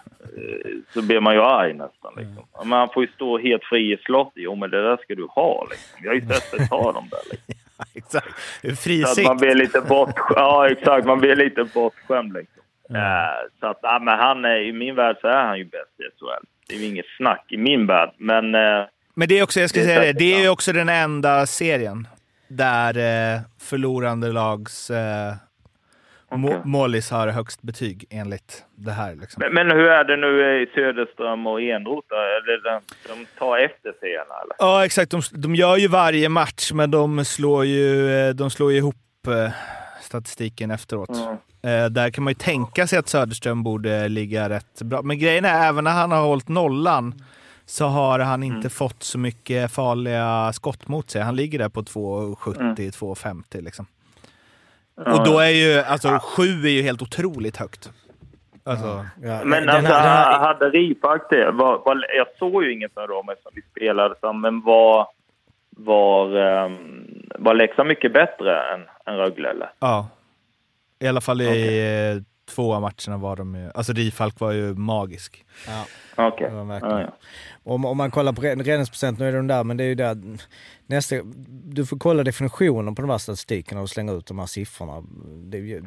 så 0.95 1.03
blir 1.03 1.21
man 1.21 1.35
ju 1.35 1.41
arg 1.43 1.73
nästan. 1.73 2.13
Liksom. 2.17 2.45
Men 2.69 2.73
han 2.79 2.89
får 2.95 3.03
ju 3.05 3.13
stå 3.13 3.39
helt 3.39 3.65
fri 3.65 3.93
i 3.93 3.97
slott. 3.97 4.33
Jo, 4.35 4.55
men 4.55 4.71
det 4.71 4.83
där 4.83 4.97
ska 4.97 5.15
du 5.15 5.27
ha. 5.31 5.67
Liksom. 5.71 5.99
Jag 6.03 6.11
har 6.11 6.15
ju 6.15 6.27
sett 6.29 6.51
dig 6.59 6.69
ta 6.69 6.93
dem 6.93 7.09
där. 7.11 7.21
Liksom. 7.31 7.55
Exakt. 7.95 8.35
Fri 8.81 9.03
Så 9.03 9.09
att 9.09 9.15
sikt. 9.15 9.29
man 9.29 9.37
blir 9.37 9.55
lite 9.55 9.81
bortskämd. 9.81 10.39
Ja, 10.39 10.69
exakt. 10.71 11.07
Man 11.07 11.21
blir 11.21 11.37
lite 11.37 11.65
bortskämd 11.65 12.33
liksom. 12.33 12.63
Eh, 12.97 13.01
så 13.61 13.67
att, 13.67 13.79
ja, 13.83 13.99
men 14.03 14.19
han 14.19 14.45
är, 14.45 14.57
i 14.61 14.73
min 14.73 14.95
värld 14.95 15.17
så 15.21 15.29
är 15.29 15.45
han 15.45 15.59
ju 15.59 15.65
bäst 15.65 16.01
i 16.01 16.03
SHL. 16.03 16.47
Det 16.69 16.75
är 16.75 16.79
ju 16.79 16.87
inget 16.87 17.07
snack 17.17 17.45
i 17.49 17.57
min 17.57 17.87
värld. 17.87 18.11
Men 18.19 18.55
eh, 18.55 18.85
Men 19.15 19.29
det 19.29 19.39
är 19.39 19.43
också, 19.43 19.61
jag 19.61 19.71
ska 19.71 19.81
Det 19.81 19.87
säga 19.87 20.01
det, 20.01 20.13
det 20.13 20.35
är 20.35 20.41
ju 20.43 20.49
också 20.49 20.73
den 20.73 20.89
enda 20.89 21.47
serien 21.47 22.09
där 22.49 22.99
eh, 23.35 23.41
förlorande 23.61 24.33
lags 24.33 24.91
eh, 24.91 25.35
Okej. 26.31 26.61
målis 26.65 27.11
har 27.11 27.29
högst 27.29 27.63
betyg 27.63 28.05
enligt 28.11 28.65
det 28.77 28.91
här. 28.93 29.15
Liksom. 29.15 29.41
Men, 29.41 29.55
men 29.55 29.77
hur 29.77 29.87
är 29.89 30.05
det 30.05 30.17
nu 30.17 30.63
i 30.63 30.67
Söderström 30.75 31.47
och 31.47 31.61
Enroth? 31.63 32.09
Eller 32.13 32.63
de, 32.65 32.81
de 33.09 33.27
tar 33.39 33.59
efter 33.59 33.93
serierna 34.01 34.35
eller? 34.45 34.57
Ja, 34.59 34.85
exakt. 34.85 35.11
De, 35.11 35.21
de 35.33 35.55
gör 35.55 35.77
ju 35.77 35.89
varje 35.89 36.29
match, 36.29 36.73
men 36.73 36.91
de 36.91 37.25
slår 37.25 37.65
ju, 37.65 38.11
eh, 38.19 38.35
de 38.35 38.51
slår 38.51 38.73
ju 38.73 38.79
ihop 38.79 38.97
eh, 39.29 39.51
statistiken 40.01 40.71
efteråt. 40.71 41.09
Mm. 41.09 41.37
Eh, 41.63 41.91
där 41.91 42.11
kan 42.11 42.25
man 42.25 42.31
ju 42.31 42.35
tänka 42.39 42.87
sig 42.87 42.99
att 42.99 43.09
Söderström 43.09 43.63
borde 43.63 44.09
ligga 44.09 44.49
rätt 44.49 44.83
bra. 44.83 45.03
Men 45.03 45.19
grejen 45.19 45.45
är, 45.45 45.69
även 45.69 45.85
när 45.85 45.91
han 45.93 46.11
har 46.13 46.21
hållit 46.23 46.49
nollan 46.49 47.15
så 47.67 47.87
har 47.87 48.19
han 48.19 48.43
inte 48.43 48.57
Mm. 48.57 48.71
fått 48.71 49.03
så 49.03 49.19
mycket 49.19 49.71
farliga 49.73 50.53
skott 50.53 50.89
mot 50.89 51.11
sig. 51.11 51.23
Han 51.23 51.37
ligger 51.37 51.59
där 51.59 51.69
på 51.69 51.83
2,70-2,50 51.83 53.61
liksom. 53.63 53.87
Och 54.97 55.25
då 55.25 55.39
är 55.39 55.49
ju, 55.51 55.79
alltså 55.81 56.19
sju 56.23 56.43
är 56.65 56.71
ju 56.71 56.83
helt 56.83 57.03
otroligt 57.03 57.57
högt. 57.57 57.91
Alltså, 58.65 59.07
Ja, 59.23 59.41
Men 59.45 59.67
den 59.67 59.69
alltså, 59.69 59.93
här- 59.93 60.31
den 60.31 60.41
här- 60.41 60.47
hade 60.47 60.71
Ripak 60.71 61.23
det? 61.31 61.51
Var, 61.51 61.79
var, 61.85 62.07
jag 62.17 62.27
såg 62.39 62.65
ju 62.65 62.73
inget 62.73 62.97
med 62.97 63.09
dem 63.09 63.29
eftersom 63.29 63.53
vi 63.55 63.63
spelade 63.63 64.33
men 64.33 64.61
var, 64.61 65.09
var, 65.71 66.37
um, 66.65 67.07
var 67.39 67.55
Leksand 67.55 67.89
mycket 67.89 68.13
bättre 68.13 68.63
än, 68.75 68.81
än 69.07 69.17
Rögle 69.19 69.51
eller? 69.51 69.71
ja. 69.79 70.09
I 70.99 71.09
alla 71.09 71.21
fall 71.21 71.41
i 71.41 71.47
eh, 72.17 72.23
två 72.47 72.75
av 72.75 72.81
matcherna 72.83 73.17
var 73.17 73.37
de 73.37 73.55
ju... 73.55 73.71
Alltså 73.75 73.93
Rifalk 73.93 74.41
var 74.41 74.53
ju 74.53 74.75
magisk. 74.75 75.45
Var 76.17 76.65
verkligen. 76.65 76.95
Ja, 76.97 77.01
ja. 77.01 77.17
Om, 77.65 77.85
om 77.85 77.97
man 77.97 78.11
kollar 78.11 78.33
på 78.33 78.43
räddningsprocent, 78.43 79.19
nu 79.19 79.29
är 79.29 79.33
de 79.33 79.47
där, 79.47 79.65
men 79.65 79.77
det 79.77 79.85
är 79.85 79.89
ju 79.89 79.95
där 79.95 80.17
nästa, 80.87 81.17
du 81.65 81.87
får 81.87 81.99
kolla 81.99 82.23
definitionen 82.25 82.95
på 82.95 83.03
de 83.03 83.11
här 83.11 83.19
statistikerna 83.19 83.81
och 83.81 83.91
slänga 83.91 84.13
ut 84.13 84.27
de 84.27 84.39
här 84.39 84.47
siffrorna. 84.47 85.03
Det, 85.45 85.81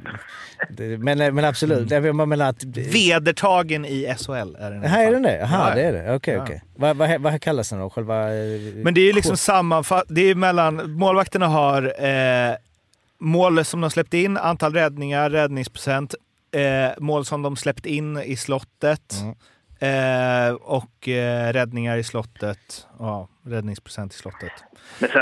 det, 0.70 0.98
men, 0.98 1.36
men 1.36 1.46
absolut, 1.46 1.92
jag 1.92 2.16
menar 2.16 2.50
att... 2.50 2.64
Vedertagen 2.64 3.86
i 3.86 4.16
SHL 4.18 4.56
är 4.60 4.72
den. 4.72 4.84
Här 4.84 5.08
är 5.08 5.12
den 5.12 5.22
det? 5.24 5.38
Jaha, 5.38 5.70
Ja. 5.70 5.76
det 5.76 5.82
är 5.82 5.94
det. 5.94 6.16
Okej, 6.16 6.34
Ja. 6.34 6.44
okej. 6.44 6.62
Vad, 6.76 6.98
vad, 6.98 7.22
vad 7.22 7.42
kallas 7.42 7.70
den 7.70 7.80
då? 7.80 7.90
Själva... 7.90 8.28
eh, 8.36 8.60
Men 8.76 8.94
det 8.94 9.02
är 9.02 9.06
ju 9.06 9.14
liksom 9.14 9.38
sammanfatt... 9.38 10.04
Det 10.08 10.22
är 10.22 10.36
mellan... 10.36 10.92
Målvakterna 10.92 11.48
har 11.48 12.04
eh, 12.06 12.56
mål 13.20 13.66
som 13.66 13.82
de 13.82 13.90
släppt 13.92 14.14
in, 14.14 14.38
antal 14.38 14.74
räddningar, 14.74 15.30
räddningsprocent, 15.30 16.16
eh, 16.52 16.92
mål 16.98 17.26
som 17.26 17.42
de 17.42 17.56
släppt 17.56 17.86
in 17.86 18.18
i 18.18 18.36
slottet 18.36 19.16
eh, 19.80 20.54
och 20.62 21.08
eh, 21.08 21.54
räddningar 21.54 21.98
i 21.98 22.04
slottet. 22.04 22.88
Ja, 23.00 23.28
räddningsprocent 23.46 24.14
i 24.14 24.18
slottet. 24.18 24.52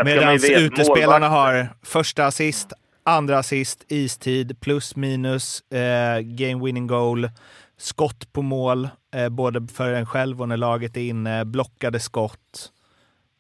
Medan 0.06 0.34
utespelarna 0.34 1.30
har 1.30 1.68
första 1.84 2.26
assist, 2.26 2.74
andra 3.04 3.38
assist, 3.38 3.86
istid, 3.88 4.62
plus 4.62 4.96
minus, 4.96 5.72
eh, 5.72 6.20
game 6.22 6.66
winning 6.66 6.88
goal, 6.88 7.30
skott 7.78 8.34
på 8.34 8.42
mål, 8.42 8.90
eh, 9.16 9.30
både 9.30 9.68
för 9.74 9.94
en 9.94 10.06
själv 10.06 10.42
och 10.42 10.50
när 10.50 10.58
laget 10.58 10.98
är 10.98 11.02
inne, 11.02 11.46
blockade 11.46 12.00
skott. 12.00 12.72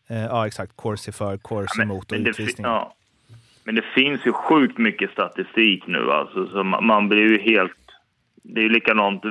Eh, 0.09 0.25
ja, 0.25 0.47
exakt. 0.47 0.75
Corsi 0.75 1.11
för, 1.11 1.37
Corsi 1.37 1.77
men, 1.77 1.87
mot 1.87 2.11
och 2.11 2.17
utvisning. 2.17 2.65
ja. 2.65 2.93
men 3.63 3.75
det 3.75 3.85
finns 3.95 4.25
ju 4.25 4.33
sjukt 4.33 4.77
mycket 4.77 5.11
statistik 5.11 5.87
nu 5.87 6.11
alltså, 6.11 6.47
så 6.47 6.63
man, 6.63 6.85
man 6.85 7.09
blir 7.09 7.29
ju 7.29 7.41
helt... 7.41 7.76
Det 8.53 8.59
är 8.59 8.63
ju 8.63 8.69
likadant, 8.69 9.23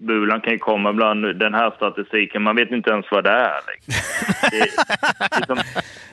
Bulan 0.00 0.40
kan 0.40 0.52
ju 0.52 0.58
komma 0.58 0.90
ibland, 0.90 1.20
nu, 1.20 1.32
den 1.32 1.54
här 1.54 1.70
statistiken, 1.76 2.42
man 2.42 2.56
vet 2.56 2.70
inte 2.70 2.90
ens 2.90 3.06
vad 3.10 3.24
det 3.24 3.30
är. 3.30 3.60
Liksom. 3.74 3.94
Det, 4.50 5.36
liksom, 5.38 5.58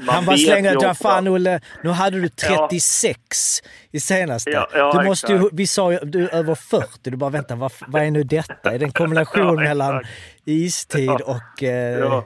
man 0.06 0.16
Han 0.16 0.26
bara 0.26 0.38
slänger 0.38 0.76
ut, 0.76 0.82
ja, 0.82 0.94
fan 0.94 1.28
Olle, 1.28 1.60
nu 1.84 1.90
hade 1.90 2.18
du 2.22 2.30
Ja. 2.50 2.68
36 2.70 3.60
i 3.92 4.00
senaste. 4.00 4.50
Ja, 4.50 4.68
ja, 4.74 4.92
du 5.00 5.06
måste 5.08 5.34
ju, 5.34 5.50
vi 5.54 5.68
sa 5.68 5.92
ju 5.92 5.98
du 6.04 6.30
över 6.30 6.56
40, 6.56 7.10
du 7.10 7.18
bara 7.18 7.30
vänta, 7.30 7.56
vad, 7.56 7.72
vad 7.88 8.02
är 8.04 8.12
nu 8.12 8.24
detta? 8.24 8.72
Är 8.74 8.80
det 8.80 8.86
en 8.86 8.92
kombination 8.92 9.46
Ja, 9.58 9.64
mellan 9.64 10.04
istid 10.46 11.10
Ja. 11.10 11.20
och 11.26 11.64
eh, 11.64 12.00
Ja. 12.00 12.26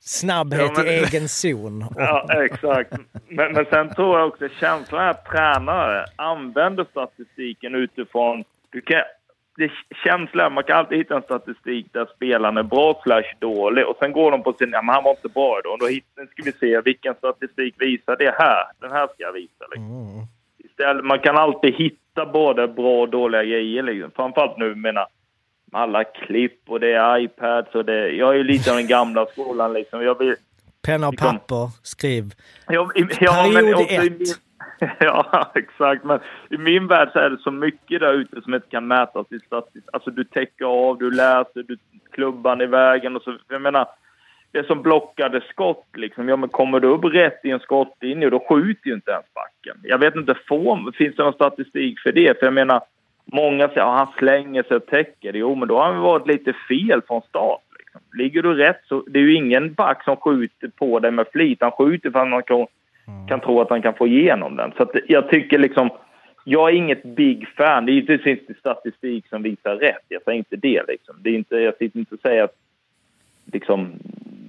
snabbhet 0.00 0.60
Ja, 0.76 0.82
men- 0.82 0.86
i 0.86 0.90
egen 0.90 1.28
zon? 1.28 1.84
Ja, 1.96 2.44
exakt. 2.44 2.92
Men, 3.28 3.52
men 3.52 3.64
sen 3.70 3.94
tror 3.94 4.18
jag 4.18 4.28
också 4.28 4.48
känslan 4.60 5.04
är 5.04 5.10
att 5.10 5.24
tränare 5.24 6.04
använder 6.16 6.84
statistiken 6.90 7.74
utifrån... 7.74 8.44
Du 8.70 8.80
kan, 8.80 9.02
det 9.56 9.70
känslan, 10.04 10.52
man 10.52 10.64
kan 10.64 10.78
alltid 10.78 10.98
hitta 10.98 11.16
en 11.16 11.22
statistik 11.22 11.86
där 11.92 12.08
spelaren 12.16 12.56
är 12.56 12.62
bra 12.62 13.00
slash 13.02 13.34
dålig 13.38 13.86
och 13.86 13.96
sen 13.98 14.12
går 14.12 14.30
de 14.30 14.42
på 14.42 14.52
sin... 14.52 14.70
Ja, 14.72 14.82
men 14.82 14.94
han 14.94 15.04
var 15.04 15.10
inte 15.10 15.28
bra 15.28 15.60
då. 15.64 15.76
Då 15.76 15.86
hit, 15.86 16.04
nu 16.16 16.26
ska 16.26 16.42
vi 16.42 16.52
se 16.52 16.80
vilken 16.80 17.14
statistik 17.14 17.74
visar 17.78 18.16
det 18.16 18.34
här. 18.38 18.64
Den 18.80 18.92
här 18.92 19.06
ska 19.06 19.22
jag 19.22 19.32
visa. 19.32 19.64
Liksom. 19.70 20.26
Istället, 20.58 21.04
man 21.04 21.18
kan 21.18 21.36
alltid 21.36 21.74
hitta 21.74 22.26
både 22.26 22.68
bra 22.68 23.00
och 23.00 23.08
dåliga 23.08 23.44
grejer. 23.44 23.82
Liksom. 23.82 24.10
Framförallt 24.16 24.56
nu, 24.56 24.74
menar 24.74 25.06
med 25.72 25.80
alla 25.80 26.04
klipp 26.04 26.60
och 26.66 26.80
det 26.80 26.92
är 26.92 27.18
iPads 27.18 27.74
och 27.74 27.84
det... 27.84 28.08
Jag 28.08 28.30
är 28.30 28.34
ju 28.34 28.44
lite 28.44 28.70
av 28.70 28.76
den 28.76 28.86
gamla 28.86 29.26
skolan 29.26 29.72
liksom. 29.72 30.02
Jag 30.02 30.18
vill, 30.18 30.36
penna 30.82 31.06
och 31.06 31.12
liksom- 31.12 31.38
papper, 31.38 31.70
skriv. 31.82 32.24
Ja, 32.66 32.90
ja 33.20 33.46
men 33.52 33.64
Period 33.64 33.74
också 33.74 33.94
i 33.94 34.06
ett. 34.06 34.45
Ja, 35.00 35.52
exakt. 35.54 36.04
Men 36.04 36.20
i 36.50 36.56
min 36.56 36.86
värld 36.86 37.08
så 37.12 37.18
är 37.18 37.30
det 37.30 37.38
så 37.38 37.50
mycket 37.50 38.00
där 38.00 38.12
ute 38.12 38.40
som 38.42 38.54
inte 38.54 38.68
kan 38.68 38.86
mätas 38.86 39.26
i 39.32 39.38
statistik. 39.38 39.84
Alltså 39.92 40.10
du 40.10 40.24
täcker 40.24 40.64
av, 40.64 40.98
du 40.98 41.10
läser, 41.10 41.62
du 41.62 41.76
klubban 42.10 42.60
i 42.60 42.66
vägen 42.66 43.16
och 43.16 43.22
så. 43.22 43.36
Jag 43.48 43.62
menar, 43.62 43.86
det 44.52 44.58
är 44.58 44.62
som 44.62 44.82
blockade 44.82 45.40
skott 45.50 45.86
liksom. 45.94 46.28
Ja, 46.28 46.36
men 46.36 46.48
kommer 46.48 46.80
du 46.80 46.88
upp 46.88 47.04
rätt 47.04 47.40
i 47.44 47.50
en 47.50 47.60
skottlinje, 47.60 48.30
då 48.30 48.46
skjuter 48.48 48.88
ju 48.88 48.94
inte 48.94 49.10
ens 49.10 49.34
backen. 49.34 49.76
Jag 49.82 49.98
vet 49.98 50.16
inte, 50.16 50.34
får, 50.48 50.92
finns 50.92 51.16
det 51.16 51.22
någon 51.22 51.32
statistik 51.32 52.00
för 52.00 52.12
det? 52.12 52.38
För 52.38 52.46
jag 52.46 52.54
menar, 52.54 52.80
många 53.24 53.68
säger 53.68 53.80
att 53.80 53.98
han 53.98 54.14
slänger 54.18 54.62
sig 54.62 54.76
och 54.76 54.86
täcker. 54.86 55.32
Jo, 55.32 55.54
men 55.54 55.68
då 55.68 55.78
har 55.78 55.92
han 55.92 56.00
varit 56.00 56.26
lite 56.26 56.52
fel 56.68 57.02
från 57.06 57.22
start. 57.22 57.62
Liksom. 57.78 58.00
Ligger 58.18 58.42
du 58.42 58.54
rätt 58.54 58.80
så 58.84 59.04
det 59.06 59.18
är 59.18 59.22
ju 59.22 59.34
ingen 59.34 59.74
back 59.74 60.04
som 60.04 60.16
skjuter 60.16 60.68
på 60.68 61.00
dig 61.00 61.10
med 61.10 61.26
flit. 61.32 61.58
Han 61.60 61.70
skjuter 61.70 62.10
för 62.10 62.18
att 62.18 62.28
man 62.28 62.42
kan, 62.42 62.66
Mm. 63.08 63.26
kan 63.26 63.40
tro 63.40 63.60
att 63.60 63.70
han 63.70 63.82
kan 63.82 63.94
få 63.94 64.06
igenom 64.06 64.56
den. 64.56 64.72
Så 64.76 64.82
att 64.82 64.90
jag 65.08 65.30
tycker 65.30 65.58
liksom, 65.58 65.90
jag 66.44 66.68
är 66.70 66.74
inget 66.74 67.02
big 67.02 67.48
fan. 67.48 67.86
Det 67.86 67.92
är 67.92 68.28
inte 68.30 68.54
statistik 68.58 69.28
som 69.28 69.42
visar 69.42 69.76
rätt. 69.76 70.04
Jag 70.08 70.22
säger 70.22 70.38
inte 70.38 70.56
det 70.56 70.82
liksom. 70.88 71.16
Det 71.18 71.30
är 71.30 71.34
inte, 71.34 71.56
jag 71.56 71.76
sitter 71.76 71.98
inte 71.98 72.14
och 72.14 72.20
säger 72.20 72.42
att 72.42 72.56
liksom, 73.52 73.92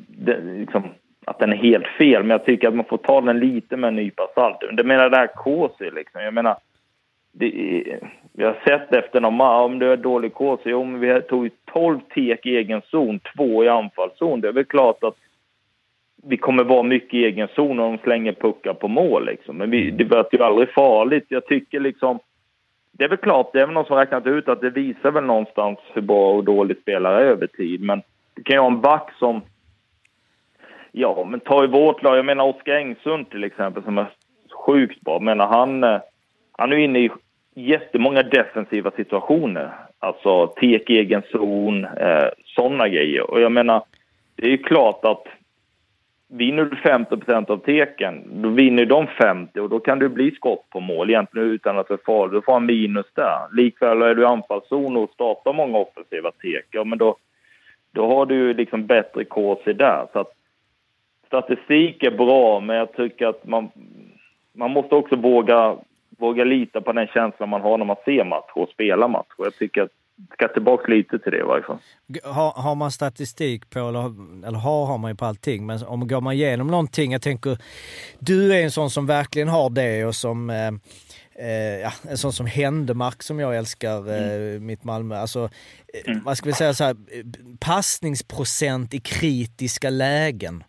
det, 0.07 0.39
liksom, 0.41 0.83
att 1.25 1.39
den 1.39 1.53
är 1.53 1.57
helt 1.57 1.87
fel, 1.87 2.23
men 2.23 2.29
jag 2.29 2.45
tycker 2.45 2.67
att 2.67 2.75
man 2.75 2.85
får 2.85 2.97
ta 2.97 3.21
den 3.21 3.39
lite 3.39 3.77
med 3.77 3.87
en 3.87 3.95
nypa 3.95 4.27
salt. 4.35 4.57
Det 4.73 4.83
menar 4.83 5.09
det 5.09 5.17
här 5.17 5.27
KC 5.27 5.91
liksom. 5.91 6.21
Jag 6.21 6.33
menar, 6.33 6.57
det 7.31 7.51
vi 8.33 8.43
har 8.43 8.57
sett 8.65 8.93
efter 8.93 9.21
någon 9.21 9.33
match, 9.33 9.65
om 9.65 9.79
du 9.79 9.91
är 9.91 9.97
dålig 9.97 10.33
KC, 10.33 10.69
jo 10.69 10.83
men 10.83 10.99
vi 10.99 11.21
tog 11.21 11.43
ju 11.43 11.51
12 11.65 11.99
tek 12.13 12.45
i 12.45 12.57
egen 12.57 12.81
zon, 12.81 13.19
två 13.19 13.63
i 13.63 13.67
anfallszon. 13.67 14.41
Det 14.41 14.47
är 14.47 14.51
väl 14.51 14.65
klart 14.65 15.03
att 15.03 15.17
vi 16.27 16.37
kommer 16.37 16.63
vara 16.63 16.83
mycket 16.83 17.13
i 17.13 17.25
egen 17.25 17.47
zon 17.55 17.79
om 17.79 17.91
de 17.91 18.03
slänger 18.03 18.33
puckar 18.33 18.73
på 18.73 18.87
mål 18.87 19.25
liksom. 19.25 19.57
Men 19.57 19.69
vi, 19.69 19.91
det 19.91 20.05
blir 20.05 20.25
ju 20.31 20.43
aldrig 20.43 20.69
farligt. 20.69 21.25
Jag 21.27 21.45
tycker 21.45 21.79
liksom 21.79 22.19
det 22.97 23.03
är 23.03 23.09
väl 23.09 23.17
klart, 23.17 23.49
det 23.53 23.61
är 23.61 23.65
väl 23.65 23.73
någon 23.73 23.85
som 23.85 23.97
räknat 23.97 24.25
ut 24.25 24.49
att 24.49 24.61
det 24.61 24.69
visar 24.69 25.11
väl 25.11 25.23
någonstans 25.23 25.79
hur 25.93 26.01
bra 26.01 26.33
och 26.33 26.43
dålig 26.43 26.77
spelare 26.81 27.23
är 27.23 27.25
över 27.25 27.47
tid. 27.47 27.81
Men 27.81 28.01
du 28.33 28.43
kan 28.43 28.55
ju 28.55 28.59
ha 28.59 28.67
en 28.67 28.81
back 28.81 29.11
som... 29.19 29.41
Ja, 30.91 31.25
men 31.29 31.39
ta 31.39 31.63
i 31.63 31.67
vårt 31.67 32.03
lag. 32.03 32.17
Jag 32.17 32.25
menar 32.25 32.45
Oskar 32.45 32.73
Engsund 32.73 33.29
till 33.29 33.43
exempel 33.43 33.83
som 33.83 33.97
är 33.97 34.07
sjukt 34.65 35.01
bra. 35.01 35.13
Jag 35.13 35.21
menar 35.21 35.47
han, 35.47 35.83
eh, 35.83 35.99
han 36.51 36.73
är 36.73 36.77
inne 36.77 36.99
i 36.99 37.09
jättemånga 37.55 38.23
defensiva 38.23 38.91
situationer. 38.91 39.73
Alltså 39.99 40.47
tek 40.47 40.89
egen 40.89 41.21
zon, 41.31 41.85
eh, 41.85 42.27
sådana 42.45 42.87
grejer. 42.87 43.31
Och 43.31 43.41
jag 43.41 43.51
menar, 43.51 43.83
det 44.35 44.45
är 44.45 44.51
ju 44.51 44.57
klart 44.57 45.05
att 45.05 45.27
vinner 46.27 46.65
du 46.65 46.75
50% 46.75 47.51
av 47.51 47.57
teken, 47.57 48.41
då 48.41 48.49
vinner 48.49 48.85
de 48.85 49.07
50 49.07 49.59
och 49.59 49.69
då 49.69 49.79
kan 49.79 49.99
det 49.99 50.09
bli 50.09 50.31
skott 50.31 50.69
på 50.69 50.79
mål 50.79 51.09
egentligen 51.09 51.47
utan 51.47 51.77
att 51.77 51.87
det 51.87 51.93
är 51.93 52.05
farligt. 52.05 52.33
Då 52.33 52.41
får 52.41 52.53
han 52.53 52.65
minus 52.65 53.05
där. 53.13 53.55
Likväl 53.55 54.01
är 54.01 54.15
du 54.15 54.21
i 54.21 54.25
anfallszon 54.25 54.97
och 54.97 55.09
startar 55.09 55.53
många 55.53 55.77
offensiva 55.77 56.31
tek, 56.31 56.65
ja 56.71 56.83
men 56.83 56.97
då, 56.97 57.15
då 57.91 58.07
har 58.07 58.25
du 58.25 58.53
liksom 58.53 58.85
bättre 58.85 59.23
KC 59.23 59.73
där. 59.73 60.07
Så 60.13 60.19
att 60.19 60.33
statistik 61.27 62.03
är 62.03 62.11
bra, 62.11 62.59
men 62.59 62.75
jag 62.75 62.93
tycker 62.93 63.27
att 63.27 63.47
man, 63.47 63.69
man 64.53 64.71
måste 64.71 64.95
också 64.95 65.15
våga, 65.15 65.75
våga 66.09 66.43
lita 66.43 66.81
på 66.81 66.91
den 66.91 67.07
känslan 67.07 67.49
man 67.49 67.61
har 67.61 67.77
när 67.77 67.85
man 67.85 67.95
ser 68.05 68.23
matcher 68.23 68.57
och 68.57 68.69
spelar 68.69 69.07
matcher. 69.07 69.35
Jag 69.37 69.55
tycker 69.55 69.81
att 69.81 69.96
ska 70.33 70.47
tillbaka 70.47 70.91
lite 70.91 71.19
till 71.19 71.31
det 71.31 71.39
i 71.39 71.43
varje 71.43 71.63
fall. 71.63 71.77
Har, 72.23 72.51
har 72.51 72.75
man 72.75 72.91
statistik 72.91 73.69
på, 73.69 73.79
eller, 73.79 74.05
eller 74.47 74.57
har, 74.57 74.85
har 74.85 74.97
man 74.97 75.11
ju 75.11 75.15
på 75.15 75.25
allting, 75.25 75.65
men 75.65 75.83
om 75.83 76.07
går 76.07 76.21
man 76.21 76.33
igenom 76.33 76.67
någonting, 76.67 77.11
jag 77.11 77.21
tänker, 77.21 77.57
du 78.19 78.53
är 78.53 78.63
en 78.63 78.71
sån 78.71 78.89
som 78.89 79.05
verkligen 79.05 79.47
har 79.47 79.69
det 79.69 80.05
och 80.05 80.15
som 80.15 80.49
eh, 80.49 80.71
eh, 81.37 81.79
ja, 81.81 81.91
en 82.09 82.17
sån 82.17 82.33
som 82.33 82.45
Händemark 82.45 83.23
som 83.23 83.39
jag 83.39 83.57
älskar, 83.57 84.09
eh, 84.09 84.33
mm. 84.33 84.65
mitt 84.65 84.83
Malmö. 84.83 85.17
Alltså, 85.17 85.49
eh, 85.93 86.11
mm. 86.11 86.23
vad 86.23 86.37
ska 86.37 86.49
vi 86.49 86.53
säga 86.53 86.73
så 86.73 86.83
här, 86.83 86.95
passningsprocent 87.59 88.93
i 88.93 88.99
kritiska 88.99 89.89
lägen. 89.89 90.63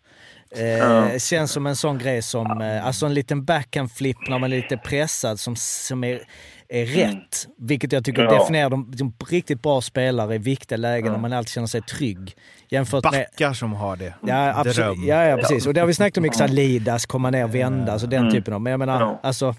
Eh, 0.51 1.17
Känns 1.17 1.51
som 1.51 1.67
en 1.67 1.75
sån 1.75 1.97
grej 1.97 2.21
som, 2.21 2.61
eh, 2.61 2.85
alltså 2.85 3.05
en 3.05 3.13
liten 3.13 3.45
backhand-flip 3.45 4.17
när 4.29 4.39
man 4.39 4.53
är 4.53 4.57
lite 4.57 4.77
pressad 4.77 5.39
som, 5.39 5.55
som 5.55 6.03
är 6.03 6.21
är 6.69 6.83
mm. 6.83 6.95
rätt. 6.95 7.45
Mm. 7.45 7.67
Vilket 7.67 7.91
jag 7.91 8.05
tycker 8.05 8.23
ja. 8.23 8.39
definierar 8.39 8.69
dem 8.69 8.93
som 8.97 9.13
riktigt 9.29 9.61
bra 9.61 9.81
spelare 9.81 10.35
i 10.35 10.37
viktiga 10.37 10.77
lägen 10.77 11.07
mm. 11.07 11.13
när 11.13 11.29
man 11.29 11.37
alltid 11.37 11.49
känner 11.49 11.67
sig 11.67 11.81
trygg. 11.81 12.35
Jämfört 12.69 13.03
Backar 13.03 13.47
med, 13.47 13.55
som 13.55 13.73
har 13.73 13.95
det. 13.95 14.13
Ja, 14.21 14.53
absolut. 14.59 14.97
Ja, 15.07 15.25
ja, 15.25 15.37
precis. 15.37 15.67
Och 15.67 15.73
det 15.73 15.79
har 15.79 15.87
vi 15.87 15.93
snackat 15.93 16.17
om 16.17 16.23
mycket, 16.23 16.39
mm. 16.39 16.55
Lidas, 16.55 17.05
komma 17.05 17.29
ner 17.29 17.47
vända, 17.47 17.91
alltså 17.91 18.07
den 18.07 18.19
mm. 18.19 18.31
typen 18.31 18.53
av. 18.53 18.61
Men 18.61 18.71
jag 18.71 18.79
menar, 18.79 19.01
ja. 19.01 19.19
alltså... 19.23 19.53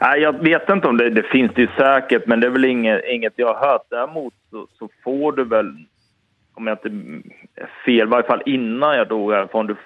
Nej, 0.00 0.20
jag 0.20 0.42
vet 0.42 0.68
inte 0.68 0.88
om 0.88 0.96
det, 0.96 1.10
det 1.10 1.22
finns 1.22 1.52
det 1.54 1.60
ju 1.60 1.68
säkert, 1.76 2.26
men 2.26 2.40
det 2.40 2.46
är 2.46 2.50
väl 2.50 2.64
inget, 2.64 3.04
inget 3.04 3.32
jag 3.36 3.54
har 3.54 3.68
hört. 3.68 3.82
Däremot 3.90 4.34
så, 4.50 4.66
så 4.78 4.88
får 5.04 5.32
du 5.32 5.44
väl, 5.44 5.76
om 6.54 6.66
jag 6.66 6.78
inte 6.84 6.88
är 7.54 7.68
fel, 7.86 8.06
i 8.06 8.10
varje 8.10 8.26
fall 8.26 8.42
innan 8.46 8.96
jag 8.96 9.08
drog 9.08 9.32
härifrån, 9.32 9.66
du 9.66 9.76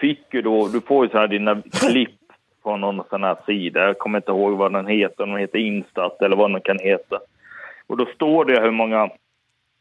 fick 0.00 0.34
ju 0.34 0.42
då, 0.42 0.68
du 0.68 0.80
får 0.80 1.04
ju 1.04 1.10
så 1.10 1.18
här 1.18 1.28
dina 1.28 1.62
klipp 1.72 2.25
på 2.66 2.76
någon 2.76 3.04
sån 3.10 3.24
här 3.24 3.36
sida. 3.46 3.86
Jag 3.86 3.98
kommer 3.98 4.18
inte 4.18 4.30
ihåg 4.30 4.56
vad 4.56 4.72
den 4.72 4.86
heter. 4.86 5.26
Den 5.26 5.36
heter 5.36 5.58
Instat 5.58 6.22
eller 6.22 6.36
vad 6.36 6.50
den 6.50 6.60
kan 6.60 6.78
heta. 6.78 7.20
Och 7.86 7.96
då 7.96 8.06
står 8.06 8.44
det 8.44 8.60
hur 8.60 8.70
många 8.70 9.10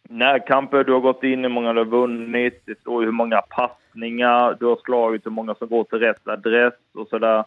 närkamper 0.09 0.83
du 0.83 0.93
har 0.93 0.99
gått 0.99 1.23
in, 1.23 1.43
hur 1.43 1.49
många 1.49 1.73
du 1.73 1.79
har 1.79 1.85
vunnit. 1.85 2.61
Det 2.65 2.79
står 2.79 3.01
hur 3.01 3.11
många 3.11 3.41
passningar 3.41 4.57
du 4.59 4.65
har 4.65 4.79
slagit, 4.85 5.25
hur 5.25 5.31
många 5.31 5.55
som 5.55 5.67
går 5.67 5.83
till 5.83 5.99
rätt 5.99 6.27
adress 6.27 6.73
och 6.93 7.07
sådär. 7.07 7.43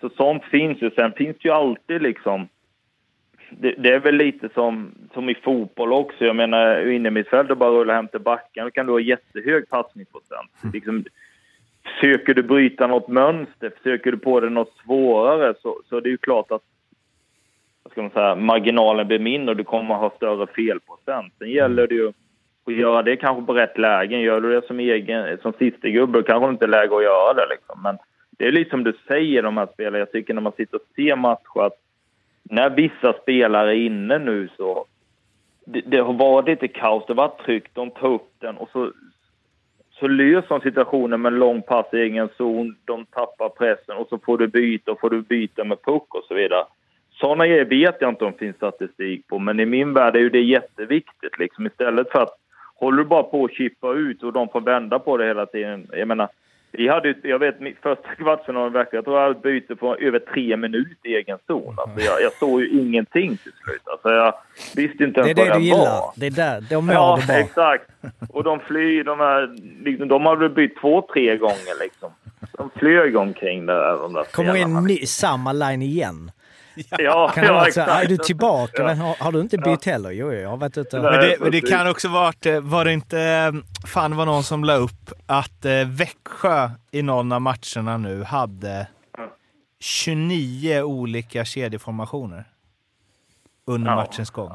Så 0.00 0.08
sånt 0.08 0.44
finns 0.44 0.82
ju. 0.82 0.90
Sen 0.90 1.12
finns 1.12 1.36
det 1.36 1.48
ju 1.48 1.54
alltid 1.54 2.02
liksom 2.02 2.48
det, 3.50 3.74
det, 3.78 3.94
är 3.94 4.00
väl 4.00 4.16
lite 4.16 4.48
som, 4.54 4.94
som 5.14 5.28
i 5.30 5.34
fotboll 5.34 5.92
också. 5.92 6.24
Jag 6.24 6.36
menar, 6.36 6.90
inne 6.90 7.08
i 7.08 7.10
mitt 7.10 7.28
fält 7.28 7.50
och 7.50 7.56
bara 7.56 7.70
rulla 7.70 7.94
hem 7.94 8.08
till 8.08 8.20
backen, 8.20 8.64
då 8.64 8.70
kan 8.70 8.86
du 8.86 8.92
ha 8.92 9.00
jättehög 9.00 9.68
passningsprocent. 9.68 10.50
Liksom, 10.72 11.04
Försöker 11.94 12.34
du 12.34 12.42
bryta 12.42 12.86
något 12.86 13.08
mönster, 13.08 13.72
försöker 13.82 14.12
du 14.12 14.18
på 14.18 14.40
det 14.40 14.50
något 14.50 14.76
svårare 14.84 15.54
så, 15.62 15.80
så 15.88 16.00
det 16.00 16.08
är 16.08 16.10
ju 16.10 16.18
klart 16.18 16.50
att 16.50 16.62
vad 17.82 17.92
ska 17.92 18.02
man 18.02 18.10
säga, 18.10 18.34
marginalen 18.34 19.08
blir 19.08 19.18
mindre 19.18 19.50
och 19.50 19.56
du 19.56 19.64
kommer 19.64 19.94
att 19.94 20.00
ha 20.00 20.10
större 20.16 20.46
felprocent. 20.46 21.34
Sen 21.38 21.50
gäller 21.50 21.86
det 21.86 21.94
ju 21.94 22.12
att 22.64 22.74
göra 22.74 23.02
det 23.02 23.16
kanske 23.16 23.46
på 23.46 23.54
rätt 23.54 23.78
lägen. 23.78 24.20
Gör 24.20 24.40
du 24.40 24.60
det 24.60 24.66
som 24.66 24.80
egen, 24.80 25.38
som 25.42 25.52
sista 25.52 25.88
gubbe 25.88 26.22
kanske 26.22 26.46
det 26.46 26.50
inte 26.50 26.64
är 26.64 26.68
läge 26.68 26.96
att 26.96 27.02
göra 27.02 27.34
det 27.34 27.46
liksom. 27.50 27.82
Men 27.82 27.98
det 28.30 28.46
är 28.46 28.52
lite 28.52 28.70
som 28.70 28.84
du 28.84 28.92
säger 29.08 29.42
de 29.42 29.56
här 29.56 29.68
spelarna. 29.74 29.98
Jag 29.98 30.12
tycker 30.12 30.34
när 30.34 30.42
man 30.42 30.52
sitter 30.52 30.76
och 30.76 30.94
ser 30.96 31.16
matcher 31.16 31.60
att 31.60 31.76
när 32.42 32.70
vissa 32.70 33.12
spelare 33.12 33.70
är 33.76 33.80
inne 33.80 34.18
nu 34.18 34.48
så 34.56 34.86
det, 35.64 35.80
det 35.86 35.98
har 35.98 36.12
varit 36.12 36.48
lite 36.48 36.68
kaos, 36.68 37.04
det 37.06 37.12
har 37.12 37.28
varit 37.28 37.44
tryck, 37.44 37.64
de 37.72 37.90
tar 37.90 38.08
upp 38.08 38.30
den 38.38 38.56
och 38.56 38.68
så 38.72 38.92
så 39.98 40.08
löser 40.08 40.48
de 40.48 40.60
situationen 40.60 41.22
med 41.22 41.32
en 41.32 41.38
lång 41.38 41.62
pass 41.62 41.86
i 41.92 41.96
egen 41.96 42.28
zon, 42.36 42.76
de 42.84 43.06
tappar 43.06 43.48
pressen 43.48 43.96
och 43.96 44.08
så 44.08 44.18
får 44.18 44.38
du 44.38 44.46
byta 44.46 44.92
och 44.92 45.00
får 45.00 45.10
du 45.10 45.22
byta 45.22 45.64
med 45.64 45.82
puck 45.82 46.14
och 46.14 46.24
så 46.28 46.34
vidare. 46.34 46.64
Sådana 47.10 47.46
grejer 47.46 47.64
vet 47.64 47.96
jag 48.00 48.08
inte 48.10 48.24
om 48.24 48.32
det 48.32 48.38
finns 48.38 48.56
statistik 48.56 49.26
på, 49.26 49.38
men 49.38 49.60
i 49.60 49.66
min 49.66 49.94
värld 49.94 50.16
är 50.16 50.20
ju 50.20 50.30
det 50.30 50.40
jätteviktigt 50.40 51.38
liksom. 51.38 51.66
Istället 51.66 52.10
för 52.10 52.22
att 52.22 52.38
håller 52.74 52.98
du 52.98 53.04
bara 53.04 53.22
på 53.22 53.44
att 53.44 53.52
chippa 53.52 53.92
ut 53.92 54.22
och 54.22 54.32
de 54.32 54.48
får 54.48 54.60
vända 54.60 54.98
på 54.98 55.16
det 55.16 55.26
hela 55.26 55.46
tiden. 55.46 55.86
Jag 55.92 56.08
menar, 56.08 56.28
vi 56.72 56.88
hade, 56.88 57.14
jag 57.22 57.38
vet, 57.38 57.56
första 57.82 58.14
kvartsfinalen 58.18 58.72
verkar, 58.72 58.96
jag 58.96 59.04
tror 59.04 59.18
jag 59.18 59.28
hade 59.28 59.40
byte 59.40 59.76
på 59.76 59.96
över 59.96 60.18
tre 60.18 60.56
minuter 60.56 60.96
i 61.08 61.14
egen 61.14 61.38
zon. 61.46 61.74
Alltså 61.78 62.00
jag, 62.00 62.22
jag 62.22 62.32
såg 62.32 62.60
ju 62.60 62.80
ingenting 62.80 63.36
till 63.36 63.52
slut. 63.64 63.82
Alltså 63.84 64.08
jag 64.08 64.34
visste 64.76 65.04
inte 65.04 65.20
ens 65.20 65.38
vad 65.38 65.46
det 65.46 65.54
du 65.54 65.64
gillar. 65.64 65.78
Var. 65.78 66.12
Det 66.16 66.26
är 66.26 66.30
där, 66.30 66.64
de 66.70 66.86
mår 66.86 66.94
ja, 66.94 67.18
du 67.26 67.32
exakt. 67.32 67.90
Och 68.30 68.44
de 68.44 68.60
flyr, 68.60 69.04
de 69.04 69.18
här, 69.18 69.56
liksom, 69.84 70.08
de 70.08 70.26
har 70.26 70.36
väl 70.36 70.50
bytt 70.50 70.80
två, 70.80 71.08
tre 71.12 71.36
gånger 71.36 71.80
liksom. 71.82 72.10
De 72.52 72.70
flög 72.76 73.16
omkring 73.16 73.66
där, 73.66 73.92
de 73.92 74.12
där 74.12 74.24
Kommer 74.24 74.56
in 74.56 74.84
ny, 74.84 74.96
samma 74.96 75.52
line 75.52 75.82
igen. 75.82 76.30
Ja, 76.98 77.32
kan 77.34 77.44
ja, 77.44 77.66
exakt. 77.66 77.90
Är 77.90 78.08
du 78.08 78.16
tillbaka? 78.16 78.72
Ja. 78.82 78.84
Men 78.84 78.98
har, 78.98 79.16
har, 79.18 79.32
du 79.32 79.40
inte 79.40 79.58
bytt 79.58 79.84
heller? 79.84 80.10
Jo, 80.10 80.32
jag 80.32 80.48
har 80.48 80.56
varit 80.56 80.78
ute 80.78 81.00
Men 81.00 81.12
det, 81.12 81.36
men 81.40 81.52
det 81.52 81.60
kan 81.60 81.88
också 81.88 82.08
varit, 82.08 82.46
eh, 82.46 82.60
var 82.60 82.84
det 82.84 82.92
inte, 82.92 83.20
eh, 83.20 83.52
fan 83.86 84.16
var 84.16 84.26
någon 84.26 84.44
som 84.44 84.64
la 84.64 84.74
upp 84.74 85.12
att 85.26 85.64
eh, 85.64 85.84
Växjö 85.84 86.70
i 86.90 87.02
någon 87.02 87.32
av 87.32 87.40
matcherna 87.40 87.96
nu 87.96 88.22
hade 88.22 88.86
29 89.80 90.82
olika 90.82 91.44
kedjeformationer 91.44 92.44
under 93.66 93.90
ja. 93.90 93.96
matchens 93.96 94.30
gång. 94.30 94.52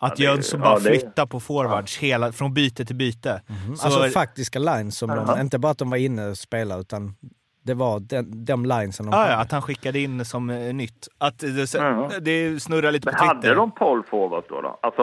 Att 0.00 0.18
ja, 0.18 0.30
Jönsson 0.30 0.60
bara 0.60 0.74
ja, 0.74 0.80
flyttar 0.80 1.26
på 1.26 1.40
forwards 1.40 2.02
ja. 2.02 2.06
hela, 2.06 2.32
från 2.32 2.54
byte 2.54 2.84
till 2.84 2.96
byte. 2.96 3.42
Mm. 3.46 3.76
Så, 3.76 3.86
alltså 3.86 4.10
faktiska 4.10 4.58
lines 4.58 4.98
som 4.98 5.08
de, 5.08 5.40
inte 5.40 5.58
bara 5.58 5.72
att 5.72 5.78
de 5.78 5.90
var 5.90 5.96
inne 5.96 6.26
och 6.26 6.38
spelade 6.38 6.80
utan 6.80 7.14
det 7.64 7.74
var 7.74 8.00
den, 8.00 8.44
de 8.44 8.66
linesen 8.66 9.06
de 9.06 9.14
ah, 9.14 9.30
ja, 9.30 9.40
att 9.40 9.52
han 9.52 9.62
skickade 9.62 9.98
in 9.98 10.24
som 10.24 10.50
uh, 10.50 10.74
nytt. 10.74 11.08
Att 11.18 11.38
det, 11.38 11.74
mm. 11.74 12.10
det 12.20 12.62
snurrar 12.62 12.92
lite 12.92 13.06
Men 13.06 13.14
på 13.14 13.20
Twitter. 13.20 13.48
Hade 13.48 13.54
de 13.54 13.70
12 13.70 14.02
forwards 14.10 14.46
då? 14.48 14.60
då? 14.60 14.78
Alltså, 14.82 15.02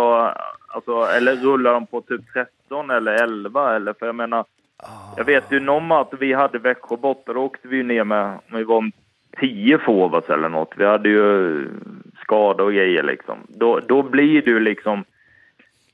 alltså, 0.68 0.92
eller 1.18 1.36
rullar 1.36 1.74
de 1.74 1.88
på 1.88 2.02
typ 2.02 2.22
13 2.34 2.90
eller 2.90 3.12
11? 3.12 3.76
Eller, 3.76 3.94
för 3.94 4.06
jag 4.06 4.16
menar, 4.16 4.40
oh. 4.40 5.14
jag 5.18 5.24
vet 5.24 5.52
ju 5.52 5.60
någon 5.60 5.88
match 5.88 6.08
vi 6.20 6.34
hade 6.34 6.60
Växjö 6.60 6.98
borta, 6.98 7.34
då 7.34 7.40
åkte 7.40 7.68
vi 7.68 7.84
ner 7.84 8.04
med, 8.04 8.40
vi 8.48 8.64
var 8.64 8.92
10 9.40 9.78
forwards 9.78 10.30
eller 10.30 10.50
något. 10.50 10.74
Vi 10.78 10.86
hade 10.86 11.10
ju 11.10 11.68
skador 12.22 12.66
och 12.66 12.74
grejer 12.74 13.04
liksom. 13.04 13.38
Då, 13.48 13.80
då 13.80 14.04
blir 14.04 14.42
du 14.42 14.60
liksom 14.60 15.04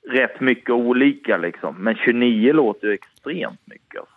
rätt 0.09 0.39
mycket 0.39 0.69
olika 0.69 1.37
liksom. 1.37 1.75
Men 1.75 1.95
29 1.95 2.53
låter 2.53 2.87
ju 2.87 2.93
extremt 2.93 3.61
mycket. 3.65 3.99
Alltså. 3.99 4.13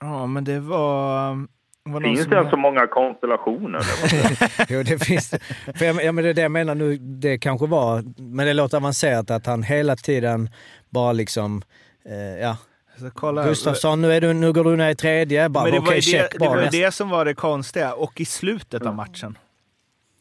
Ja, 0.00 0.26
men 0.26 0.44
det 0.44 0.60
var 0.60 1.36
finns 2.02 2.26
det 2.26 2.36
har... 2.36 2.50
så 2.50 2.56
många 2.56 2.86
konstellationer? 2.86 3.80
jo, 4.68 4.82
det 4.82 5.04
finns 5.04 5.34
För 5.74 5.84
jag, 5.84 6.04
ja, 6.04 6.12
men 6.12 6.24
det 6.24 6.30
är 6.30 6.34
det 6.34 6.42
jag 6.42 6.50
menar 6.50 6.74
nu, 6.74 6.96
det 6.96 7.38
kanske 7.38 7.66
var, 7.66 8.02
men 8.16 8.46
det 8.46 8.52
låter 8.52 8.76
avancerat 8.76 9.30
att 9.30 9.46
han 9.46 9.62
hela 9.62 9.96
tiden 9.96 10.50
bara 10.90 11.12
liksom, 11.12 11.62
eh, 12.04 12.40
ja. 12.40 12.56
Gustafsson, 13.44 14.00
nu, 14.02 14.12
är 14.12 14.20
du, 14.20 14.32
nu 14.32 14.52
går 14.52 14.64
du 14.64 14.76
ner 14.76 14.90
i 14.90 14.94
tredje. 14.94 15.48
Bara, 15.48 15.64
men 15.64 15.72
det, 15.72 15.78
okay, 15.78 15.94
var 15.94 16.00
check, 16.00 16.32
det, 16.32 16.38
det 16.38 16.48
var 16.48 16.68
det 16.70 16.94
som 16.94 17.08
var 17.08 17.24
det 17.24 17.34
konstiga. 17.34 17.94
Och 17.94 18.20
i 18.20 18.24
slutet 18.24 18.86
av 18.86 18.94
matchen, 18.94 19.38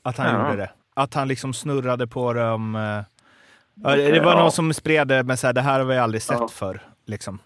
att 0.03 0.17
han 0.17 0.35
ja. 0.35 0.49
gjorde 0.49 0.61
det. 0.61 0.69
Att 0.93 1.13
han 1.13 1.27
liksom 1.27 1.53
snurrade 1.53 2.07
på 2.07 2.33
dem. 2.33 2.75
Eh, 2.75 3.95
det 3.95 4.19
var 4.19 4.31
ja. 4.31 4.39
någon 4.39 4.51
som 4.51 4.73
spred 4.73 5.07
det 5.07 5.23
med 5.23 5.39
så 5.39 5.47
här, 5.47 5.53
det 5.53 5.61
här 5.61 5.79
har 5.79 5.85
vi 5.85 5.97
aldrig 5.97 6.21
sett 6.21 6.37
ja. 6.39 6.47
förr. 6.47 6.81
Liksom. 7.05 7.39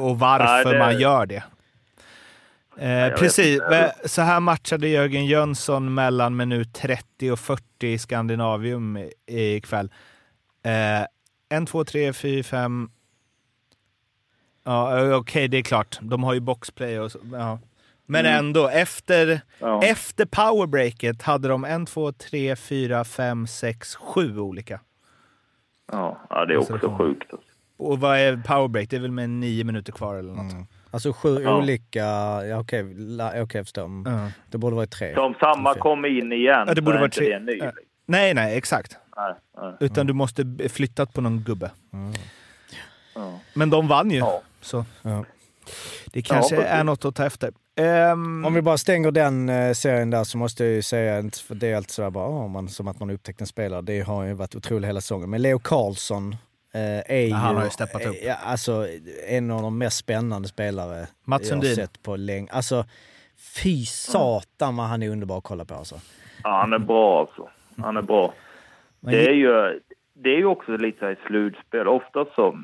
Och 0.00 0.18
varför 0.18 0.64
Nej, 0.64 0.72
det... 0.72 0.78
man 0.78 0.98
gör 0.98 1.26
det. 1.26 1.42
Eh, 2.76 3.08
precis, 3.18 3.60
så 4.04 4.22
här 4.22 4.40
matchade 4.40 4.88
Jörgen 4.88 5.26
Jönsson 5.26 5.94
mellan 5.94 6.36
minut 6.36 6.74
30 6.74 7.30
och 7.32 7.38
40 7.38 7.86
i 7.86 7.98
Skandinavium 7.98 8.98
ikväll. 9.26 9.90
Eh, 10.62 11.06
en, 11.48 11.66
två, 11.66 11.84
tre, 11.84 12.12
fyra, 12.12 12.42
fem... 12.42 12.90
Ja, 14.64 14.96
okej, 15.00 15.14
okay, 15.14 15.48
det 15.48 15.56
är 15.56 15.62
klart. 15.62 15.98
De 16.02 16.24
har 16.24 16.34
ju 16.34 16.40
boxplay 16.40 17.00
och 17.00 17.12
så. 17.12 17.18
Ja. 17.32 17.58
Men 18.06 18.26
Mm. 18.26 18.38
ändå, 18.38 18.68
efter, 18.68 19.40
Ja. 19.58 19.82
efter 19.84 20.26
powerbreaket 20.26 21.22
hade 21.22 21.48
de 21.48 21.64
en, 21.64 21.86
två, 21.86 22.12
tre, 22.12 22.56
fyra, 22.56 23.04
fem, 23.04 23.46
sex, 23.46 23.94
sju 23.96 24.38
olika. 24.38 24.80
Ja, 25.92 26.18
ja 26.30 26.44
det 26.46 26.54
är 26.54 26.58
också 26.58 26.96
sjukt. 26.98 27.30
Och 27.76 28.00
vad 28.00 28.18
är 28.18 28.36
powerbreak? 28.36 28.90
Det 28.90 28.96
är 28.96 29.00
väl 29.00 29.10
med 29.10 29.30
nio 29.30 29.64
minuter 29.64 29.92
kvar 29.92 30.16
eller 30.16 30.32
något? 30.32 30.54
Alltså 30.90 31.12
sju 31.12 31.42
Ja. 31.42 31.56
olika, 31.58 32.00
ja 32.46 32.58
okej, 32.58 32.82
okej 33.20 33.46
jag 33.58 33.66
förstår. 33.66 33.84
Mm. 33.84 34.12
Ja. 34.12 34.30
Det 34.50 34.58
borde 34.58 34.76
vara 34.76 34.86
tre. 34.86 35.14
Så 35.14 35.20
om 35.24 35.34
samma 35.40 35.74
kommer 35.74 36.08
in 36.18 36.32
igen 36.32 36.64
Ja, 36.68 36.74
det 36.74 36.82
borde 36.82 36.96
så 36.96 36.96
är 36.96 37.00
vara 37.00 37.04
inte 37.04 37.16
tre- 37.18 37.26
det 37.28 37.34
en 37.34 37.44
ny. 37.44 37.52
ja. 37.58 37.64
liksom. 37.64 37.84
Nej, 38.06 38.34
nej, 38.34 38.56
exakt. 38.58 38.96
Nej, 39.16 39.34
nej. 39.60 39.74
Utan 39.80 40.06
du 40.06 40.12
måste 40.12 40.44
flyttat 40.68 41.12
på 41.12 41.20
någon 41.20 41.40
gubbe. 41.40 41.70
Ja. 43.14 43.38
Men 43.54 43.70
de 43.70 43.88
vann 43.88 44.10
ju. 44.10 44.18
Ja. 44.18 44.42
Så 44.60 44.84
Ja. 45.02 45.24
det 46.06 46.22
kanske 46.22 46.56
precis. 46.56 46.70
är 46.72 46.84
något 46.84 47.04
att 47.04 47.14
ta 47.14 47.26
efter. 47.26 47.52
Ehm, 47.76 48.44
Om 48.44 48.54
vi 48.54 48.62
bara 48.62 48.78
stänger 48.78 49.10
den 49.10 49.48
eh, 49.48 49.72
serien 49.72 50.10
där 50.10 50.24
så 50.24 50.38
måste 50.38 50.64
jag 50.64 50.72
ju 50.72 50.82
säga, 50.82 51.30
för 51.46 51.54
det 51.54 51.68
är 51.68 51.76
alltid 51.76 51.90
sådär 51.90 52.10
bara, 52.10 52.28
oh, 52.28 52.48
man, 52.48 52.68
som 52.68 52.88
att 52.88 53.00
man 53.00 53.10
upptäckt 53.10 53.40
en 53.40 53.46
spelare. 53.46 53.82
Det 53.82 54.00
har 54.00 54.24
ju 54.24 54.32
varit 54.32 54.54
otroligt 54.54 54.88
hela 54.88 55.00
säsongen. 55.00 55.30
Men 55.30 55.42
Leo 55.42 55.58
Karlsson 55.58 56.36
ju... 56.74 57.32
han 57.32 57.56
har 57.56 57.64
ju 57.64 57.70
steppat 57.70 58.06
upp. 58.06 58.14
eh, 58.20 58.26
Ja, 58.26 58.34
alltså 58.34 58.86
en 59.28 59.50
av 59.50 59.62
de 59.62 59.78
mest 59.78 59.96
spännande 59.96 60.48
spelare 60.48 61.06
Mats 61.24 61.48
jag 61.48 61.56
har 61.56 61.62
Sundin. 61.62 61.76
sett 61.76 62.02
på 62.02 62.16
länge. 62.16 62.48
Alltså 62.52 62.84
fy 63.62 63.84
satan 63.84 64.76
vad 64.76 64.86
han 64.86 65.02
är 65.02 65.08
underbar 65.08 65.38
att 65.38 65.44
kolla 65.44 65.64
på 65.64 65.74
alltså. 65.74 65.94
Ja, 66.44 66.60
han 66.60 66.72
är 66.72 66.78
bra 66.78 67.20
alltså. 67.20 67.48
Han 67.82 67.96
är 67.96 68.02
bra. 68.02 68.34
Det 69.00 69.26
är 69.28 69.32
ju, 69.34 69.80
det 70.14 70.30
är 70.30 70.36
ju 70.36 70.44
också 70.46 70.76
lite 70.76 71.04
här 71.04 71.12
i 71.12 71.16
slutspel. 71.26 71.88
Ofta 71.88 72.24
så, 72.34 72.58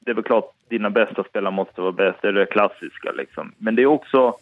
det 0.00 0.10
är 0.10 0.14
väl 0.14 0.24
klart 0.24 0.52
dina 0.70 0.90
bästa 0.90 1.24
spelare 1.24 1.54
måste 1.54 1.80
vara 1.80 1.92
bäst, 1.92 2.18
det 2.22 2.28
är 2.28 2.32
det 2.32 2.46
klassiska 2.46 3.12
liksom. 3.12 3.54
Men 3.58 3.74
det 3.76 3.82
är 3.82 3.86
också 3.86 4.34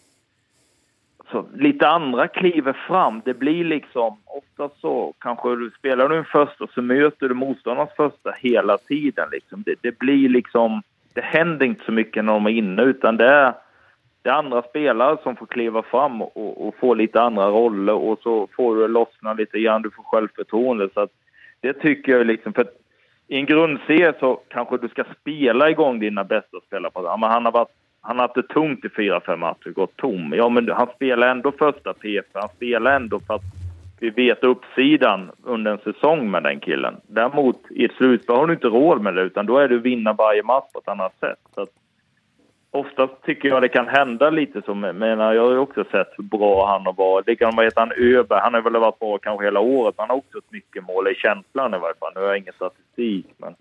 så, 1.31 1.47
lite 1.55 1.89
andra 1.89 2.29
kliver 2.29 2.73
fram. 2.73 3.23
Det 3.25 3.35
blir 3.35 3.65
liksom, 3.65 4.17
ofta 4.25 4.77
så 4.81 5.15
kanske 5.19 5.49
du 5.57 5.71
spelar 5.79 6.09
du 6.09 6.17
en 6.17 6.25
första 6.25 6.67
så 6.67 6.83
möter 6.83 7.29
du 7.29 7.35
motståndarnas 7.35 7.97
första 7.97 8.31
hela 8.41 8.79
tiden 8.79 9.29
liksom. 9.33 9.63
Det, 9.63 9.75
det 9.81 9.99
blir 9.99 10.29
liksom, 10.29 10.83
det 11.13 11.21
händer 11.21 11.67
inte 11.67 11.85
så 11.85 11.93
mycket 11.93 12.25
när 12.25 12.33
de 12.33 12.47
är 12.47 12.51
inne 12.51 12.83
utan 12.83 13.17
det 13.17 13.29
är 13.29 13.55
det 14.23 14.29
är 14.29 14.35
andra 14.35 14.63
spelare 14.63 15.17
som 15.23 15.37
får 15.37 15.47
kliva 15.47 15.83
fram 15.83 16.23
och, 16.23 16.67
och 16.67 16.75
få 16.81 16.95
lite 16.95 17.23
andra 17.23 17.49
roller 17.49 17.95
och 17.95 18.19
så 18.23 18.49
får 18.57 18.77
du 18.77 18.89
lossna 18.89 19.33
lite 19.33 19.61
grann, 19.61 19.83
du 19.83 19.91
får 19.91 20.03
självförtroende. 20.03 20.89
Så 20.95 21.01
att 21.01 21.11
det 21.61 21.73
tycker 21.73 22.13
jag 22.13 22.27
liksom, 22.27 22.53
för 22.53 22.63
att 22.63 22.75
i 23.29 23.37
en 23.37 23.47
grundserie 23.47 24.15
så 24.21 24.41
kanske 24.49 24.77
du 24.77 24.89
ska 24.89 25.05
spela 25.21 25.71
igång 25.71 26.01
dina 26.01 26.25
bästa 26.25 26.61
spelare. 26.67 27.19
Men 27.19 27.31
han 27.31 27.45
har 27.45 27.53
varit 27.53 27.78
han 28.01 28.19
har 28.19 28.25
haft 28.25 28.35
det 28.35 28.43
tungt 28.43 28.85
i 28.85 28.89
fyra, 28.89 29.21
fem 29.21 29.41
matcher, 29.41 29.71
gått 29.71 29.97
tom. 29.97 30.33
Ja, 30.37 30.49
men 30.49 30.71
han 30.71 30.89
spelar 30.95 31.29
ändå 31.29 31.53
första 31.53 31.93
PP, 31.93 32.27
han 32.33 32.49
spelar 32.49 32.97
ändå 32.97 33.21
för 33.21 33.35
att 33.35 33.43
vi 34.01 34.11
vet 34.11 34.45
uppsidan 34.45 35.31
under 35.45 35.73
en 35.73 35.79
säsong 35.79 36.31
med 36.31 36.43
den 36.43 36.61
killen. 36.61 36.97
Däremot 37.07 37.57
i 37.71 37.85
ett 37.85 37.93
slutspel 37.93 38.37
har 38.37 38.47
du 38.47 38.53
inte 38.53 38.67
råd 38.67 39.01
med 39.01 39.15
det, 39.15 39.23
utan 39.23 39.47
då 39.47 39.59
är 39.59 39.69
det 39.69 39.77
att 39.77 39.83
vinna 39.83 40.13
varje 40.13 40.43
match 40.43 40.65
på 40.73 40.79
ett 40.79 40.89
annat 40.89 41.19
sätt. 41.21 41.39
Så 41.55 41.63
att, 41.63 41.69
oftast 42.71 43.23
tycker 43.23 43.49
jag 43.49 43.63
det 43.63 43.69
kan 43.69 43.89
hända 43.89 44.31
lite 44.31 44.63
så, 44.63 44.75
men 44.75 45.19
jag 45.19 45.43
har 45.43 45.53
ju 45.53 45.59
också 45.59 45.85
sett 45.85 46.09
hur 46.17 46.25
bra 46.25 46.67
han 46.67 46.87
har 46.87 46.93
varit. 46.93 47.27
Det 47.27 47.37
kan 47.37 47.57
vara 47.57 47.71
han 47.77 47.93
Öberg, 47.97 48.41
han 48.41 48.55
har 48.55 48.61
väl 48.61 48.77
varit 48.77 48.99
bra 48.99 49.19
kanske 49.19 49.45
hela 49.45 49.61
året, 49.61 49.95
men 49.97 50.03
han 50.03 50.11
har 50.11 50.17
också 50.17 50.39
ett 50.39 50.53
mycket 50.53 50.85
mål 50.85 51.09
i 51.09 51.15
känslan 51.15 51.75
i 51.75 51.79
varje 51.79 51.95
fall. 51.95 52.13
Nu 52.15 52.21
har 52.21 52.29
jag 52.29 52.39
ingen 52.39 52.55
statistik, 52.55 53.27
men 53.37 53.55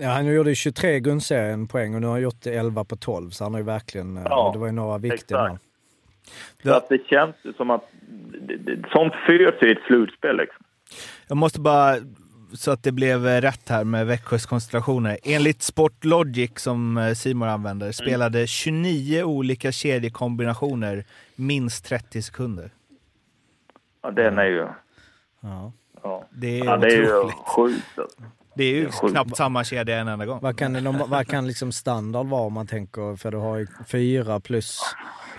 Ja, 0.00 0.08
han 0.08 0.26
gjorde 0.26 0.50
ju 0.50 0.54
23 0.54 0.94
i 0.94 1.00
grundserien 1.00 1.68
poäng 1.68 1.94
och 1.94 2.00
nu 2.00 2.06
har 2.06 2.14
han 2.14 2.22
gjort 2.22 2.46
11 2.46 2.84
på 2.84 2.96
12 2.96 3.30
så 3.30 3.44
han 3.44 3.52
har 3.54 3.60
ju 3.60 3.66
verkligen, 3.66 4.16
eh, 4.16 4.22
Ja, 4.26 4.50
det 4.52 4.58
var 4.58 4.66
ju 4.66 4.72
några 4.72 4.98
viktiga. 4.98 5.58
så 6.62 6.72
att 6.74 6.88
det 6.88 7.06
känns 7.06 7.36
som 7.56 7.70
att 7.70 7.90
sånt 8.92 9.12
föds 9.26 9.62
i 9.62 9.70
ett 9.70 9.78
slutspel 9.86 10.36
liksom. 10.36 10.64
Jag 11.28 11.36
måste 11.36 11.60
bara, 11.60 11.96
så 12.52 12.70
att 12.70 12.82
det 12.82 12.92
blev 12.92 13.26
eh, 13.28 13.40
rätt 13.40 13.68
här 13.68 13.84
med 13.84 14.06
Växjös 14.06 14.46
konstellationer. 14.46 15.18
Enligt 15.24 15.62
Sportlogic 15.62 16.50
som 16.56 16.96
eh, 16.96 17.12
Simon 17.14 17.48
använder 17.48 17.92
spelade 17.92 18.46
29 18.46 19.22
olika 19.22 19.72
kedjekombinationer 19.72 21.04
minst 21.36 21.84
30 21.84 22.22
sekunder. 22.22 22.70
Ja, 24.02 24.10
den 24.10 24.38
är 24.38 24.44
ju... 24.44 24.66
Ja. 25.40 25.72
Ja, 26.02 26.24
Det 26.30 26.60
är 26.60 26.64
ja, 26.64 26.76
det 26.76 26.86
är 26.86 26.96
ju 27.02 27.28
sjukt 27.30 27.98
alltså. 27.98 28.22
Det 28.58 28.64
är 28.64 28.72
ju 28.74 28.82
det 28.84 29.06
är 29.06 29.08
knappt 29.08 29.36
samma 29.36 29.64
kedja 29.64 29.96
en 29.98 30.08
enda 30.08 30.26
gång. 30.26 30.38
Vad 30.42 30.58
kan, 30.58 30.98
vad 31.08 31.26
kan 31.26 31.46
liksom 31.46 31.72
standard 31.72 32.26
vara 32.26 32.42
om 32.42 32.52
man 32.52 32.66
tänker, 32.66 33.16
för 33.16 33.30
du 33.30 33.36
har 33.36 33.56
ju 33.56 33.66
fyra 33.92 34.40
plus 34.40 34.80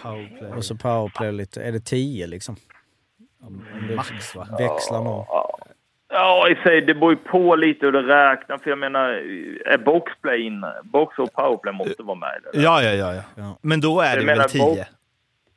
Powerplay. 0.01 0.51
och 0.51 0.65
så 0.65 0.75
powerplay 0.75 1.31
lite, 1.31 1.63
är 1.63 1.71
det 1.71 1.79
10 1.79 2.27
liksom? 2.27 2.55
Om 3.43 3.65
Max 3.95 4.35
va? 4.35 4.47
Växlar 4.59 5.03
någon. 5.03 5.25
Ja, 6.11 6.49
i 6.49 6.55
sig, 6.55 6.81
det 6.81 6.93
beror 6.93 7.11
ju 7.11 7.17
på 7.17 7.55
lite 7.55 7.85
hur 7.85 7.91
det 7.91 8.01
räknar. 8.31 8.57
För 8.57 8.69
jag 8.69 8.79
menar, 8.79 9.09
är 9.65 9.77
boxplay 9.77 10.41
inne? 10.41 10.73
Box 10.83 11.19
och 11.19 11.33
powerplay 11.33 11.73
måste 11.73 12.03
vara 12.03 12.17
med. 12.17 12.29
i 12.53 12.57
det. 12.57 12.61
Ja, 12.63 12.83
ja, 12.83 12.91
ja, 12.93 13.13
ja. 13.13 13.21
Ja. 13.35 13.57
Men 13.61 13.81
då 13.81 14.01
är 14.01 14.09
Jag 14.09 14.17
det 14.19 14.25
menar, 14.25 14.41
väl 14.41 14.49
10 14.49 14.61
box- 14.61 14.79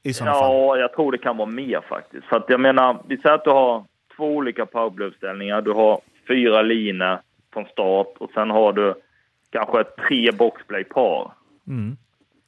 i 0.03 0.13
sådana 0.15 0.33
fall. 0.39 0.53
Ja, 0.53 0.77
jag 0.77 0.93
tror 0.93 1.13
det 1.13 1.19
kan 1.19 1.37
vara 1.37 1.49
mer 1.49 1.81
faktiskt. 1.89 2.25
För 2.27 2.37
att 2.37 2.45
jag 2.49 2.61
menar, 2.61 3.03
vi 3.07 3.17
säger 3.17 3.35
att 3.35 3.45
du 3.45 3.51
har 3.51 3.85
två 4.17 4.25
olika 4.25 4.67
powerplay-uppställningar. 4.67 5.63
Du 5.63 5.73
har 5.73 6.01
fyra 6.29 6.63
linor 6.63 7.19
från 7.53 7.67
start 7.67 8.15
och 8.19 8.31
sen 8.35 8.51
har 8.51 8.73
du 8.73 8.95
kanske 9.51 9.85
tre 9.85 10.33
boxplay-par. 10.33 11.33
Mm. 11.69 11.97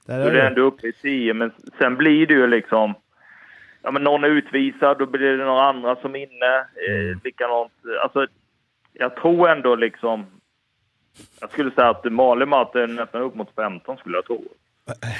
Där 0.06 0.20
är 0.20 0.26
är 0.26 0.32
det 0.34 0.46
ändå 0.46 0.62
uppe 0.62 0.86
i 0.86 0.92
tio, 0.92 1.34
men 1.34 1.52
sen 1.78 1.96
blir 1.96 2.26
det 2.26 2.34
ju 2.34 2.46
liksom... 2.46 2.94
Ja, 3.82 3.90
men 3.90 4.02
någon 4.02 4.24
är 4.24 4.28
utvisad, 4.28 4.98
då 4.98 5.06
blir 5.06 5.36
det 5.36 5.44
några 5.44 5.64
andra 5.64 5.96
som 5.96 6.14
är 6.14 6.18
inne. 6.18 6.58
Eh, 6.58 7.18
likadant. 7.24 7.72
Alltså, 8.02 8.26
jag 8.92 9.16
tror 9.16 9.48
ändå 9.48 9.74
liksom... 9.74 10.26
Jag 11.40 11.50
skulle 11.52 11.70
säga 11.70 11.88
att 11.88 12.12
matte 12.48 12.80
är 12.80 12.86
nästan 12.86 13.22
upp 13.22 13.34
mot 13.34 13.54
15 13.56 13.96
skulle 13.96 14.16
jag 14.16 14.24
tro. 14.24 14.44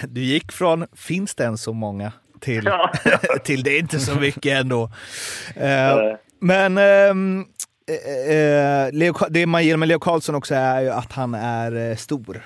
Du 0.09 0.21
gick 0.21 0.53
från 0.53 0.87
finns 0.97 1.35
det 1.35 1.45
än 1.45 1.59
så 1.59 1.73
många 1.73 2.13
till, 2.41 2.65
Ja. 2.65 2.91
till 3.45 3.63
det 3.63 3.71
är 3.71 3.79
inte 3.79 3.99
så 3.99 4.21
mycket 4.21 4.61
ändå. 4.61 4.91
Eh, 5.57 5.91
Eh, 5.91 6.17
men 6.39 6.79
eh, 6.79 7.45
eh, 7.89 8.93
Leo, 8.93 9.15
det 9.31 9.47
man 9.47 9.65
gillar 9.65 9.77
med 9.77 9.89
Leo 9.89 9.99
Karlsson 9.99 10.35
också 10.35 10.55
är 10.55 10.81
ju 10.81 10.91
att 10.91 11.13
han 11.13 11.35
är 11.35 11.91
eh, 11.91 11.97
stor 11.97 12.43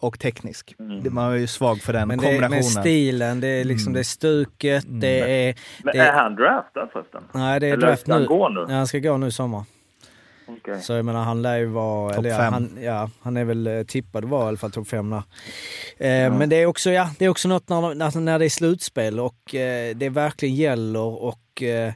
och 0.00 0.18
teknisk. 0.20 0.74
Det, 1.02 1.10
man 1.10 1.32
är 1.32 1.36
ju 1.36 1.46
svag 1.46 1.78
för 1.80 1.92
den 1.92 2.02
Mm. 2.02 2.08
Men 2.08 2.18
det, 2.18 2.24
kombinationen. 2.24 2.58
med 2.58 2.64
stilen, 2.64 3.40
det 3.40 3.48
är 3.48 3.64
liksom 3.64 3.92
det 3.92 3.98
är 3.98 4.04
stuket, 4.04 4.84
det 4.88 5.48
är... 5.48 5.54
men 5.84 5.96
det 5.96 6.00
är 6.00 6.12
han 6.12 6.34
draftad 6.34 6.88
förresten? 6.92 7.22
Nej, 7.32 7.60
det 7.60 7.66
är 7.66 7.72
Eller 7.72 7.86
draft 7.86 8.02
ska 8.02 8.12
han 8.12 8.22
nu. 8.22 8.28
gå 8.28 8.48
nu? 8.48 8.64
Ja, 8.68 8.74
han 8.74 8.86
ska 8.86 8.98
gå 8.98 9.16
nu 9.16 9.26
i 9.26 9.30
sommar. 9.30 9.64
Okej. 10.48 10.80
Så 10.82 10.92
jag 10.92 11.04
menar, 11.04 11.24
han 11.24 11.42
lär 11.42 11.56
ju 11.56 11.66
vara... 11.66 12.08
Topp 12.10 12.18
eller 12.18 12.30
ja, 12.30 12.36
fem. 12.36 12.52
Han, 12.52 12.78
ja, 12.80 13.10
han 13.22 13.36
är 13.36 13.44
väl 13.44 13.66
eh, 13.66 13.82
tippad 13.82 14.24
att 14.24 14.30
vara 14.30 14.44
i 14.44 14.48
alla 14.48 14.56
fall 14.56 14.70
topp 14.70 14.88
fem 14.88 15.10
där. 15.10 15.22
Eh, 16.26 16.32
Men 16.38 16.48
det 16.48 16.56
är 16.56 16.66
också, 16.66 16.90
ja, 16.90 17.10
det 17.18 17.24
är 17.24 17.28
också 17.28 17.48
något 17.48 17.68
när, 17.68 17.94
när, 17.94 18.20
när 18.20 18.38
det 18.38 18.44
är 18.44 18.48
slutspel 18.48 19.20
och 19.20 19.54
eh, 19.54 19.96
det 19.96 20.08
verkligen 20.08 20.54
gäller 20.54 21.00
och 21.24 21.62
eh, 21.62 21.86
eh, 21.86 21.92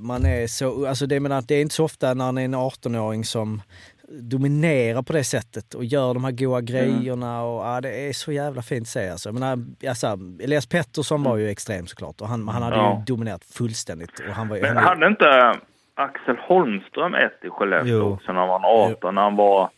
man 0.00 0.26
är 0.26 0.46
så... 0.46 0.86
Alltså 0.86 1.06
det, 1.06 1.20
menar, 1.20 1.42
det 1.48 1.54
är 1.54 1.62
inte 1.62 1.74
så 1.74 1.84
ofta 1.84 2.06
när 2.14 2.14
man 2.24 2.38
är 2.38 2.44
en 2.44 2.54
18-åring 2.54 3.24
som 3.24 3.62
dominerar 4.08 5.02
på 5.02 5.12
det 5.12 5.24
sättet 5.24 5.74
och 5.74 5.84
gör 5.84 6.14
de 6.14 6.24
här 6.24 6.32
goa 6.32 6.60
grejerna 6.60 7.42
och 7.42 7.66
ja, 7.66 7.80
det 7.80 8.08
är 8.08 8.12
så 8.12 8.32
jävla 8.32 8.62
fint 8.62 8.82
att 8.82 8.88
se 8.88 9.08
alltså. 9.08 9.28
Jag 9.28 9.34
menar, 9.34 9.58
alltså, 9.88 10.18
Elias 10.40 10.66
Pettersson 10.66 11.22
var 11.22 11.36
ju 11.36 11.48
extrem 11.48 11.86
såklart 11.86 12.20
och 12.20 12.28
han, 12.28 12.48
han 12.48 12.62
hade 12.62 12.76
Ja. 12.76 12.96
ju 12.98 13.04
dominerat 13.14 13.44
fullständigt. 13.44 14.20
Och 14.28 14.34
han 14.34 14.48
var, 14.48 14.58
Men 14.60 14.76
han, 14.76 14.84
hade 14.84 15.06
inte 15.06 15.54
Axel 15.94 16.36
Holmström 16.48 17.14
ett 17.14 17.44
i 17.44 17.50
Skellefteå 17.50 17.92
Jo. 17.98 18.12
också 18.12 18.32
när 18.32 18.40
han 18.40 18.48
var 18.48 18.90
18, 18.90 19.14
när 19.14 19.22
han 19.22 19.36
var 19.36 19.70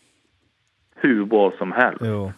hur 0.95 1.25
bra 1.25 1.51
som 1.57 1.71
helst? 1.71 2.01
Jo. 2.05 2.31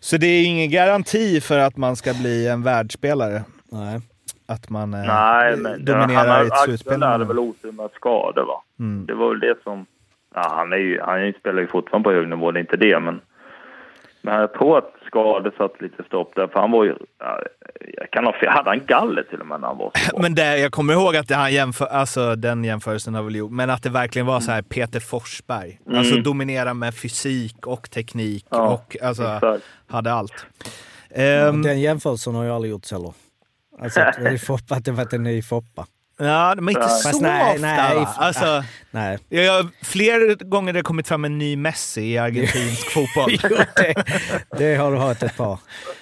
Så 0.00 0.16
det 0.16 0.26
är 0.26 0.44
ingen 0.46 0.70
garanti 0.70 1.40
för 1.40 1.58
att 1.58 1.76
man 1.76 1.96
ska 1.96 2.14
bli 2.14 2.48
en 2.48 2.62
världsspelare? 2.62 3.44
nej. 3.72 4.00
Att 4.46 4.70
man 4.70 4.94
eh, 4.94 5.06
Nej, 5.06 5.56
men 5.56 5.84
dominerar 5.84 6.28
han, 6.28 6.44
i 6.44 6.46
ett 6.46 6.52
Axel 6.52 6.64
slutspel? 6.64 7.02
hade 7.02 7.24
väl 7.24 7.38
otur 7.38 7.72
med 7.72 7.90
skador, 7.94 8.44
va? 8.44 8.62
Mm. 8.78 9.06
Det 9.06 9.14
var 9.14 9.28
väl 9.30 9.40
det 9.40 9.54
som... 9.62 9.86
Ja, 10.34 10.52
han, 10.56 10.72
är 10.72 10.76
ju, 10.76 11.00
han 11.00 11.32
spelar 11.40 11.60
ju 11.62 11.66
fortfarande 11.68 12.08
på 12.08 12.12
hög 12.14 12.28
nivå, 12.28 12.50
det 12.50 12.58
är 12.58 12.60
inte 12.60 12.76
det, 12.76 13.00
men... 13.00 13.20
Men 14.26 14.34
jag 14.40 14.52
tror 14.52 14.78
att 14.78 14.92
skador 15.06 15.52
satt 15.58 15.80
lite 15.80 16.02
stopp 16.04 16.32
där, 16.36 16.46
för 16.46 16.60
han 16.60 16.70
var 16.70 16.84
ju... 16.84 16.94
Ja, 17.18 17.42
jag 17.98 18.10
kan 18.10 18.24
ha 18.24 18.32
fel. 18.32 18.48
Hade 18.48 18.70
han 18.70 18.80
galler 18.86 19.22
till 19.22 19.40
och 19.40 19.46
med 19.46 19.60
när 19.60 19.68
han 19.68 19.78
var 19.78 19.90
så 19.94 20.10
bra? 20.10 20.22
Men 20.22 20.34
det, 20.34 20.58
jag 20.58 20.72
kommer 20.72 20.92
ihåg 20.94 21.16
att 21.16 21.28
det 21.28 21.34
han 21.34 21.52
jämför, 21.52 21.86
alltså 21.86 22.34
den 22.36 22.64
jämförelsen 22.64 23.14
har 23.14 23.22
väl 23.22 23.34
gjort, 23.36 23.50
men 23.50 23.70
att 23.70 23.82
det 23.82 23.90
verkligen 23.90 24.26
var 24.26 24.40
så 24.40 24.50
här 24.52 24.62
Peter 24.62 25.00
Forsberg. 25.00 25.80
Alltså 25.94 26.16
dominera 26.16 26.74
med 26.74 26.94
fysik 26.94 27.66
och 27.66 27.90
teknik 27.90 28.46
Mm. 28.50 28.64
Ja, 28.64 28.72
och 28.74 28.96
alltså 29.02 29.22
exakt. 29.22 29.64
hade 29.88 30.12
allt. 30.12 30.46
Ehm, 31.10 31.62
Den 31.62 31.80
jämförelsen 31.80 32.34
har 32.34 32.44
jag 32.44 32.54
aldrig 32.54 32.70
gjort 32.70 32.90
heller. 32.92 33.12
Alltså 33.78 34.00
att, 34.00 34.16
det 34.16 34.38
att 34.76 34.84
det 34.84 34.92
varit 34.92 35.12
en 35.12 35.22
ny 35.22 35.42
Foppa. 35.42 35.86
Ja, 36.16 36.54
men 36.56 36.68
inte 36.76 36.88
så 36.88 37.20
nej, 37.20 37.50
ofta 37.54 37.66
nej, 37.66 37.94
va? 37.94 38.08
Alltså, 38.16 38.64
Nej. 38.90 39.18
jag 39.28 39.52
har 39.52 39.66
fler 39.84 40.44
gånger 40.44 40.72
det 40.72 40.82
kommit 40.82 41.08
fram 41.08 41.24
en 41.24 41.38
ny 41.38 41.56
Messi 41.56 42.02
i 42.12 42.18
argentinsk 42.18 42.90
fotboll. 42.94 43.38
Jo, 43.50 43.56
det, 43.76 43.94
det 44.58 44.74
har 44.76 44.92
du 44.92 44.98
hört 44.98 45.22
ett 45.22 45.36
par. 45.36 45.58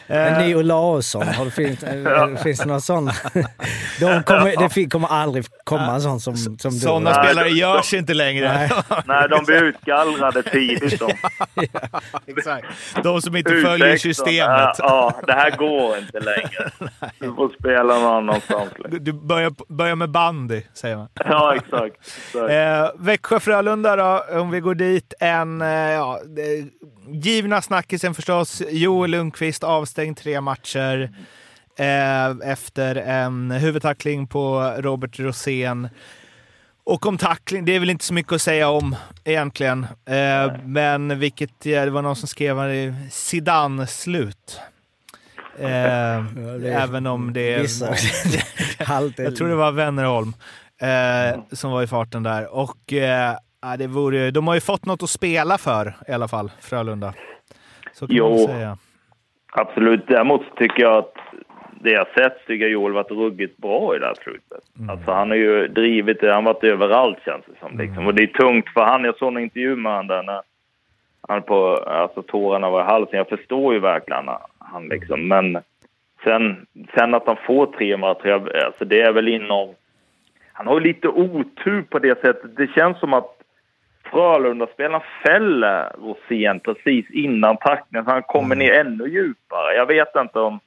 En 0.06 0.46
ny 0.46 0.54
Olausson, 0.54 1.28
har 1.28 1.44
du, 1.44 1.50
finns, 1.50 1.82
äh, 1.82 2.36
finns 2.42 2.58
det 2.58 2.66
några 2.66 2.80
sådana? 2.80 3.12
De 4.00 4.22
kommer, 4.22 4.74
det 4.74 4.90
kommer 4.90 5.08
aldrig 5.08 5.44
komma 5.64 5.94
en 5.94 6.00
sån 6.00 6.20
som, 6.20 6.36
som 6.36 6.56
du. 6.72 6.78
Sådana 6.78 7.14
spelare 7.14 7.48
de- 7.48 7.54
görs 7.54 7.94
inte 7.94 8.14
längre. 8.14 8.52
Nej. 8.54 8.70
Nej, 9.06 9.28
de 9.28 9.44
blir 9.44 9.62
utgallrade 9.64 10.42
tidigt. 10.42 10.98
De. 10.98 11.12
Exakt. 12.26 12.66
De 13.02 13.22
som 13.22 13.36
inte 13.36 13.50
följer 13.50 13.86
U16, 13.96 13.98
systemet. 13.98 14.76
Ja, 14.78 15.20
det 15.26 15.32
här 15.32 15.50
går 15.50 15.98
inte 15.98 16.20
längre. 16.20 16.70
Du 17.18 17.34
får 17.34 17.50
spela 17.60 17.98
någon 17.98 18.14
annanstans. 18.16 18.70
Du, 18.88 18.98
du 18.98 19.12
börjar, 19.12 19.52
börjar 19.68 19.94
med 19.94 20.10
bandy, 20.12 20.62
säger 20.74 20.96
man. 20.96 21.08
Ja, 21.14 21.54
exakt. 21.54 21.96
exakt. 21.96 22.50
Eh, 22.50 23.04
Växjö-Frölunda 23.04 23.96
då, 23.96 24.40
om 24.40 24.50
vi 24.50 24.60
går 24.60 24.74
dit. 24.74 25.14
En, 25.20 25.62
eh, 25.62 25.68
ja, 25.68 26.20
givna 27.08 27.62
snackisen 27.62 28.14
förstås. 28.14 28.62
Joel 28.70 29.10
Lundqvist 29.10 29.64
avstängd 29.64 30.16
tre 30.16 30.40
matcher 30.40 31.10
eh, 31.78 32.50
efter 32.50 32.96
en 32.96 33.50
huvudtackling 33.50 34.26
på 34.26 34.74
Robert 34.78 35.18
Rosén. 35.18 35.88
Och 36.84 37.06
om 37.06 37.18
tackling, 37.18 37.64
det 37.64 37.76
är 37.76 37.80
väl 37.80 37.90
inte 37.90 38.04
så 38.04 38.14
mycket 38.14 38.32
att 38.32 38.42
säga 38.42 38.68
om 38.68 38.96
egentligen. 39.24 39.86
Eh, 40.06 40.52
men 40.64 41.18
vilket, 41.18 41.66
ja, 41.66 41.84
det 41.84 41.90
var 41.90 42.02
någon 42.02 42.16
som 42.16 42.28
skrev 42.28 42.58
här 42.58 42.68
i 42.68 42.94
Zidane-slut. 43.10 44.60
Eh, 45.60 46.82
även 46.82 47.06
om 47.06 47.32
det 47.32 47.58
Vissa. 47.58 47.86
Jag 49.16 49.36
tror 49.36 49.48
det 49.48 49.54
var 49.54 49.72
Wennerholm 49.72 50.32
eh, 50.80 51.40
som 51.52 51.70
var 51.70 51.82
i 51.82 51.86
farten 51.86 52.22
där. 52.22 52.54
Och 52.54 52.92
eh, 52.92 53.34
det 53.78 53.86
vore, 53.86 54.30
de 54.30 54.46
har 54.46 54.54
ju 54.54 54.60
fått 54.60 54.86
något 54.86 55.02
att 55.02 55.10
spela 55.10 55.58
för 55.58 55.94
i 56.08 56.12
alla 56.12 56.28
fall, 56.28 56.50
Frölunda. 56.60 57.14
Så 57.92 58.06
kan 58.06 58.16
Jo. 58.16 58.28
man 58.28 58.38
säga. 58.38 58.78
Absolut. 59.52 60.04
Däremot 60.08 60.56
tycker 60.56 60.82
jag 60.82 60.96
att 60.98 61.14
det 61.80 61.90
jag 61.90 62.06
sett 62.14 62.46
tycker 62.46 62.64
jag 62.64 62.70
Joel 62.72 62.92
varit 62.92 63.10
ruggigt 63.10 63.56
bra 63.58 63.96
i 63.96 63.98
det 63.98 64.06
här 64.06 64.16
slutet. 64.22 64.90
Alltså 64.90 65.12
han 65.12 65.30
har 65.30 65.36
ju 65.36 65.68
drivit 65.68 66.20
det, 66.20 66.34
han 66.34 66.46
har 66.46 66.54
varit 66.54 66.64
överallt 66.64 67.18
känns 67.24 67.44
det 67.46 67.52
som. 67.60 67.78
Liksom. 67.78 68.06
Och 68.06 68.14
det 68.14 68.22
är 68.22 68.26
tungt 68.26 68.68
för 68.68 68.84
han, 68.84 69.04
jag 69.04 69.16
såg 69.18 69.36
en 69.36 69.42
intervju 69.42 69.76
med 69.76 69.92
honom 69.92 70.06
där 70.06 70.22
när 70.22 70.42
han 71.28 71.42
på, 71.42 71.76
alltså 71.76 72.22
tårarna 72.22 72.70
var 72.70 72.80
i 72.80 72.84
halsen. 72.84 73.16
Jag 73.18 73.28
förstår 73.28 73.74
ju 73.74 73.80
verkligen 73.80 74.28
han 74.72 74.88
liksom, 74.88 75.28
men 75.28 75.58
sen, 76.24 76.66
sen 76.94 77.14
att 77.14 77.26
han 77.26 77.36
får 77.46 77.66
tre 77.66 77.96
matcher, 77.96 78.64
alltså 78.66 78.84
det 78.84 79.00
är 79.00 79.12
väl 79.12 79.28
inom... 79.28 79.74
Han 80.52 80.66
har 80.66 80.80
lite 80.80 81.08
otur 81.08 81.82
på 81.82 81.98
det 81.98 82.20
sättet. 82.20 82.56
Det 82.56 82.66
känns 82.66 82.98
som 82.98 83.12
att 83.12 83.38
Frölunda-spelaren 84.04 85.02
fäller 85.22 85.92
Rosén 85.98 86.60
precis 86.60 87.10
innan 87.10 87.56
tacklingen, 87.56 88.04
så 88.04 88.10
han 88.10 88.22
kommer 88.22 88.56
ner 88.56 88.72
ännu 88.72 89.08
djupare. 89.08 89.74
Jag 89.74 89.86
vet 89.86 90.16
inte 90.16 90.38
om... 90.38 90.60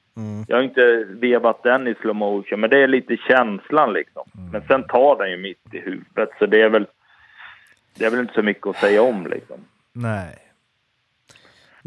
Jag 0.48 0.56
har 0.56 0.62
inte 0.62 1.04
vevat 1.08 1.62
den 1.62 1.88
i 1.88 1.94
slow 1.94 2.16
motion, 2.16 2.60
men 2.60 2.70
det 2.70 2.82
är 2.82 2.88
lite 2.88 3.16
känslan 3.16 3.92
liksom. 3.92 4.22
Men 4.52 4.62
sen 4.62 4.82
tar 4.82 5.18
den 5.18 5.30
ju 5.30 5.36
mitt 5.36 5.74
i 5.74 5.78
huvudet, 5.78 6.30
så 6.38 6.46
det 6.46 6.62
är 6.62 6.68
väl... 6.68 6.86
Det 7.98 8.04
är 8.04 8.10
väl 8.10 8.20
inte 8.20 8.34
så 8.34 8.42
mycket 8.42 8.66
att 8.66 8.76
säga 8.76 9.02
om 9.02 9.26
liksom. 9.26 9.56
Nej. 9.92 10.45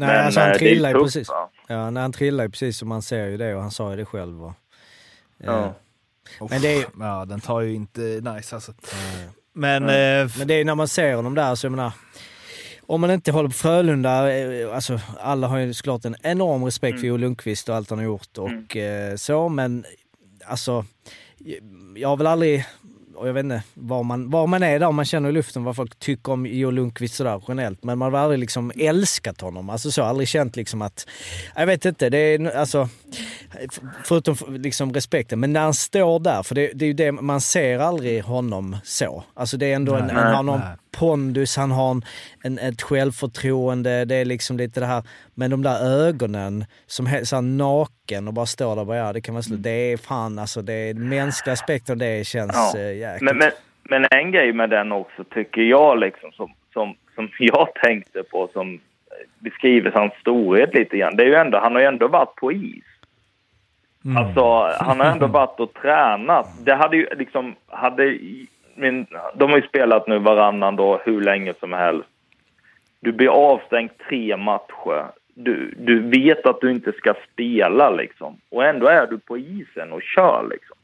Nej, 0.06 0.08
Men, 0.16 0.24
alltså 0.24 0.40
han 0.40 0.48
eh, 0.48 0.54
är 0.54 0.58
trillar 0.58 0.94
ju 0.94 1.04
precis. 1.04 1.28
Ja, 1.68 1.90
när 1.90 2.00
han 2.00 2.12
trillar 2.12 2.44
ju 2.44 2.50
precis 2.50 2.78
som 2.78 2.88
man 2.88 3.02
ser 3.02 3.26
ju 3.26 3.36
det 3.36 3.54
och 3.54 3.62
han 3.62 3.70
sa 3.70 3.90
ju 3.90 3.96
det 3.96 4.04
själv. 4.04 4.44
Och, 4.44 4.52
Ja. 5.42 5.74
Men 6.50 6.60
det 6.62 6.68
är 6.68 6.76
ju- 6.78 6.86
Ja, 7.00 7.24
den 7.24 7.40
tar 7.40 7.60
ju 7.60 7.74
inte 7.74 8.00
nice 8.00 8.54
alltså. 8.54 8.72
Men... 9.52 9.82
Eh, 9.82 10.30
Men 10.38 10.46
det 10.48 10.54
är 10.54 10.64
när 10.64 10.74
man 10.74 10.88
ser 10.88 11.14
honom 11.14 11.34
där, 11.34 11.54
så 11.54 11.66
jag 11.66 11.70
menar, 11.70 11.92
om 12.86 13.00
man 13.00 13.10
inte 13.10 13.32
håller 13.32 13.48
på 13.48 13.54
Frölunda, 13.54 14.32
eh, 14.38 14.74
alltså 14.74 15.00
alla 15.20 15.46
har 15.46 15.58
ju 15.58 15.74
såklart 15.74 16.04
en 16.04 16.16
enorm 16.22 16.64
respekt 16.64 17.00
för 17.00 17.06
Joel 17.06 17.20
Lundqvist 17.20 17.68
och 17.68 17.76
allt 17.76 17.90
han 17.90 17.98
har 17.98 18.06
gjort 18.06 18.38
och 18.38 18.76
eh, 18.76 19.16
så, 19.16 19.48
men 19.48 19.84
alltså, 20.46 20.84
jag 21.96 22.08
har 22.08 22.16
väl 22.16 22.26
aldrig, 22.26 22.64
och 23.20 23.28
jag 23.28 23.32
vet 23.32 23.44
inte 23.44 23.62
var 23.74 24.02
man, 24.02 24.30
var 24.30 24.46
man 24.46 24.62
är 24.62 24.78
där, 24.78 24.92
man 24.92 25.04
känner 25.04 25.28
i 25.28 25.32
luften 25.32 25.64
vad 25.64 25.76
folk 25.76 25.98
tycker 25.98 26.32
om 26.32 26.46
Joel 26.46 26.74
Lundqvist 26.74 27.14
sådär 27.14 27.42
generellt, 27.48 27.84
men 27.84 27.98
man 27.98 28.12
har 28.12 28.20
aldrig 28.20 28.40
liksom 28.40 28.72
älskat 28.76 29.40
honom, 29.40 29.70
alltså 29.70 29.90
så, 29.90 30.02
aldrig 30.02 30.28
känt 30.28 30.56
liksom 30.56 30.82
att, 30.82 31.06
jag 31.56 31.66
vet 31.66 31.84
inte, 31.84 32.10
det 32.10 32.18
är 32.18 32.56
alltså, 32.56 32.88
förutom 34.04 34.36
liksom 34.48 34.92
respekten, 34.92 35.40
men 35.40 35.52
när 35.52 35.60
han 35.60 35.74
står 35.74 36.20
där, 36.20 36.42
för 36.42 36.54
det, 36.54 36.70
det 36.74 36.84
är 36.84 36.86
ju 36.86 36.92
det, 36.92 37.12
man 37.12 37.40
ser 37.40 37.78
aldrig 37.78 38.24
honom 38.24 38.76
så. 38.84 39.24
Alltså 39.34 39.56
det 39.56 39.66
är 39.66 39.76
ändå 39.76 39.94
en, 39.94 40.10
han 40.10 40.34
har 40.34 40.42
någon 40.42 40.60
Nej. 40.60 40.76
Pondus, 40.98 41.56
han 41.56 41.70
har 41.70 41.90
en, 41.90 42.02
en, 42.44 42.58
ett 42.58 42.82
självförtroende, 42.82 44.04
det 44.04 44.14
är 44.14 44.24
liksom 44.24 44.56
lite 44.56 44.80
det 44.80 44.86
här, 44.86 45.02
men 45.34 45.50
de 45.50 45.62
där 45.62 46.06
ögonen 46.06 46.64
som 46.86 47.06
är 47.06 47.24
så 47.24 47.40
naken 47.40 48.28
och 48.28 48.34
bara 48.34 48.46
står 48.46 48.74
där 48.74 48.80
och 48.80 48.86
bara, 48.86 48.96
ja 48.96 49.12
det 49.12 49.20
kan 49.20 49.34
vara 49.34 49.42
slut. 49.42 49.62
Det 49.62 49.92
är 49.92 49.96
fan 49.96 50.38
alltså, 50.38 50.62
det 50.62 50.72
är 50.72 50.94
mänskliga 50.94 51.52
aspekter 51.52 51.96
det 51.96 52.26
känns 52.26 52.52
Ja. 52.54 52.80
ja. 52.80 52.90
jäkligt. 52.90 53.22
Men, 53.22 53.38
men, 53.38 53.50
men 53.82 54.06
en 54.10 54.32
grej 54.32 54.52
med 54.52 54.70
den 54.70 54.92
också 54.92 55.24
tycker 55.24 55.62
jag 55.62 55.98
liksom 55.98 56.32
som, 56.32 56.52
som, 56.72 56.94
som 57.14 57.28
jag 57.38 57.68
tänkte 57.74 58.22
på 58.22 58.48
som 58.52 58.80
beskriver 59.38 59.90
hans 59.90 60.12
storhet 60.20 60.74
lite 60.74 60.96
grann. 60.96 61.16
Det 61.16 61.22
är 61.22 61.26
ju 61.26 61.34
ändå, 61.34 61.58
han 61.58 61.72
har 61.72 61.80
ju 61.80 61.86
ändå 61.86 62.08
varit 62.08 62.34
på 62.34 62.52
is. 62.52 62.84
Alltså 64.16 64.72
han 64.80 65.00
har 65.00 65.06
ändå 65.06 65.26
varit 65.40 65.60
och 65.60 65.74
tränat. 65.74 66.46
Det 66.64 66.74
hade 66.74 66.96
ju 66.96 67.06
liksom, 67.18 67.54
hade, 67.66 68.18
men, 68.80 69.06
de 69.34 69.50
har 69.50 69.56
ju 69.56 69.66
spelat 69.66 70.06
nu 70.06 70.18
varannan 70.18 70.76
då 70.76 71.00
hur 71.04 71.20
länge 71.20 71.54
som 71.60 71.72
helst. 71.72 72.08
Du 73.00 73.12
blir 73.12 73.28
avstängd 73.28 73.90
tre 74.08 74.36
matcher. 74.36 75.06
Du, 75.34 75.74
du 75.78 76.00
vet 76.00 76.46
att 76.46 76.60
du 76.60 76.70
inte 76.70 76.92
ska 76.92 77.14
spela 77.32 77.90
liksom. 77.90 78.36
Och 78.50 78.64
ändå 78.64 78.86
är 78.86 79.06
du 79.06 79.18
på 79.18 79.38
isen 79.38 79.92
och 79.92 80.02
kör 80.02 80.48
liksom. 80.50 80.76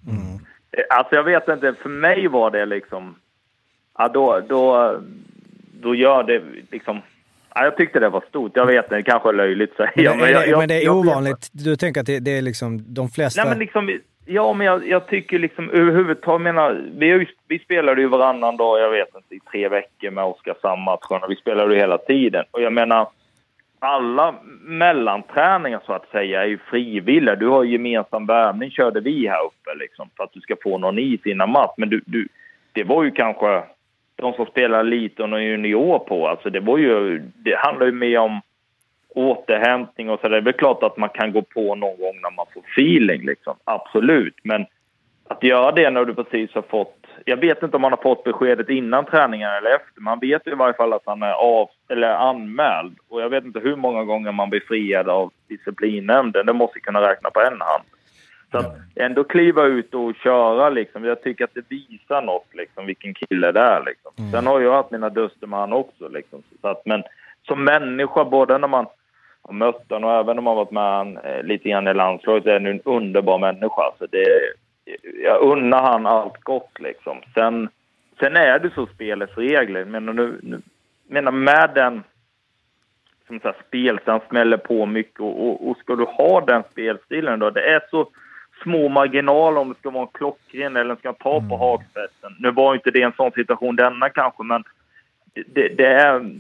Eh, 0.73 0.85
Alltså 0.91 1.15
jag 1.15 1.25
vet 1.25 1.49
inte, 1.49 1.75
för 1.83 1.89
mig 1.89 2.29
var 2.29 2.51
det 2.51 2.67
liksom... 2.67 3.15
Ja, 3.99 4.09
då, 4.09 4.41
då, 4.49 4.95
då 5.83 5.95
gör 5.95 6.23
det 6.23 6.43
liksom... 6.71 7.01
Ja, 7.55 7.65
jag 7.65 7.77
tyckte 7.77 8.01
det 8.01 8.09
var 8.09 8.25
stort. 8.29 8.53
Jag 8.55 8.67
vet 8.67 8.85
inte, 8.85 8.95
det 8.95 9.03
kanske 9.03 9.29
är 9.29 9.33
löjligt 9.33 9.81
att 9.81 9.95
säga. 9.95 10.11
men, 10.11 10.19
det, 10.19 10.31
jag, 10.31 10.49
jag, 10.49 10.59
men 10.59 10.69
det 10.69 10.85
är 10.85 10.89
ovanligt. 10.89 11.49
Du 11.53 11.77
tänker 11.77 12.01
att 12.01 12.07
det, 12.07 12.19
det 12.19 12.39
är 12.39 12.43
liksom 12.43 12.95
de 12.95 13.09
flesta... 13.09 13.43
Nej, 13.43 13.51
men 13.51 13.59
liksom, 13.59 13.99
ja, 14.27 14.53
men 14.53 14.67
jag, 14.67 14.89
jag 14.89 15.07
tycker 15.07 15.39
liksom 15.39 15.71
överhuvudtaget, 15.71 16.41
menar, 16.43 16.83
vi, 16.99 17.07
ju, 17.07 17.27
vi 17.49 17.59
spelade 17.59 18.01
ju 18.01 18.07
varannan 18.07 18.57
dag, 18.57 18.81
jag 18.81 18.91
vet 18.91 19.15
inte, 19.15 19.35
i 19.35 19.41
tre 19.41 19.69
veckor 19.69 20.11
med 20.11 20.25
Oskarshamn-matcherna. 20.25 21.27
Vi 21.29 21.37
spelade 21.37 21.75
ju 21.75 21.81
hela 21.81 21.99
tiden. 21.99 22.45
Och 22.51 22.63
jag 22.63 22.73
menar, 22.73 23.09
alla 23.79 24.35
mellanträningar 24.61 25.81
så 25.87 25.93
att 25.93 26.11
säga 26.11 26.43
är 26.43 26.47
ju 26.47 26.59
frivilliga. 26.59 27.37
Du 27.37 27.49
har 27.49 27.65
gemensam 27.65 28.27
värvning 28.27 28.71
körde 28.71 29.01
vi 29.01 29.29
här 29.29 29.45
uppe 29.45 29.79
liksom, 29.79 30.11
för 30.17 30.25
att 30.25 30.33
du 30.33 30.41
ska 30.41 30.57
få 30.63 30.79
någon 30.79 30.99
is 30.99 31.27
innan 31.27 31.51
match. 31.51 31.75
Men 31.77 31.89
du, 31.89 32.01
du, 32.07 32.29
det 32.73 32.85
var 32.85 33.05
ju 33.05 33.11
kanske 33.11 33.63
de 34.17 34.33
som 34.33 34.47
spelar 34.47 34.85
lite 34.85 35.23
och 35.23 35.29
någon 35.29 35.45
junior 35.45 35.99
på. 35.99 36.29
Alltså 36.29 36.51
det 36.51 36.61
var 36.61 36.79
ju, 36.79 37.23
det 37.35 37.57
handlar 37.57 37.87
ju 37.87 37.93
mer 37.93 38.19
om 38.19 38.41
återhämtning 39.17 40.11
och 40.11 40.21
så. 40.21 40.29
Det 40.29 40.37
är 40.37 40.41
väl 40.41 40.53
klart 40.53 40.83
att 40.83 40.97
man 40.97 41.09
kan 41.09 41.33
gå 41.33 41.43
på 41.43 41.75
någon 41.75 41.99
gång 41.99 42.21
när 42.23 42.37
man 42.37 42.47
får 42.55 42.63
feeling 42.73 43.27
liksom. 43.27 43.57
Absolut. 43.65 44.35
Men 44.43 44.67
att 45.29 45.43
göra 45.43 45.73
det 45.73 45.91
när 45.91 46.05
du 46.05 46.15
precis 46.15 46.55
har 46.55 46.63
fått... 46.63 47.07
Jag 47.25 47.37
vet 47.37 47.63
inte 47.63 47.77
om 47.77 47.83
man 47.83 47.93
har 47.93 48.03
fått 48.03 48.25
beskedet 48.25 48.69
innan 48.69 49.05
träningen 49.05 49.51
eller 49.51 49.71
efter. 49.71 50.01
Man 50.01 50.19
vet 50.19 50.47
i 50.47 50.51
varje 50.51 50.75
fall 50.75 50.93
att 50.93 51.07
han 51.07 51.23
är 51.23 51.33
av, 51.33 51.69
eller 51.89 52.09
anmäld. 52.09 52.99
Och 53.09 53.23
jag 53.23 53.29
vet 53.29 53.45
inte 53.45 53.61
hur 53.61 53.77
många 53.77 54.05
gånger 54.05 54.33
man 54.33 54.51
blir 54.51 54.61
friad 54.61 55.09
av 55.09 55.33
disciplinnämnden. 55.49 56.47
Det 56.47 56.53
måste 56.53 56.81
kunna 56.81 57.11
räkna 57.11 57.31
på 57.31 57.41
en 57.41 57.61
hand. 57.61 57.83
Så 58.51 58.59
att 58.59 58.77
ändå 58.95 59.25
kliva 59.25 59.65
ut 59.65 59.95
och 59.95 60.15
köra 60.15 60.71
liksom. 60.71 61.05
Jag 61.05 61.23
tycker 61.23 61.45
att 61.45 61.55
det 61.55 61.71
visar 61.71 62.23
något 62.23 62.55
liksom, 62.55 62.87
vilken 62.87 63.15
kille 63.15 63.53
det 63.53 63.61
är 63.61 63.83
liksom. 63.87 64.31
Sen 64.33 64.47
har 64.47 64.61
jag 64.61 64.73
haft 64.73 64.91
mina 64.91 65.09
duster 65.09 65.47
med 65.47 65.59
han 65.59 65.73
också 65.73 66.09
liksom. 66.09 66.43
Så 66.61 66.69
att, 66.69 66.87
men 66.87 67.03
som 67.47 67.65
människa, 67.65 68.25
både 68.25 68.59
när 68.59 68.69
man 68.69 68.87
har 69.47 69.55
mött 69.55 69.91
honom 69.91 70.11
och 70.11 70.17
även 70.17 70.39
om 70.39 70.45
man 70.45 70.57
varit 70.57 70.71
med 70.71 70.97
han 70.97 71.17
eh, 71.17 71.43
lite 71.43 71.69
grann 71.69 71.89
i 71.89 71.95
landslaget, 71.95 72.47
är 72.47 72.53
han 72.53 72.67
en 72.67 72.81
underbar 72.85 73.39
människa. 73.39 73.83
Alltså 73.83 74.07
det, 74.07 74.27
jag 75.23 75.43
unnar 75.43 75.83
han 75.83 76.07
allt 76.07 76.41
gott 76.41 76.79
liksom. 76.79 77.19
Sen, 77.35 77.69
sen 78.21 78.37
är 78.37 78.59
det 78.59 78.71
så 78.75 78.87
spelets 78.87 79.37
regler. 79.37 79.85
Men 79.85 80.07
nu, 80.07 80.41
nu 80.43 80.61
menar 81.09 81.33
med 81.33 81.71
den 81.75 82.03
som 83.27 83.41
så 83.41 83.49
här, 83.49 83.57
spelstilen 83.69 84.21
smäller 84.29 84.57
på 84.57 84.87
mycket 84.87 85.21
och, 85.21 85.49
och, 85.49 85.71
och 85.71 85.77
ska 85.77 85.97
du 85.97 86.05
ha 86.05 86.41
den 86.41 86.63
spelstilen 86.73 87.39
då, 87.39 87.51
det 87.51 87.75
är 87.75 87.83
så 87.91 88.09
små 88.63 88.89
marginaler 88.89 89.61
om 89.61 89.69
det 89.69 89.79
ska 89.79 89.91
vara 89.91 90.03
en 90.03 90.09
klockren 90.13 90.77
eller 90.77 90.97
ska 90.97 91.13
ta 91.13 91.41
på 91.41 91.57
hakspetsen. 91.57 92.37
Nu 92.39 92.51
var 92.51 92.75
inte 92.75 92.91
det 92.91 93.03
en 93.03 93.13
sån 93.13 93.33
situation 93.33 93.77
denna 93.77 94.09
kanske, 94.09 94.43
men 94.43 94.65
det, 95.47 95.69
det 95.69 95.87
är 95.87 96.31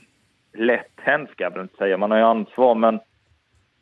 lätt 0.59 0.93
hänt 0.97 1.31
ska 1.31 1.45
jag 1.45 1.51
väl 1.51 1.63
inte 1.63 1.77
säga, 1.77 1.97
man 1.97 2.11
har 2.11 2.19
ju 2.19 2.25
ansvar, 2.25 2.75
men 2.75 3.01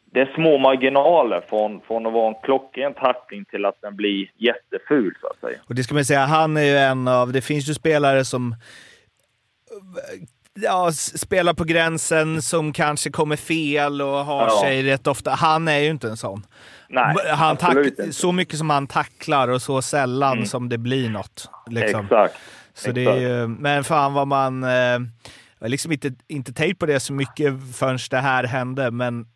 det 0.05 0.21
är 0.21 0.33
små 0.35 0.59
marginaler 0.59 1.45
från, 1.49 1.81
från 1.81 2.07
att 2.07 2.13
vara 2.13 2.29
en 2.29 2.43
klockren 2.43 2.95
tackling 2.95 3.45
till 3.45 3.65
att 3.65 3.81
den 3.81 3.97
blir 3.97 4.31
jätteful 4.37 5.15
så 5.21 5.27
att 5.27 5.41
säga. 5.41 5.59
Och 5.69 5.75
det 5.75 5.83
ska 5.83 5.95
man 5.95 6.05
säga, 6.05 6.25
han 6.25 6.57
är 6.57 6.63
ju 6.63 6.77
en 6.77 7.09
av, 7.09 7.33
det 7.33 7.41
finns 7.41 7.69
ju 7.69 7.75
spelare 7.75 8.25
som 8.25 8.55
ja, 10.61 10.93
spelar 10.93 11.55
på 11.55 11.65
gränsen, 11.65 12.43
som 12.43 12.73
kanske 12.73 13.11
kommer 13.11 13.37
fel 13.37 14.03
och 14.03 14.25
har 14.25 14.43
ja. 14.43 14.61
sig 14.61 14.83
rätt 14.83 15.07
ofta. 15.07 15.31
Han 15.31 15.69
är 15.69 15.79
ju 15.79 15.91
inte 15.91 16.09
en 16.09 16.17
sån. 16.17 16.47
Nej, 16.89 17.15
han 17.29 17.57
tack, 17.57 17.77
så 18.11 18.33
mycket 18.33 18.59
som 18.59 18.71
han 18.71 18.87
tacklar 18.87 19.49
och 19.49 19.63
så 19.63 19.83
sällan 19.83 20.33
mm. 20.33 20.47
som 20.47 20.69
det 20.69 20.79
blir 20.79 21.11
något. 21.11 21.51
Liksom. 21.67 22.05
Exakt. 22.05 22.35
Så 22.75 22.91
Exakt. 22.91 22.95
Det 22.95 23.05
är 23.05 23.17
ju, 23.17 23.49
men 23.49 23.85
fan 23.85 24.15
vad 24.15 24.27
man... 24.27 24.65
Eh, 24.65 24.99
jag 25.65 25.69
har 25.69 25.71
liksom 25.71 25.93
inte, 25.93 26.13
inte 26.29 26.53
tänkt 26.53 26.79
på 26.79 26.87
det 26.87 27.01
så 27.01 27.13
mycket 27.13 27.55
förrän 27.75 27.99
det 28.11 28.17
här 28.17 28.45
hände, 28.45 28.91
men 28.91 29.27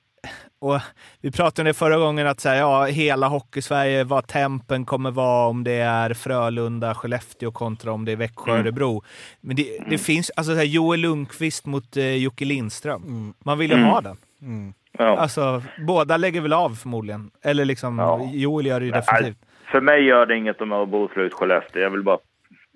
och 0.61 0.81
vi 1.21 1.31
pratade 1.31 1.63
om 1.63 1.67
det 1.67 1.75
förra 1.75 1.99
gången, 1.99 2.27
att 2.27 2.41
så 2.41 2.49
här, 2.49 2.57
ja, 2.57 2.85
hela 2.85 3.29
Hockeysverige, 3.29 4.05
vad 4.05 4.27
tempen 4.27 4.85
kommer 4.85 5.11
vara 5.11 5.47
om 5.47 5.65
det 5.65 5.73
är 5.73 6.15
Frölunda, 6.15 6.95
Skellefteå 6.95 7.53
kontra 7.53 7.93
om 7.93 8.05
det 8.05 8.13
är 8.13 8.17
Växjö, 8.17 8.51
mm. 8.51 8.63
Örebro. 8.63 9.03
Men 9.41 9.57
det, 9.57 9.63
det 9.63 9.87
mm. 9.87 9.99
finns, 9.99 10.31
alltså 10.37 10.53
så 10.53 10.59
här, 10.59 10.65
Joel 10.65 11.01
Lundqvist 11.01 11.67
mot 11.67 11.97
eh, 11.97 12.17
Jocke 12.17 12.45
Lindström. 12.45 13.03
Mm. 13.03 13.35
Man 13.45 13.59
vill 13.59 13.71
ju 13.71 13.77
mm. 13.77 13.89
ha 13.89 14.01
den. 14.01 14.17
Mm. 14.43 14.75
Ja. 14.99 15.19
Alltså, 15.19 15.63
båda 15.87 16.17
lägger 16.17 16.41
väl 16.41 16.53
av 16.53 16.71
förmodligen. 16.71 17.31
Eller 17.43 17.65
liksom, 17.65 17.99
ja. 17.99 18.31
Joel 18.33 18.67
gör 18.67 18.81
det 18.81 18.87
ju 18.87 18.93
definitivt. 18.93 19.39
För 19.73 19.81
mig 19.81 20.05
gör 20.05 20.27
det 20.27 20.37
inget 20.37 20.61
om 20.61 20.73
Örebro 20.73 21.09
slår 21.13 21.25
ut 21.25 21.35
Skellefteå. 21.35 21.83
Jag 21.83 21.91
vill 21.91 22.03
bara 22.03 22.19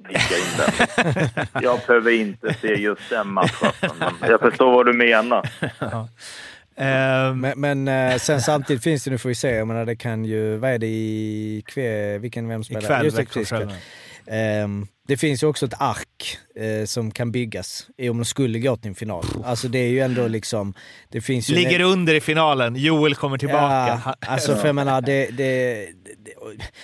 pricka 0.02 0.36
in 0.36 0.58
den. 0.58 1.62
jag 1.62 1.80
behöver 1.86 2.10
inte 2.10 2.54
se 2.60 2.74
just 2.74 3.10
den 3.10 3.28
matchen. 3.28 3.72
Jag 4.20 4.40
förstår 4.40 4.72
vad 4.72 4.86
du 4.86 4.92
menar. 4.92 5.50
Ja. 5.78 6.08
Uh, 6.80 7.34
men, 7.34 7.60
men 7.60 7.88
uh, 7.88 8.18
sen 8.18 8.40
samtidigt 8.40 8.82
finns 8.82 9.04
det, 9.04 9.10
nu 9.10 9.18
får 9.18 9.28
vi 9.28 9.34
se, 9.34 9.50
jag 9.50 9.68
menar 9.68 9.86
det 9.86 9.96
kan 9.96 10.24
ju, 10.24 10.56
vad 10.56 10.70
är 10.70 10.78
det 10.78 10.86
i 10.86 11.62
kväll, 11.66 12.18
vilken, 12.20 12.48
vem 12.48 12.64
spelar? 12.64 12.82
Ikväll, 12.82 13.04
Just 13.04 13.16
det, 13.16 13.24
precis, 13.24 13.52
um, 14.62 14.86
det 15.08 15.16
finns 15.16 15.42
ju 15.42 15.46
också 15.46 15.66
ett 15.66 15.80
ark 15.80 16.38
uh, 16.60 16.84
som 16.84 17.10
kan 17.10 17.32
byggas 17.32 17.86
om 17.98 18.18
de 18.18 18.24
skulle 18.24 18.58
gå 18.58 18.76
till 18.76 18.88
en 18.88 18.94
final. 18.94 19.24
Alltså 19.44 19.68
det 19.68 19.78
är 19.78 19.88
ju 19.88 20.00
ändå 20.00 20.28
liksom... 20.28 20.74
Det 21.08 21.20
finns 21.20 21.50
ju 21.50 21.54
Ligger 21.54 21.80
en... 21.80 21.86
under 21.86 22.14
i 22.14 22.20
finalen, 22.20 22.76
Joel 22.76 23.14
kommer 23.14 23.38
tillbaka. 23.38 24.00
Ja, 24.04 24.14
alltså 24.20 24.56
för 24.56 24.66
jag 24.66 24.74
menar, 24.74 25.00
det, 25.00 25.26
det, 25.26 25.74
det, 26.18 26.32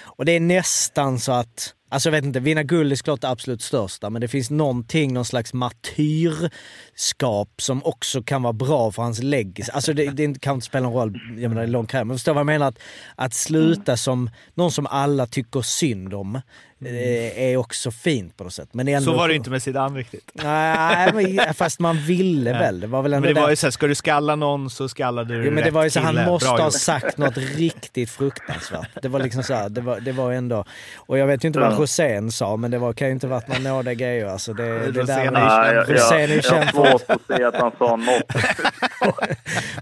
och 0.03 0.25
det 0.25 0.33
är 0.33 0.41
nästan 0.41 1.19
så 1.19 1.33
att 1.33 1.75
Alltså 1.91 2.09
jag 2.09 2.13
vet 2.13 2.25
inte, 2.25 2.41
vinna 2.41 2.63
guld 2.63 2.93
är 2.93 2.97
såklart 2.97 3.21
det 3.21 3.29
absolut 3.29 3.63
största, 3.63 4.11
men 4.11 4.21
det 4.21 4.29
finns 4.29 4.51
någonting, 4.51 5.15
någon 5.15 5.25
slags 5.25 5.55
martyr 5.55 6.51
martyrskap 6.99 7.49
som 7.61 7.85
också 7.85 8.23
kan 8.23 8.43
vara 8.43 8.53
bra 8.53 8.93
för 8.93 9.03
hans 9.03 9.23
legacy. 9.23 9.73
Alltså 9.73 9.93
det, 9.93 10.11
det 10.11 10.41
kan 10.41 10.55
inte 10.55 10.67
spela 10.67 10.89
någon 10.89 10.95
roll, 10.95 11.21
jag 11.39 11.49
menar 11.49 11.63
det 11.63 11.69
är 11.69 11.73
lång 11.73 11.87
karriär, 11.87 12.05
men 12.05 12.17
förstår 12.17 12.35
vad 12.35 12.41
jag 12.41 12.47
menar? 12.47 12.69
Att, 12.69 12.79
att 13.17 13.35
sluta 13.35 13.97
som 13.97 14.31
någon 14.55 14.73
som 14.73 14.87
alla 14.87 15.27
tycker 15.27 15.63
synd 15.63 16.15
om, 16.15 16.41
Eh, 16.85 17.43
är 17.43 17.57
också 17.57 17.91
fint 17.91 18.37
på 18.37 18.45
något 18.45 18.53
sätt. 18.53 18.69
Men 18.73 18.89
ändå... 18.89 19.11
Så 19.13 19.17
var 19.17 19.29
det 19.29 19.35
inte 19.35 19.51
med 19.51 19.63
Zidane 19.63 19.99
riktigt. 19.99 20.31
Nej, 20.35 21.13
men, 21.15 21.55
fast 21.55 21.81
man 21.81 21.97
ville 21.97 22.53
väl. 22.59 22.81
Det 22.81 22.87
var 22.87 23.03
väl 23.03 23.13
ändå 23.13 23.27
men 23.27 23.35
det 23.35 23.41
var 23.41 23.51
ju 23.51 23.57
såhär, 23.57 23.71
ska 23.71 23.87
du 23.87 23.95
skalla 23.95 24.37
någon 24.37 24.71
så 24.71 24.89
skallade 24.89 25.39
du 25.39 25.45
ja, 25.45 25.51
men 25.51 25.65
det 25.65 25.71
var 25.71 25.85
ju 25.85 25.91
så, 25.91 26.01
Han 26.01 26.25
måste 26.25 26.49
ha 26.49 26.71
sagt 26.71 27.19
något 27.19 27.37
riktigt 27.37 28.11
fruktansvärt. 28.11 28.89
Det 29.03 29.09
var 29.09 29.21
liksom 29.21 29.43
så 29.43 29.55
här, 29.55 29.69
det 29.69 29.81
var, 29.81 30.01
det 30.01 30.13
var 30.13 30.33
ändå... 30.33 30.65
Och 30.97 31.19
jag 31.19 31.27
vet 31.27 31.45
ju 31.45 31.47
inte 31.47 31.61
vad 31.61 31.79
Rosén 31.79 32.33
sa, 32.33 32.57
men 32.57 32.71
det 32.71 32.79
var, 32.79 32.93
kan 32.93 33.09
ju 33.09 33.13
inte 33.13 33.27
varit 33.27 33.49
några 33.49 33.61
nådiga 33.61 33.95
grejer. 33.95 34.27
Alltså 34.27 34.53
det, 34.53 34.91
det 34.91 35.03
där, 35.03 35.87
Rosén 35.87 36.31
är 36.31 36.35
ju 36.35 36.43
känd 36.43 36.71
för... 36.71 36.88
Svårt 36.91 37.11
att 37.11 37.37
se 37.37 37.45
att 37.45 37.57
han 37.57 37.73
sa 37.79 37.97
något. 37.97 38.33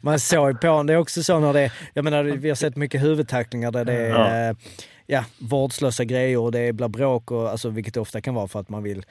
man 0.03 0.21
såg 0.21 0.61
på 0.61 0.67
honom. 0.67 0.87
Det 0.87 0.93
är 0.93 0.97
också 0.99 1.23
så 1.23 1.39
när 1.39 1.53
det... 1.53 1.73
Jag 1.95 2.05
menar, 2.05 2.23
vi 2.25 2.49
har 2.49 2.57
sett 2.57 2.77
mycket 2.77 3.03
huvudtacklingar 3.03 3.71
där 3.71 3.85
det 3.85 3.95
är... 3.95 4.49
Ja 4.49 4.55
ja, 5.07 5.25
vårdslösa 5.39 6.05
grejer 6.05 6.39
och 6.39 6.53
det 6.53 6.73
blir 6.73 6.89
bråk, 6.89 7.31
och, 7.31 7.51
alltså, 7.51 7.69
vilket 7.69 7.95
det 7.95 8.01
ofta 8.01 8.21
kan 8.21 8.35
vara 8.35 8.49
för 8.49 8.61
att 8.61 8.69
man 8.69 8.83
vill 8.83 9.05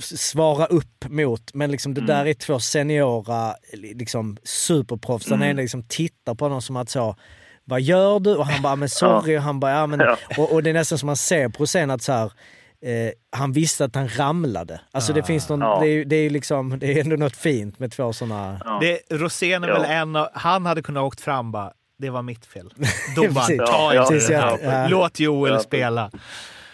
svara 0.00 0.66
upp 0.66 1.04
mot. 1.08 1.54
Men 1.54 1.70
liksom, 1.70 1.94
det 1.94 2.00
mm. 2.00 2.08
där 2.08 2.26
är 2.26 2.34
två 2.34 2.58
seniora 2.58 3.54
liksom, 3.72 4.36
superproffs. 4.44 5.26
Den 5.26 5.34
mm. 5.34 5.50
ena 5.50 5.60
liksom 5.60 5.82
tittar 5.82 6.34
på 6.34 6.44
honom 6.44 6.62
som 6.62 6.76
att 6.76 6.90
så, 6.90 7.16
vad 7.64 7.80
gör 7.80 8.20
du? 8.20 8.36
Och 8.36 8.46
han 8.46 8.62
bara, 8.62 8.76
men 8.76 8.88
sorry. 8.88 9.38
Och, 9.38 9.42
han 9.42 9.60
bara, 9.60 9.72
ja, 9.72 9.86
men, 9.86 10.00
ja. 10.00 10.16
och, 10.38 10.52
och, 10.52 10.62
det 10.62 10.70
är 10.70 10.74
nästan 10.74 10.98
som 10.98 11.06
man 11.06 11.16
ser 11.16 11.48
på 11.48 11.66
scen 11.66 11.90
att 11.90 12.02
så 12.02 12.12
här, 12.12 12.32
eh, 12.80 13.10
han 13.30 13.52
visste 13.52 13.84
att 13.84 13.94
han 13.94 14.08
ramlade. 14.08 14.80
Alltså 14.92 15.12
det 15.12 15.22
finns 15.22 15.48
någon, 15.48 15.60
ja. 15.60 15.78
det, 15.80 15.88
är, 15.88 16.04
det, 16.04 16.16
är 16.16 16.30
liksom, 16.30 16.78
det 16.78 16.92
är 16.92 17.00
ändå 17.00 17.16
något 17.16 17.36
fint 17.36 17.78
med 17.78 17.92
två 17.92 18.12
sådana... 18.12 18.60
Ja. 18.64 18.98
Rosén 19.10 19.64
är 19.64 19.68
väl 19.68 19.84
en 19.84 20.16
av, 20.16 20.28
han 20.32 20.66
hade 20.66 20.82
kunnat 20.82 21.02
åkt 21.02 21.20
fram 21.20 21.52
bara, 21.52 21.72
det 21.98 22.10
var 22.10 22.22
mitt 22.22 22.46
fel. 22.46 22.74
Domaren, 23.16 23.58
ta 23.58 23.94
ja, 23.94 24.14
inte 24.14 24.32
ja, 24.32 24.58
ja, 24.62 24.88
Låt 24.88 25.20
Joel 25.20 25.52
ja, 25.52 25.58
spela. 25.58 26.10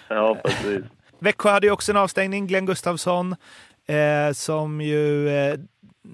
Ja, 0.08 0.36
precis. 0.44 0.84
Växjö 1.18 1.50
hade 1.50 1.66
ju 1.66 1.72
också 1.72 1.92
en 1.92 1.96
avstängning, 1.96 2.46
Glenn 2.46 2.66
Gustafsson, 2.66 3.36
eh, 3.88 4.32
som 4.32 4.80
ju... 4.80 5.28
Eh, 5.28 5.58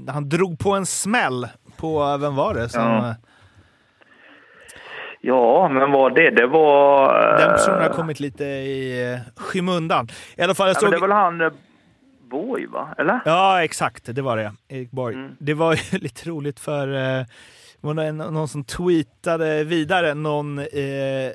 han 0.08 0.28
drog 0.28 0.58
på 0.58 0.74
en 0.74 0.86
smäll 0.86 1.48
på, 1.76 2.16
vem 2.16 2.34
var 2.34 2.54
det? 2.54 2.68
Som, 2.68 3.14
ja. 5.20 5.62
ja, 5.62 5.68
men 5.68 5.90
var 5.92 6.10
det? 6.10 6.30
Det 6.30 6.46
var... 6.46 7.14
Eh, 7.32 7.38
Den 7.38 7.50
personen 7.52 7.82
har 7.82 7.88
kommit 7.88 8.20
lite 8.20 8.44
i 8.44 9.12
eh, 9.12 9.18
skymundan. 9.36 10.08
I 10.36 10.42
alla 10.42 10.54
fall, 10.54 10.68
jag 10.68 10.76
såg... 10.80 10.90
det 10.90 10.96
är 10.96 11.00
väl 11.00 11.12
han 11.12 11.40
eh, 11.40 11.50
Borg, 12.30 12.66
va? 12.66 12.94
Eller? 12.98 13.20
Ja, 13.24 13.64
exakt. 13.64 14.04
Det 14.14 14.22
var 14.22 14.36
det. 14.36 14.52
Erik 14.68 14.90
Borg. 14.90 15.14
Mm. 15.14 15.36
Det 15.38 15.54
var 15.54 15.74
ju 15.74 15.98
lite 15.98 16.30
roligt 16.30 16.60
för... 16.60 16.88
Eh, 16.88 17.24
det 17.80 17.86
var 17.86 17.94
någon, 17.94 18.34
någon 18.34 18.48
som 18.48 18.64
tweetade 18.64 19.64
vidare, 19.64 20.14
någon 20.14 20.58
eh, 20.58 21.30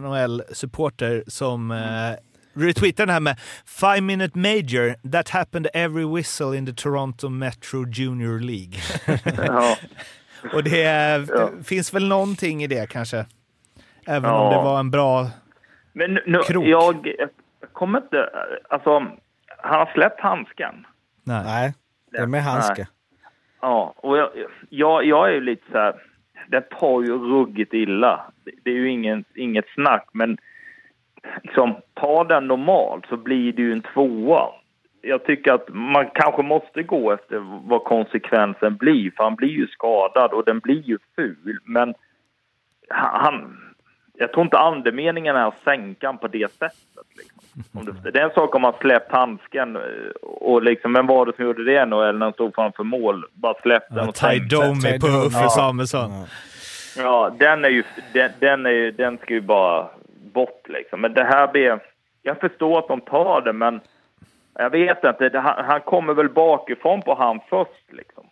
NHL-supporter 0.00 1.24
som 1.26 1.70
eh, 1.70 2.12
retweetade 2.54 3.06
den 3.06 3.12
här 3.12 3.20
med 3.20 3.36
“Five 3.66 4.00
minute 4.00 4.38
major, 4.38 5.10
that 5.12 5.28
happened 5.28 5.66
every 5.74 6.16
whistle 6.16 6.56
in 6.58 6.66
the 6.66 6.72
Toronto 6.72 7.28
Metro 7.28 7.86
Junior 7.86 8.38
League”. 8.40 8.78
ja. 9.46 9.76
Och 10.52 10.64
det 10.64 10.82
ja. 11.28 11.50
finns 11.64 11.94
väl 11.94 12.08
någonting 12.08 12.62
i 12.62 12.66
det 12.66 12.90
kanske? 12.90 13.26
Även 14.06 14.30
ja. 14.30 14.36
om 14.36 14.54
det 14.54 14.70
var 14.70 14.80
en 14.80 14.90
bra 14.90 15.26
Men 15.92 16.18
nu, 16.26 16.38
krok. 16.46 16.64
Jag, 16.64 17.14
jag 17.18 17.28
kommer 17.72 17.98
inte... 17.98 18.30
Alltså, 18.68 18.98
han 19.58 19.78
har 19.78 19.92
släppt 19.94 20.20
handsken. 20.20 20.86
Nej, 21.24 21.44
Nej 21.44 21.74
det 22.10 22.18
är 22.18 22.26
med 22.26 22.42
handske. 22.42 22.86
Ja, 23.60 23.94
och 23.96 24.18
jag, 24.18 24.30
jag, 24.68 25.04
jag 25.04 25.28
är 25.28 25.32
ju 25.32 25.40
lite 25.40 25.62
så 25.72 25.78
här, 25.78 25.94
det 26.48 26.60
tar 26.60 27.02
ju 27.02 27.18
ruggigt 27.18 27.74
illa. 27.74 28.24
Det 28.64 28.70
är 28.70 28.74
ju 28.74 28.90
ingen, 28.90 29.24
inget 29.34 29.68
snack, 29.74 30.08
men 30.12 30.38
liksom, 31.42 31.76
ta 31.94 32.24
den 32.24 32.46
normalt 32.46 33.06
så 33.08 33.16
blir 33.16 33.52
det 33.52 33.62
ju 33.62 33.72
en 33.72 33.82
tvåa. 33.82 34.48
Jag 35.02 35.24
tycker 35.24 35.52
att 35.52 35.68
man 35.68 36.10
kanske 36.14 36.42
måste 36.42 36.82
gå 36.82 37.12
efter 37.12 37.38
vad 37.68 37.84
konsekvensen 37.84 38.76
blir, 38.76 39.10
för 39.10 39.24
han 39.24 39.34
blir 39.34 39.48
ju 39.48 39.66
skadad 39.66 40.32
och 40.32 40.44
den 40.44 40.58
blir 40.58 40.82
ju 40.82 40.98
ful. 41.16 41.58
Men 41.64 41.94
han, 42.88 43.58
jag 44.14 44.32
tror 44.32 44.44
inte 44.44 44.58
andemeningen 44.58 45.36
är 45.36 45.48
att 45.48 45.62
sänka 45.64 46.12
på 46.12 46.28
det 46.28 46.52
sättet. 46.52 47.06
Liksom. 47.16 47.38
Det 48.12 48.18
är 48.18 48.24
en 48.24 48.34
sak 48.34 48.54
om 48.54 48.62
man 48.62 48.74
släppt 48.80 49.12
handsken 49.12 49.76
eh, 49.76 49.82
och 50.22 50.62
liksom, 50.62 50.92
vem 50.92 51.06
var 51.06 51.26
det 51.26 51.32
som 51.36 51.44
gjorde 51.44 51.64
det 51.64 51.86
nu? 51.86 51.96
Eller 51.96 52.12
när 52.12 52.26
han 52.26 52.32
stod 52.32 52.54
framför 52.54 52.84
mål, 52.84 53.24
bara 53.32 53.54
släppte 53.62 53.94
den 53.94 54.08
och 54.08 54.14
Ty 54.14 54.38
Domi 54.38 55.00
på 55.00 55.06
Uffe 55.06 55.42
ja. 55.42 55.48
Samuelsson. 55.48 56.10
Ja, 56.96 57.30
den 57.38 57.64
är 57.64 57.68
ju, 57.68 57.84
den, 58.12 58.30
den, 58.38 58.66
är 58.66 58.70
ju, 58.70 58.90
den 58.90 59.18
ska 59.18 59.34
ju 59.34 59.40
bara 59.40 59.88
bort 60.32 60.68
liksom. 60.68 61.00
Men 61.00 61.14
det 61.14 61.24
här 61.24 61.52
blir, 61.52 61.80
jag 62.22 62.40
förstår 62.40 62.78
att 62.78 62.88
de 62.88 63.00
tar 63.00 63.40
det, 63.40 63.52
men 63.52 63.80
jag 64.58 64.70
vet 64.70 65.04
inte, 65.04 65.38
han, 65.38 65.64
han 65.64 65.80
kommer 65.80 66.14
väl 66.14 66.28
bakifrån 66.28 67.02
på 67.02 67.14
han 67.14 67.40
först 67.50 67.92
liksom. 67.92 68.24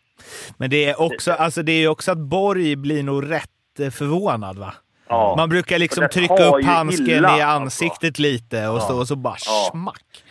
Men 0.56 0.70
det 0.70 0.84
är 0.84 1.00
också, 1.00 1.32
alltså 1.32 1.62
det 1.62 1.72
är 1.72 1.88
också 1.88 2.12
att 2.12 2.18
Borg 2.18 2.76
blir 2.76 3.02
nog 3.02 3.30
rätt 3.30 3.80
eh, 3.80 3.90
förvånad 3.90 4.58
va? 4.58 4.74
Ja. 5.08 5.34
Man 5.36 5.48
brukar 5.48 5.78
liksom 5.78 6.08
trycka 6.12 6.44
upp 6.44 6.64
handsken 6.64 7.06
illa, 7.06 7.38
i 7.38 7.42
alltså. 7.42 7.46
ansiktet 7.46 8.08
alltså. 8.08 8.22
lite 8.22 8.68
och, 8.68 8.76
ja. 8.76 8.80
så, 8.80 8.98
och 8.98 9.08
så 9.08 9.16
bara 9.16 9.36
ja. 9.46 9.68
smack. 9.70 10.22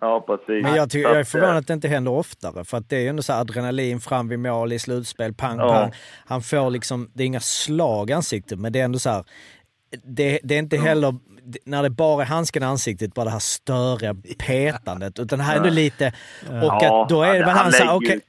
Ja, 0.00 0.20
precis. 0.20 0.62
Men 0.62 0.74
jag, 0.74 0.90
tycker, 0.90 1.08
jag 1.08 1.18
är 1.18 1.24
förvånad 1.24 1.56
att 1.56 1.66
det 1.66 1.72
inte 1.72 1.88
händer 1.88 2.12
oftare, 2.12 2.64
för 2.64 2.76
att 2.76 2.88
det 2.88 2.96
är 2.96 3.00
ju 3.00 3.08
ändå 3.08 3.22
så 3.22 3.32
adrenalin 3.32 4.00
fram 4.00 4.28
vid 4.28 4.38
mål 4.38 4.72
i 4.72 4.78
slutspel, 4.78 5.34
pang, 5.34 5.58
ja. 5.58 5.72
pang. 5.72 5.92
Han 6.26 6.42
får 6.42 6.70
liksom, 6.70 7.10
det 7.14 7.22
är 7.22 7.26
inga 7.26 7.40
slag 7.40 8.10
i 8.10 8.12
ansiktet, 8.12 8.58
men 8.58 8.72
det 8.72 8.80
är 8.80 8.84
ändå 8.84 8.98
så 8.98 9.10
här, 9.10 9.24
det, 10.04 10.40
det, 10.42 10.54
är 10.54 10.58
inte 10.58 10.76
heller, 10.76 11.14
när 11.64 11.82
det 11.82 11.90
bara 11.90 12.22
är 12.22 12.26
handsken 12.26 12.62
i 12.62 12.66
ansiktet, 12.66 13.14
bara 13.14 13.24
det 13.24 13.30
här 13.30 13.38
störiga 13.38 14.14
petandet. 14.38 15.18
Utan 15.18 15.38
det 15.38 15.44
här 15.44 15.52
är 15.54 15.56
ändå 15.58 15.70
lite... 15.70 16.12
Och 16.48 16.52
ja, 16.52 17.02
att 17.02 17.08
då 17.08 17.22
är 17.22 17.32
det 17.32 17.38
väl 17.38 17.48
han, 17.48 17.56
han 17.58 17.72
såhär, 17.72 17.94
okej... 17.96 18.20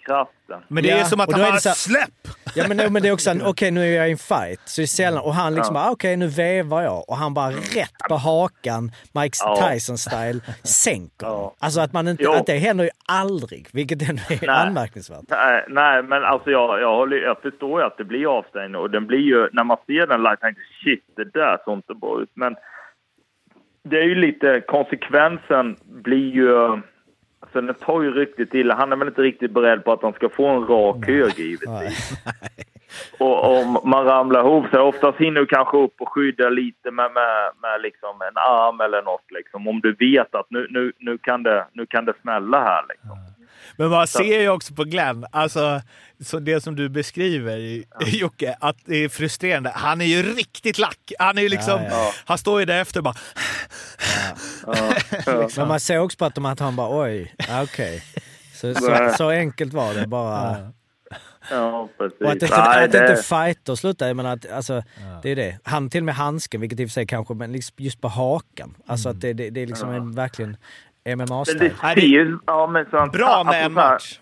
Men 0.68 0.84
det 0.84 0.92
är 0.92 1.04
som 1.04 1.20
att 1.20 1.32
han 1.32 1.42
bara 1.42 1.52
det 1.52 1.60
så 1.62 1.70
här- 1.70 1.76
släpp! 1.76 2.10
Ja 2.56 2.68
men, 2.68 2.94
men 2.94 3.02
det 3.02 3.08
är 3.08 3.12
också 3.14 3.30
en, 3.30 3.42
okej 3.46 3.72
nu 3.72 3.82
är 3.94 3.98
jag 3.98 4.08
i 4.10 4.12
en 4.12 4.18
fight. 4.18 4.60
Så 4.66 4.82
det 4.82 4.86
är 4.86 4.88
sällan, 4.88 5.24
och 5.24 5.34
han 5.34 5.56
liksom 5.56 5.76
Ja. 5.76 5.82
bara, 5.82 5.92
okej 5.92 6.18
nu 6.18 6.28
vevar 6.28 6.82
jag. 6.82 7.10
Och 7.10 7.18
han 7.18 7.34
bara 7.34 7.50
rätt 7.52 7.98
på 8.10 8.16
hakan, 8.16 8.92
Mike. 9.12 9.38
Tyson-style, 9.38 10.40
sänker. 10.64 11.28
Ja. 11.28 11.56
Alltså 11.60 11.82
att, 11.82 11.94
man 11.94 12.08
inte, 12.08 12.30
att 12.32 12.46
det 12.46 12.58
händer 12.58 12.84
ju 12.84 12.90
aldrig, 13.08 13.68
vilket 13.74 14.10
ändå 14.10 14.22
är 14.30 14.48
Nej. 14.48 14.50
anmärkningsvärt. 14.50 15.24
Nej, 15.30 15.66
nej, 15.70 16.04
men 16.04 16.24
alltså 16.24 16.50
jag, 16.52 16.82
jag, 16.82 16.96
håller, 16.96 17.18
jag 17.18 17.42
förstår 17.42 17.82
ju 17.82 17.88
att 17.88 17.98
det 17.98 18.04
blir 18.04 18.38
avstängning 18.38 18.76
och 18.76 18.90
den 18.90 19.08
blir 19.08 19.20
ju, 19.20 19.50
när 19.54 19.64
man 19.64 19.78
ser 19.88 20.08
den 20.08 20.24
live, 20.24 20.38
tänker 20.38 20.62
shit, 20.84 21.04
det 21.16 21.40
där 21.40 21.58
såg 21.66 21.78
inte 21.78 21.94
bra 21.94 22.22
ut. 22.22 22.30
Men 22.34 22.56
det 23.84 23.98
är 24.00 24.04
ju 24.04 24.16
lite, 24.16 24.62
konsekvensen 24.68 25.76
blir 25.86 26.32
ju, 26.32 26.58
alltså 27.40 27.62
den 27.62 27.76
tar 27.76 28.02
ju 28.02 28.12
riktigt 28.12 28.54
illa. 28.54 28.76
Han 28.76 28.92
är 28.92 28.96
väl 28.96 29.08
inte 29.08 29.22
riktigt 29.22 29.52
beredd 29.52 29.84
på 29.84 29.92
att 29.92 30.02
han 30.02 30.14
ska 30.14 30.30
få 30.30 30.48
en 30.48 30.68
rak 30.68 31.06
höger 31.08 31.44
givetvis. 31.44 32.12
Och 33.20 33.58
om 33.58 33.80
man 33.84 34.06
ramlar 34.06 34.40
ihop 34.40 34.66
så 34.72 34.82
oftast 34.82 35.18
hinner 35.18 35.42
du 35.42 35.46
kanske 35.46 35.78
upp 35.78 36.02
och 36.02 36.10
skydda 36.10 36.50
lite 36.50 36.92
med, 36.92 37.12
med, 37.14 37.52
med 37.62 37.82
liksom 37.82 38.22
en 38.22 38.38
arm 38.38 38.82
eller 38.82 39.02
något 39.02 39.32
liksom. 39.32 39.68
Om 39.68 39.80
du 39.80 39.94
vet 39.94 40.36
att 40.36 40.46
nu, 40.50 40.68
nu, 40.70 40.92
nu, 41.00 41.18
kan, 41.18 41.44
det, 41.44 41.66
nu 41.74 41.86
kan 41.86 42.06
det 42.06 42.14
smälla 42.22 42.64
här 42.64 42.86
liksom. 42.90 43.18
Men 43.78 43.90
man 43.90 44.08
ser 44.08 44.42
ju 44.42 44.50
också 44.50 44.74
på 44.74 44.84
Glenn, 44.84 45.26
alltså 45.32 45.82
så 46.26 46.40
det 46.40 46.62
som 46.62 46.76
du 46.76 46.90
beskriver 46.90 47.84
Jocke, 48.06 48.56
att 48.60 48.78
det 48.86 48.96
är 48.98 49.10
frustrerande. 49.10 49.72
Han 49.76 50.02
är 50.02 50.06
ju 50.06 50.36
riktigt 50.36 50.78
lack. 50.78 51.12
Han 51.20 51.38
är 51.38 51.42
ju 51.42 51.50
liksom, 51.50 51.82
Ja, 51.84 52.12
han 52.26 52.38
står 52.38 52.60
ju 52.60 52.66
där 52.66 52.82
efter 52.82 53.00
och 53.00 53.04
bara... 53.04 53.16
Men 55.58 55.68
man 55.68 55.80
ser 55.80 55.98
också 56.00 56.18
på 56.18 56.26
att, 56.26 56.36
de, 56.36 56.46
att 56.46 56.60
han 56.60 56.76
bara, 56.76 57.02
oj, 57.04 57.36
ja, 57.48 57.64
okej. 57.64 58.04
Så, 58.54 58.74
så, 58.76 58.90
Nej. 58.90 59.14
så 59.18 59.30
enkelt 59.30 59.74
var 59.74 59.94
det 59.94 60.08
bara. 60.08 60.72
Ja, 61.52 61.90
precis. 61.98 62.22
Och 62.22 62.28
att 62.28 62.34
inte, 62.34 62.48
Nej, 62.58 62.86
att 62.86 62.92
det- 62.92 63.10
inte 63.10 63.24
fighter 63.24 63.76
slutar, 63.76 64.08
jag 64.08 64.16
menar 64.16 64.34
att 64.34 64.52
alltså, 64.52 64.84
det 65.24 65.30
är 65.30 65.36
det. 65.36 65.58
Han 65.64 65.90
till 65.90 66.02
och 66.02 66.06
med 66.06 66.16
handsken, 66.16 66.62
vilket 66.62 66.80
i 66.80 66.86
och 66.86 66.90
för 66.90 66.94
sig 66.94 67.06
kanske, 67.08 67.34
men 67.34 67.52
liksom 67.52 67.76
just 67.78 68.02
på 68.02 68.08
hakan. 68.08 68.76
Alltså 68.88 69.10
att 69.10 69.22
det, 69.22 69.34
det, 69.34 69.50
det 69.50 69.62
är 69.62 69.68
liksom 69.68 69.90
en, 69.90 70.16
verkligen 70.16 70.58
Nej, 71.84 72.06
ju... 72.12 72.38
Ja, 72.46 72.68
men 72.68 72.86
så 72.90 72.98
han 72.98 73.10
Bra 73.10 73.44
med 73.44 73.66
en 73.66 73.74
match. 73.74 74.20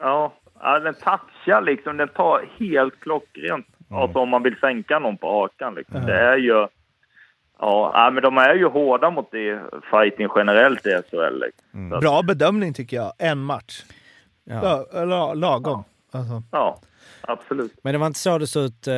Ja, 0.00 0.32
ja, 0.60 0.78
den 0.78 0.94
touchar 0.94 1.60
liksom. 1.60 1.96
Den 1.96 2.08
tar 2.08 2.44
helt 2.58 3.00
klockrent. 3.00 3.66
Alltså 3.90 4.18
om 4.18 4.28
man 4.28 4.42
vill 4.42 4.56
sänka 4.60 4.98
någon 4.98 5.16
på 5.16 5.40
hakan 5.40 5.74
liksom. 5.74 6.06
Det 6.06 6.20
är 6.20 6.36
ju... 6.36 6.66
Ja, 7.58 7.90
ja, 7.94 8.10
men 8.10 8.22
de 8.22 8.38
är 8.38 8.54
ju 8.54 8.68
hårda 8.68 9.10
mot 9.10 9.30
det 9.30 9.62
fighting 9.90 10.28
generellt 10.36 10.86
i 10.86 10.90
SHL. 11.10 11.40
Liksom. 11.40 11.90
Så 11.90 11.94
att, 11.96 12.00
Bra 12.00 12.22
bedömning 12.22 12.74
tycker 12.74 12.96
jag. 12.96 13.12
En 13.18 13.38
match. 13.38 13.82
Ja. 14.44 14.86
Ja. 14.92 15.04
la- 15.04 15.34
lagom. 15.34 15.84
Alltså. 16.12 16.42
ja, 16.50 16.80
absolut. 17.20 17.72
Men 17.82 17.92
det 17.92 17.98
var 17.98 18.06
inte 18.06 18.18
så 18.18 18.38
det 18.38 18.46
såg 18.46 18.64
ut, 18.64 18.86
eh, 18.86 18.94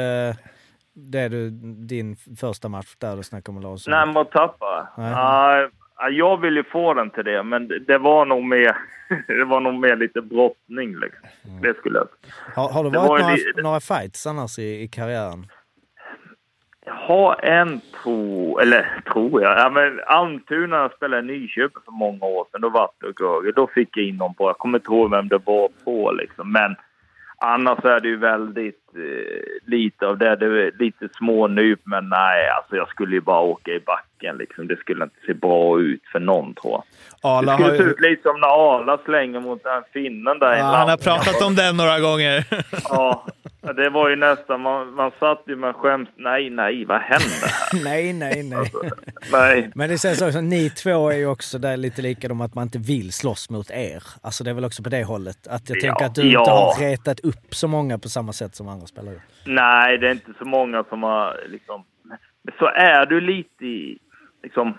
det 0.93 1.29
du, 1.29 1.51
din 1.87 2.17
första 2.41 2.69
match 2.69 2.95
där 2.99 3.17
du 3.17 3.23
snackade 3.23 3.57
om 3.59 3.63
Larsson? 3.63 3.91
Nej, 3.91 4.07
mot 4.07 4.31
tappare. 4.33 4.87
Nej. 4.97 5.11
Ja, 5.11 5.57
ja, 5.57 5.69
jag 6.11 6.41
vill 6.41 6.57
ju 6.57 6.65
få 6.65 6.95
den 6.95 7.11
till 7.11 7.25
det, 7.25 7.43
men 7.43 7.69
det- 7.69 7.79
det 7.79 7.99
var 7.99 8.27
nog 8.27 8.43
mer, 8.45 8.77
det 9.27 9.45
var 9.45 9.61
nog 9.61 9.75
mer 9.75 9.97
lite 9.97 10.21
brottning. 10.21 10.97
Liksom. 10.99 11.29
Det 11.63 11.77
skulle 11.79 11.99
jag 11.99 12.09
Har, 12.63 12.69
har 12.73 12.85
det 12.85 12.91
det 12.91 12.99
varit 12.99 13.09
var 13.09 13.19
några, 13.19 13.35
li- 13.35 13.53
några 13.63 13.81
fights 13.81 14.27
annars 14.27 14.59
i, 14.59 14.83
i 14.83 14.89
karriären? 14.89 15.47
Jag 16.87 16.95
har 16.95 17.45
en 17.45 17.81
tro, 18.03 18.59
eller 18.59 19.03
tror 19.13 19.43
jag. 19.43 19.59
Ja, 19.59 19.71
men 19.71 20.01
Almtuna 20.07 20.77
jag 20.77 20.93
spelade 20.93 21.23
i 21.23 21.27
Nyköping 21.27 21.83
för 21.85 21.93
många 21.93 22.27
år 22.27 22.47
sedan. 22.53 22.61
Då 22.61 22.69
var 22.69 22.91
det 23.01 23.07
och 23.07 23.21
Görge. 23.21 23.53
Då 23.53 23.67
fick 23.67 23.97
jag 23.97 24.07
in 24.07 24.19
dem 24.19 24.35
på, 24.35 24.49
jag 24.49 24.59
kommer 24.59 24.79
inte 24.79 24.93
ihåg 24.93 25.11
vem 25.11 25.29
det 25.29 25.39
var 25.39 25.69
på 25.85 26.13
liksom. 26.13 26.53
Men 26.53 26.75
annars 27.39 27.85
är 27.85 28.01
det 28.01 28.09
ju 28.09 28.17
väldigt 28.17 28.84
lite 29.67 30.07
av 30.07 30.19
det. 30.19 30.37
Det 30.37 30.71
lite 30.79 31.09
smånyp, 31.17 31.81
men 31.85 32.09
nej, 32.09 32.49
alltså 32.49 32.77
jag 32.77 32.89
skulle 32.89 33.15
ju 33.15 33.21
bara 33.21 33.41
åka 33.41 33.71
i 33.71 33.81
backen 33.81 34.37
liksom. 34.37 34.67
Det 34.69 34.77
skulle 34.77 35.05
inte 35.05 35.17
se 35.27 35.35
bra 35.35 35.81
ut 35.81 36.03
för 36.13 36.21
någon 36.21 36.55
tror 36.55 36.73
jag. 36.73 36.85
Arla 37.23 37.57
det 37.57 37.63
har 37.63 37.71
skulle 37.71 37.79
se 37.79 37.85
ju, 37.85 37.91
ut 37.91 38.01
lite 38.01 38.23
som 38.23 38.41
när 38.41 38.75
Arla 38.77 38.99
slänger 39.05 39.41
mot 39.41 39.63
den 39.65 39.83
finnen 39.93 40.39
där 40.39 40.57
ja, 40.57 40.65
han 40.65 40.89
har 40.89 40.97
pratat 40.97 41.43
om 41.43 41.55
den 41.55 41.77
några 41.77 42.01
gånger. 42.01 42.45
Ja, 42.89 43.73
det 43.77 43.91
var 43.91 44.09
ju 44.09 44.17
nästan, 44.17 44.61
man, 44.61 44.95
man 44.95 45.11
satt 45.21 45.43
ju 45.47 45.57
med 45.57 45.75
skämt. 45.77 46.11
Nej, 46.17 46.51
nej, 46.51 46.85
vad 46.85 47.01
händer 47.01 47.47
här? 47.47 47.85
nej, 47.85 48.13
nej, 48.13 48.43
nej. 48.43 48.71
Nej. 49.33 49.71
Men 49.75 49.89
det 49.91 49.99
känns 49.99 50.23
också, 50.23 50.41
ni 50.41 50.71
två 50.71 51.11
är 51.11 51.17
ju 51.17 51.27
också 51.27 51.59
där 51.59 51.77
lite 51.77 52.03
lika 52.03 52.33
om 52.33 52.41
att 52.41 52.55
man 52.55 52.63
inte 52.63 52.79
vill 52.79 53.13
slåss 53.13 53.51
mot 53.51 53.71
er. 53.71 54.03
Alltså 54.23 54.45
det 54.45 54.51
är 54.51 54.55
väl 54.55 54.65
också 54.65 54.83
på 54.83 54.89
det 54.89 55.05
hållet. 55.05 55.47
Att 55.47 55.69
jag 55.69 55.79
Ja, 55.79 55.81
tänker 55.81 56.05
att 56.05 56.15
du 56.15 56.23
inte 56.23 56.33
ja. 56.33 56.73
har 56.77 56.83
retat 56.91 57.21
upp 57.21 57.55
så 57.55 57.69
många 57.69 57.99
på 57.99 58.09
samma 58.09 58.33
sätt 58.33 58.55
som 58.55 58.69
andra 58.69 58.84
spelare. 58.87 59.23
Nej, 59.47 59.99
det 59.99 60.09
är 60.09 60.13
inte 60.13 60.33
så 60.39 60.45
många 60.45 60.85
som 60.85 61.03
har 61.03 61.41
liksom... 61.47 61.85
Så 62.59 62.67
är 62.67 63.07
du 63.07 63.21
lite 63.21 63.67
i... 63.67 63.99
Liksom, 64.43 64.75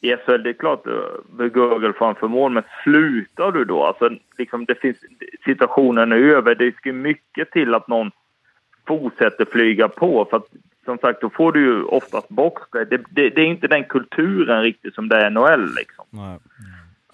i 0.00 0.16
SHL, 0.16 0.42
det 0.42 0.50
är 0.50 0.52
klart 0.52 0.84
du 0.84 1.50
Google 1.50 1.92
framför 1.92 2.28
mål, 2.28 2.52
men 2.52 2.62
slutar 2.82 3.52
du 3.52 3.64
då? 3.64 3.84
Alltså, 3.84 4.10
liksom, 4.38 4.64
det 4.64 4.74
finns, 4.74 4.96
situationen 5.44 6.12
är 6.12 6.16
över. 6.16 6.54
Det 6.54 6.76
ska 6.76 6.92
mycket 6.92 7.50
till 7.50 7.74
att 7.74 7.88
någon 7.88 8.10
fortsätter 8.86 9.44
flyga 9.44 9.88
på. 9.88 10.26
För 10.30 10.36
att, 10.36 10.46
som 10.84 10.98
sagt, 10.98 11.20
då 11.20 11.30
får 11.30 11.52
du 11.52 11.60
ju 11.60 11.82
oftast 11.82 12.28
boxplay. 12.28 12.84
Det, 12.84 12.96
det, 13.10 13.30
det 13.30 13.40
är 13.40 13.46
inte 13.46 13.68
den 13.68 13.84
kulturen 13.84 14.62
riktigt 14.62 14.94
som 14.94 15.08
det 15.08 15.16
är 15.16 15.26
i 15.26 15.30
NHL. 15.30 15.74
Liksom. 15.74 16.06
Nej. 16.10 16.38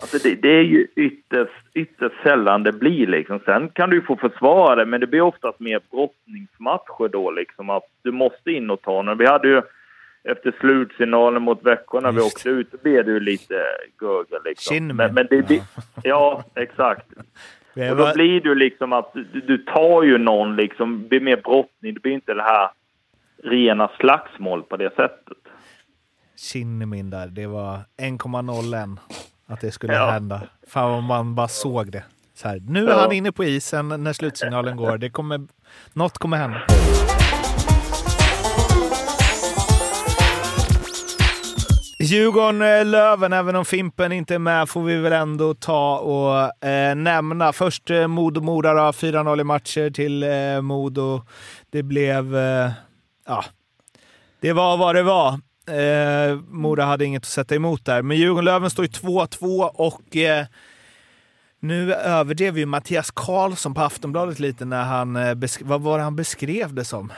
Alltså 0.00 0.18
det, 0.18 0.34
det 0.34 0.48
är 0.48 0.62
ju 0.62 0.86
ytterst, 0.96 1.66
ytterst 1.74 2.22
sällan 2.22 2.62
det 2.62 2.72
blir 2.72 3.06
liksom. 3.06 3.40
Sen 3.44 3.68
kan 3.68 3.90
du 3.90 3.96
ju 3.96 4.02
få 4.02 4.16
försvara 4.16 4.74
det, 4.74 4.86
men 4.86 5.00
det 5.00 5.06
blir 5.06 5.20
oftast 5.20 5.60
mer 5.60 5.80
brottningsmatcher 5.90 7.08
då 7.08 7.30
liksom. 7.30 7.70
Att 7.70 7.84
du 8.02 8.12
måste 8.12 8.50
in 8.50 8.70
och 8.70 8.82
ta 8.82 9.02
den. 9.02 9.18
Vi 9.18 9.26
hade 9.26 9.48
ju 9.48 9.62
efter 10.24 10.54
slutsignalen 10.60 11.42
mot 11.42 11.66
Växjö 11.66 12.00
när 12.00 12.12
vi 12.12 12.20
åkte 12.20 12.48
ut, 12.48 12.72
då 12.72 12.78
blev 12.82 13.04
det 13.04 13.10
ju 13.10 13.20
lite 13.20 13.62
gurgel 13.98 14.40
liksom. 14.44 14.74
Kinnaman. 14.74 15.14
Men, 15.14 15.28
men 15.30 15.46
det, 15.46 15.62
ja, 16.02 16.44
exakt. 16.54 17.06
Och 17.90 17.96
då 17.96 18.12
blir 18.14 18.40
det 18.40 18.48
ju 18.48 18.54
liksom 18.54 18.92
att 18.92 19.12
du, 19.12 19.40
du 19.40 19.58
tar 19.58 20.02
ju 20.02 20.18
någon 20.18 20.56
liksom, 20.56 21.02
det 21.02 21.08
blir 21.08 21.20
mer 21.20 21.36
brottning. 21.36 21.94
Det 21.94 22.00
blir 22.00 22.12
inte 22.12 22.34
det 22.34 22.42
här 22.42 22.70
rena 23.42 23.90
slagsmål 24.00 24.62
på 24.62 24.76
det 24.76 24.94
sättet. 24.94 25.38
Kinnemin 26.36 27.10
där, 27.10 27.26
det 27.26 27.46
var 27.46 27.78
1,01 28.02 28.98
att 29.46 29.60
det 29.60 29.72
skulle 29.72 29.94
Ja. 29.94 30.10
hända. 30.10 30.42
Fan 30.68 30.90
vad 30.90 31.02
man 31.02 31.34
bara 31.34 31.48
såg 31.48 31.92
det. 31.92 32.04
Så 32.34 32.48
här, 32.48 32.60
nu 32.68 32.84
är 32.86 32.90
Ja. 32.90 33.00
han 33.00 33.12
inne 33.12 33.32
på 33.32 33.44
isen 33.44 33.88
när 33.88 34.12
slutsignalen 34.12 34.76
går. 34.76 34.98
Det 34.98 35.10
kommer, 35.10 35.40
något 35.92 36.18
kommer 36.18 36.36
hända. 36.36 36.60
Djurgården-Löven, 41.98 43.32
även 43.32 43.56
om 43.56 43.64
Fimpen 43.64 44.12
inte 44.12 44.34
är 44.34 44.38
med, 44.38 44.68
får 44.68 44.82
vi 44.82 44.96
väl 44.96 45.12
ändå 45.12 45.54
ta 45.54 45.98
och 45.98 46.64
eh, 46.68 46.94
nämna. 46.94 47.52
Först 47.52 47.90
eh, 47.90 48.06
Modo-Mora, 48.06 48.74
då, 48.74 48.92
4-0 48.92 49.40
i 49.40 49.44
matcher 49.44 49.90
till 49.90 50.22
eh, 50.22 50.60
Modo. 50.60 51.22
Det 51.70 51.82
blev... 51.82 52.36
Eh, 52.36 52.70
ja, 53.26 53.44
det 54.40 54.52
var 54.52 54.76
vad 54.76 54.94
det 54.94 55.02
var. 55.02 55.40
Eh, 55.68 56.36
Mora 56.48 56.84
hade 56.84 57.04
inget 57.04 57.22
att 57.22 57.28
sätta 57.28 57.54
emot 57.54 57.84
där. 57.84 58.02
Men 58.02 58.16
Djurgården-Löven 58.16 58.70
står 58.70 58.84
ju 58.84 58.90
2-2 58.90 59.62
och 59.62 60.16
eh, 60.16 60.46
nu 61.60 61.94
överdrev 61.94 62.58
ju 62.58 62.66
Mattias 62.66 63.10
Karlsson 63.10 63.74
på 63.74 63.80
Aftonbladet 63.80 64.38
lite 64.38 64.64
när 64.64 64.84
han... 64.84 65.16
Eh, 65.16 65.36
vad 65.60 65.80
var 65.80 65.98
det 65.98 66.04
han 66.04 66.16
beskrev 66.16 66.74
det 66.74 66.84
som? 66.84 67.12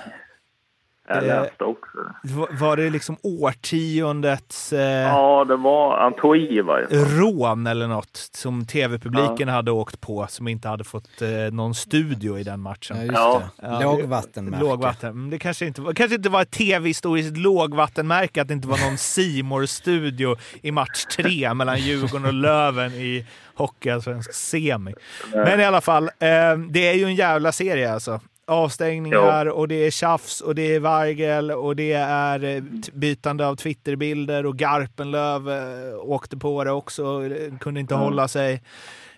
Jag 1.09 1.17
Eh, 1.17 1.43
läste 1.43 1.65
också. 1.65 1.99
Var, 2.23 2.49
var 2.61 2.77
det 2.77 2.91
liksom 2.91 3.17
årtiondets 3.23 4.73
eh, 4.73 4.81
Ja, 4.83 5.45
det 5.45 5.57
var, 5.57 6.01
han 6.01 6.13
tog 6.15 6.37
i 6.37 6.41
i 6.41 6.61
varje 6.61 6.87
fall. 6.87 6.97
rån 6.99 7.67
eller 7.67 7.87
något 7.87 8.17
som 8.33 8.67
tv-publiken 8.67 9.49
hade 9.49 9.71
åkt 9.71 10.01
på 10.01 10.27
som 10.29 10.49
inte 10.49 10.69
hade 10.69 10.85
fått 10.85 11.23
eh, 11.23 11.29
någon 11.53 11.75
studio 11.75 12.39
i 12.39 12.43
den 12.43 12.61
matchen? 12.61 12.97
Ja, 12.97 13.03
just 13.03 13.15
Ja. 13.15 13.43
det. 13.57 13.67
Ja, 13.67 13.81
Lågvattenmärke. 13.83 14.65
Lågvatten. 14.65 15.31
Det 15.31 15.39
kanske 15.39 15.67
inte, 15.67 15.83
kanske 15.97 16.15
inte 16.17 16.29
var 16.29 16.43
ett 16.43 16.51
tv-historiskt 16.51 17.37
lågvattenmärke 17.37 18.43
att 18.43 18.49
det 18.49 18.55
inte 18.55 18.69
var 18.69 18.79
någon 18.89 18.99
simor 18.99 19.67
studio 19.67 20.37
i 20.63 20.71
match 20.73 21.05
tre 21.17 21.55
mellan 21.55 21.79
Djurgården 21.79 22.25
och 22.27 22.33
Löven 22.35 22.93
i 22.93 23.27
Hockeyallsvensk 23.55 24.33
semi. 24.35 24.95
Men 25.35 25.61
i 25.61 25.65
alla 25.65 25.81
fall, 25.81 26.05
eh, 26.05 26.59
det 26.71 26.89
är 26.89 26.95
ju 26.95 27.05
en 27.05 27.15
jävla 27.15 27.53
serie 27.53 27.93
alltså. 27.93 28.21
Avstängningar 28.49 29.47
och 29.49 29.69
det 29.69 29.87
är 29.87 29.91
tjafs 29.91 30.41
och 30.41 30.55
det 30.55 30.75
är 30.75 30.81
Weigel 30.81 31.51
och 31.51 31.77
det 31.77 31.93
är 31.93 32.45
eh, 32.45 32.63
bytande 32.93 33.47
av 33.47 33.57
Twitterbilder 33.57 34.47
och 34.47 34.57
Garpenlöv 34.57 35.51
eh, 35.51 35.99
åkte 35.99 36.37
på 36.37 36.65
det 36.65 36.71
också, 36.71 37.23
kunde 37.61 37.81
inte 37.81 37.95
hålla 37.95 38.29
sig. 38.29 38.63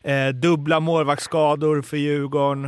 Eh, 0.03 0.29
dubbla 0.29 0.81
målvaktsskador 0.81 1.83
för 1.83 1.97
Djurgården. 1.97 2.65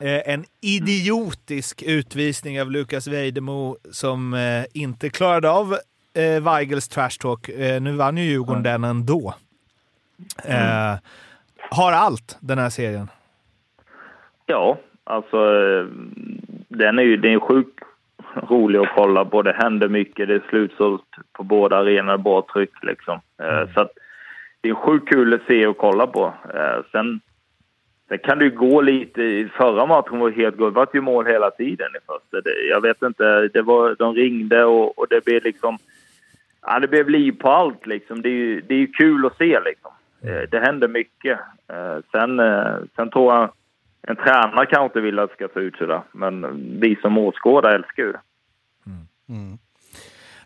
Eh, 0.00 0.32
en 0.32 0.44
idiotisk 0.60 1.82
utvisning 1.82 2.60
av 2.60 2.70
Lukas 2.70 3.06
Vejdemo 3.06 3.76
som 3.90 4.34
eh, 4.34 4.64
inte 4.72 5.10
klarade 5.10 5.50
av 5.50 5.78
eh, 6.14 6.40
Weigels 6.40 6.88
trash 6.88 7.18
talk. 7.20 7.48
Eh, 7.48 7.80
nu 7.80 7.92
vann 7.92 8.16
ju 8.16 8.24
Djurgården 8.24 8.62
den 8.62 8.84
ändå. 8.84 9.34
Eh, 10.44 10.94
har 11.70 11.92
allt 11.92 12.36
den 12.40 12.58
här 12.58 12.70
serien. 12.70 13.10
Ja, 14.46 14.78
alltså 15.04 15.38
den 16.68 16.98
är 16.98 17.02
ju 17.02 17.16
den 17.16 17.32
är 17.32 17.38
sjukt 17.38 17.78
rolig 18.48 18.78
att 18.78 18.94
kolla 18.94 19.24
på. 19.24 19.42
Det 19.42 19.52
händer 19.52 19.88
mycket, 19.88 20.28
det 20.28 20.34
är 20.34 20.42
slutsålt 20.48 21.06
på 21.32 21.42
båda 21.42 21.76
arenorna, 21.76 22.18
bra 22.18 22.46
tryck 22.52 22.82
liksom. 22.82 23.20
Mm. 23.38 23.68
Så 23.74 23.80
att 23.80 23.92
det 24.60 24.68
är 24.68 24.74
sjukt 24.74 25.08
kul 25.08 25.34
att 25.34 25.46
se 25.46 25.66
och 25.66 25.76
kolla 25.76 26.06
på. 26.06 26.34
Sen, 26.92 27.20
sen 28.08 28.18
kan 28.18 28.38
det 28.38 28.44
ju 28.44 28.50
gå 28.50 28.80
lite, 28.80 29.22
i 29.22 29.48
förra 29.56 29.86
matchen 29.86 30.18
var 30.18 30.30
helt 30.30 30.56
gott, 30.56 30.74
det 30.74 30.78
var 30.78 30.88
ju 30.94 31.00
mål 31.00 31.26
hela 31.26 31.50
tiden 31.50 31.88
i 31.96 32.06
första. 32.06 32.50
Jag 32.70 32.80
vet 32.80 33.02
inte, 33.02 33.48
det 33.48 33.62
var, 33.62 33.96
de 33.98 34.14
ringde 34.14 34.64
och, 34.64 34.98
och 34.98 35.06
det 35.10 35.24
blev 35.24 35.44
liksom, 35.44 35.78
ja 36.62 36.78
det 36.78 36.88
blev 36.88 37.08
liv 37.08 37.32
på 37.32 37.50
allt 37.50 37.86
liksom. 37.86 38.22
Det 38.22 38.28
är 38.28 38.32
ju, 38.32 38.60
det 38.60 38.74
är 38.74 38.78
ju 38.78 38.86
kul 38.86 39.26
att 39.26 39.36
se 39.36 39.60
liksom. 39.64 39.90
Det 40.50 40.58
händer 40.58 40.88
mycket. 40.88 41.38
Sen, 42.12 42.40
sen 42.96 43.10
tror 43.10 43.34
jag 43.34 43.50
en 44.08 44.16
tränare 44.16 44.66
kanske 44.66 44.84
inte 44.84 45.00
vill 45.00 45.18
att 45.18 45.30
det 45.30 45.34
ska 45.34 45.48
se 45.54 45.60
ut 45.60 45.76
sådär, 45.76 46.02
men 46.12 46.56
vi 46.80 46.96
som 46.96 47.18
åskådare 47.18 47.74
älskar 47.74 48.02
ju 48.02 48.12
det. 48.12 48.20
Mm. 48.86 49.06
Mm. 49.28 49.58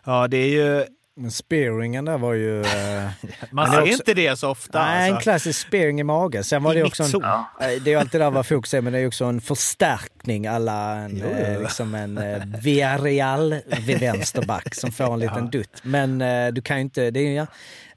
Ja, 0.05 0.27
det 0.27 0.37
är 0.37 0.47
ju... 0.47 0.85
Men 1.19 1.31
spearingen 1.31 2.05
där 2.05 2.17
var 2.17 2.33
ju... 2.33 2.61
Eh, 2.61 3.09
Man 3.51 3.67
ser 3.67 3.81
också, 3.81 3.91
inte 3.91 4.13
det 4.13 4.39
så 4.39 4.49
ofta. 4.49 4.79
Nej, 4.79 4.97
alltså. 4.97 5.15
en 5.15 5.21
klassisk 5.21 5.67
spearing 5.67 5.99
i 5.99 6.03
magen. 6.03 6.43
Sen 6.43 6.63
var 6.63 6.73
det 6.73 6.83
också 6.83 7.03
en, 7.03 7.09
ja. 7.13 7.49
Eh, 7.61 7.67
det 7.67 7.89
är 7.89 7.91
ju 7.91 7.95
alltid 7.95 8.21
där 8.21 8.31
vad 8.31 8.47
fokus 8.47 8.73
är, 8.73 8.81
men 8.81 8.93
det 8.93 8.99
är 8.99 9.07
också 9.07 9.25
en 9.25 9.41
förstärkning 9.41 10.47
alla 10.47 10.95
en, 10.95 11.21
eh, 11.21 11.61
liksom 11.61 11.95
en 11.95 12.17
eh, 12.17 12.41
Villarreal 12.63 13.55
vid 13.87 13.99
vänsterback 13.99 14.75
som 14.75 14.91
får 14.91 15.13
en 15.13 15.19
liten 15.19 15.43
ja. 15.43 15.49
dutt. 15.51 15.81
Men 15.83 16.21
eh, 16.21 16.47
du 16.53 16.61
kan 16.61 16.77
ju 16.77 16.81
inte... 16.81 17.11
Det 17.11 17.19
är 17.19 17.41
ju 17.41 17.45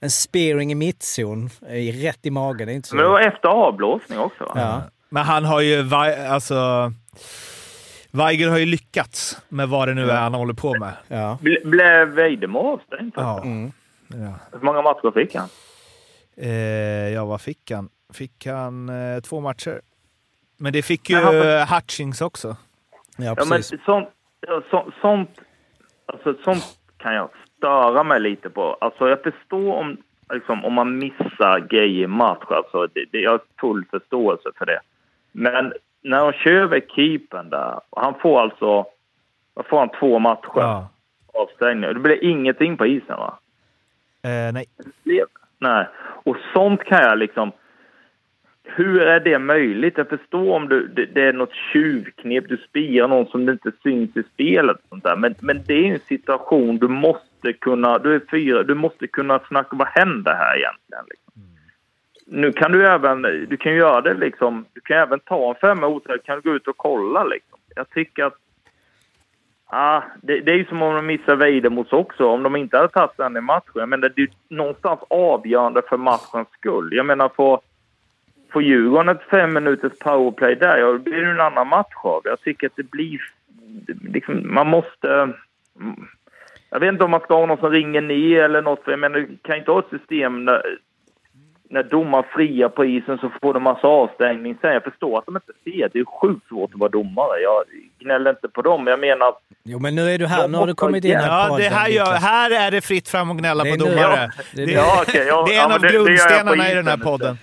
en 0.01 0.11
spearing 0.11 0.73
i 0.73 0.75
mittzon, 0.75 1.51
rätt 1.93 2.27
i 2.27 2.31
magen. 2.31 2.67
Det 2.67 2.73
är 2.73 2.77
inte 2.77 2.89
så... 2.89 2.97
Men 2.97 3.05
det 3.05 3.11
var 3.11 3.21
efter 3.21 3.49
avblåsning 3.49 4.19
också 4.19 4.45
va? 4.45 4.53
Ja. 4.55 4.83
Men 5.11 5.25
han 5.25 5.45
har 5.45 5.61
ju, 5.61 5.95
alltså... 6.29 6.93
Weigel 8.13 8.49
har 8.51 8.59
ju 8.59 8.67
lyckats 8.67 9.43
med 9.49 9.69
vad 9.69 9.89
det 9.89 9.95
nu 9.95 10.11
är 10.11 10.21
han 10.21 10.35
håller 10.35 10.55
på 10.55 10.79
med. 10.79 10.93
Ja. 11.09 11.39
Blev 11.65 12.09
Weidemo 12.09 12.59
avstängd? 12.59 13.13
Ja. 13.17 13.43
Mm. 13.43 13.73
ja. 14.09 14.35
Hur 14.53 14.61
många 14.61 14.83
matcher 14.83 15.11
fick 15.15 15.35
han? 15.35 15.49
Eh, 16.37 17.09
ja, 17.09 17.25
vad 17.25 17.41
fick 17.41 17.71
han? 17.71 17.89
Fick 18.13 18.47
han 18.47 18.89
eh, 18.89 19.21
två 19.21 19.41
matcher? 19.41 19.81
Men 20.57 20.73
det 20.73 20.83
fick 20.83 21.11
ju 21.11 21.17
han... 21.17 21.35
Hutchings 21.69 22.21
också. 22.21 22.57
Ja, 23.17 23.35
precis. 23.35 23.73
Ja, 23.73 23.79
men 23.79 23.85
sånt, 23.85 24.09
så, 24.71 24.93
sånt, 25.01 25.31
alltså, 26.07 26.35
sånt 26.45 26.65
kan 26.97 27.15
jag 27.15 27.31
störa 27.57 28.03
mig 28.03 28.21
lite 28.21 28.51
på. 28.51 28.77
Alltså, 28.81 29.09
jag 29.09 29.23
förstår 29.23 29.75
om, 29.75 29.97
liksom, 30.33 30.65
om 30.65 30.73
man 30.73 30.99
missar 30.99 31.69
grejer 31.71 32.05
i 32.05 32.07
match. 32.07 32.47
Alltså, 32.49 32.87
det, 32.87 33.05
det, 33.13 33.19
jag 33.19 33.31
har 33.31 33.41
full 33.61 33.85
förståelse 33.91 34.49
för 34.59 34.67
det. 34.67 34.81
Men 35.33 35.73
när 36.03 36.19
de 36.19 36.33
kör 36.33 36.53
över 36.53 36.81
keepern 36.81 37.51
där, 37.51 37.81
han 37.97 38.15
får 38.21 38.41
alltså, 38.41 38.87
vad 39.55 39.67
får 39.67 39.79
han, 39.79 39.89
två 40.01 40.19
matcher 40.19 40.53
ja. 40.55 40.89
avstängning. 41.27 41.95
Det 41.95 42.01
blir 42.01 42.25
ingenting 42.25 42.77
på 42.77 42.87
isen 42.87 43.17
va? 43.17 43.39
Eh, 44.23 44.53
nej. 44.53 44.67
Nej, 45.59 45.87
och 46.25 46.37
sånt 46.53 46.85
kan 46.85 47.03
jag 47.03 47.19
liksom, 47.19 47.53
hur 48.63 49.03
är 49.03 49.21
det 49.21 49.39
möjligt? 49.39 49.99
Jag 49.99 50.09
förstår 50.09 50.53
om 50.53 50.69
du, 50.69 50.87
det, 50.87 51.07
det 51.07 51.23
är 51.23 51.33
något 51.33 51.55
tjuvknep, 51.73 52.49
du 52.49 52.57
spirar 52.57 53.09
någon 53.09 53.27
som 53.27 53.49
inte 53.49 53.73
syns 53.83 54.17
i 54.17 54.23
spelet. 54.23 54.77
Sånt 54.89 55.05
där. 55.05 55.17
Men, 55.17 55.35
men 55.41 55.63
det 55.67 55.75
är 55.75 55.93
en 55.93 56.01
situation 56.01 56.79
du 56.79 56.89
måste 56.89 57.53
kunna, 57.53 57.99
du 57.99 58.15
är 58.15 58.23
fyra, 58.31 58.63
du 58.63 58.75
måste 58.75 59.07
kunna 59.07 59.39
snacka, 59.39 59.77
vad 59.77 59.89
händer 59.89 60.35
här 60.35 60.57
egentligen? 60.57 61.05
Liksom. 61.09 61.33
Mm 61.37 61.60
nu 62.33 62.53
kan 62.53 62.73
du 62.73 62.87
även, 62.87 63.23
du 63.23 63.57
kan 63.57 63.75
göra 63.75 64.01
det 64.01 64.15
liksom, 64.15 64.65
du 64.73 64.81
kan 64.81 64.99
även 64.99 65.21
ta 65.21 65.49
en 65.49 65.55
femma 65.55 65.87
otäckt, 65.87 66.27
kan 66.27 66.41
du 66.41 66.51
gå 66.51 66.57
ut 66.57 66.69
och 66.69 66.77
kolla 66.77 67.25
liksom. 67.25 67.59
Jag 67.75 67.91
tycker 67.91 68.25
att, 68.25 68.37
ah, 69.67 70.03
det, 70.23 70.41
det 70.41 70.53
är 70.53 70.57
ju 70.57 70.65
som 70.65 70.83
om 70.83 70.95
de 70.95 71.07
missar 71.07 71.37
Weidemos 71.37 71.93
också, 71.93 72.27
om 72.27 72.43
de 72.43 72.57
inte 72.57 72.77
hade 72.77 72.89
tagit 72.89 73.17
den 73.17 73.37
i 73.37 73.41
matchen. 73.41 73.89
Men 73.89 74.01
det 74.01 74.07
är 74.07 74.21
ju 74.21 74.29
någonstans 74.49 75.01
avgörande 75.11 75.83
för 75.89 75.97
matchens 75.97 76.49
skull. 76.59 76.89
Jag 76.93 77.07
menar, 77.07 77.29
på 77.29 77.61
får 78.53 78.63
Djurgården 78.63 79.17
ett 79.17 79.31
fem 79.31 79.53
minuters 79.53 79.99
powerplay 79.99 80.55
där, 80.55 80.79
ja, 80.79 80.87
då 80.87 80.99
blir 80.99 81.21
det 81.21 81.31
en 81.31 81.41
annan 81.41 81.69
match 81.69 81.95
av 82.03 82.23
Jag 82.25 82.41
tycker 82.41 82.67
att 82.67 82.77
det 82.77 82.91
blir, 82.91 83.21
liksom, 84.03 84.55
man 84.55 84.67
måste, 84.67 85.33
jag 86.71 86.81
vet 86.81 86.93
inte 86.93 87.05
om 87.05 87.11
man 87.11 87.21
ska 87.21 87.35
ha 87.35 87.47
någon 87.47 87.59
som 87.59 87.71
ringer 87.71 88.01
ner 88.01 88.43
eller 88.43 88.63
något, 88.63 88.85
för 88.85 88.91
jag 88.91 89.01
menar, 89.01 89.19
du 89.19 89.37
kan 89.43 89.57
inte 89.57 89.71
ha 89.71 89.79
ett 89.79 90.01
system 90.01 90.45
där, 90.45 90.79
när 91.73 91.83
domar 91.83 92.27
fria 92.35 92.69
på 92.69 92.85
isen 92.85 93.19
så 93.19 93.31
får 93.43 93.55
de 93.55 93.63
massa 93.63 93.87
avstängning. 93.87 94.57
Sen 94.61 94.73
jag 94.73 94.85
förstår 94.85 95.19
att 95.19 95.27
de 95.27 95.37
inte 95.37 95.53
ser. 95.65 95.89
Det 95.93 95.99
är 95.99 96.05
sjukt 96.05 96.49
svårt 96.49 96.75
att 96.75 96.81
vara 96.81 96.91
domare. 96.91 97.41
Jag 97.43 97.65
gnäller 97.99 98.31
inte 98.31 98.49
på 98.49 98.63
dem. 98.63 98.87
Jag 98.87 99.01
menar... 99.01 99.35
Jo, 99.63 99.79
men 99.79 99.95
nu 99.95 100.11
är 100.11 100.19
du 100.19 100.27
här. 100.27 100.49
Nu 100.49 100.59
har 100.59 100.67
du 100.67 100.75
kommit 100.75 101.05
in 101.05 101.17
här 101.17 101.49
Ja, 101.49 101.57
det 101.57 101.69
här, 101.69 101.89
gör, 101.89 102.13
här 102.13 102.51
är 102.67 102.71
det 102.71 102.81
fritt 102.81 103.09
fram 103.09 103.31
att 103.31 103.37
gnälla 103.37 103.65
på 103.65 103.77
domare. 103.77 104.31
det, 104.55 104.67
det, 104.67 104.73
ja, 104.73 105.03
okay, 105.03 105.27
ja, 105.27 105.45
det 105.49 105.55
är 105.55 105.65
en 105.65 105.71
ja, 105.71 105.75
av 105.75 105.83
grundstenarna 105.83 106.71
i 106.71 106.75
den 106.75 106.87
här 106.87 106.97
podden. 106.97 107.39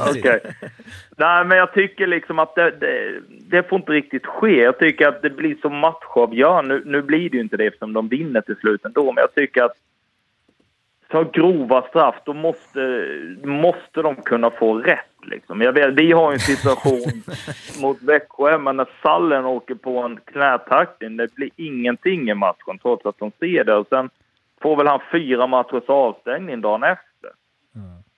Okej. 0.00 0.20
Okay. 0.20 0.40
Nej, 1.16 1.44
men 1.44 1.58
jag 1.58 1.72
tycker 1.72 2.06
liksom 2.06 2.38
att 2.38 2.54
det, 2.54 2.70
det, 2.70 3.20
det, 3.50 3.68
får 3.68 3.78
inte 3.78 3.92
riktigt 3.92 4.26
ske. 4.26 4.62
Jag 4.62 4.78
tycker 4.78 5.08
att 5.08 5.22
det 5.22 5.30
blir 5.30 5.56
så 5.62 5.68
matchavgörande. 5.68 6.74
Nu, 6.74 6.82
nu 6.86 7.02
blir 7.02 7.30
det 7.30 7.36
ju 7.36 7.42
inte 7.42 7.56
det 7.56 7.66
eftersom 7.66 7.92
de 7.92 8.08
vinner 8.08 8.40
till 8.40 8.56
slut 8.56 8.84
ändå, 8.84 9.12
men 9.12 9.22
jag 9.22 9.34
tycker 9.34 9.62
att 9.62 9.76
ta 11.08 11.22
grova 11.22 11.82
straff, 11.82 12.14
då 12.24 12.32
måste, 12.34 13.08
måste 13.44 14.02
de 14.02 14.16
kunna 14.16 14.50
få 14.50 14.74
rätt. 14.74 15.04
Liksom. 15.22 15.60
Jag 15.60 15.72
vet, 15.72 15.94
vi 15.94 16.12
har 16.12 16.32
en 16.32 16.38
situation 16.38 17.22
mot 17.82 18.02
Växjö, 18.02 18.58
men 18.58 18.76
när 18.76 18.88
Sallen 19.02 19.44
åker 19.44 19.74
på 19.74 19.98
en 19.98 20.20
knätackling, 20.24 21.16
det 21.16 21.34
blir 21.34 21.50
ingenting 21.56 22.30
i 22.30 22.34
matchen 22.34 22.78
trots 22.82 23.06
att 23.06 23.18
de 23.18 23.32
ser 23.38 23.64
det. 23.64 23.74
Och 23.74 23.86
sen 23.88 24.10
får 24.62 24.76
väl 24.76 24.86
han 24.86 25.00
fyra 25.12 25.46
matchers 25.46 25.88
avstängning 25.88 26.60
dagen 26.60 26.82
efter. 26.82 27.30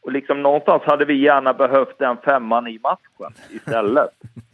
Och 0.03 0.13
liksom 0.13 0.43
någonstans 0.43 0.83
hade 0.83 1.05
vi 1.05 1.23
gärna 1.23 1.53
behövt 1.53 1.99
den 1.99 2.17
femman 2.25 2.67
i 2.67 2.79
matchen 2.79 3.35
istället. 3.51 4.11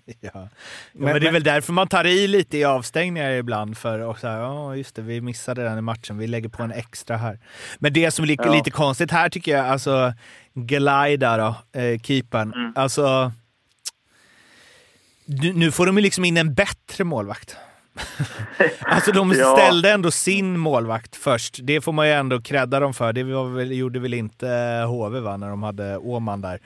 ja. 0.20 0.48
Men, 0.92 1.12
men, 1.12 1.20
det 1.20 1.28
är 1.28 1.32
väl 1.32 1.42
därför 1.42 1.72
man 1.72 1.88
tar 1.88 2.06
i 2.06 2.26
lite 2.26 2.58
i 2.58 2.64
avstängningar 2.64 3.30
ibland. 3.30 3.78
För 3.78 4.10
att 4.10 4.20
säga, 4.20 4.38
ja 4.38 4.76
just 4.76 4.96
det, 4.96 5.02
vi 5.02 5.20
missade 5.20 5.62
den 5.62 5.78
i 5.78 5.80
matchen, 5.80 6.18
vi 6.18 6.26
lägger 6.26 6.48
på 6.48 6.62
en 6.62 6.72
extra 6.72 7.16
här. 7.16 7.38
Men 7.78 7.92
det 7.92 8.10
som 8.10 8.22
är 8.22 8.26
lite, 8.26 8.44
ja. 8.46 8.54
lite 8.54 8.70
konstigt 8.70 9.10
här 9.10 9.28
tycker 9.28 9.52
jag, 9.52 9.66
alltså 9.66 10.12
Glida 10.54 11.36
då, 11.36 11.80
eh, 11.80 12.00
keepern. 12.00 12.52
Mm. 12.52 12.72
Alltså, 12.76 13.32
nu 15.54 15.72
får 15.72 15.86
de 15.86 15.96
ju 15.96 16.02
liksom 16.02 16.24
in 16.24 16.36
en 16.36 16.54
bättre 16.54 17.04
målvakt. 17.04 17.56
alltså 18.80 19.12
de 19.12 19.34
ställde 19.56 19.90
ändå 19.90 20.10
sin 20.10 20.58
målvakt 20.58 21.16
först. 21.16 21.58
Det 21.62 21.80
får 21.80 21.92
man 21.92 22.06
ju 22.06 22.12
ändå 22.12 22.40
credda 22.40 22.80
dem 22.80 22.94
för. 22.94 23.12
Det 23.12 23.22
väl, 23.22 23.72
gjorde 23.72 23.98
väl 23.98 24.14
inte 24.14 24.46
HV 24.88 25.20
va, 25.20 25.36
när 25.36 25.48
de 25.48 25.62
hade 25.62 25.96
Åman 25.96 26.40
där. 26.40 26.58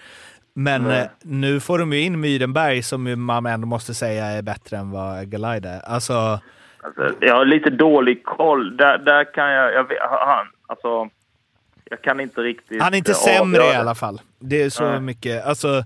Men 0.54 0.86
mm. 0.86 1.08
nu 1.22 1.60
får 1.60 1.78
de 1.78 1.92
ju 1.92 2.00
in 2.00 2.20
Myrenberg 2.20 2.82
som 2.82 3.24
man 3.24 3.46
ändå 3.46 3.66
måste 3.66 3.94
säga 3.94 4.24
är 4.24 4.42
bättre 4.42 4.76
än 4.76 4.90
vad 4.90 5.30
Galajda 5.30 5.70
är. 5.70 5.80
Alltså... 5.80 6.38
alltså... 6.82 7.14
jag 7.20 7.34
har 7.34 7.44
lite 7.44 7.70
dålig 7.70 8.24
koll. 8.24 8.76
Där, 8.76 8.98
där 8.98 9.34
kan 9.34 9.50
jag... 9.50 9.74
jag 9.74 9.88
vet, 9.88 9.98
han, 10.00 10.46
alltså, 10.66 11.08
jag 11.90 12.02
kan 12.02 12.20
inte 12.20 12.40
riktigt... 12.40 12.82
Han 12.82 12.94
är 12.94 12.98
inte 12.98 13.14
sämre 13.14 13.64
i 13.64 13.74
alla 13.74 13.94
fall. 13.94 14.20
Det 14.38 14.62
är 14.62 14.70
så 14.70 14.84
mm. 14.84 15.04
mycket. 15.04 15.44
Alltså, 15.44 15.84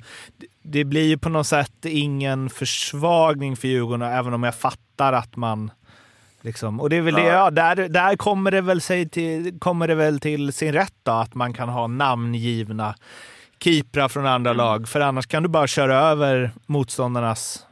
det 0.63 0.85
blir 0.85 1.07
ju 1.07 1.19
på 1.19 1.29
något 1.29 1.47
sätt 1.47 1.85
ingen 1.85 2.51
försvagning 2.51 3.57
för 3.57 3.69
Djurgården, 3.69 4.03
även 4.03 4.35
om 4.35 4.43
jag 4.43 4.55
fattar 4.55 5.13
att 5.13 5.37
man... 5.37 5.71
Liksom, 6.41 6.81
och 6.81 6.91
det 6.91 6.97
är 6.97 7.01
väl 7.01 7.15
det, 7.15 7.25
ja, 7.25 7.51
där, 7.51 7.77
där 7.89 8.17
kommer, 8.17 8.51
det 8.51 8.61
väl 8.61 8.81
sig 8.81 9.09
till, 9.09 9.59
kommer 9.59 9.89
det 9.89 9.95
väl 9.95 10.21
till 10.21 10.53
sin 10.53 10.73
rätt 10.73 10.95
då, 11.03 11.13
att 11.13 11.35
man 11.35 11.53
kan 11.53 11.69
ha 11.69 11.87
namngivna 11.87 12.95
keeprar 13.61 14.09
från 14.09 14.27
andra 14.27 14.51
mm. 14.51 14.59
lag. 14.59 14.89
För 14.89 15.01
annars 15.01 15.27
kan 15.27 15.43
du 15.43 15.49
bara 15.49 15.67
köra 15.67 15.99
över 15.99 16.51
motståndarnas 16.67 17.67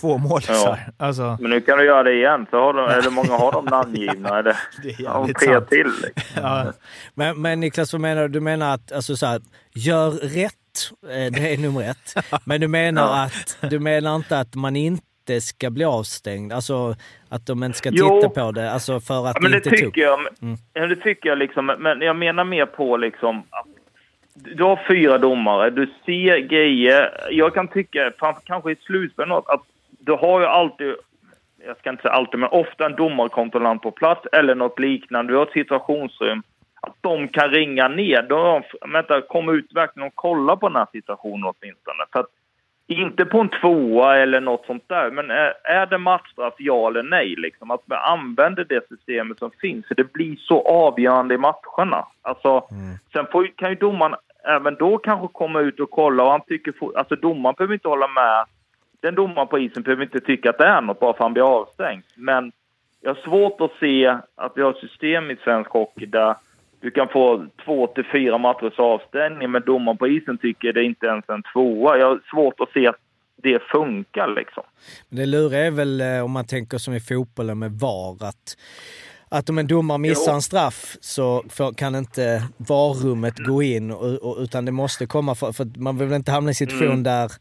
två 0.00 0.18
målisar. 0.18 0.54
Ja. 0.54 1.06
Alltså. 1.06 1.36
Men 1.40 1.50
nu 1.50 1.60
kan 1.60 1.78
du 1.78 1.84
göra 1.84 2.02
det 2.02 2.14
igen, 2.14 2.46
så 2.50 2.56
har 2.56 2.74
de, 2.74 2.88
eller 2.88 3.10
många 3.10 3.32
har 3.32 3.52
de 3.52 3.64
namngivna. 3.64 4.38
Eller, 4.38 4.56
det 4.82 4.88
är 4.88 5.34
tre 5.34 5.60
till. 5.60 5.92
Liksom. 6.02 6.22
Ja. 6.42 6.72
Men, 7.14 7.42
men 7.42 7.60
Niklas, 7.60 7.92
vad 7.92 8.00
menar 8.00 8.22
du? 8.22 8.28
Du 8.28 8.40
menar 8.40 8.74
att, 8.74 8.92
alltså 8.92 9.16
så 9.16 9.26
här, 9.26 9.40
gör 9.74 10.10
rätt, 10.10 10.54
eh, 11.02 11.32
det 11.32 11.54
är 11.54 11.58
nummer 11.58 11.90
ett. 11.90 12.14
Men 12.44 12.60
du 12.60 12.68
menar, 12.68 13.24
att, 13.24 13.70
du 13.70 13.78
menar 13.78 14.16
inte 14.16 14.38
att 14.38 14.54
man 14.54 14.76
inte 14.76 15.40
ska 15.40 15.70
bli 15.70 15.84
avstängd? 15.84 16.52
Alltså 16.52 16.96
att 17.28 17.46
de 17.46 17.64
inte 17.64 17.78
ska 17.78 17.90
jo. 17.92 18.20
titta 18.20 18.28
på 18.28 18.52
det? 18.52 18.72
Alltså 18.72 19.00
för 19.00 19.26
att 19.26 19.34
ja, 19.34 19.40
men 19.40 19.52
det, 19.52 19.60
det 19.60 19.70
tycker 19.70 20.00
jag. 20.00 20.20
Mm. 20.42 20.56
Ja, 20.72 20.86
det 20.86 20.96
tycker 20.96 21.28
jag 21.28 21.38
liksom. 21.38 21.66
Men 21.66 22.00
jag 22.00 22.16
menar 22.16 22.44
mer 22.44 22.66
på 22.66 22.96
liksom 22.96 23.38
att 23.50 23.66
du 24.44 24.62
har 24.62 24.80
fyra 24.88 25.18
domare, 25.18 25.70
du 25.70 25.86
ser 26.06 26.38
grejer. 26.38 27.28
Jag 27.30 27.54
kan 27.54 27.68
tycka, 27.68 28.12
kanske 28.44 28.72
i 28.72 28.76
slutspel 28.76 29.32
att 29.32 29.62
du 30.08 30.14
har 30.14 30.40
ju 30.40 30.46
alltid, 30.46 30.94
jag 31.66 31.78
ska 31.78 31.90
inte 31.90 32.02
säga 32.02 32.14
alltid, 32.14 32.40
men 32.40 32.48
ofta 32.48 32.86
en 32.86 32.96
domarkontrollant 32.96 33.82
på 33.82 33.90
plats 33.90 34.26
eller 34.32 34.54
något 34.54 34.78
liknande. 34.78 35.32
Du 35.32 35.36
har 35.36 35.46
ett 35.46 35.52
situationsrum. 35.52 36.42
Att 36.80 36.94
de 37.00 37.28
kan 37.28 37.50
ringa 37.50 37.88
ner. 37.88 38.22
De, 38.22 38.62
vänta, 38.92 39.20
kom 39.20 39.48
ut 39.48 39.72
verkligen 39.74 40.06
och 40.06 40.14
kolla 40.14 40.56
på 40.56 40.68
den 40.68 40.76
här 40.76 40.86
situationen 40.92 41.52
åtminstone. 41.54 42.04
För 42.12 42.20
att 42.20 42.26
inte 42.86 43.24
på 43.24 43.40
en 43.40 43.48
tvåa 43.48 44.16
eller 44.16 44.40
något 44.40 44.66
sånt 44.66 44.84
där, 44.86 45.10
men 45.10 45.30
är, 45.30 45.54
är 45.64 45.86
det 45.86 45.98
matchstraff, 45.98 46.54
ja 46.58 46.88
eller 46.88 47.02
nej? 47.02 47.34
Liksom? 47.36 47.70
Att 47.70 47.86
man 47.86 47.98
använder 47.98 48.64
det 48.64 48.88
systemet 48.88 49.38
som 49.38 49.50
finns, 49.50 49.86
för 49.86 49.94
det 49.94 50.12
blir 50.12 50.36
så 50.36 50.62
avgörande 50.68 51.34
i 51.34 51.38
matcherna. 51.38 52.06
Alltså, 52.22 52.48
mm. 52.70 52.94
Sen 53.12 53.26
får, 53.32 53.46
kan 53.56 53.70
ju 53.70 53.76
domaren 53.76 54.14
även 54.44 54.74
då 54.74 54.98
kanske 54.98 55.28
komma 55.32 55.60
ut 55.60 55.80
och 55.80 55.90
kolla 55.90 56.22
och 56.24 56.30
han 56.30 56.40
tycker... 56.46 56.74
Alltså 56.96 57.16
domaren 57.16 57.54
behöver 57.58 57.74
inte 57.74 57.88
hålla 57.88 58.08
med. 58.08 58.44
Den 59.00 59.14
domaren 59.14 59.48
på 59.48 59.58
isen 59.58 59.82
behöver 59.82 60.02
inte 60.02 60.20
tycka 60.20 60.50
att 60.50 60.58
det 60.58 60.64
är 60.64 60.80
något 60.80 61.00
bara 61.00 61.12
för 61.12 61.16
att 61.18 61.22
han 61.24 61.32
blir 61.32 61.60
avstängd. 61.60 62.02
Men 62.14 62.52
jag 63.00 63.14
har 63.14 63.22
svårt 63.22 63.60
att 63.60 63.72
se 63.80 64.06
att 64.34 64.52
vi 64.56 64.62
har 64.62 64.70
ett 64.70 64.90
system 64.90 65.30
i 65.30 65.36
svensk 65.36 65.70
hockey 65.70 66.06
där 66.06 66.36
du 66.80 66.90
kan 66.90 67.08
få 67.08 67.46
två 67.64 67.86
till 67.86 68.04
fyra 68.12 68.38
matchers 68.38 68.78
avstängning, 68.78 69.50
men 69.50 69.62
domaren 69.66 69.98
på 69.98 70.08
isen 70.08 70.38
tycker 70.38 70.72
det 70.72 70.84
inte 70.84 71.06
ens 71.06 71.28
en 71.28 71.42
tvåa. 71.52 71.98
Jag 71.98 72.06
har 72.06 72.20
svårt 72.30 72.60
att 72.60 72.72
se 72.72 72.86
att 72.86 72.96
det 73.42 73.62
funkar 73.62 74.28
liksom. 74.28 74.62
Det 75.08 75.26
luriga 75.26 75.66
är 75.66 75.70
väl 75.70 76.00
eh, 76.00 76.24
om 76.24 76.30
man 76.30 76.46
tänker 76.46 76.78
som 76.78 76.94
i 76.94 77.00
fotbollen 77.00 77.58
med 77.58 77.72
VAR, 77.72 78.24
att, 78.24 78.56
att 79.28 79.50
om 79.50 79.58
en 79.58 79.66
domare 79.66 79.98
missar 79.98 80.34
en 80.34 80.42
straff 80.42 80.96
så 81.00 81.44
kan 81.76 81.94
inte 81.94 82.42
VAR-rummet 82.56 83.38
gå 83.38 83.62
in, 83.62 83.94
utan 84.38 84.64
det 84.64 84.72
måste 84.72 85.06
komma, 85.06 85.34
för, 85.34 85.52
för 85.52 85.66
man 85.76 85.98
vill 85.98 86.12
inte 86.12 86.32
hamna 86.32 86.48
i 86.48 86.50
en 86.50 86.54
situation 86.54 86.86
mm. 86.86 87.02
där 87.02 87.32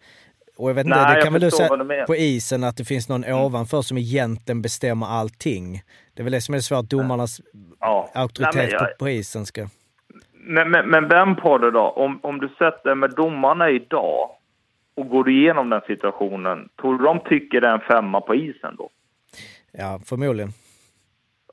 och 0.57 0.69
jag 0.69 0.75
vet 0.75 0.85
inte, 0.85 0.97
Nej, 0.97 1.15
det 1.15 1.21
kan 1.21 1.33
väl 1.33 1.41
du 1.41 1.51
säga 1.51 2.05
på 2.05 2.15
isen 2.15 2.63
att 2.63 2.77
det 2.77 2.85
finns 2.85 3.09
någon 3.09 3.23
mm. 3.23 3.39
ovanför 3.39 3.81
som 3.81 3.97
egentligen 3.97 4.61
bestämmer 4.61 5.07
allting. 5.07 5.81
Det 6.13 6.21
är 6.21 6.23
väl 6.23 6.33
det 6.33 6.41
som 6.41 6.55
är 6.55 6.59
svårt, 6.59 6.85
domarnas 6.89 7.41
ja. 7.79 8.09
auktoritet 8.13 8.55
Nej, 8.55 8.69
jag... 8.71 8.79
på, 8.79 9.05
på 9.05 9.09
isen 9.09 9.45
ska... 9.45 9.67
Men, 10.33 10.71
men, 10.71 10.89
men 10.89 11.07
vem 11.07 11.35
på 11.35 11.57
det 11.57 11.71
då? 11.71 11.81
Om, 11.81 12.19
om 12.23 12.39
du 12.39 12.47
sätter 12.47 12.95
med 12.95 13.11
domarna 13.11 13.69
idag 13.69 14.29
och 14.95 15.09
går 15.09 15.29
igenom 15.29 15.69
den 15.69 15.81
situationen, 15.87 16.69
tror 16.81 16.97
du 16.97 17.03
de 17.03 17.19
tycker 17.19 17.61
det 17.61 17.67
är 17.67 17.73
en 17.73 17.79
femma 17.79 18.21
på 18.21 18.35
isen 18.35 18.75
då? 18.77 18.89
Ja, 19.71 19.99
förmodligen. 20.05 20.49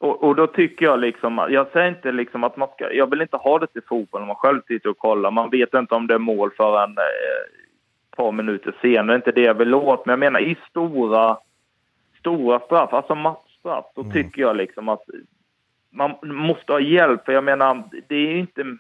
Och, 0.01 0.25
och, 0.25 0.37
då 0.37 0.47
tycker 0.47 0.85
jag 0.85 1.01
liksom, 1.01 1.47
jag 1.51 1.67
säger 1.73 1.89
inte 1.89 2.13
liksom 2.13 2.45
att 2.45 2.57
man 2.57 2.69
ska, 2.69 2.93
jag 2.93 3.11
vill 3.11 3.23
inte 3.23 3.37
ha 3.37 3.59
det 3.59 3.67
till 3.67 3.83
fotboll 3.89 4.21
när 4.21 4.27
man 4.27 4.37
själv 4.37 4.61
sitter 4.69 4.91
och 4.91 4.99
kollar. 4.99 5.31
Man 5.31 5.51
vet 5.51 5.75
inte 5.75 5.95
om 5.95 6.07
det 6.07 6.15
är 6.15 6.19
mål 6.19 6.51
förrän 6.57 6.91
eh, 6.91 7.64
par 8.17 8.33
minuter 8.33 8.75
senare. 8.83 9.07
Det 9.07 9.13
är 9.13 9.17
inte 9.17 9.33
det 9.33 9.41
jag 9.41 9.55
vill 9.55 9.75
åt. 9.75 10.07
Men 10.07 10.13
jag 10.13 10.19
menar 10.19 10.41
i 10.41 10.57
stora, 10.71 11.37
stora 12.19 12.61
straff, 12.61 12.93
alltså 12.93 13.15
matchstraff, 13.15 13.85
då 13.95 14.01
mm. 14.01 14.13
tycker 14.13 14.43
jag 14.43 14.57
liksom 14.57 14.89
att 14.89 15.03
man 15.91 16.15
måste 16.23 16.73
ha 16.73 16.81
hjälp. 16.81 17.25
För 17.25 17.33
jag 17.33 17.45
menar, 17.45 17.83
det 18.09 18.17
är 18.17 18.37
inte 18.37 18.77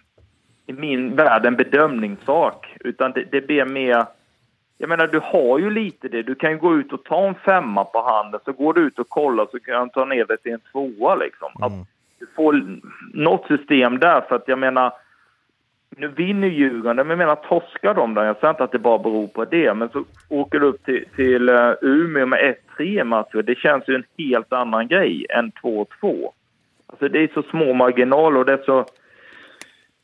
i 0.66 0.72
min 0.72 1.16
värld 1.16 1.46
en 1.46 1.56
bedömningssak, 1.56 2.76
utan 2.80 3.12
det, 3.12 3.24
det 3.32 3.40
blir 3.40 3.64
mer... 3.64 4.04
Jag 4.78 4.88
menar, 4.88 5.06
du 5.06 5.20
har 5.24 5.58
ju 5.58 5.70
lite 5.70 6.08
det. 6.08 6.22
Du 6.22 6.34
kan 6.34 6.50
ju 6.50 6.58
gå 6.58 6.74
ut 6.74 6.92
och 6.92 7.04
ta 7.04 7.26
en 7.26 7.34
femma 7.34 7.84
på 7.84 8.02
handen, 8.02 8.40
så 8.44 8.52
går 8.52 8.74
du 8.74 8.80
ut 8.80 8.98
och 8.98 9.08
kollar 9.08 9.46
så 9.50 9.60
kan 9.60 9.84
du 9.84 9.92
ta 9.92 10.04
ner 10.04 10.24
det 10.24 10.36
till 10.36 10.52
en 10.52 10.60
tvåa 10.72 11.14
liksom. 11.14 11.48
Mm. 11.56 11.66
Att 11.66 11.86
du 12.18 12.26
får 12.36 12.80
något 13.12 13.46
system 13.46 13.98
där, 13.98 14.20
för 14.20 14.36
att 14.36 14.48
jag 14.48 14.58
menar, 14.58 14.92
nu 15.96 16.08
vinner 16.08 16.48
Djurgården, 16.48 16.96
men 16.96 17.08
jag 17.08 17.18
menar 17.18 17.34
torskar 17.34 17.94
de 17.94 18.14
där, 18.14 18.24
jag 18.24 18.36
säger 18.36 18.50
inte 18.50 18.64
att 18.64 18.72
det 18.72 18.78
bara 18.78 18.98
beror 18.98 19.26
på 19.26 19.44
det, 19.44 19.74
men 19.74 19.88
så 19.88 20.04
åker 20.28 20.60
du 20.60 20.66
upp 20.66 20.84
till, 20.84 21.04
till 21.16 21.48
eh, 21.48 21.72
Umeå 21.82 22.26
med 22.26 22.56
1-3 22.78 23.04
matcher, 23.04 23.42
det 23.42 23.58
känns 23.58 23.88
ju 23.88 23.94
en 23.94 24.04
helt 24.18 24.52
annan 24.52 24.88
grej 24.88 25.26
än 25.30 25.52
2-2. 25.52 25.86
Alltså 26.86 27.08
det 27.08 27.18
är 27.18 27.28
så 27.34 27.42
små 27.42 27.72
marginaler 27.72 28.38
och 28.38 28.46
det 28.46 28.52
är 28.52 28.62
så 28.64 28.84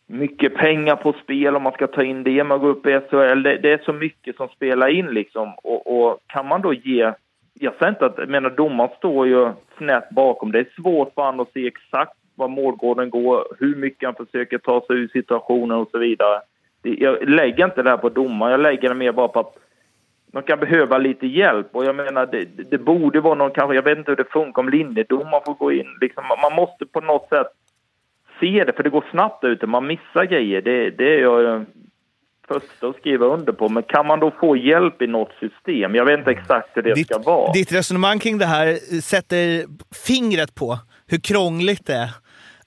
mycket 0.07 0.55
pengar 0.55 0.97
på 0.97 1.13
spel 1.13 1.57
om 1.57 1.63
man 1.63 1.73
ska 1.73 1.87
ta 1.87 2.03
in 2.03 2.23
det, 2.23 2.45
man 2.45 2.61
går 2.61 2.69
upp 2.69 2.87
i 2.87 3.01
SHL, 3.11 3.43
det, 3.43 3.59
det 3.63 3.73
är 3.73 3.83
så 3.85 3.93
mycket 3.93 4.37
som 4.37 4.49
spelar 4.49 4.89
in 4.89 5.07
liksom 5.07 5.55
och, 5.55 5.87
och 5.87 6.19
kan 6.27 6.47
man 6.47 6.63
då 6.63 6.75
ge 6.75 7.13
jag 7.55 7.75
säger 7.75 7.89
inte 7.89 8.07
att, 8.07 8.19
jag 8.19 8.29
menar 8.29 8.51
domaren 8.51 8.91
står 8.97 9.27
ju 9.27 9.53
snett 9.79 10.11
bakom. 10.11 10.53
Det 10.53 10.59
är 10.59 10.67
svårt 10.77 11.15
för 11.15 11.23
honom 11.23 11.41
att 11.41 11.53
se 11.53 11.67
exakt 11.67 12.20
var 12.41 12.49
målgården 12.49 13.11
går, 13.11 13.45
hur 13.59 13.77
mycket 13.77 14.07
han 14.07 14.27
försöker 14.27 14.59
ta 14.59 14.85
sig 14.87 14.97
ur 14.97 15.09
situationen 15.09 15.79
och 15.79 15.89
så 15.91 15.99
vidare. 15.99 16.41
Jag 16.83 17.29
lägger 17.29 17.65
inte 17.65 17.83
det 17.83 17.91
här 17.91 17.97
på 17.97 18.09
domaren, 18.09 18.53
jag 18.53 18.61
lägger 18.61 18.89
det 18.89 18.95
mer 18.95 19.13
bara 19.13 19.29
på 19.29 19.41
att 19.41 19.55
man 20.33 20.43
kan 20.43 20.61
behöva 20.61 20.99
lite 20.99 21.27
hjälp. 21.27 21.69
Och 21.73 21.85
jag 21.85 21.97
menar, 21.97 22.27
det, 22.27 22.45
det 22.71 22.79
borde 22.79 23.21
vara 23.21 23.35
någon 23.35 23.51
kanske, 23.51 23.75
jag 23.75 23.83
vet 23.83 23.99
inte 23.99 24.11
hur 24.11 24.17
det 24.17 24.33
funkar 24.33 24.63
om 24.63 24.69
linjedomaren 24.69 25.43
får 25.47 25.55
gå 25.55 25.73
in. 25.73 25.87
Liksom, 26.01 26.25
man 26.43 26.55
måste 26.55 26.87
på 26.87 27.01
något 27.01 27.29
sätt 27.29 27.47
se 28.41 28.65
det, 28.65 28.73
för 28.73 28.83
det 28.83 28.91
går 28.91 29.05
snabbt 29.11 29.45
ute, 29.45 29.67
man 29.67 29.87
missar 29.87 30.25
grejer. 30.25 30.63
Det, 30.63 30.91
det 30.91 31.15
är 31.15 31.21
jag 31.21 31.65
första 32.49 32.89
att 32.89 32.97
skriva 32.97 33.27
under 33.27 33.53
på. 33.53 33.69
Men 33.69 33.83
kan 33.83 34.07
man 34.07 34.21
då 34.21 34.31
få 34.41 34.57
hjälp 34.57 35.03
i 35.03 35.07
något 35.07 35.33
system? 35.41 35.95
Jag 35.95 36.05
vet 36.05 36.19
inte 36.19 36.31
exakt 36.31 36.69
hur 36.77 36.83
det 36.83 36.95
ditt, 36.95 37.07
ska 37.07 37.19
vara. 37.19 37.53
Ditt 37.53 37.73
resonemang 37.73 38.19
kring 38.19 38.39
det 38.39 38.47
här 38.47 38.75
sätter 39.01 39.67
fingret 40.07 40.55
på 40.55 40.79
hur 41.07 41.19
krångligt 41.19 41.87
det 41.87 41.95
är 41.95 42.11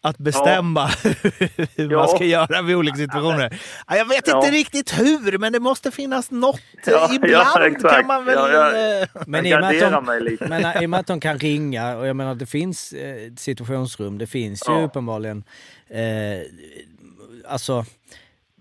att 0.04 0.18
bestämma 0.18 0.90
ja. 1.04 1.10
hur 1.76 1.92
ja. 1.92 1.98
man 1.98 2.08
ska 2.08 2.26
göra 2.26 2.62
vid 2.62 2.76
olika 2.76 2.96
situationer. 2.96 3.62
Jag 3.88 4.06
vet 4.06 4.28
inte 4.28 4.52
riktigt 4.52 5.00
hur, 5.00 5.38
men 5.38 5.54
det 5.54 5.60
måste 5.60 5.92
finnas 5.92 6.32
något. 6.32 6.62
Ibland 7.12 7.82
kan 7.82 8.08
man 8.08 8.26
väl... 8.26 8.38
Eh, 8.38 9.08
men 9.28 9.46
i 9.46 9.56
och, 9.56 9.60
med 9.60 9.84
att 9.84 9.92
de, 9.92 10.06
men 10.50 10.84
i 10.84 10.86
och 10.86 10.90
med 10.90 11.00
att 11.00 11.08
de 11.08 11.20
kan 11.20 11.38
ringa, 11.48 11.98
och 11.98 12.08
jag 12.08 12.16
menar 12.16 12.36
det 12.36 12.46
finns 12.46 12.94
eh, 12.94 13.34
situationsrum, 13.38 14.18
det 14.18 14.28
finns 14.28 14.64
ju 14.70 14.84
uppenbarligen. 14.84 15.44
Eh, 15.90 16.42
alltså, 17.48 17.86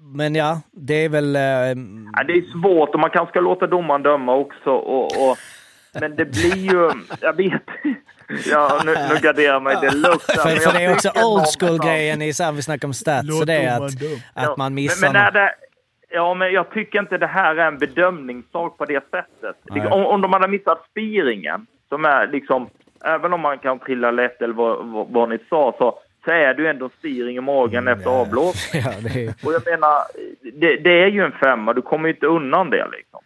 men 0.01 0.35
ja, 0.35 0.61
det 0.73 1.05
är 1.05 1.09
väl... 1.09 1.37
Eh, 1.37 1.43
ja, 1.43 2.25
det 2.27 2.33
är 2.33 2.61
svårt 2.61 2.95
och 2.95 3.01
man 3.01 3.11
kanske 3.11 3.33
ska 3.33 3.41
låta 3.41 3.67
domaren 3.67 4.03
döma 4.03 4.35
också. 4.35 4.71
Och, 4.71 5.31
och, 5.31 5.39
men 6.01 6.17
det 6.17 6.25
blir 6.25 6.57
ju... 6.57 6.91
Jag 7.21 7.37
vet 7.37 7.63
Ja, 8.47 8.83
nu, 8.85 8.95
nu 8.95 9.21
garderar 9.23 9.61
mig 9.61 9.77
det 9.81 9.95
luktar. 9.95 10.35
för, 10.35 10.57
för 10.57 10.79
det 10.79 10.85
är 10.85 10.93
också 10.93 11.11
old 11.25 11.47
school-grejen 11.59 12.23
i 12.23 12.33
så 12.33 12.53
vi 12.53 12.63
snackar 12.63 12.89
om 12.89 12.95
stats, 12.95 13.29
Låt 13.29 13.39
så 13.39 13.45
det 13.45 13.55
är 13.55 13.77
att, 13.77 13.93
att 14.35 14.57
man 14.57 14.75
missar... 14.75 15.07
Men, 15.07 15.13
men 15.13 15.23
är 15.23 15.31
det, 15.31 15.55
ja, 16.11 16.35
men 16.35 16.53
jag 16.53 16.71
tycker 16.71 16.99
inte 16.99 17.19
det 17.19 17.27
här 17.27 17.57
är 17.57 17.67
en 17.67 17.79
bedömningssak 17.79 18.79
på 18.79 18.85
det 18.85 19.05
sättet. 19.11 19.57
Om, 19.93 20.07
om 20.07 20.21
de 20.21 20.33
hade 20.33 20.49
missat 20.49 20.87
spiringen, 20.91 21.67
som 21.89 22.05
är 22.05 22.27
liksom... 22.27 22.69
Även 23.05 23.33
om 23.33 23.41
man 23.41 23.59
kan 23.59 23.79
trilla 23.79 24.11
lätt 24.11 24.43
eller 24.43 24.55
vad, 24.55 24.87
vad, 24.87 25.09
vad 25.09 25.29
ni 25.29 25.39
sa, 25.51 25.75
så, 25.79 25.99
så 26.25 26.31
är 26.31 26.55
det 26.55 26.63
ju 26.63 26.69
ändå 26.69 26.91
spiring 26.99 27.37
i 27.37 27.41
magen 27.41 27.89
mm, 27.89 27.99
efter 27.99 28.11
avblåsning. 28.11 28.83
Ja, 28.87 28.91
är... 28.91 29.47
Och 29.47 29.53
jag 29.53 29.63
menar, 29.67 30.03
det, 30.53 30.77
det, 30.77 31.03
är 31.03 31.07
ju 31.07 31.25
en 31.25 31.33
femma, 31.33 31.73
du 31.73 31.83
kommer 31.83 32.09
ju 32.09 32.15
inte 32.15 32.27
undan 32.27 32.71
det 32.71 32.89
liksom. 32.93 33.21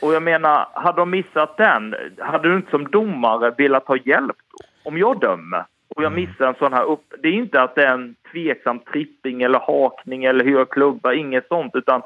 Och 0.00 0.14
jag 0.14 0.22
menar, 0.22 0.66
hade 0.72 1.00
de 1.00 1.10
missat 1.10 1.56
den, 1.56 1.94
hade 2.18 2.48
du 2.48 2.56
inte 2.56 2.70
som 2.70 2.90
domare 2.90 3.54
velat 3.58 3.86
ha 3.86 3.96
hjälp 3.96 4.36
då? 4.50 4.88
Om 4.88 4.98
jag 4.98 5.20
dömer 5.20 5.64
och 5.88 6.02
jag 6.02 6.12
mm. 6.12 6.24
missar 6.24 6.46
en 6.46 6.54
sån 6.54 6.72
här 6.72 6.84
upp... 6.84 7.14
Det 7.22 7.28
är 7.28 7.32
inte 7.32 7.62
att 7.62 7.74
det 7.74 7.84
är 7.84 7.92
en 7.92 8.14
tveksam 8.32 8.78
tripping 8.78 9.42
eller 9.42 9.58
hakning 9.58 10.24
eller 10.24 10.44
hur 10.44 10.52
jag 10.52 10.70
klubbar, 10.70 11.12
inget 11.12 11.48
sånt, 11.48 11.74
utan 11.74 12.02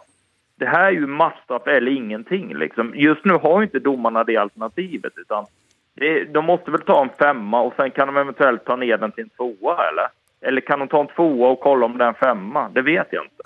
det 0.56 0.66
här 0.66 0.86
är 0.86 0.90
ju 0.90 1.06
matchstraff 1.06 1.66
eller 1.66 1.92
ingenting 1.92 2.54
liksom. 2.54 2.92
Just 2.94 3.24
nu 3.24 3.34
har 3.34 3.62
inte 3.62 3.78
domarna 3.78 4.24
det 4.24 4.36
alternativet, 4.36 5.12
utan 5.16 5.46
det, 5.94 6.24
de 6.24 6.44
måste 6.44 6.70
väl 6.70 6.80
ta 6.80 7.02
en 7.02 7.10
femma 7.18 7.60
och 7.60 7.74
sen 7.76 7.90
kan 7.90 8.06
de 8.06 8.16
eventuellt 8.16 8.64
ta 8.64 8.76
ner 8.76 8.96
den 8.96 9.12
till 9.12 9.24
en 9.24 9.30
tvåa, 9.30 9.88
eller? 9.88 10.06
Eller 10.40 10.60
kan 10.60 10.78
de 10.78 10.88
ta 10.88 11.00
en 11.00 11.06
tvåa 11.06 11.48
och 11.48 11.60
kolla 11.60 11.86
om 11.86 11.98
det 11.98 12.04
är 12.04 12.08
en 12.08 12.14
femma? 12.14 12.68
Det 12.68 12.82
vet 12.82 13.08
jag 13.10 13.24
inte. 13.24 13.42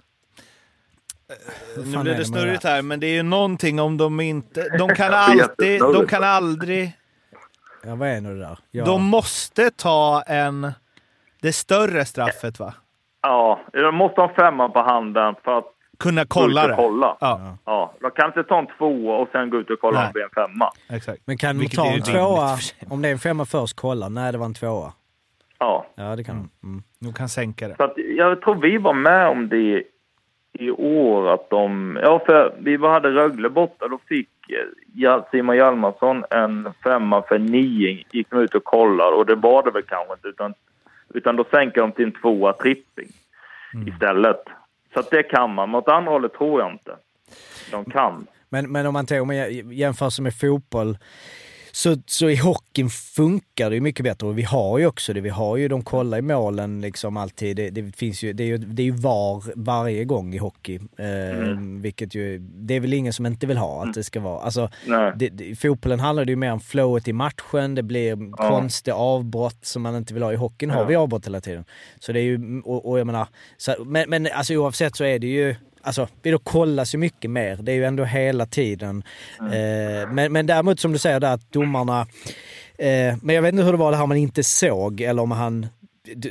Nu 1.76 2.02
blir 2.02 2.14
det 2.14 2.24
snurrigt 2.24 2.64
här, 2.64 2.82
men 2.82 3.00
det 3.00 3.06
är 3.06 3.14
ju 3.14 3.22
någonting 3.22 3.80
om 3.80 3.96
de 3.96 4.20
inte... 4.20 4.78
De 4.78 4.88
kan 4.88 5.12
alltid... 5.12 5.80
De 5.80 6.06
kan 6.06 6.24
aldrig... 6.24 6.92
Ja, 7.86 7.94
vad 7.94 8.08
är 8.08 8.20
nu 8.20 8.34
det 8.34 8.40
där? 8.40 8.58
Ja. 8.70 8.84
De 8.84 9.04
måste 9.04 9.70
ta 9.70 10.22
en... 10.26 10.72
Det 11.42 11.52
större 11.52 12.04
straffet, 12.04 12.58
va? 12.58 12.74
Ja, 13.22 13.60
de 13.72 13.94
måste 13.94 14.20
ha 14.20 14.28
en 14.28 14.34
femma 14.34 14.68
på 14.68 14.80
handen 14.80 15.34
för 15.44 15.58
att 15.58 15.64
kunna 15.98 16.24
kolla 16.24 16.66
det. 16.66 16.74
Kolla. 16.74 17.16
Ja. 17.20 17.56
ja. 17.64 17.94
De 18.00 18.10
kan 18.10 18.26
inte 18.26 18.44
ta 18.44 18.58
en 18.58 18.66
tvåa 18.66 19.16
och 19.16 19.28
sen 19.32 19.50
gå 19.50 19.56
ut 19.56 19.70
och 19.70 19.80
kolla 19.80 19.98
Nej. 19.98 20.06
om 20.06 20.12
det 20.14 20.20
är 20.20 20.24
en 20.24 20.48
femma. 20.48 20.70
Exakt. 20.90 21.22
Men 21.24 21.38
kan 21.38 21.58
de 21.58 21.68
ta 21.68 21.86
en 21.86 22.02
tvåa, 22.02 22.56
om 22.88 23.02
det 23.02 23.08
är 23.08 23.12
en 23.12 23.18
femma 23.18 23.44
först, 23.44 23.76
kolla. 23.76 24.08
Nej, 24.08 24.32
det 24.32 24.38
var 24.38 24.46
en 24.46 24.54
tvåa. 24.54 24.92
Ja. 25.58 25.86
Ja, 25.94 26.16
det 26.16 26.24
kan 26.24 26.36
de. 26.36 26.68
Mm. 26.68 26.82
De 26.98 27.12
kan 27.12 27.28
sänka 27.28 27.68
det. 27.68 27.76
Så 27.76 27.84
att, 27.84 27.94
jag 27.96 28.42
tror 28.42 28.54
vi 28.54 28.78
var 28.78 28.94
med 28.94 29.28
om 29.28 29.48
det 29.48 29.82
i 30.58 30.70
år 30.70 31.34
att 31.34 31.50
de... 31.50 31.98
Ja, 32.02 32.22
för 32.26 32.54
vi 32.58 32.76
hade 32.76 33.10
Rögle 33.10 33.48
borta. 33.48 33.88
Då 33.88 33.98
fick 34.08 34.28
eh, 35.04 35.22
Simon 35.30 35.56
Hjalmarsson 35.56 36.24
en 36.30 36.72
femma 36.84 37.22
för 37.22 37.38
nio. 37.38 38.04
Gick 38.10 38.30
de 38.30 38.40
ut 38.40 38.54
och 38.54 38.64
kollade 38.64 39.16
och 39.16 39.26
det 39.26 39.34
var 39.34 39.62
det 39.62 39.70
väl 39.70 39.82
kanske 39.82 40.12
inte. 40.14 40.28
Utan, 40.28 40.54
utan 41.14 41.36
då 41.36 41.44
sänker 41.50 41.80
de 41.80 41.92
till 41.92 42.04
en 42.04 42.12
tvåa 42.12 42.52
tripping 42.52 43.08
mm. 43.74 43.88
istället. 43.88 44.42
Så 44.94 45.00
att 45.00 45.10
det 45.10 45.22
kan 45.22 45.54
man. 45.54 45.70
Men 45.70 45.78
åt 45.78 45.88
andra 45.88 46.12
hållet 46.12 46.32
tror 46.32 46.60
jag 46.60 46.72
inte. 46.72 46.96
De 47.70 47.84
kan. 47.84 48.26
Men, 48.48 48.72
men 48.72 48.86
om 48.86 48.92
man 48.92 49.06
tar, 49.06 49.20
om 49.20 49.26
man 49.26 49.36
jämför 49.70 50.22
med 50.22 50.38
fotboll 50.38 50.98
Så, 51.74 51.96
så 52.06 52.30
i 52.30 52.36
hockeyn 52.36 52.90
funkar 52.90 53.70
det 53.70 53.76
ju 53.76 53.80
mycket 53.80 54.04
bättre 54.04 54.26
och 54.26 54.38
vi 54.38 54.42
har 54.42 54.78
ju 54.78 54.86
också 54.86 55.12
det. 55.12 55.20
Vi 55.20 55.28
har 55.28 55.56
ju, 55.56 55.68
de 55.68 55.82
kollar 55.82 56.18
i 56.18 56.22
målen 56.22 56.80
liksom 56.80 57.16
alltid. 57.16 57.56
Det, 57.56 57.70
det 57.70 57.96
finns 57.96 58.22
ju, 58.22 58.32
det 58.32 58.42
är 58.42 58.46
ju, 58.46 58.58
det 58.58 58.82
är 58.82 58.84
ju 58.84 58.90
VAR 58.90 59.52
varje 59.56 60.04
gång 60.04 60.34
i 60.34 60.38
hockey. 60.38 60.80
Eh, 60.98 61.38
mm. 61.38 61.82
Vilket 61.82 62.14
ju, 62.14 62.38
det 62.38 62.74
är 62.74 62.80
väl 62.80 62.94
ingen 62.94 63.12
som 63.12 63.26
inte 63.26 63.46
vill 63.46 63.56
ha 63.56 63.82
att 63.82 63.94
det 63.94 64.04
ska 64.04 64.20
vara. 64.20 64.40
Alltså, 64.40 64.70
det, 65.16 65.28
det, 65.28 65.44
I 65.44 65.56
fotbollen 65.56 66.00
handlar 66.00 66.24
det 66.24 66.32
ju 66.32 66.36
mer 66.36 66.52
om 66.52 66.60
flowet 66.60 67.08
i 67.08 67.12
matchen, 67.12 67.74
det 67.74 67.82
blir 67.82 68.18
ja. 68.38 68.48
konstiga 68.48 68.94
avbrott 68.94 69.64
som 69.64 69.82
man 69.82 69.96
inte 69.96 70.14
vill 70.14 70.22
ha. 70.22 70.32
I 70.32 70.36
hockeyn 70.36 70.70
ja. 70.70 70.76
har 70.76 70.84
vi 70.84 70.96
avbrott 70.96 71.26
hela 71.26 71.40
tiden. 71.40 71.64
Så 72.00 72.12
det 72.12 72.20
är 72.20 72.24
ju, 72.24 72.60
och, 72.64 72.88
och 72.88 72.98
jag 72.98 73.06
menar, 73.06 73.28
så, 73.56 73.74
men, 73.86 74.10
men 74.10 74.28
alltså 74.32 74.54
oavsett 74.54 74.96
så 74.96 75.04
är 75.04 75.18
det 75.18 75.26
ju 75.26 75.54
Alltså, 75.84 76.08
det 76.22 76.44
kollas 76.44 76.94
ju 76.94 76.98
mycket 76.98 77.30
mer. 77.30 77.56
Det 77.56 77.72
är 77.72 77.76
ju 77.76 77.84
ändå 77.84 78.04
hela 78.04 78.46
tiden. 78.46 79.02
Mm. 79.40 79.52
Eh, 79.52 80.08
men, 80.08 80.32
men 80.32 80.46
däremot 80.46 80.80
som 80.80 80.92
du 80.92 80.98
säger 80.98 81.20
där 81.20 81.34
att 81.34 81.52
domarna... 81.52 82.06
Eh, 82.78 83.14
men 83.22 83.34
jag 83.34 83.42
vet 83.42 83.52
inte 83.52 83.64
hur 83.64 83.72
det 83.72 83.78
var 83.78 83.90
det 83.90 83.96
här 83.96 84.06
man 84.06 84.16
inte 84.16 84.44
såg 84.44 85.00
eller 85.00 85.22
om 85.22 85.30
han 85.30 85.66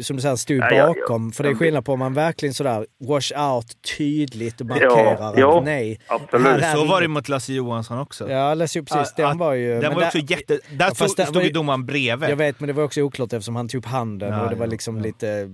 som 0.02 0.16
du 0.16 0.22
säger, 0.22 0.36
stod 0.36 0.60
bakom. 0.60 0.76
Ja, 0.78 0.96
ja. 1.08 1.32
För 1.34 1.44
det 1.44 1.50
är 1.50 1.56
skillnad 1.56 1.86
på 1.86 1.94
om 1.94 2.00
man 2.00 2.14
verkligen 2.14 2.54
sådär 2.54 2.86
wash 3.00 3.54
out 3.54 3.66
tydligt 3.98 4.62
och 4.62 4.68
markerar 4.68 5.40
ja, 5.40 5.58
att 5.58 5.64
nej. 5.64 6.00
Absolut. 6.08 6.66
Så 6.66 6.86
var 6.86 7.02
det 7.02 7.08
mot 7.08 7.30
Lasse 7.30 7.54
Johansson 7.54 8.00
också. 8.00 8.32
Ja, 8.32 8.54
Lasse, 8.54 8.84
precis. 8.84 9.14
Den 9.14 9.38
var 9.38 9.54
ju... 9.54 9.80
Den 9.80 9.94
var 9.94 10.00
där, 10.00 10.08
också 10.08 10.18
jätte... 10.18 10.60
Där 10.72 11.08
stod, 11.08 11.28
stod 11.28 11.44
ju 11.44 11.50
domaren 11.50 11.86
bredvid. 11.86 12.30
Jag 12.30 12.36
vet, 12.36 12.60
men 12.60 12.68
det 12.68 12.74
var 12.74 12.84
också 12.84 13.02
oklart 13.02 13.34
eftersom 13.34 13.56
han 13.56 13.70
tog 13.70 13.80
upp 13.80 13.86
handen 13.86 14.40
och 14.40 14.50
det 14.50 14.56
var 14.56 14.68
liksom 14.68 15.02
lite 15.02 15.50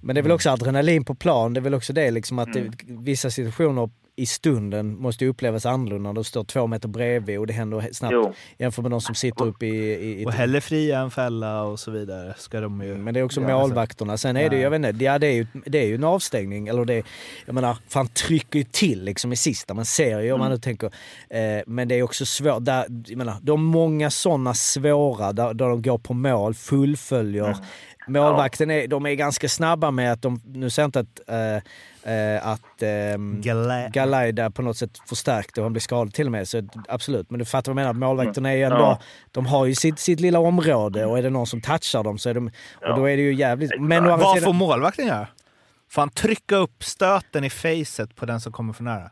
men 0.00 0.14
det 0.14 0.20
är 0.20 0.22
väl 0.22 0.32
också 0.32 0.50
adrenalin 0.50 1.04
på 1.04 1.14
plan, 1.14 1.54
det 1.54 1.60
är 1.60 1.62
väl 1.62 1.74
också 1.74 1.92
det 1.92 2.10
liksom 2.10 2.38
att 2.38 2.52
det, 2.52 2.60
mm. 2.60 2.72
vissa 3.04 3.30
situationer 3.30 3.90
i 4.18 4.26
stunden 4.26 5.00
måste 5.00 5.26
upplevas 5.26 5.66
annorlunda. 5.66 6.12
Du 6.12 6.24
står 6.24 6.44
två 6.44 6.66
meter 6.66 6.88
bredvid 6.88 7.38
och 7.38 7.46
det 7.46 7.52
händer 7.52 7.88
snabbt 7.92 8.12
jo. 8.12 8.32
jämfört 8.58 8.82
med 8.82 8.90
de 8.90 9.00
som 9.00 9.14
sitter 9.14 9.46
uppe 9.46 9.66
i... 9.66 9.92
i, 9.94 10.22
i 10.22 10.26
och 10.26 10.32
hellre 10.32 10.60
fria 10.60 10.98
än 10.98 11.10
fälla 11.10 11.62
och 11.62 11.80
så 11.80 11.90
vidare. 11.90 12.34
Ska 12.38 12.60
de 12.60 12.82
ju 12.82 12.94
Men 12.94 13.14
det 13.14 13.20
är 13.20 13.24
också 13.24 13.40
målvakterna. 13.40 14.16
Sen 14.16 14.36
är 14.36 14.50
det 14.50 14.58
jag 14.58 14.70
vet 14.70 14.84
inte, 14.84 15.04
ja, 15.04 15.18
det, 15.18 15.26
är 15.26 15.32
ju, 15.32 15.46
det 15.66 15.78
är 15.78 15.86
ju 15.86 15.94
en 15.94 16.04
avstängning. 16.04 16.68
Eller 16.68 16.84
det, 16.84 17.02
jag 17.46 17.54
menar, 17.54 17.76
för 17.88 18.00
han 18.00 18.08
trycker 18.08 18.58
ju 18.58 18.64
till 18.64 19.04
liksom 19.04 19.32
i 19.32 19.36
sista. 19.36 19.74
Man 19.74 19.84
ser 19.84 20.20
ju 20.20 20.32
om 20.32 20.38
man 20.38 20.46
mm. 20.46 20.56
nu 20.56 20.60
tänker. 20.60 20.86
Eh, 21.30 21.62
men 21.66 21.88
det 21.88 21.94
är 21.94 22.02
också 22.02 22.26
svårt. 22.26 22.64
Där, 22.64 22.86
jag 23.06 23.18
menar, 23.18 23.36
de 23.42 23.50
har 23.50 23.56
många 23.56 24.10
sådana 24.10 24.54
svåra 24.54 25.32
där, 25.32 25.54
där 25.54 25.68
de 25.68 25.82
går 25.82 25.98
på 25.98 26.14
mål, 26.14 26.54
fullföljer 26.54 27.46
mm 27.46 27.58
Målvakten 28.08 28.70
är, 28.70 28.88
de 28.88 29.06
är 29.06 29.14
ganska 29.14 29.48
snabba 29.48 29.90
med 29.90 30.12
att 30.12 30.22
de, 30.22 30.40
nu 30.44 30.70
ser 30.70 30.82
jag 30.82 30.88
inte 30.88 31.00
att, 31.00 31.20
äh, 31.28 32.48
att 32.48 32.82
äh, 32.82 33.90
Galay 33.92 34.50
på 34.50 34.62
något 34.62 34.76
sätt 34.76 34.90
förstärkte 35.08 35.60
och 35.60 35.64
han 35.64 35.72
blev 35.72 35.80
skadad 35.80 36.14
till 36.14 36.26
och 36.26 36.32
med. 36.32 36.48
Så 36.48 36.68
absolut, 36.88 37.30
men 37.30 37.38
du 37.38 37.44
fattar 37.44 37.72
vad 37.72 37.82
jag 37.82 37.86
menar. 37.94 38.06
Målvakterna 38.06 38.52
är 38.52 38.56
ju 38.56 38.62
ändå, 38.62 38.78
ja. 38.78 38.98
de 39.30 39.46
har 39.46 39.66
ju 39.66 39.74
sitt, 39.74 39.98
sitt 39.98 40.20
lilla 40.20 40.38
område 40.38 41.06
och 41.06 41.18
är 41.18 41.22
det 41.22 41.30
någon 41.30 41.46
som 41.46 41.60
touchar 41.60 42.04
dem 42.04 42.18
så 42.18 42.28
är 42.28 42.34
de, 42.34 42.50
och 42.88 42.96
då 42.96 43.08
är 43.08 43.16
det 43.16 43.22
ju 43.22 43.34
jävligt... 43.34 43.80
Men 43.80 44.04
Vad 44.04 44.42
får 44.42 44.52
målvakten 44.52 45.06
göra? 45.06 45.28
Får 45.90 46.02
han 46.02 46.10
trycka 46.10 46.56
upp 46.56 46.84
stöten 46.84 47.44
i 47.44 47.50
facet 47.50 48.16
på 48.16 48.26
den 48.26 48.40
som 48.40 48.52
kommer 48.52 48.72
för 48.72 48.84
nära? 48.84 49.10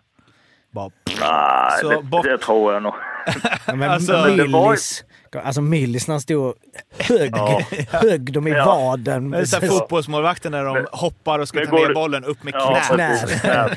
Bara, 0.71 0.91
Nej, 1.21 1.81
så, 1.81 1.89
det, 1.89 2.31
det 2.31 2.39
tror 2.39 2.73
jag 2.73 2.83
nog. 2.83 2.95
men 3.67 3.83
alltså, 3.83 4.13
Millis, 4.13 4.41
Alltså 4.41 4.61
Millis 4.69 5.05
när 5.35 6.11
han 6.11 6.21
stod 6.21 6.55
högg, 6.99 7.31
ja. 7.33 7.61
högg 7.93 8.33
dem 8.33 8.47
i 8.47 8.51
ja. 8.51 8.65
vaden. 8.65 9.31
Det 9.31 9.39
är 9.39 9.45
så 9.45 9.67
fotbollsmålvakten 9.67 10.53
när 10.53 10.65
de 10.65 10.75
men, 10.75 10.87
hoppar 10.93 11.39
och 11.39 11.49
ska 11.49 11.67
ta 11.67 11.77
ner 11.77 11.95
bollen 11.95 12.25
upp 12.25 12.43
med 12.43 12.55
ja, 12.55 12.81
knät. 12.91 13.45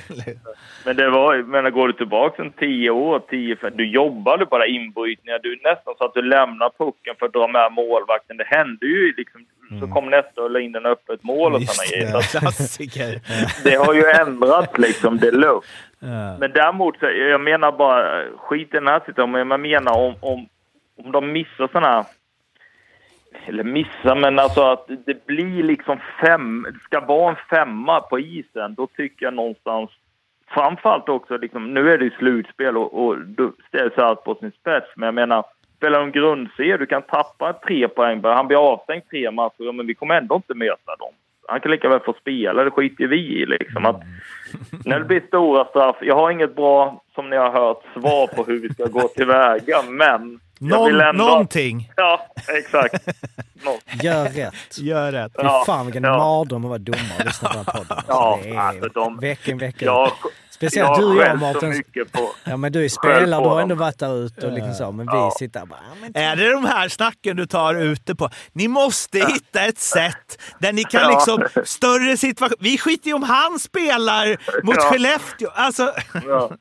men 0.85 0.95
det 0.95 1.09
var, 1.09 1.43
men 1.43 1.73
går 1.73 1.87
du 1.87 1.93
tillbaka 1.93 2.43
en 2.43 2.51
tio 2.51 2.89
år, 2.89 3.21
tio, 3.29 3.57
du 3.75 3.91
jobbade 3.91 4.45
bara 4.45 4.67
inbrytningar. 4.67 5.39
Du 5.43 5.59
nästan 5.63 5.93
så 5.97 6.05
att 6.05 6.13
du 6.13 6.21
lämnar 6.21 6.69
pucken 6.77 7.15
för 7.19 7.25
att 7.25 7.33
dra 7.33 7.47
med 7.47 7.71
målvakten. 7.71 8.37
Det 8.37 8.47
hände 8.47 8.85
ju 8.85 9.13
liksom. 9.17 9.45
Mm. 9.71 9.81
Så 9.81 9.93
kom 9.93 10.09
nästa 10.09 10.41
och 10.41 10.49
la 10.49 10.59
in 10.59 10.71
den 10.71 10.85
öppet 10.85 11.23
mål 11.23 11.53
och 11.53 11.61
sådana 11.61 11.89
grejer. 11.91 12.21
Klassiker. 12.21 13.21
det 13.63 13.75
har 13.75 13.93
ju 13.93 14.03
ändrats 14.03 14.77
liksom, 14.77 15.17
det 15.17 15.31
luft. 15.31 15.67
Ja. 15.99 16.37
Men 16.39 16.51
däremot, 16.53 16.95
jag 17.31 17.41
menar 17.41 17.71
bara, 17.71 18.25
skit 18.37 18.67
i 18.67 18.77
den 18.77 18.87
här 18.87 19.01
situationen, 19.05 19.49
jag 19.49 19.59
menar 19.59 19.93
om, 19.93 20.15
om 20.19 20.47
om 21.03 21.11
de 21.11 21.31
missar 21.31 21.67
sådana 21.67 22.05
eller 23.45 23.63
missar, 23.63 24.15
men 24.15 24.39
alltså 24.39 24.61
att 24.61 24.89
det 25.05 25.25
blir 25.25 25.63
liksom 25.63 25.99
fem, 26.25 26.67
det 26.73 26.79
ska 26.79 26.99
vara 26.99 27.29
en 27.29 27.37
femma 27.49 28.01
på 28.01 28.19
isen, 28.19 28.75
då 28.75 28.87
tycker 28.87 29.25
jag 29.25 29.33
någonstans, 29.33 29.89
framförallt 30.47 31.09
också 31.09 31.37
liksom, 31.37 31.73
nu 31.73 31.91
är 31.91 31.97
det 31.97 32.03
ju 32.03 32.11
slutspel 32.11 32.77
och, 32.77 33.05
och 33.05 33.17
då 33.19 33.51
ställs 33.67 33.97
allt 33.97 34.23
på 34.23 34.35
sin 34.35 34.51
spets, 34.51 34.87
men 34.95 35.07
jag 35.07 35.13
menar, 35.13 35.45
spelar 35.77 35.99
de 35.99 36.11
grundserie, 36.11 36.77
du 36.77 36.85
kan 36.85 37.01
tappa 37.01 37.53
tre 37.53 37.87
poäng, 37.87 38.21
han 38.23 38.47
blir 38.47 38.71
avstängd 38.71 39.03
tre 39.09 39.31
matcher, 39.31 39.71
men 39.71 39.87
vi 39.87 39.93
kommer 39.93 40.15
ändå 40.15 40.35
inte 40.35 40.53
möta 40.53 40.95
dem. 40.99 41.13
Han 41.47 41.59
kan 41.59 41.71
lika 41.71 41.89
väl 41.89 41.99
få 41.99 42.13
spela, 42.13 42.63
det 42.63 42.71
skiter 42.71 43.07
vi 43.07 43.41
i 43.41 43.45
liksom. 43.45 43.85
Att, 43.85 44.01
när 44.85 44.99
det 44.99 45.05
blir 45.05 45.21
stora 45.27 45.65
straff, 45.65 45.95
jag 46.01 46.15
har 46.15 46.31
inget 46.31 46.55
bra, 46.55 47.03
som 47.15 47.29
ni 47.29 47.35
har 47.35 47.51
hört, 47.51 47.83
svar 47.93 48.27
på 48.35 48.43
hur 48.43 48.59
vi 48.59 48.69
ska 48.69 48.85
gå 48.85 49.07
tillväga, 49.07 49.81
men 49.89 50.39
någon, 50.59 51.01
ändå... 51.01 51.23
Någonting. 51.23 51.91
Ja, 51.95 52.27
exakt. 52.47 53.07
Gör 54.03 54.29
rätt. 54.29 54.77
Gör 54.77 55.11
rätt. 55.11 55.31
Fy 55.35 55.43
ja, 55.43 55.63
fan 55.65 55.85
vilken 55.85 56.03
ja. 56.03 56.17
mardröm 56.17 56.65
att 56.65 56.69
vara 56.69 56.79
domare 56.79 57.03
och 57.19 57.25
lyssna 57.25 57.49
på 57.49 57.55
den 57.55 57.65
här 57.65 57.73
podden. 57.73 58.03
Ja, 58.07 58.39
det 58.43 58.49
är 58.49 58.59
alltså 58.59 58.87
de... 58.87 59.19
veckan, 59.19 59.57
veckan. 59.57 59.85
Jag, 59.85 60.11
Speciellt 60.59 60.89
jag 60.89 60.99
du 60.99 61.05
och 61.05 61.25
jag 61.25 61.39
Mårten. 61.39 61.83
Ja 62.43 62.57
men 62.57 62.71
du 62.71 62.85
är 62.85 62.89
spelare, 62.89 63.43
du 63.43 63.49
har 63.49 63.61
ändå 63.61 63.75
varit 63.75 63.99
där 63.99 64.25
ute 64.25 64.47
och 64.47 64.53
liksom 64.53 64.73
så. 64.73 64.91
Men 64.91 65.05
vi 65.05 65.31
sitter 65.39 65.65
bara... 65.65 65.79
Men... 66.01 66.23
Är 66.23 66.35
det 66.35 66.51
de 66.51 66.65
här 66.65 66.89
snacken 66.89 67.37
du 67.37 67.45
tar 67.45 67.75
ute 67.75 68.15
på? 68.15 68.29
Ni 68.53 68.67
måste 68.67 69.17
hitta 69.17 69.65
ett 69.65 69.79
sätt 69.79 70.41
där 70.59 70.73
ni 70.73 70.83
kan 70.83 71.11
liksom... 71.11 71.63
Större 71.65 72.17
situation. 72.17 72.57
Vi 72.59 72.77
skiter 72.77 73.07
ju 73.07 73.13
om 73.13 73.23
han 73.23 73.59
spelar 73.59 74.37
mot 74.63 74.75
ja. 74.75 74.81
Skellefteå. 74.81 75.49
Alltså... 75.53 75.93
Ja. 76.27 76.51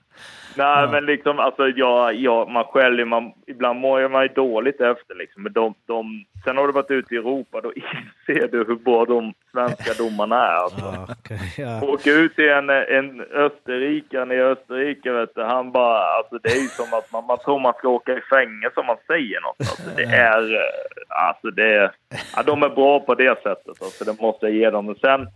Nej, 0.58 0.84
ja. 0.84 0.90
men 0.90 1.06
liksom, 1.06 1.38
alltså, 1.38 1.68
ja, 1.68 2.12
ja, 2.12 2.46
man 2.48 2.64
själv, 2.64 3.06
man, 3.06 3.32
ibland 3.46 3.80
mår 3.80 4.08
man 4.08 4.22
ju 4.22 4.28
dåligt 4.28 4.80
efter 4.80 5.14
liksom. 5.14 5.42
Men 5.42 5.52
de, 5.52 5.74
de, 5.86 6.24
sen 6.44 6.56
har 6.56 6.66
du 6.66 6.72
varit 6.72 6.90
ute 6.90 7.14
i 7.14 7.18
Europa, 7.18 7.60
då 7.60 7.72
inser 7.74 8.48
du 8.48 8.58
hur 8.58 8.76
bra 8.76 9.04
de 9.04 9.34
svenska 9.52 10.02
domarna 10.02 10.36
är. 10.36 10.56
Alltså. 10.56 10.80
Ja, 10.80 11.02
okay, 11.02 11.38
ja. 11.64 11.82
Åka 11.82 12.10
ut 12.10 12.34
till 12.34 12.48
en, 12.48 12.70
en 12.70 13.20
österrikare 13.20 14.34
i 14.34 14.40
Österrike, 14.40 15.12
vet 15.12 15.34
du, 15.34 15.42
han 15.42 15.72
bara, 15.72 16.02
alltså 16.02 16.38
det 16.42 16.48
är 16.48 16.62
ju 16.62 16.68
som 16.68 16.98
att 16.98 17.12
man, 17.12 17.26
man 17.26 17.38
tror 17.38 17.60
man 17.60 17.74
ska 17.74 17.88
åka 17.88 18.12
i 18.12 18.20
fängelse 18.20 18.80
om 18.80 18.86
man 18.86 19.04
säger 19.06 19.40
något. 19.40 19.56
Alltså, 19.58 19.90
det 19.96 20.04
är, 20.04 20.54
eh, 20.54 21.28
alltså 21.28 21.50
det 21.50 21.74
är, 21.74 21.90
ja, 22.36 22.42
de 22.42 22.62
är 22.62 22.68
bra 22.68 23.00
på 23.00 23.14
det 23.14 23.42
sättet, 23.42 23.82
alltså, 23.82 24.04
det 24.04 24.20
måste 24.20 24.46
jag 24.46 24.54
ge 24.54 24.70
dem. 24.70 24.86
Men 24.86 24.94
sen, 24.94 25.28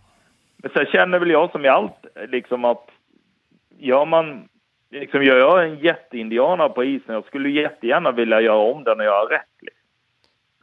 men 0.57 0.71
sen 0.71 0.85
känner 0.85 1.19
väl 1.19 1.29
jag 1.29 1.51
som 1.51 1.65
i 1.65 1.67
allt, 1.67 2.05
liksom 2.27 2.65
att 2.65 2.89
gör 3.77 4.05
man 4.05 4.47
liksom, 4.93 5.23
jag 5.23 5.65
en 5.65 5.79
jätteindianare 5.79 6.69
på 6.69 6.83
isen, 6.83 7.15
jag 7.15 7.25
skulle 7.25 7.49
jättegärna 7.49 8.11
vilja 8.11 8.41
göra 8.41 8.57
om 8.57 8.83
den 8.83 8.99
och 8.99 9.05
göra 9.05 9.35
rätt. 9.35 9.47
Liksom. 9.61 9.79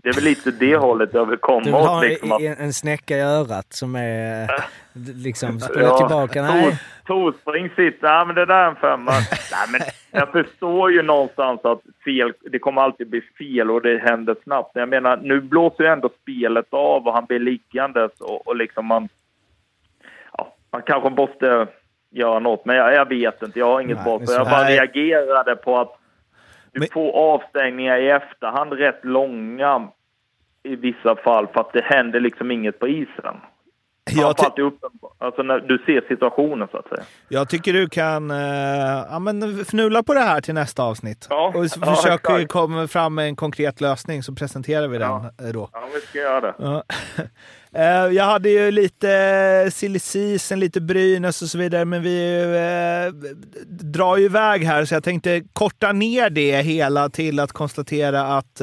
Det 0.02 0.09
är 0.09 0.12
väl 0.12 0.24
lite 0.24 0.51
det 0.51 0.77
hållet 0.86 1.11
jag 1.15 1.27
vill 1.27 1.39
komma 1.39 1.61
du 1.61 1.70
vill 1.70 1.81
ha 1.81 2.02
liksom, 2.02 2.32
att... 2.32 2.43
en 2.43 2.73
snäcka 2.73 3.16
i 3.16 3.20
örat 3.20 3.73
som 3.73 3.97
är 3.97 4.51
liksom, 5.24 5.61
spola 5.61 5.82
ja, 5.82 5.98
tillbaka? 5.98 6.43
Nej. 6.43 6.78
Torspring 7.07 7.69
sitter, 7.69 8.09
nej 8.09 8.27
men 8.27 8.35
det 8.35 8.47
där 8.47 8.65
är 8.65 8.69
en 8.69 8.77
femma. 8.77 9.12
nej 9.52 9.69
men 9.73 9.81
jag 10.11 10.32
förstår 10.32 10.93
ju 10.93 11.02
någonstans 11.02 11.61
att 11.65 11.81
fel, 12.05 12.32
det 12.51 12.59
kommer 12.59 12.82
alltid 12.82 13.11
bli 13.11 13.20
fel 13.20 13.70
och 13.70 13.82
det 13.82 13.98
händer 13.98 14.36
snabbt. 14.43 14.70
Jag 14.74 14.89
menar, 14.89 15.16
nu 15.16 15.40
blåser 15.40 15.85
ju 15.85 15.90
ändå 15.90 16.11
spelet 16.23 16.66
av 16.70 17.07
och 17.07 17.15
han 17.15 17.24
blir 17.24 17.39
liggandes 17.39 18.20
och, 18.20 18.47
och 18.47 18.57
liksom 18.57 18.86
man... 18.86 19.09
Ja, 20.39 20.55
man 20.70 20.82
kanske 20.82 21.11
måste 21.11 21.66
göra 22.11 22.39
något. 22.39 22.65
Men 22.65 22.77
jag, 22.77 22.95
jag 22.95 23.09
vet 23.09 23.43
inte, 23.43 23.59
jag 23.59 23.66
har 23.66 23.81
inget 23.81 24.03
svar. 24.03 24.23
Jag 24.27 24.47
bara 24.47 24.69
reagerade 24.69 25.57
på 25.57 25.78
att 25.78 25.99
du 26.73 26.81
men... 26.81 26.89
får 26.93 27.12
avstängningar 27.12 27.99
i 27.99 28.11
efterhand 28.11 28.73
rätt 28.73 29.05
långa 29.05 29.89
i 30.62 30.77
vissa 30.77 31.16
fall 31.16 31.47
för 31.47 31.61
att 31.61 31.73
det 31.73 31.85
händer 31.85 32.20
liksom 32.20 32.51
inget 32.51 32.78
på 32.78 32.89
isen. 32.89 33.37
Jag 34.05 34.36
ty- 34.36 34.62
upp, 34.62 34.78
alltså 35.18 35.43
när 35.43 35.59
du 35.59 35.78
ser 35.78 36.09
situationen 36.09 36.68
så 36.70 36.78
att 36.78 36.89
säga. 36.89 37.02
Jag 37.28 37.48
tycker 37.48 37.72
du 37.72 37.89
kan 37.89 38.31
uh, 38.31 38.36
ja, 39.10 39.18
men 39.18 39.60
fnula 39.60 40.02
på 40.02 40.14
det 40.14 40.20
här 40.20 40.40
till 40.40 40.55
nästa 40.55 40.82
avsnitt. 40.82 41.27
Ja, 41.31 41.52
och 41.55 41.64
ja, 41.64 41.94
försök 41.94 42.48
komma 42.48 42.89
fram 42.89 43.14
med 43.14 43.24
en 43.24 43.36
konkret 43.36 43.81
lösning 43.81 44.22
så 44.22 44.35
presenterar 44.35 44.89
vi 44.89 44.98
den 44.98 45.10
ja. 45.10 45.31
Eh, 45.43 45.52
då. 45.52 45.68
Ja, 45.72 45.89
vi 45.94 46.01
ska 46.01 46.18
göra 46.18 46.40
det. 46.40 46.55
Ja. 46.59 46.82
Uh, 48.06 48.12
jag 48.16 48.24
hade 48.24 48.48
ju 48.48 48.70
lite 48.70 49.70
silly 49.72 49.98
season, 49.98 50.60
lite 50.60 50.81
Brynäs 50.81 51.43
och 51.43 51.48
så 51.48 51.59
vidare, 51.59 51.85
men 51.85 52.02
vi 52.02 52.44
uh, 52.44 53.14
drar 53.68 54.16
ju 54.16 54.24
iväg 54.24 54.64
här 54.64 54.85
så 54.85 54.94
jag 54.94 55.05
tänkte 55.05 55.43
korta 55.52 55.93
ner 55.93 56.31
det 56.31 56.62
hela 56.62 57.09
till 57.09 57.40
att 57.40 57.52
konstatera 57.52 58.22
att 58.22 58.60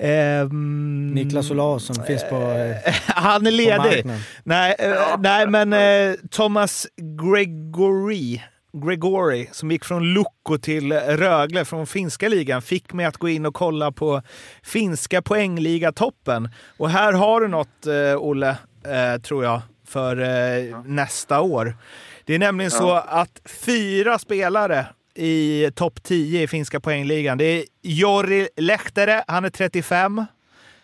Um, 0.00 1.14
Niklas 1.14 1.50
Olausson 1.50 2.04
finns 2.06 2.24
på 2.30 2.36
uh, 2.36 2.76
Han 3.06 3.46
är 3.46 3.50
ledig. 3.50 4.06
Nej, 4.44 4.76
uh, 4.82 5.16
nej, 5.18 5.46
men 5.46 5.72
uh, 5.72 6.16
Thomas 6.30 6.86
Gregory 6.96 8.40
Gregory 8.72 9.48
som 9.52 9.70
gick 9.70 9.84
från 9.84 10.04
Lukko 10.04 10.58
till 10.58 10.92
Rögle 10.92 11.64
från 11.64 11.86
finska 11.86 12.28
ligan 12.28 12.62
fick 12.62 12.92
mig 12.92 13.06
att 13.06 13.16
gå 13.16 13.28
in 13.28 13.46
och 13.46 13.54
kolla 13.54 13.92
på 13.92 14.22
finska 14.62 15.22
poängligatoppen. 15.22 16.48
Och 16.76 16.90
här 16.90 17.12
har 17.12 17.40
du 17.40 17.48
något, 17.48 17.86
eh, 17.86 18.16
Olle, 18.16 18.56
eh, 18.84 19.20
tror 19.20 19.44
jag, 19.44 19.60
för 19.86 20.20
eh, 20.20 20.28
ja. 20.58 20.82
nästa 20.86 21.40
år. 21.40 21.76
Det 22.24 22.34
är 22.34 22.38
nämligen 22.38 22.70
ja. 22.74 22.78
så 22.78 22.92
att 22.92 23.40
fyra 23.44 24.18
spelare 24.18 24.86
i 25.14 25.70
topp 25.74 26.02
10 26.02 26.42
i 26.42 26.46
finska 26.46 26.80
poängligan. 26.80 27.38
Det 27.38 27.44
är 27.44 27.64
Jori 27.82 28.48
Lehtere, 28.56 29.24
han 29.26 29.44
är 29.44 29.50
35. 29.50 30.24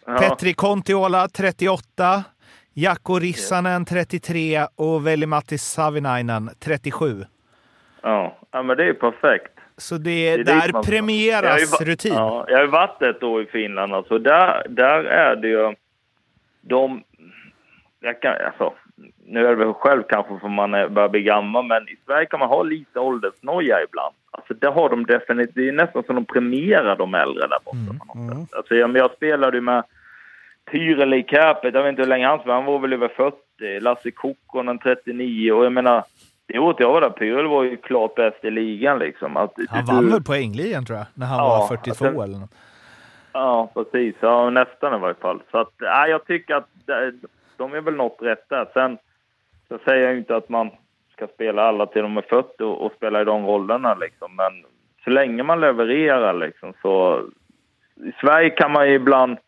Ja. 0.06 0.18
Petri 0.18 0.54
Kontiola, 0.54 1.28
38. 1.28 2.24
Jaakko 2.74 3.18
Rissanen 3.18 3.84
33 3.84 4.66
och 4.76 5.06
Veli-Matti 5.06 5.58
Savinainen 5.58 6.50
37. 6.58 7.24
Ja. 8.02 8.38
ja, 8.50 8.62
men 8.62 8.76
det 8.76 8.84
är 8.84 8.92
perfekt. 8.92 9.52
Så 9.76 9.98
det, 9.98 10.36
det 10.36 10.44
där 10.44 10.72
man... 10.72 10.82
premieras 10.82 11.78
jag 11.80 11.88
rutin? 11.88 12.14
Ja, 12.14 12.44
jag 12.48 12.56
har 12.56 12.64
ju 12.64 12.70
varit 12.70 13.02
ett 13.02 13.22
år 13.22 13.42
i 13.42 13.46
Finland. 13.46 13.94
Alltså 13.94 14.18
där, 14.18 14.66
där 14.68 15.04
är 15.04 15.36
det 15.36 15.48
ju... 15.48 15.74
De... 16.60 17.02
Jag 18.00 18.22
kan, 18.22 18.34
alltså, 18.46 18.74
nu 19.26 19.46
är 19.46 19.50
det 19.50 19.64
väl 19.64 19.72
själv 19.72 20.02
kanske 20.08 20.38
för 20.38 20.48
man 20.48 20.74
är, 20.74 20.88
börjar 20.88 21.08
bli 21.08 21.22
gammal, 21.22 21.64
men 21.64 21.88
i 21.88 21.96
Sverige 22.06 22.26
kan 22.26 22.40
man 22.40 22.48
ha 22.48 22.62
lite 22.62 23.00
åldersnoja 23.00 23.82
ibland. 23.88 24.14
Alltså 24.38 24.54
det 24.54 24.68
har 24.68 24.88
de 24.88 25.06
definitivt. 25.06 25.54
Det 25.54 25.68
är 25.68 25.72
nästan 25.72 26.02
som 26.04 26.14
de 26.14 26.24
premierar 26.24 26.96
de 26.96 27.14
äldre 27.14 27.46
där 27.46 27.58
borta. 27.64 27.78
Mm, 28.14 28.32
mm. 28.32 28.46
Alltså, 28.56 28.74
jag, 28.74 28.96
jag 28.96 29.10
spelade 29.12 29.56
ju 29.56 29.60
med 29.60 29.84
Tyrel 30.70 31.14
i 31.14 31.22
Käpet, 31.22 31.74
jag 31.74 31.82
vet 31.82 31.90
inte 31.90 32.02
hur 32.02 32.08
länge 32.08 32.26
han 32.26 32.38
spelade, 32.38 32.60
han 32.60 32.72
var 32.72 32.78
väl 32.78 32.92
över 32.92 33.08
40. 33.08 33.80
Lasse 33.80 34.10
Kokkonen 34.10 34.78
39 34.78 35.52
och 35.52 35.64
jag 35.64 35.72
menar, 35.72 36.04
det 36.46 36.58
året 36.58 36.76
jag 36.80 36.92
var 36.92 37.00
där, 37.00 37.10
Tyrel 37.10 37.46
var 37.46 37.62
ju 37.62 37.76
klart 37.76 38.14
bäst 38.14 38.44
i 38.44 38.50
ligan 38.50 38.98
liksom. 38.98 39.36
Att, 39.36 39.52
han 39.68 39.84
vann 39.84 40.10
väl 40.10 40.22
poängligan 40.22 40.84
tror 40.84 40.98
jag, 40.98 41.06
när 41.14 41.26
han 41.26 41.38
ja, 41.38 41.48
var 41.48 41.76
42 41.76 42.04
alltså, 42.04 42.22
eller 42.22 42.38
något. 42.38 42.54
Ja, 43.32 43.70
precis. 43.74 44.14
Ja, 44.20 44.50
nästan 44.50 44.94
i 44.94 44.98
varje 44.98 45.14
fall. 45.14 45.42
Så 45.50 45.58
att, 45.58 45.72
ja, 45.78 46.06
jag 46.06 46.26
tycker 46.26 46.54
att 46.54 46.68
de 47.56 47.74
är 47.74 47.80
väl 47.80 47.94
något 47.94 48.18
rätt 48.20 48.48
där. 48.48 48.66
Sen 48.74 48.98
så 49.68 49.78
säger 49.84 50.06
jag 50.06 50.16
inte 50.18 50.36
att 50.36 50.48
man 50.48 50.70
ska 51.18 51.34
spela 51.34 51.62
alla 51.62 51.86
till 51.86 52.02
de 52.02 52.16
är 52.16 52.22
40 52.22 52.62
och, 52.62 52.86
och 52.86 52.92
spela 52.96 53.20
i 53.22 53.24
de 53.24 53.46
rollerna 53.46 53.94
liksom. 53.94 54.36
Men 54.36 54.64
så 55.04 55.10
länge 55.10 55.42
man 55.42 55.60
levererar 55.60 56.32
liksom 56.32 56.72
så... 56.82 57.22
I 57.96 58.12
Sverige 58.20 58.50
kan 58.50 58.72
man 58.72 58.88
ju 58.88 58.94
ibland 58.94 59.38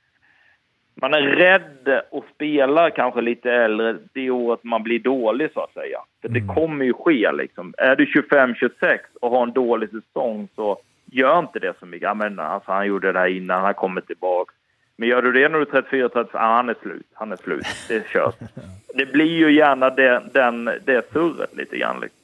man 0.95 1.15
är 1.15 1.23
rädd 1.23 1.89
att 1.89 2.25
spela 2.35 2.91
kanske 2.91 3.21
lite 3.21 3.53
äldre 3.53 3.97
det 4.13 4.31
året 4.31 4.65
man 4.65 4.83
blir 4.83 4.99
dålig 4.99 5.51
så 5.55 5.61
att 5.61 5.73
säga. 5.73 5.99
För 6.23 6.29
det 6.29 6.41
mm. 6.41 6.55
kommer 6.55 6.85
ju 6.85 6.93
ske 6.93 7.33
liksom. 7.33 7.75
Är 7.79 7.97
du 7.97 8.05
25-26 8.05 8.99
och 9.21 9.31
har 9.31 9.43
en 9.43 9.53
dålig 9.53 9.91
säsong 9.91 10.49
så 10.55 10.79
gör 11.05 11.39
inte 11.39 11.59
det 11.59 11.75
så 11.79 11.87
mycket. 11.87 12.07
Ja, 12.07 12.15
men 12.15 12.39
alltså, 12.39 12.73
han 12.73 12.87
gjorde 12.87 13.13
det 13.13 13.19
här 13.19 13.27
innan, 13.27 13.61
han 13.63 13.75
kommer 13.75 14.01
tillbaka. 14.01 14.53
Men 15.01 15.09
gör 15.09 15.23
du 15.23 15.33
det 15.33 15.49
när 15.49 15.59
du 15.59 15.63
är 15.63 15.83
34, 15.83 16.09
35, 16.09 16.29
ja, 16.33 16.57
han 16.57 16.69
är 16.69 16.77
slut. 16.83 17.07
Han 17.13 17.33
är 17.33 17.37
slut. 17.37 17.67
Det 17.89 17.97
är 17.97 18.03
kört. 18.13 18.39
det 18.95 19.07
blir 19.07 19.39
ju 19.39 19.53
gärna 19.57 19.91
det, 19.91 20.23
den, 20.33 20.65
det 20.65 21.13
surret 21.13 21.57
lite 21.57 21.77
grann. 21.77 22.01
Liksom. 22.01 22.19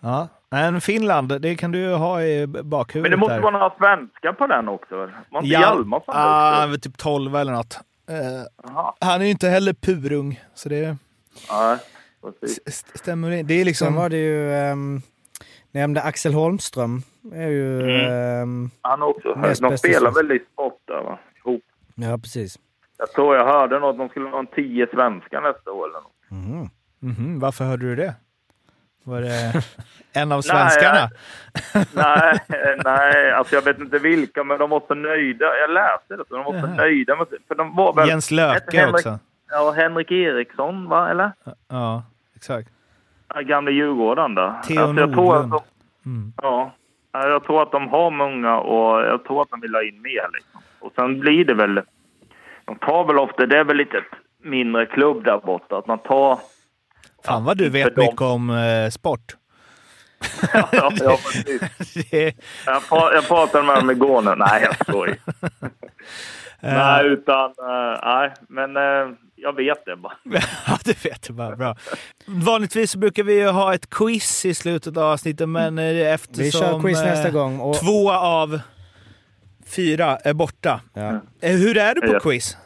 Ja, 0.00 0.28
men 0.50 0.80
Finland, 0.80 1.40
det 1.40 1.56
kan 1.56 1.72
du 1.72 1.78
ju 1.78 1.92
ha 1.92 2.22
i 2.22 2.46
bakhuvudet. 2.46 3.02
Men 3.02 3.10
det 3.10 3.16
måste 3.16 3.34
där. 3.34 3.42
vara 3.42 3.52
några 3.52 3.72
svenskar 3.78 4.32
på 4.32 4.46
den 4.46 4.68
också? 4.68 4.96
Var 5.30 5.40
inte 5.40 5.52
ja, 5.54 5.60
Hjalmarsson 5.60 6.14
ah, 6.16 6.66
också? 6.66 6.80
typ 6.80 6.98
12 6.98 7.36
eller 7.36 7.52
något. 7.52 7.78
Uh, 8.10 8.90
han 9.00 9.20
är 9.20 9.24
ju 9.24 9.30
inte 9.30 9.48
heller 9.48 9.72
purung, 9.72 10.40
så 10.54 10.68
det... 10.68 10.96
Nej, 11.50 11.78
Stämmer 12.94 13.30
det? 13.30 13.42
Det 13.42 13.60
är 13.60 13.64
liksom... 13.64 13.86
Sen 13.86 13.94
var 13.94 14.08
det 14.08 14.16
ju... 14.16 14.50
Um, 14.72 15.02
nämnde 15.70 16.02
Axel 16.02 16.34
Holmström. 16.34 17.02
Är 17.32 17.48
ju... 17.48 17.80
Mm. 17.80 18.42
Um, 18.42 18.70
han 18.80 19.02
också. 19.02 19.34
De 19.60 19.78
spelar 19.78 20.10
väl 20.10 20.32
i 20.32 20.40
sport 20.52 20.80
där, 20.84 21.02
va? 21.02 21.18
Ihop. 21.44 21.62
Ja, 21.94 22.18
precis. 22.18 22.58
Jag 22.98 23.12
tror 23.12 23.36
jag 23.36 23.46
hörde 23.46 23.78
något, 23.78 23.98
de 23.98 24.08
skulle 24.08 24.28
ha 24.28 24.38
en 24.38 24.46
tio 24.46 24.86
svenskar 24.86 25.40
nästa 25.40 25.72
år 25.72 25.88
eller 25.88 26.00
något. 26.00 26.30
Mm. 26.30 26.68
Mm 27.02 27.14
-hmm. 27.14 27.40
Varför 27.40 27.64
hörde 27.64 27.86
du 27.86 27.96
det? 27.96 28.14
Var 29.04 29.20
det 29.20 29.64
en 30.12 30.32
av 30.32 30.40
svenskarna? 30.40 31.10
nej, 31.94 32.38
nej, 32.84 33.32
alltså 33.32 33.54
jag 33.54 33.62
vet 33.62 33.78
inte 33.78 33.98
vilka, 33.98 34.44
men 34.44 34.58
de 34.58 34.70
var 34.70 34.82
så 34.88 34.94
nöjda. 34.94 35.44
Jag 35.44 35.70
läste 35.70 36.16
det, 36.16 36.24
så 36.28 36.36
de 36.36 36.44
var 36.44 36.60
så 36.60 36.66
nöjda. 36.66 37.16
Med, 37.16 37.26
för 37.48 37.54
de 37.54 37.76
var 37.76 37.94
väl, 37.94 38.08
Jens 38.08 38.30
Löke 38.30 38.76
Henrik, 38.76 38.94
också. 38.94 39.18
Ja, 39.50 39.70
Henrik 39.70 40.10
Eriksson, 40.10 40.88
va? 40.88 41.10
Eller? 41.10 41.32
Ja, 41.68 42.02
exakt. 42.36 42.68
Gamle 43.44 43.72
Djurgården 43.72 44.34
där. 44.34 44.62
Theo 44.62 44.80
alltså, 44.82 45.00
jag 45.00 45.12
tror 45.12 45.36
att 45.36 45.50
de, 45.50 45.60
mm. 46.06 46.32
Ja, 46.42 46.72
jag 47.12 47.44
tror 47.44 47.62
att 47.62 47.72
de 47.72 47.88
har 47.88 48.10
många 48.10 48.58
och 48.58 49.00
jag 49.00 49.24
tror 49.24 49.42
att 49.42 49.50
de 49.50 49.60
vill 49.60 49.74
ha 49.74 49.82
in 49.82 50.02
mer. 50.02 50.28
Liksom. 50.32 50.60
Och 50.84 50.92
sen 50.94 51.20
blir 51.20 51.44
det 51.44 51.54
väl... 51.54 51.80
De 52.64 52.78
tar 52.78 53.06
väl 53.06 53.18
ofta... 53.18 53.46
Det 53.46 53.58
är 53.58 53.64
väl 53.64 53.76
lite 53.76 54.04
mindre 54.42 54.86
klubb 54.86 55.24
där 55.24 55.38
borta. 55.38 55.78
Att 55.78 55.86
man 55.86 55.98
tar 55.98 56.38
Fan 57.24 57.44
vad 57.44 57.56
du 57.56 57.68
vet 57.68 57.96
mycket 57.96 58.20
om 58.20 58.50
eh, 58.50 58.90
sport. 58.90 59.36
ja, 60.52 60.92
ja, 61.00 61.18
precis. 61.32 62.12
jag, 62.66 63.14
jag 63.14 63.28
pratade 63.28 63.66
med 63.66 63.76
dem 63.76 63.90
igår 63.90 64.22
nu. 64.22 64.34
Nej, 64.36 64.62
jag 64.62 64.76
skojar. 64.76 65.16
nej, 66.60 67.06
utan... 67.06 67.50
Uh, 67.50 67.98
nej, 68.02 68.32
men 68.48 68.76
uh, 68.76 69.14
jag 69.36 69.56
vet 69.56 69.84
det 69.84 69.96
bara. 69.96 70.12
ja, 70.66 70.78
du 70.84 70.92
vet 70.92 71.22
det 71.22 71.32
bara. 71.32 71.56
Bra. 71.56 71.76
Vanligtvis 72.26 72.96
brukar 72.96 73.22
vi 73.22 73.34
ju 73.40 73.46
ha 73.46 73.74
ett 73.74 73.90
quiz 73.90 74.44
i 74.44 74.54
slutet 74.54 74.96
av 74.96 75.04
avsnittet, 75.04 75.48
men 75.48 75.78
eftersom... 75.78 76.44
Vi 76.44 76.50
kör 76.50 76.80
quiz 76.80 77.02
nästa 77.02 77.30
gång. 77.30 77.60
Och... 77.60 77.74
Två 77.80 78.12
av 78.12 78.60
fyra 79.66 80.16
är 80.16 80.34
borta. 80.34 80.80
Ja. 80.94 81.20
Hur 81.40 81.78
är 81.78 81.94
du 81.94 82.00
på 82.00 82.20
quiz? 82.20 82.56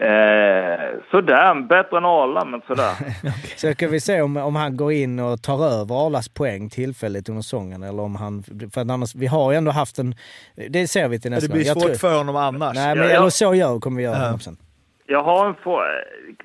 Eh, 0.00 0.80
sådär, 1.10 1.66
bättre 1.68 1.98
än 1.98 2.04
Arla, 2.04 2.44
men 2.44 2.60
sådär. 2.66 2.92
Så 3.56 3.72
ska 3.72 3.88
vi 3.88 4.00
se 4.00 4.22
om, 4.22 4.36
om 4.36 4.56
han 4.56 4.76
går 4.76 4.92
in 4.92 5.18
och 5.18 5.42
tar 5.42 5.64
över 5.64 6.06
Arlas 6.06 6.28
poäng 6.28 6.70
tillfälligt 6.70 7.28
under 7.28 7.42
säsongen 7.42 7.82
eller 7.82 8.02
om 8.02 8.16
han... 8.16 8.42
För 8.74 8.80
annars, 8.80 9.14
vi 9.14 9.26
har 9.26 9.52
ju 9.52 9.58
ändå 9.58 9.70
haft 9.70 9.98
en... 9.98 10.14
Det 10.68 10.88
ser 10.88 11.08
vi 11.08 11.20
till 11.20 11.30
nästa 11.30 11.48
gång. 11.48 11.58
Det 11.58 11.62
blir 11.62 11.72
svårt 11.72 11.82
tror, 11.82 11.94
för 11.94 12.18
honom 12.18 12.36
annars. 12.36 12.74
Nej, 12.74 12.94
men, 12.94 13.08
ja, 13.08 13.16
eller 13.16 13.30
så 13.30 13.54
gör, 13.54 13.80
kommer 13.80 13.96
vi 13.96 14.02
göra 14.02 14.30
uh. 14.30 14.38
sen. 14.38 14.56
Jag 15.06 15.22
har 15.22 15.48
en 15.48 15.54
fråga. 15.54 15.84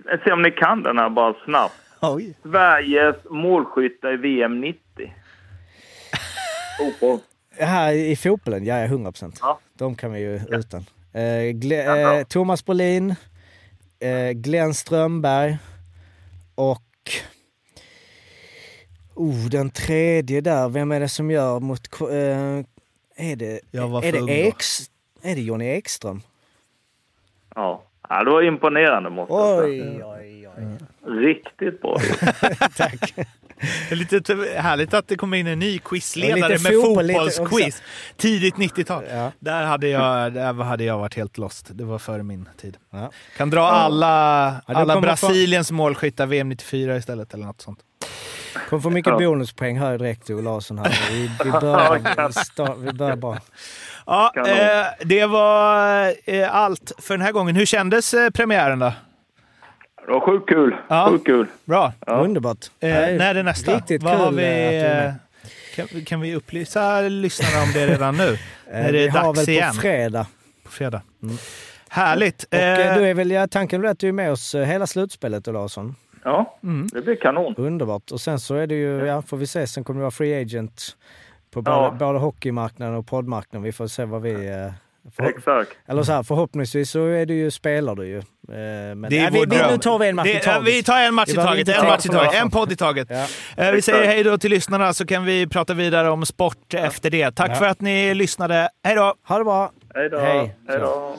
Jag 0.05 0.23
ser 0.23 0.33
om 0.33 0.41
ni 0.41 0.51
kan 0.51 0.83
den 0.83 0.97
här 0.97 1.09
bara 1.09 1.33
snabbt. 1.45 1.73
Oj. 2.01 2.35
Sveriges 2.43 3.15
målskyttar 3.29 4.13
i 4.13 4.17
VM 4.17 4.61
90. 4.61 4.79
Fotboll. 6.79 7.19
Här 7.59 7.93
i 7.93 8.15
fotbollen? 8.15 8.65
Ja, 8.65 8.83
100 8.83 9.11
procent. 9.11 9.39
Ja. 9.41 9.59
De 9.73 9.95
kan 9.95 10.11
vi 10.13 10.19
ju 10.19 10.41
ja. 10.49 10.57
utan. 10.57 10.85
Eh, 11.13 11.21
Gle- 11.53 12.17
eh, 12.19 12.23
Thomas 12.23 12.65
Brolin, 12.65 13.15
eh, 13.99 14.31
Glenn 14.31 14.73
Strömberg 14.73 15.57
och... 16.55 16.81
Oh, 19.13 19.45
den 19.45 19.69
tredje 19.69 20.41
där, 20.41 20.69
vem 20.69 20.91
är 20.91 20.99
det 20.99 21.09
som 21.09 21.31
gör 21.31 21.59
mot... 21.59 22.01
Eh, 22.01 22.07
är 23.17 23.35
det, 23.35 23.59
är 23.71 24.25
det, 24.27 24.47
Eks, 24.47 24.91
är 25.21 25.35
det 25.35 25.41
Johnny 25.41 25.65
Ekström? 25.65 26.21
Ja. 27.55 27.83
ja, 28.09 28.23
det 28.23 28.31
var 28.31 28.41
imponerande 28.41 29.09
måste 29.09 29.33
jag 29.33 29.59
säga. 29.59 29.83
Oj, 29.85 30.03
oj, 30.05 30.47
oj. 30.57 31.23
Riktigt 31.25 31.81
bra 31.81 31.97
Tack. 32.77 33.13
Det 33.59 33.91
är 33.91 33.95
lite 33.95 34.33
härligt 34.57 34.93
att 34.93 35.07
det 35.07 35.15
kommer 35.15 35.37
in 35.37 35.47
en 35.47 35.59
ny 35.59 35.79
quizledare 35.79 36.49
med 36.49 36.73
fotbollsquiz. 36.83 37.81
Tidigt 38.17 38.55
90-tal. 38.55 39.03
Ja. 39.09 39.31
Där, 39.39 39.63
hade 39.63 39.87
jag, 39.87 40.33
där 40.33 40.53
hade 40.53 40.83
jag 40.83 40.97
varit 40.97 41.15
helt 41.15 41.37
lost. 41.37 41.67
Det 41.69 41.83
var 41.83 41.99
före 41.99 42.23
min 42.23 42.49
tid. 42.61 42.77
Ja. 42.91 43.11
Kan 43.37 43.49
dra 43.49 43.65
alla, 43.65 44.55
alla 44.65 45.01
Brasiliens 45.01 45.67
få... 45.67 45.73
målskyttar 45.73 46.25
VM 46.25 46.49
94 46.49 46.97
istället 46.97 47.33
eller 47.33 47.45
något 47.45 47.61
sånt. 47.61 47.79
Kommer 48.69 48.81
få 48.81 48.89
mycket 48.89 49.17
bonuspoäng 49.17 49.79
här 49.79 49.97
direkt 49.97 50.29
Ola 50.29 50.41
Larsson. 50.41 50.77
Här. 50.77 51.11
Vi, 51.11 51.31
vi, 51.43 51.51
börjar, 51.51 52.85
vi 52.85 52.93
börjar 52.93 53.15
bra. 53.15 53.37
Ja, 54.05 54.33
eh, 54.35 54.85
det 55.05 55.25
var 55.25 56.13
eh, 56.25 56.55
allt 56.55 56.91
för 56.97 57.13
den 57.13 57.21
här 57.25 57.31
gången. 57.31 57.55
Hur 57.55 57.65
kändes 57.65 58.13
eh, 58.13 58.29
premiären 58.29 58.79
då? 58.79 58.93
Det 60.05 60.11
var 60.11 60.19
sjukt 60.19 60.49
kul. 60.49 60.75
Ja. 60.87 61.07
Sjukt 61.09 61.25
kul. 61.25 61.47
Bra. 61.65 61.93
Ja. 62.05 62.13
Underbart. 62.13 62.65
Eh, 62.79 62.89
när 62.89 63.29
är 63.29 63.33
det 63.33 63.43
nästa? 63.43 63.75
Riktigt 63.75 64.03
Vad 64.03 64.13
kul 64.13 64.21
har 64.21 64.31
vi, 64.31 64.81
eh, 64.81 65.13
kan, 65.75 66.05
kan, 66.05 66.21
vi 66.21 66.35
upplysa 66.35 67.01
lyssnarna 67.01 67.63
om 67.63 67.71
det 67.73 67.87
redan 67.87 68.17
nu? 68.17 68.37
är 68.71 68.91
det 68.91 68.99
vi 68.99 69.07
dags 69.07 69.25
har 69.25 69.33
väl 69.33 69.49
igen? 69.49 69.75
på 69.75 69.81
fredag. 69.81 70.27
På 70.63 70.71
fredag. 70.71 71.01
Mm. 71.23 71.35
Härligt. 71.89 72.43
Och, 72.43 72.53
eh, 72.53 72.97
du 72.97 73.07
är 73.07 73.13
väl, 73.13 73.31
ja, 73.31 73.47
tanken 73.47 73.85
är 73.85 73.89
att 73.89 73.99
du 73.99 74.07
är 74.07 74.11
med 74.11 74.31
oss 74.31 74.55
hela 74.55 74.87
slutspelet, 74.87 75.47
Larsson? 75.47 75.95
Ja, 76.23 76.57
mm. 76.63 76.87
det 76.93 77.01
blir 77.01 77.15
kanon. 77.15 77.55
Underbart. 77.57 78.11
Och 78.11 78.21
sen 78.21 78.39
så 78.39 78.55
är 78.55 78.67
det 78.67 78.75
ju, 78.75 79.05
ja, 79.05 79.21
får 79.21 79.37
vi 79.37 79.47
se, 79.47 79.67
sen 79.67 79.83
kommer 79.83 79.99
det 79.99 80.03
vara 80.03 80.11
free 80.11 80.41
agent 80.41 80.97
på 81.51 81.61
både, 81.61 81.77
ja. 81.77 81.95
både 81.99 82.19
hockeymarknaden 82.19 82.95
och 82.95 83.07
poddmarknaden. 83.07 83.63
Vi 83.63 83.71
får 83.71 83.87
se 83.87 84.05
vad 84.05 84.21
vi, 84.21 84.33
För, 85.15 85.23
Exakt. 85.23 85.69
Eller 85.87 86.03
så 86.03 86.11
här, 86.11 86.23
förhoppningsvis 86.23 86.89
så 86.91 87.05
är 87.05 87.25
du 87.25 87.33
ju, 87.33 87.51
spelar 87.51 87.95
du 87.95 88.07
ju. 88.07 88.17
Eh, 88.17 88.23
Men, 88.49 89.01
Det 89.01 89.17
är 89.17 89.21
Nej, 89.21 89.29
vår 89.31 89.39
vi, 89.39 89.45
dröm. 89.57 89.71
nu 89.71 89.77
tar 89.77 89.99
vi 89.99 90.07
en 90.07 90.15
match 90.15 90.25
Det- 90.25 90.37
i 90.37 90.39
taget. 90.39 90.67
Vi 90.67 90.83
tar 90.83 90.99
en 91.01 91.13
match 91.13 91.29
i 91.29 91.33
taget, 91.33 91.67
en 91.69 91.85
match 91.87 92.05
i 92.05 92.09
taget, 92.09 92.33
en 92.41 92.49
podd 92.51 92.71
i 92.71 92.75
taget. 92.75 93.07
Ja. 93.09 93.27
Eh, 93.65 93.71
Vi 93.71 93.81
säger 93.81 94.07
hej 94.07 94.23
då 94.23 94.37
till 94.37 94.49
lyssnarna 94.51 94.93
så 94.93 95.05
kan 95.05 95.25
vi 95.25 95.47
prata 95.47 95.73
vidare 95.73 96.09
om 96.09 96.25
sport 96.25 96.73
efter 96.73 97.09
det. 97.09 97.31
Tack 97.31 97.51
Ja. 97.51 97.55
för 97.55 97.65
att 97.65 97.81
ni 97.81 98.13
lyssnade. 98.13 98.69
Hej 98.83 98.95
då! 98.95 99.13
Ha 99.27 99.37
det 99.37 99.43
bra! 99.43 99.71
Hej 99.95 100.09
då. 100.09 100.19
Hej. 100.19 100.55
Hej 100.67 100.79
då. 100.79 101.15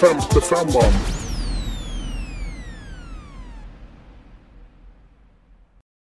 Femte 0.00 0.40
femman. 0.40 1.13